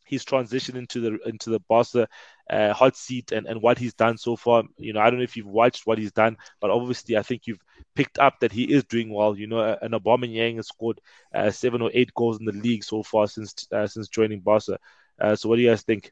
his 0.06 0.24
transition 0.24 0.78
into 0.78 1.00
the 1.00 1.18
into 1.26 1.50
the 1.50 1.60
Barca 1.68 2.08
uh, 2.50 2.74
hot 2.74 2.96
seat 2.96 3.32
and, 3.32 3.48
and 3.48 3.62
what 3.62 3.78
he's 3.78 3.94
done 3.94 4.18
so 4.18 4.36
far. 4.36 4.64
You 4.78 4.94
know, 4.94 5.00
I 5.00 5.10
don't 5.10 5.20
know 5.20 5.24
if 5.24 5.36
you've 5.36 5.48
watched 5.48 5.86
what 5.86 5.98
he's 5.98 6.12
done, 6.12 6.38
but 6.62 6.70
obviously 6.70 7.18
I 7.18 7.24
think 7.24 7.48
you've 7.48 7.64
picked 7.96 8.20
up 8.20 8.40
that 8.40 8.52
he 8.52 8.64
is 8.64 8.84
doing 8.86 9.14
well. 9.14 9.38
You 9.38 9.48
know, 9.48 9.78
an 9.82 9.92
Aubameyang 9.92 10.58
has 10.58 10.68
scored 10.68 11.00
uh, 11.34 11.52
seven 11.52 11.82
or 11.82 11.92
eight 11.94 12.14
goals 12.14 12.40
in 12.40 12.46
the 12.46 12.52
league 12.52 12.84
so 12.84 13.04
far 13.04 13.28
since 13.28 13.54
uh, 13.72 13.88
since 13.88 14.08
joining 14.08 14.40
Barca. 14.40 14.78
Uh, 15.20 15.36
so 15.36 15.50
what 15.50 15.56
do 15.56 15.62
you 15.62 15.70
guys 15.70 15.84
think? 15.84 16.12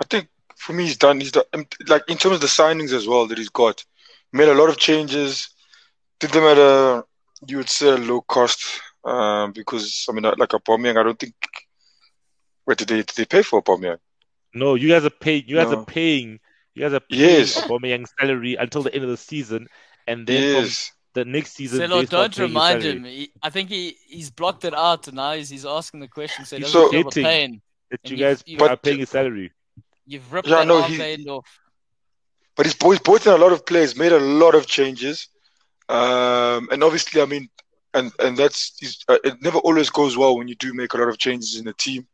I 0.00 0.04
think 0.04 0.28
for 0.56 0.72
me, 0.72 0.84
he's 0.84 0.96
done. 0.96 1.20
He's 1.20 1.32
done 1.32 1.44
um, 1.52 1.66
like 1.86 2.02
in 2.08 2.16
terms 2.16 2.36
of 2.36 2.40
the 2.40 2.46
signings 2.46 2.92
as 2.92 3.06
well 3.06 3.26
that 3.26 3.38
he's 3.38 3.50
got. 3.50 3.84
Made 4.32 4.48
a 4.48 4.54
lot 4.54 4.68
of 4.68 4.78
changes. 4.78 5.50
Did 6.20 6.30
them 6.30 6.44
at 6.44 6.58
a 6.58 7.04
you 7.46 7.56
would 7.56 7.68
say 7.68 7.88
a 7.88 7.96
low 7.96 8.20
cost 8.20 8.80
uh, 9.04 9.48
because 9.48 10.06
I 10.08 10.12
mean 10.12 10.24
like 10.24 10.52
a 10.52 10.60
Aubameyang, 10.60 10.98
I 10.98 11.02
don't 11.02 11.18
think 11.18 11.34
Wait, 12.66 12.78
did 12.78 12.88
they 12.88 12.96
did 12.98 13.16
they 13.16 13.24
pay 13.24 13.42
for 13.42 13.60
Aubameyang? 13.60 13.98
No, 14.54 14.74
you 14.74 14.88
guys 14.88 15.04
are 15.04 15.10
paying. 15.10 15.44
You 15.46 15.56
guys 15.56 15.70
no. 15.70 15.80
are 15.80 15.84
paying. 15.84 16.40
You 16.74 16.82
guys 16.82 16.92
are 16.92 17.00
paying 17.00 17.20
yes. 17.20 17.60
Aubameyang's 17.62 18.12
salary 18.18 18.56
until 18.56 18.82
the 18.82 18.94
end 18.94 19.04
of 19.04 19.10
the 19.10 19.16
season, 19.16 19.68
and 20.06 20.26
then 20.26 20.42
yes. 20.42 20.92
the 21.14 21.24
next 21.24 21.54
season. 21.54 21.80
Celo, 21.80 22.08
don't 22.08 22.36
remind 22.38 22.82
him. 22.82 23.04
He, 23.04 23.32
I 23.42 23.50
think 23.50 23.68
he, 23.68 23.96
he's 24.06 24.30
blocked 24.30 24.64
it 24.64 24.74
out, 24.74 25.06
and 25.08 25.16
now 25.16 25.32
he's, 25.34 25.50
he's 25.50 25.66
asking 25.66 26.00
the 26.00 26.08
question. 26.08 26.44
So, 26.44 26.56
he's 26.56 26.68
so 26.68 26.90
hating 26.90 27.60
that 27.90 28.10
you 28.10 28.16
guys 28.16 28.42
you, 28.46 28.58
are 28.58 28.76
paying 28.76 29.00
his 29.00 29.10
salary. 29.10 29.52
You've 30.06 30.32
ripped 30.32 30.48
yeah, 30.48 30.56
that 30.56 30.66
no, 30.66 30.82
he, 30.82 31.28
off. 31.28 31.46
But 32.56 32.66
he's, 32.66 32.76
he's 32.80 32.98
brought 32.98 33.26
in 33.26 33.32
a 33.32 33.38
lot 33.38 33.52
of 33.52 33.64
players, 33.64 33.96
made 33.96 34.12
a 34.12 34.18
lot 34.18 34.54
of 34.54 34.66
changes, 34.66 35.28
um, 35.88 36.68
and 36.72 36.82
obviously, 36.82 37.22
I 37.22 37.26
mean, 37.26 37.48
and 37.94 38.12
and 38.18 38.36
that's 38.36 39.04
uh, 39.08 39.18
it. 39.24 39.42
Never 39.42 39.58
always 39.58 39.90
goes 39.90 40.16
well 40.16 40.36
when 40.36 40.48
you 40.48 40.54
do 40.54 40.74
make 40.74 40.94
a 40.94 40.96
lot 40.96 41.08
of 41.08 41.18
changes 41.18 41.58
in 41.58 41.64
the 41.64 41.72
team. 41.72 42.06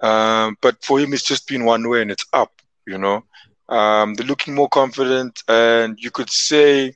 Um, 0.00 0.56
but 0.60 0.82
for 0.84 0.98
him, 1.00 1.12
it's 1.12 1.24
just 1.24 1.48
been 1.48 1.64
one 1.64 1.88
way 1.88 2.02
and 2.02 2.10
it's 2.10 2.26
up, 2.32 2.52
you 2.86 2.98
know. 2.98 3.24
Um, 3.68 4.14
they're 4.14 4.26
looking 4.26 4.54
more 4.54 4.68
confident, 4.68 5.42
and 5.48 5.96
you 6.00 6.10
could 6.10 6.30
say, 6.30 6.94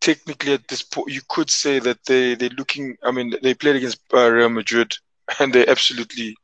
technically 0.00 0.52
at 0.54 0.68
this 0.68 0.82
point, 0.82 1.08
you 1.10 1.20
could 1.28 1.50
say 1.50 1.78
that 1.80 1.98
they 2.06 2.34
they're 2.34 2.50
looking. 2.58 2.96
I 3.02 3.10
mean, 3.10 3.34
they 3.42 3.54
played 3.54 3.76
against 3.76 4.00
uh, 4.12 4.30
Real 4.30 4.48
Madrid, 4.48 4.94
and 5.40 5.52
they 5.52 5.66
absolutely 5.66 6.36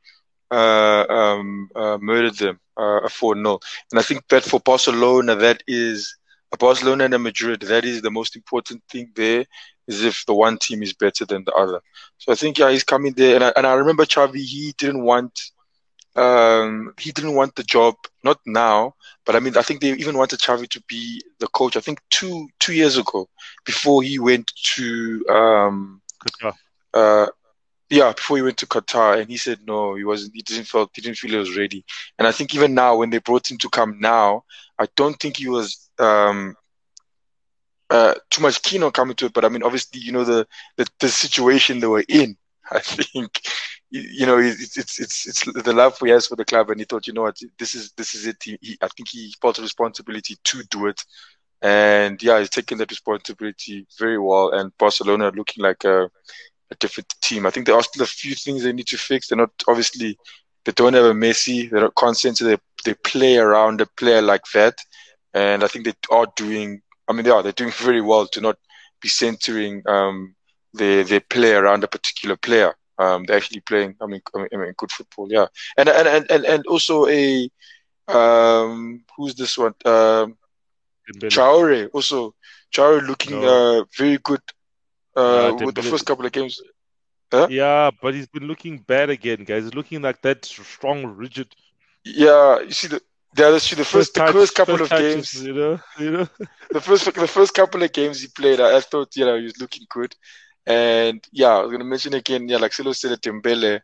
uh, 0.51 1.05
um, 1.09 1.69
uh, 1.75 1.97
murdered 2.01 2.35
them 2.37 2.59
uh, 2.77 3.01
a 3.03 3.09
four 3.09 3.35
0 3.35 3.59
And 3.91 3.99
I 3.99 4.03
think 4.03 4.27
that 4.29 4.43
for 4.43 4.59
Barcelona, 4.59 5.35
that 5.35 5.63
is 5.67 6.15
Barcelona 6.59 7.05
and 7.05 7.23
Madrid. 7.23 7.61
That 7.61 7.85
is 7.85 8.01
the 8.01 8.11
most 8.11 8.35
important 8.35 8.83
thing 8.89 9.11
there 9.15 9.45
is 9.87 10.03
if 10.03 10.25
the 10.25 10.33
one 10.33 10.57
team 10.57 10.83
is 10.83 10.93
better 10.93 11.25
than 11.25 11.43
the 11.45 11.53
other. 11.53 11.81
So 12.17 12.31
I 12.31 12.35
think 12.35 12.57
yeah, 12.57 12.71
he's 12.71 12.83
coming 12.83 13.13
there, 13.13 13.35
and 13.35 13.43
I, 13.43 13.53
and 13.55 13.67
I 13.67 13.73
remember 13.73 14.05
Xavi. 14.05 14.37
He 14.37 14.73
didn't 14.77 15.03
want, 15.03 15.39
um, 16.15 16.93
he 16.99 17.11
didn't 17.11 17.35
want 17.35 17.55
the 17.55 17.63
job. 17.63 17.95
Not 18.23 18.39
now, 18.45 18.95
but 19.25 19.35
I 19.35 19.39
mean, 19.39 19.57
I 19.57 19.61
think 19.61 19.81
they 19.81 19.91
even 19.91 20.17
wanted 20.17 20.39
Xavi 20.39 20.69
to 20.69 20.83
be 20.87 21.21
the 21.39 21.47
coach. 21.47 21.77
I 21.77 21.81
think 21.81 21.99
two 22.09 22.47
two 22.59 22.73
years 22.73 22.97
ago, 22.97 23.27
before 23.65 24.03
he 24.03 24.19
went 24.19 24.51
to 24.75 25.25
um, 25.29 26.01
uh, 26.93 27.27
yeah, 27.89 28.13
before 28.13 28.37
he 28.37 28.43
went 28.43 28.57
to 28.57 28.67
Qatar, 28.67 29.19
and 29.19 29.29
he 29.29 29.37
said 29.37 29.59
no, 29.65 29.95
he 29.95 30.03
wasn't. 30.03 30.35
He 30.35 30.41
didn't 30.41 30.65
feel 30.65 30.89
he 30.93 31.01
didn't 31.01 31.17
feel 31.17 31.31
he 31.31 31.37
was 31.37 31.57
ready. 31.57 31.85
And 32.17 32.27
I 32.27 32.31
think 32.31 32.55
even 32.55 32.73
now, 32.73 32.97
when 32.97 33.09
they 33.09 33.19
brought 33.19 33.49
him 33.49 33.57
to 33.59 33.69
come 33.69 33.99
now, 33.99 34.43
I 34.79 34.87
don't 34.95 35.19
think 35.19 35.37
he 35.37 35.47
was 35.47 35.89
um, 35.99 36.55
uh, 37.89 38.15
too 38.29 38.41
much 38.41 38.61
keen 38.63 38.83
on 38.83 38.91
coming 38.91 39.15
to 39.17 39.25
it, 39.27 39.33
but 39.33 39.45
I 39.45 39.49
mean, 39.49 39.63
obviously, 39.63 40.01
you 40.01 40.11
know 40.11 40.23
the 40.23 40.47
the, 40.77 40.87
the 40.99 41.09
situation 41.09 41.79
they 41.79 41.87
were 41.87 42.03
in. 42.07 42.37
I 42.71 42.79
think 42.79 43.41
you 43.91 44.25
know 44.25 44.39
it's, 44.39 44.75
it's 44.77 44.99
it's 44.99 45.27
it's 45.27 45.63
the 45.63 45.73
love 45.73 45.97
he 45.99 46.09
has 46.09 46.27
for 46.27 46.35
the 46.35 46.45
club, 46.45 46.71
and 46.71 46.79
he 46.79 46.85
thought, 46.85 47.05
you 47.05 47.13
know 47.13 47.21
what, 47.23 47.37
this 47.59 47.75
is 47.75 47.91
this 47.91 48.15
is 48.15 48.25
it. 48.25 48.37
He, 48.43 48.57
he 48.61 48.77
I 48.81 48.87
think 48.87 49.09
he 49.09 49.33
felt 49.39 49.59
a 49.59 49.61
responsibility 49.61 50.35
to 50.43 50.63
do 50.63 50.87
it, 50.87 50.99
and 51.61 52.21
yeah, 52.23 52.39
he's 52.39 52.49
taken 52.49 52.79
that 52.79 52.89
responsibility 52.89 53.85
very 53.99 54.17
well. 54.17 54.51
And 54.51 54.75
Barcelona 54.79 55.31
looking 55.35 55.63
like 55.63 55.83
a, 55.83 56.09
a 56.71 56.75
different 56.75 57.13
team. 57.21 57.45
I 57.45 57.51
think 57.51 57.65
there 57.65 57.75
are 57.75 57.83
still 57.83 58.03
a 58.03 58.07
few 58.07 58.35
things 58.35 58.63
they 58.63 58.73
need 58.73 58.87
to 58.87 58.97
fix. 58.97 59.27
They're 59.27 59.37
not 59.37 59.51
obviously 59.67 60.17
they 60.65 60.71
don't 60.71 60.93
have 60.93 61.05
a 61.05 61.13
Messi. 61.13 61.69
They're 61.69 61.81
not 61.81 61.95
constant. 61.95 62.39
They 62.39 62.57
they 62.83 62.93
play 62.95 63.37
around 63.37 63.81
a 63.81 63.85
player 63.85 64.21
like 64.21 64.43
that, 64.53 64.77
and 65.33 65.63
I 65.63 65.67
think 65.67 65.85
they 65.85 65.93
are 66.11 66.27
doing 66.35 66.81
I 67.07 67.13
mean, 67.13 67.23
they 67.23 67.31
are. 67.31 67.43
They're 67.43 67.51
doing 67.51 67.71
very 67.77 68.01
well 68.01 68.27
to 68.27 68.41
not 68.41 68.57
be 69.01 69.09
centering 69.09 69.83
um, 69.87 70.35
their 70.73 71.03
their 71.03 71.21
play 71.21 71.53
around 71.53 71.83
a 71.83 71.87
particular 71.87 72.35
player. 72.35 72.75
Um, 72.97 73.25
they're 73.25 73.37
actually 73.37 73.61
playing. 73.61 73.95
I 74.01 74.05
mean, 74.05 74.21
I 74.33 74.39
mean, 74.39 74.47
I 74.53 74.57
mean, 74.57 74.73
good 74.77 74.91
football. 74.91 75.27
Yeah, 75.31 75.47
and 75.77 75.89
and 75.89 76.07
and 76.07 76.31
and, 76.31 76.45
and 76.45 76.65
also 76.67 77.07
a 77.07 77.49
um, 78.07 79.03
who's 79.15 79.35
this 79.35 79.57
one? 79.57 79.73
Um, 79.85 80.37
Traore. 81.23 81.89
Also, 81.93 82.33
Traore 82.73 83.05
looking 83.05 83.41
no. 83.41 83.81
uh, 83.81 83.85
very 83.97 84.17
good 84.23 84.41
uh, 85.15 85.55
with 85.59 85.75
the 85.75 85.83
first 85.83 86.05
couple 86.05 86.25
of 86.25 86.31
games. 86.31 86.61
Huh? 87.31 87.47
Yeah, 87.49 87.91
but 88.01 88.13
he's 88.13 88.27
been 88.27 88.47
looking 88.47 88.77
bad 88.77 89.09
again, 89.09 89.43
guys. 89.43 89.63
He's 89.63 89.73
looking 89.73 90.01
like 90.01 90.21
that 90.21 90.45
strong, 90.45 91.05
rigid. 91.05 91.47
Yeah, 92.03 92.61
you 92.61 92.71
see 92.71 92.87
the 92.87 93.01
yeah, 93.37 93.49
that's 93.49 93.67
true. 93.67 93.75
The 93.75 93.83
first, 93.83 94.13
the 94.13 94.25
first 94.31 94.55
couple 94.55 94.77
first 94.77 94.91
of 94.91 94.97
touches, 94.97 95.33
games, 95.33 95.43
you 95.45 95.53
know, 95.53 95.79
you 95.99 96.11
know, 96.11 96.27
the 96.71 96.79
first, 96.79 97.13
the 97.13 97.27
first 97.27 97.53
couple 97.53 97.83
of 97.83 97.91
games 97.91 98.21
he 98.21 98.27
played, 98.27 98.61
I, 98.61 98.77
I, 98.77 98.79
thought, 98.79 99.15
you 99.17 99.25
know, 99.25 99.37
he 99.37 99.43
was 99.43 99.59
looking 99.59 99.85
good. 99.89 100.15
And 100.65 101.21
yeah, 101.33 101.49
I 101.49 101.61
was 101.61 101.71
gonna 101.71 101.83
mention 101.83 102.13
again, 102.13 102.47
yeah, 102.47 102.57
like 102.57 102.71
Celo 102.71 102.95
said, 102.95 103.19
Dembele. 103.21 103.81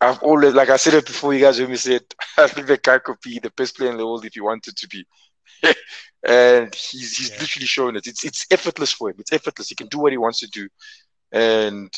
I've 0.00 0.20
always, 0.20 0.52
like 0.52 0.68
I 0.68 0.76
said 0.76 0.94
it 0.94 1.06
before, 1.06 1.32
you 1.32 1.40
guys 1.40 1.58
heard 1.58 1.70
me 1.70 1.76
say 1.76 1.94
it. 1.94 2.14
I 2.36 2.48
think 2.48 2.66
the 2.66 2.76
guy 2.76 2.98
could 2.98 3.18
be 3.22 3.38
the 3.38 3.52
best 3.56 3.76
player 3.76 3.92
in 3.92 3.96
the 3.96 4.04
world 4.04 4.24
if 4.24 4.34
he 4.34 4.40
wanted 4.40 4.76
to 4.76 4.88
be. 4.88 5.06
and 6.24 6.74
he's 6.74 7.16
he's 7.16 7.30
yeah. 7.30 7.40
literally 7.40 7.66
showing 7.66 7.96
it. 7.96 8.06
It's 8.06 8.24
it's 8.24 8.46
effortless 8.50 8.92
for 8.92 9.10
him. 9.10 9.16
It's 9.18 9.32
effortless. 9.32 9.68
He 9.68 9.74
can 9.74 9.88
do 9.88 9.98
what 9.98 10.12
he 10.12 10.18
wants 10.18 10.40
to 10.40 10.46
do. 10.48 10.68
And 11.32 11.90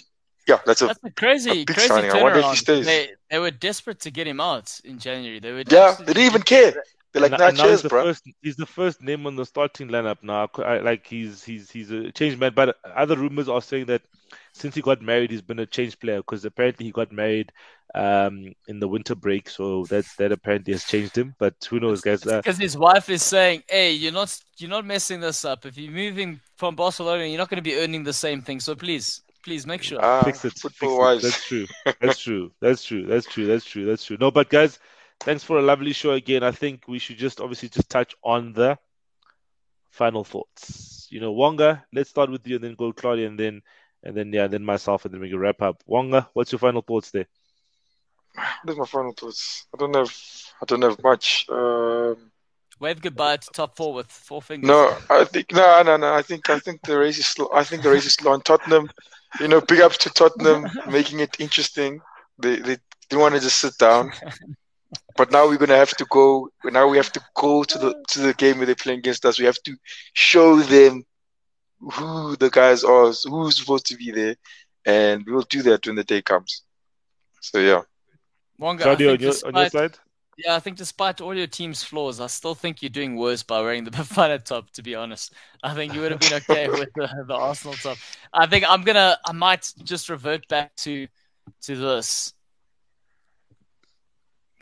yeah, 0.47 0.59
that's 0.67 0.83
a, 0.83 0.87
that's 0.87 1.05
a 1.05 1.11
crazy, 1.11 1.51
a 1.51 1.55
big 1.65 1.69
crazy 1.69 1.89
signing. 1.89 2.11
I 2.11 2.23
wonder 2.23 2.41
if 2.41 2.51
he 2.51 2.57
stays. 2.57 2.87
They, 2.87 3.11
they 3.31 3.39
were 3.39 3.51
desperate 3.51 4.01
to 4.01 4.11
get 4.11 4.27
him 4.27 4.41
out 4.41 4.79
in 4.85 4.99
January. 4.99 5.41
They 5.41 5.53
were 5.53 5.65
yeah, 5.69 5.97
they 5.99 6.13
didn't 6.13 6.25
even 6.25 6.43
care. 6.43 6.75
They're 7.13 7.23
like, 7.23 7.31
nah, 7.31 7.53
cheers, 7.53 7.83
he's 7.83 7.89
bro. 7.89 8.05
First, 8.05 8.29
he's 8.43 8.57
the 8.57 8.67
first 8.67 9.01
name 9.01 9.27
on 9.27 9.37
the 9.37 9.47
starting 9.47 9.89
lineup 9.89 10.19
now. 10.23 10.49
I, 10.59 10.79
like 10.79 11.07
he's 11.07 11.45
he's 11.45 11.71
he's 11.71 11.91
a 11.91 12.11
changed 12.11 12.39
man. 12.39 12.53
But 12.55 12.77
other 12.95 13.17
rumors 13.17 13.49
are 13.49 13.63
saying 13.63 13.87
that 13.87 14.03
since 14.53 14.75
he 14.75 14.81
got 14.81 15.03
married, 15.03 15.31
he's 15.31 15.43
been 15.43 15.59
a 15.59 15.67
changed 15.67 16.01
player 16.01 16.19
because 16.19 16.45
apparently 16.45 16.87
he 16.87 16.93
got 16.93 17.13
married 17.13 17.53
um, 17.95 18.53
in 18.69 18.81
the 18.81 18.89
winter 18.89 19.15
break, 19.15 19.49
so 19.49 19.85
that 19.87 20.05
that 20.19 20.33
apparently 20.33 20.73
has 20.73 20.85
changed 20.85 21.17
him. 21.17 21.35
But 21.39 21.55
who 21.69 21.81
knows, 21.81 22.01
guys? 22.01 22.25
Because 22.25 22.59
uh, 22.59 22.63
his 22.63 22.77
wife 22.77 23.09
is 23.09 23.23
saying, 23.23 23.63
"Hey, 23.69 23.93
you're 23.93 24.13
not 24.13 24.37
you're 24.59 24.71
not 24.71 24.85
messing 24.85 25.21
this 25.21 25.45
up. 25.45 25.67
If 25.67 25.79
you're 25.79 25.93
moving 25.93 26.41
from 26.57 26.77
Barcelona, 26.77 27.25
you're 27.27 27.39
not 27.39 27.51
going 27.51 27.63
to 27.63 27.63
be 27.63 27.77
earning 27.77 28.05
the 28.05 28.13
same 28.13 28.43
thing. 28.43 28.61
So 28.61 28.75
please, 28.75 29.23
Please 29.45 29.67
make 29.67 29.83
sure. 29.83 30.03
Uh, 30.03 30.25
fix 30.25 30.43
it. 30.47 30.55
Fix 30.55 30.75
it. 30.81 31.23
That's 31.23 31.47
true. 31.47 31.67
That's 32.01 32.23
true. 32.23 32.51
That's 32.63 32.83
true. 32.83 33.07
That's 33.07 33.27
true. 33.27 33.47
That's 33.47 33.65
true. 33.67 33.85
That's 33.85 34.05
true. 34.05 34.17
No, 34.19 34.31
but 34.31 34.49
guys, 34.49 34.79
thanks 35.21 35.45
for 35.45 35.59
a 35.59 35.63
lovely 35.63 35.93
show 35.93 36.13
again. 36.13 36.43
I 36.43 36.51
think 36.51 36.89
we 36.89 36.99
should 36.99 37.19
just 37.19 37.43
obviously 37.43 37.69
just 37.69 37.91
touch 37.91 38.15
on 38.25 38.55
the 38.55 38.79
final 39.91 40.25
thoughts. 40.25 41.09
You 41.11 41.21
know, 41.21 41.33
Wonga, 41.33 41.85
let's 41.93 42.09
start 42.09 42.31
with 42.31 42.47
you 42.47 42.57
and 42.57 42.65
then 42.65 42.75
go 42.75 42.91
Claudio 42.95 43.27
and 43.27 43.39
then 43.39 43.61
and 44.05 44.17
then 44.17 44.33
yeah, 44.33 44.47
then 44.47 44.65
myself 44.65 45.05
and 45.05 45.15
then 45.15 45.21
we 45.21 45.31
can 45.31 45.39
wrap 45.39 45.63
up. 45.63 45.83
Wonga, 45.87 46.29
what's 46.33 46.53
your 46.53 46.59
final 46.59 46.83
thoughts 46.83 47.11
there? 47.11 47.27
What 48.35 48.73
is 48.73 48.79
my 48.79 48.87
final 48.87 49.13
thoughts? 49.13 49.67
I 49.75 49.79
don't 49.79 49.95
have 49.95 50.15
I 50.63 50.65
don't 50.67 50.83
have 50.83 51.03
much. 51.03 51.47
Um, 51.49 52.31
Wave 52.81 53.01
goodbye 53.01 53.37
to 53.37 53.49
top 53.53 53.77
four 53.77 53.95
with 53.95 54.11
four 54.11 54.43
fingers. 54.43 54.69
No, 54.69 54.97
I 55.09 55.25
think 55.25 55.53
no, 55.53 55.83
no, 55.83 55.97
no. 55.97 56.15
I 56.15 56.23
think 56.23 56.51
I 56.51 56.59
think 56.59 56.83
the 56.83 56.99
race 56.99 57.19
is 57.19 57.27
slow. 57.27 57.49
I 57.55 57.65
think 57.65 57.83
the 57.83 57.91
race 57.91 58.07
is 58.07 58.15
slow 58.15 58.33
on 58.33 58.43
Tottenham 58.43 58.89
you 59.41 59.49
know, 59.49 59.61
big 59.61 59.81
ups 59.81 59.99
to 59.99 60.11
Tottenham 60.11 60.67
making 60.91 61.21
it 61.21 61.37
interesting. 61.39 62.01
They 62.39 62.57
they 62.57 62.77
didn't 63.09 63.23
want 63.23 63.35
to 63.35 63.41
just 63.41 63.59
sit 63.59 63.77
down. 63.79 64.13
But 65.17 65.33
now 65.33 65.49
we're 65.49 65.59
gonna 65.59 65.77
have 65.77 65.97
to 65.97 66.07
go. 66.11 66.51
Now 66.65 66.89
we 66.89 66.97
have 66.97 67.13
to 67.13 67.21
go 67.35 67.65
to 67.65 67.79
the 67.79 68.05
to 68.09 68.21
the 68.21 68.35
game 68.35 68.59
where 68.59 68.67
they're 68.67 68.75
playing 68.75 69.01
against 69.01 69.25
us. 69.25 69.39
We 69.39 69.47
have 69.47 69.63
to 69.65 69.77
show 70.13 70.57
them 70.57 71.05
who 71.93 72.37
the 72.37 72.51
guys 72.51 72.85
are, 72.85 73.13
who's 73.25 73.59
supposed 73.59 73.87
to 73.87 73.97
be 73.97 74.11
there, 74.11 74.37
and 74.85 75.25
we'll 75.27 75.43
do 75.43 75.63
that 75.63 75.87
when 75.87 75.97
the 75.97 76.05
day 76.05 76.23
comes. 76.23 76.63
So 77.41 77.59
yeah. 77.59 77.83
Wonga, 78.59 78.85
Claudio, 78.85 79.13
on 79.13 79.21
your, 79.21 79.33
on 79.45 79.55
your 79.55 79.69
side. 79.69 79.99
Yeah, 80.37 80.57
I 80.57 80.61
think 80.61 80.77
despite 80.77 81.21
all 81.21 81.35
your 81.35 81.47
team's 81.47 81.85
flaws, 81.85 82.21
I 82.21 82.27
still 82.27 82.55
think 82.55 82.83
you're 82.83 82.91
doing 82.91 83.17
worse 83.17 83.43
by 83.43 83.61
wearing 83.61 83.85
the 83.85 83.91
Bafana 83.93 84.43
top. 84.43 84.71
To 84.73 84.83
be 84.83 84.95
honest, 84.95 85.35
I 85.63 85.75
think 85.75 85.95
you 85.95 86.01
would 86.01 86.11
have 86.11 86.21
been 86.21 86.35
okay 86.35 86.69
with 86.69 86.91
the, 86.95 87.09
the 87.27 87.35
Arsenal 87.35 87.75
top. 87.75 87.99
I 88.33 88.47
think 88.47 88.65
I'm 88.69 88.83
gonna, 88.83 89.19
I 89.25 89.33
might 89.33 89.73
just 89.83 90.09
revert 90.09 90.49
back 90.49 90.75
to 90.77 91.07
to 91.63 91.77
this, 91.77 92.33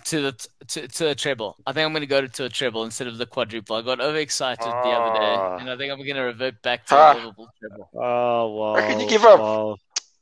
to 0.07 0.21
the 0.23 0.47
to, 0.69 0.89
to 0.89 1.09
a 1.09 1.15
treble. 1.15 1.57
I 1.67 1.73
think 1.73 1.87
I'm 1.87 1.93
gonna 1.93 2.07
go 2.07 2.27
to, 2.27 2.45
a 2.45 2.49
treble 2.49 2.85
instead 2.85 3.07
of 3.07 3.19
the 3.19 3.27
quadruple. 3.27 3.77
I 3.77 3.83
got 3.83 4.01
overexcited 4.01 4.65
the 4.65 4.71
other 4.73 5.19
day, 5.19 5.35
Ah. 5.39 5.57
and 5.59 5.71
I 5.71 5.77
think 5.77 5.93
I'm 5.93 6.07
gonna 6.07 6.25
revert 6.25 6.61
back 6.63 6.87
to 6.87 6.95
Ah. 6.97 7.13
the 7.15 7.21
Liverpool 7.21 7.49
treble. 7.59 7.91
Oh 7.95 8.47
wow! 8.53 8.75
How 8.81 8.89
can 8.89 9.01
you 9.01 9.09
give 9.09 9.25
up? 9.25 9.41
Wow. 9.41 9.77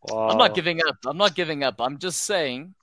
Wow. 0.04 0.28
I'm 0.30 0.38
not 0.38 0.54
giving 0.54 0.80
up. 0.86 0.96
I'm 1.06 1.16
not 1.18 1.34
giving 1.34 1.62
up. 1.62 1.80
I'm 1.80 1.98
just 1.98 2.20
saying, 2.24 2.74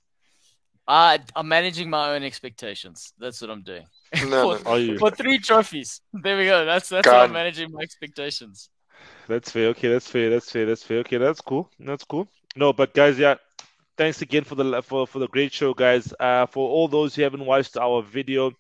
I 0.88 1.20
I'm 1.36 1.48
managing 1.48 1.90
my 1.90 2.16
own 2.16 2.24
expectations. 2.24 3.14
That's 3.20 3.42
what 3.42 3.50
I'm 3.50 3.64
doing. 3.64 3.86
No, 4.28 4.58
for, 4.58 4.64
no. 4.64 4.72
Are 4.72 4.80
you? 4.80 4.98
for 4.98 5.12
three 5.12 5.40
trophies. 5.40 6.02
There 6.14 6.38
we 6.38 6.46
go. 6.46 6.66
That's 6.66 6.90
that's 6.90 7.08
how 7.08 7.22
I'm 7.22 7.32
managing 7.34 7.72
my 7.72 7.82
expectations. 7.82 8.70
That's 9.28 9.52
fair. 9.52 9.68
Okay, 9.70 9.90
that's 9.90 10.08
fair. 10.08 10.30
That's 10.30 10.50
fair. 10.52 10.66
That's 10.66 10.84
fair. 10.84 11.00
Okay, 11.00 11.18
that's 11.18 11.42
cool. 11.42 11.70
That's 11.80 12.04
cool. 12.06 12.28
No, 12.56 12.72
but 12.74 12.94
guys, 12.94 13.20
yeah, 13.20 13.36
thanks 13.98 14.22
again 14.22 14.44
for 14.44 14.56
the 14.56 14.82
for 14.82 15.08
for 15.08 15.20
the 15.20 15.28
great 15.28 15.52
show, 15.54 15.74
guys. 15.74 16.14
Uh, 16.20 16.46
for 16.46 16.70
all 16.70 16.88
those 16.88 17.16
who 17.16 17.24
haven't 17.24 17.46
watched 17.46 17.78
our 17.78 18.02
video 18.02 18.52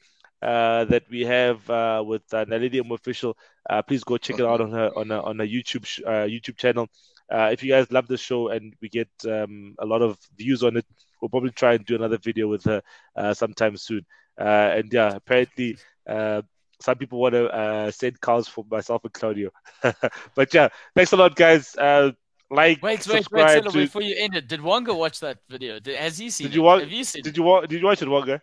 uh, 0.41 0.85
that 0.85 1.03
we 1.09 1.21
have 1.21 1.67
uh, 1.69 2.03
with 2.05 2.21
uh, 2.33 2.45
Nalidium 2.45 2.91
official, 2.91 3.37
uh, 3.69 3.81
please 3.81 4.03
go 4.03 4.17
check 4.17 4.39
it 4.39 4.45
out 4.45 4.61
on 4.61 4.71
her 4.71 4.91
on 4.95 5.09
her, 5.09 5.21
on 5.21 5.39
her 5.39 5.45
YouTube 5.45 5.85
sh- 5.85 6.01
uh, 6.05 6.25
YouTube 6.27 6.57
channel. 6.57 6.87
Uh, 7.31 7.49
if 7.51 7.61
you 7.61 7.71
guys 7.71 7.91
love 7.91 8.07
the 8.07 8.17
show 8.17 8.49
and 8.49 8.73
we 8.81 8.89
get 8.89 9.09
um, 9.27 9.75
a 9.79 9.85
lot 9.85 10.01
of 10.01 10.17
views 10.37 10.63
on 10.63 10.77
it, 10.77 10.85
we'll 11.21 11.29
probably 11.29 11.51
try 11.51 11.73
and 11.73 11.85
do 11.85 11.95
another 11.95 12.17
video 12.17 12.47
with 12.47 12.63
her 12.63 12.81
uh, 13.15 13.33
sometime 13.33 13.75
soon. 13.77 14.05
Uh, 14.39 14.73
and 14.75 14.91
yeah, 14.93 15.15
apparently. 15.15 15.77
Uh, 16.07 16.41
some 16.79 16.95
people 16.95 17.19
want 17.19 17.33
to 17.33 17.47
uh, 17.47 17.89
send 17.89 18.21
cars 18.21 18.47
for 18.47 18.63
myself 18.69 19.03
and 19.03 19.11
Claudio. 19.11 19.49
but 20.35 20.53
yeah, 20.53 20.69
thanks 20.95 21.11
a 21.11 21.17
lot, 21.17 21.35
guys. 21.35 21.75
Uh, 21.75 22.11
like, 22.49 22.81
Wait, 22.81 22.81
wait, 22.81 23.07
wait, 23.07 23.23
subscribe 23.23 23.63
to. 23.65 23.71
before 23.71 24.01
you 24.01 24.15
end 24.17 24.35
it, 24.35 24.47
did 24.47 24.61
Wonga 24.61 24.93
watch 24.93 25.19
that 25.19 25.39
video? 25.49 25.79
Did, 25.79 25.97
has 25.97 26.17
he 26.17 26.29
seen 26.29 26.45
Did 26.47 26.53
it? 26.53 26.55
you 26.55 26.61
wa- 26.63 26.79
Have 26.79 26.91
you 26.91 27.03
seen 27.03 27.21
Did 27.23 27.31
it? 27.33 27.37
you 27.37 27.43
wa- 27.43 27.61
Did 27.61 27.79
you 27.81 27.85
watch 27.85 28.01
it, 28.01 28.07
Wonga? 28.07 28.41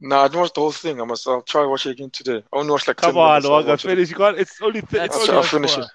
Nah, 0.00 0.22
I 0.24 0.28
didn't 0.28 0.40
watch 0.42 0.52
the 0.54 0.60
whole 0.60 0.72
thing. 0.72 1.00
I 1.00 1.04
must. 1.04 1.26
I'll 1.26 1.42
try 1.42 1.62
to 1.62 1.68
watch 1.68 1.86
it 1.86 1.90
again 1.90 2.10
today. 2.10 2.42
I 2.52 2.56
only 2.58 2.70
watched 2.70 2.86
like 2.86 2.98
Come 2.98 3.14
10 3.14 3.20
on, 3.22 3.28
minutes. 3.30 3.46
I'll 3.46 3.52
Wonga, 3.52 3.68
watch 3.70 3.84
it. 3.84 3.88
finish. 3.88 4.10
You 4.10 4.16
got. 4.16 4.38
It's 4.38 4.62
only. 4.62 4.80
Th- 4.80 4.90
That's 4.90 5.16
it's 5.16 5.16
I'll, 5.16 5.20
only 5.22 5.36
I'll 5.36 5.42
finish 5.42 5.78
it. 5.78 5.86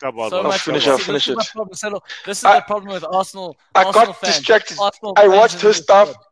Come 0.00 0.18
on, 0.18 0.30
So 0.30 0.36
Wonga. 0.36 0.48
much 0.48 0.60
finish 0.62 0.86
it, 0.86 0.90
I'll 0.90 0.98
finish 0.98 1.28
it. 1.28 1.36
my 1.36 1.44
problem, 1.52 1.74
Settle. 1.74 2.04
This 2.24 2.38
is 2.38 2.44
I- 2.44 2.56
the 2.56 2.62
problem 2.62 2.94
with 2.94 3.04
Arsenal. 3.04 3.56
I 3.74 3.84
Arsenal 3.84 4.06
got 4.06 4.16
fans. 4.20 4.36
distracted. 4.36 4.78
Arsenal 4.80 5.12
I 5.16 5.28
watched 5.28 5.60
her 5.60 5.72
stuff. 5.72 6.10
squad. 6.10 6.24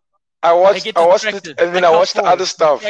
I 0.43 0.53
watched. 0.55 0.85
get 0.85 0.97
I 0.97 1.07
watched 1.07 1.25
it, 1.25 1.47
and 1.47 1.75
then 1.75 1.85
I 1.85 1.89
can't 1.89 1.99
watched 1.99 2.15
the 2.15 2.25
other 2.25 2.47
stuff. 2.47 2.85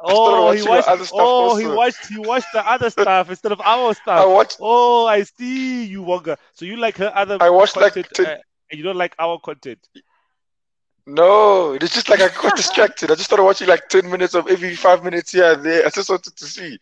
Oh, 0.00 0.50
he 0.52 0.62
watched. 0.62 0.88
other 0.88 1.04
stuff 1.04 1.18
Oh, 1.20 1.56
he 1.56 1.66
watched. 1.66 2.06
He 2.06 2.18
watched 2.18 2.52
the 2.52 2.68
other 2.68 2.90
stuff 2.98 3.30
instead 3.30 3.52
of 3.52 3.60
our 3.62 3.94
stuff. 3.94 4.20
I 4.20 4.26
watched. 4.26 4.58
Oh, 4.60 5.06
I 5.06 5.22
see 5.22 5.84
you, 5.86 6.02
Wonga. 6.02 6.38
So 6.52 6.64
you 6.64 6.76
like 6.76 6.98
her 6.98 7.10
other 7.14 7.38
I 7.40 7.50
watched 7.50 7.76
like 7.76 7.94
content, 7.94 8.14
ten- 8.14 8.26
uh, 8.26 8.38
and 8.70 8.78
you 8.78 8.84
don't 8.84 8.96
like 8.96 9.14
our 9.18 9.38
content. 9.38 9.78
No, 11.06 11.72
it's 11.72 11.94
just 11.94 12.10
like 12.10 12.20
I 12.20 12.28
got 12.28 12.54
distracted. 12.56 13.10
I 13.10 13.14
just 13.14 13.24
started 13.24 13.44
watching 13.44 13.66
like 13.68 13.88
10 13.88 14.10
minutes 14.10 14.34
of 14.34 14.46
every 14.46 14.76
five 14.76 15.02
minutes 15.02 15.32
here 15.32 15.52
and 15.54 15.64
there. 15.64 15.86
I 15.86 15.88
just 15.88 16.10
wanted 16.10 16.36
to 16.36 16.44
see 16.44 16.78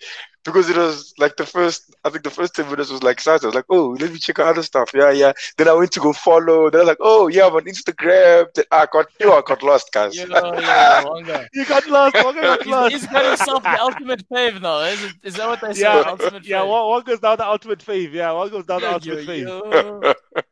because 0.52 0.70
it 0.70 0.76
was 0.76 1.14
like 1.18 1.36
the 1.36 1.46
first, 1.46 1.94
I 2.04 2.10
think 2.10 2.24
the 2.24 2.30
first 2.30 2.54
10 2.54 2.70
minutes 2.70 2.90
was 2.90 3.02
like 3.02 3.14
exciting. 3.14 3.46
I 3.46 3.48
was 3.48 3.54
like, 3.54 3.66
oh, 3.68 3.96
let 4.00 4.12
me 4.12 4.18
check 4.18 4.38
out 4.38 4.48
other 4.48 4.62
stuff. 4.62 4.90
Yeah, 4.94 5.10
yeah. 5.10 5.32
Then 5.56 5.68
I 5.68 5.72
went 5.72 5.92
to 5.92 6.00
go 6.00 6.12
follow. 6.12 6.70
Then 6.70 6.80
I 6.80 6.84
was 6.84 6.88
like, 6.88 6.98
oh, 7.00 7.28
yeah, 7.28 7.46
I'm 7.46 7.54
on 7.54 7.64
Instagram. 7.64 8.46
Then 8.54 8.64
I 8.70 8.86
got, 8.92 9.06
yo, 9.20 9.32
I 9.32 9.42
got 9.42 9.62
lost, 9.62 9.92
guys. 9.92 10.16
Yo, 10.16 10.26
yo, 10.26 10.32
Wonga. 10.32 11.48
You 11.52 11.64
got 11.66 11.86
lost. 11.88 12.14
Wonga 12.16 12.40
got 12.40 12.62
He's, 12.62 12.70
lost. 12.70 12.92
he's 12.92 13.06
got 13.06 13.24
himself 13.24 13.62
the 13.62 13.80
ultimate 13.80 14.28
fave 14.28 14.60
now. 14.60 14.80
Is, 14.80 15.04
it, 15.04 15.12
is 15.22 15.34
that 15.34 15.48
what 15.48 15.60
they 15.60 15.74
say? 15.74 15.82
Yeah, 15.82 16.04
ultimate 16.06 16.44
yeah. 16.46 16.60
fave. 16.60 16.68
One, 16.68 16.88
one 16.90 17.02
goes 17.02 17.20
down 17.20 17.36
the 17.38 17.46
ultimate 17.46 17.78
fave. 17.80 18.12
Yeah, 18.12 18.32
one 18.32 18.50
goes 18.50 18.66
down 18.66 18.80
the 18.80 18.92
ultimate 18.92 19.26
fave. 19.26 19.46
yo. 19.46 20.12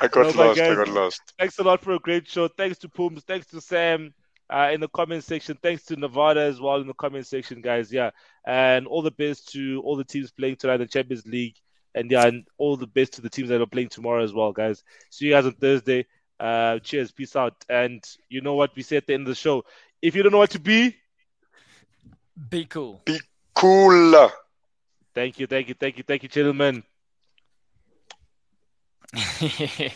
I 0.00 0.06
got 0.06 0.26
oh 0.26 0.30
No, 0.30 0.32
but 0.32 0.46
lost. 0.46 0.60
I 0.60 0.74
got 0.74 0.88
lost. 0.88 1.34
Thanks 1.38 1.58
a 1.58 1.62
lot 1.62 1.82
for 1.82 1.92
a 1.92 1.98
great 1.98 2.28
show. 2.28 2.48
Thanks 2.48 2.78
to 2.78 2.88
Pooms. 2.88 3.24
Thanks 3.24 3.46
to 3.48 3.60
Sam 3.60 4.14
uh, 4.50 4.70
in 4.72 4.80
the 4.80 4.88
comment 4.88 5.24
section. 5.24 5.58
Thanks 5.62 5.84
to 5.84 5.96
Nevada 5.96 6.40
as 6.40 6.60
well 6.60 6.80
in 6.80 6.86
the 6.86 6.94
comment 6.94 7.26
section, 7.26 7.60
guys. 7.60 7.92
Yeah, 7.92 8.10
and 8.46 8.86
all 8.86 9.02
the 9.02 9.10
best 9.10 9.48
to 9.52 9.80
all 9.84 9.96
the 9.96 10.04
teams 10.04 10.30
playing 10.30 10.56
tonight 10.56 10.74
in 10.74 10.80
the 10.80 10.86
Champions 10.86 11.26
League, 11.26 11.56
and 11.94 12.10
yeah, 12.10 12.26
and 12.26 12.46
all 12.58 12.76
the 12.76 12.86
best 12.86 13.14
to 13.14 13.20
the 13.22 13.30
teams 13.30 13.48
that 13.48 13.60
are 13.60 13.66
playing 13.66 13.88
tomorrow 13.88 14.22
as 14.22 14.32
well, 14.32 14.52
guys. 14.52 14.82
See 15.10 15.26
you 15.26 15.32
guys 15.32 15.46
on 15.46 15.52
Thursday. 15.52 16.06
Uh, 16.40 16.78
cheers, 16.78 17.10
peace 17.10 17.34
out, 17.36 17.64
and 17.68 18.02
you 18.28 18.40
know 18.40 18.54
what 18.54 18.74
we 18.76 18.82
say 18.82 18.96
at 18.96 19.06
the 19.06 19.14
end 19.14 19.22
of 19.22 19.28
the 19.28 19.34
show. 19.34 19.64
If 20.00 20.14
you 20.14 20.22
don't 20.22 20.32
know 20.32 20.38
what 20.38 20.50
to 20.50 20.60
be, 20.60 20.94
Be 22.50 22.64
cool. 22.66 23.00
Be 23.04 23.18
cool. 23.54 24.30
thank 25.14 25.38
you, 25.40 25.46
thank 25.46 25.68
you, 25.68 25.74
thank 25.74 25.98
you, 25.98 26.04
thank 26.04 26.22
you, 26.22 26.28
gentlemen. 26.28 26.84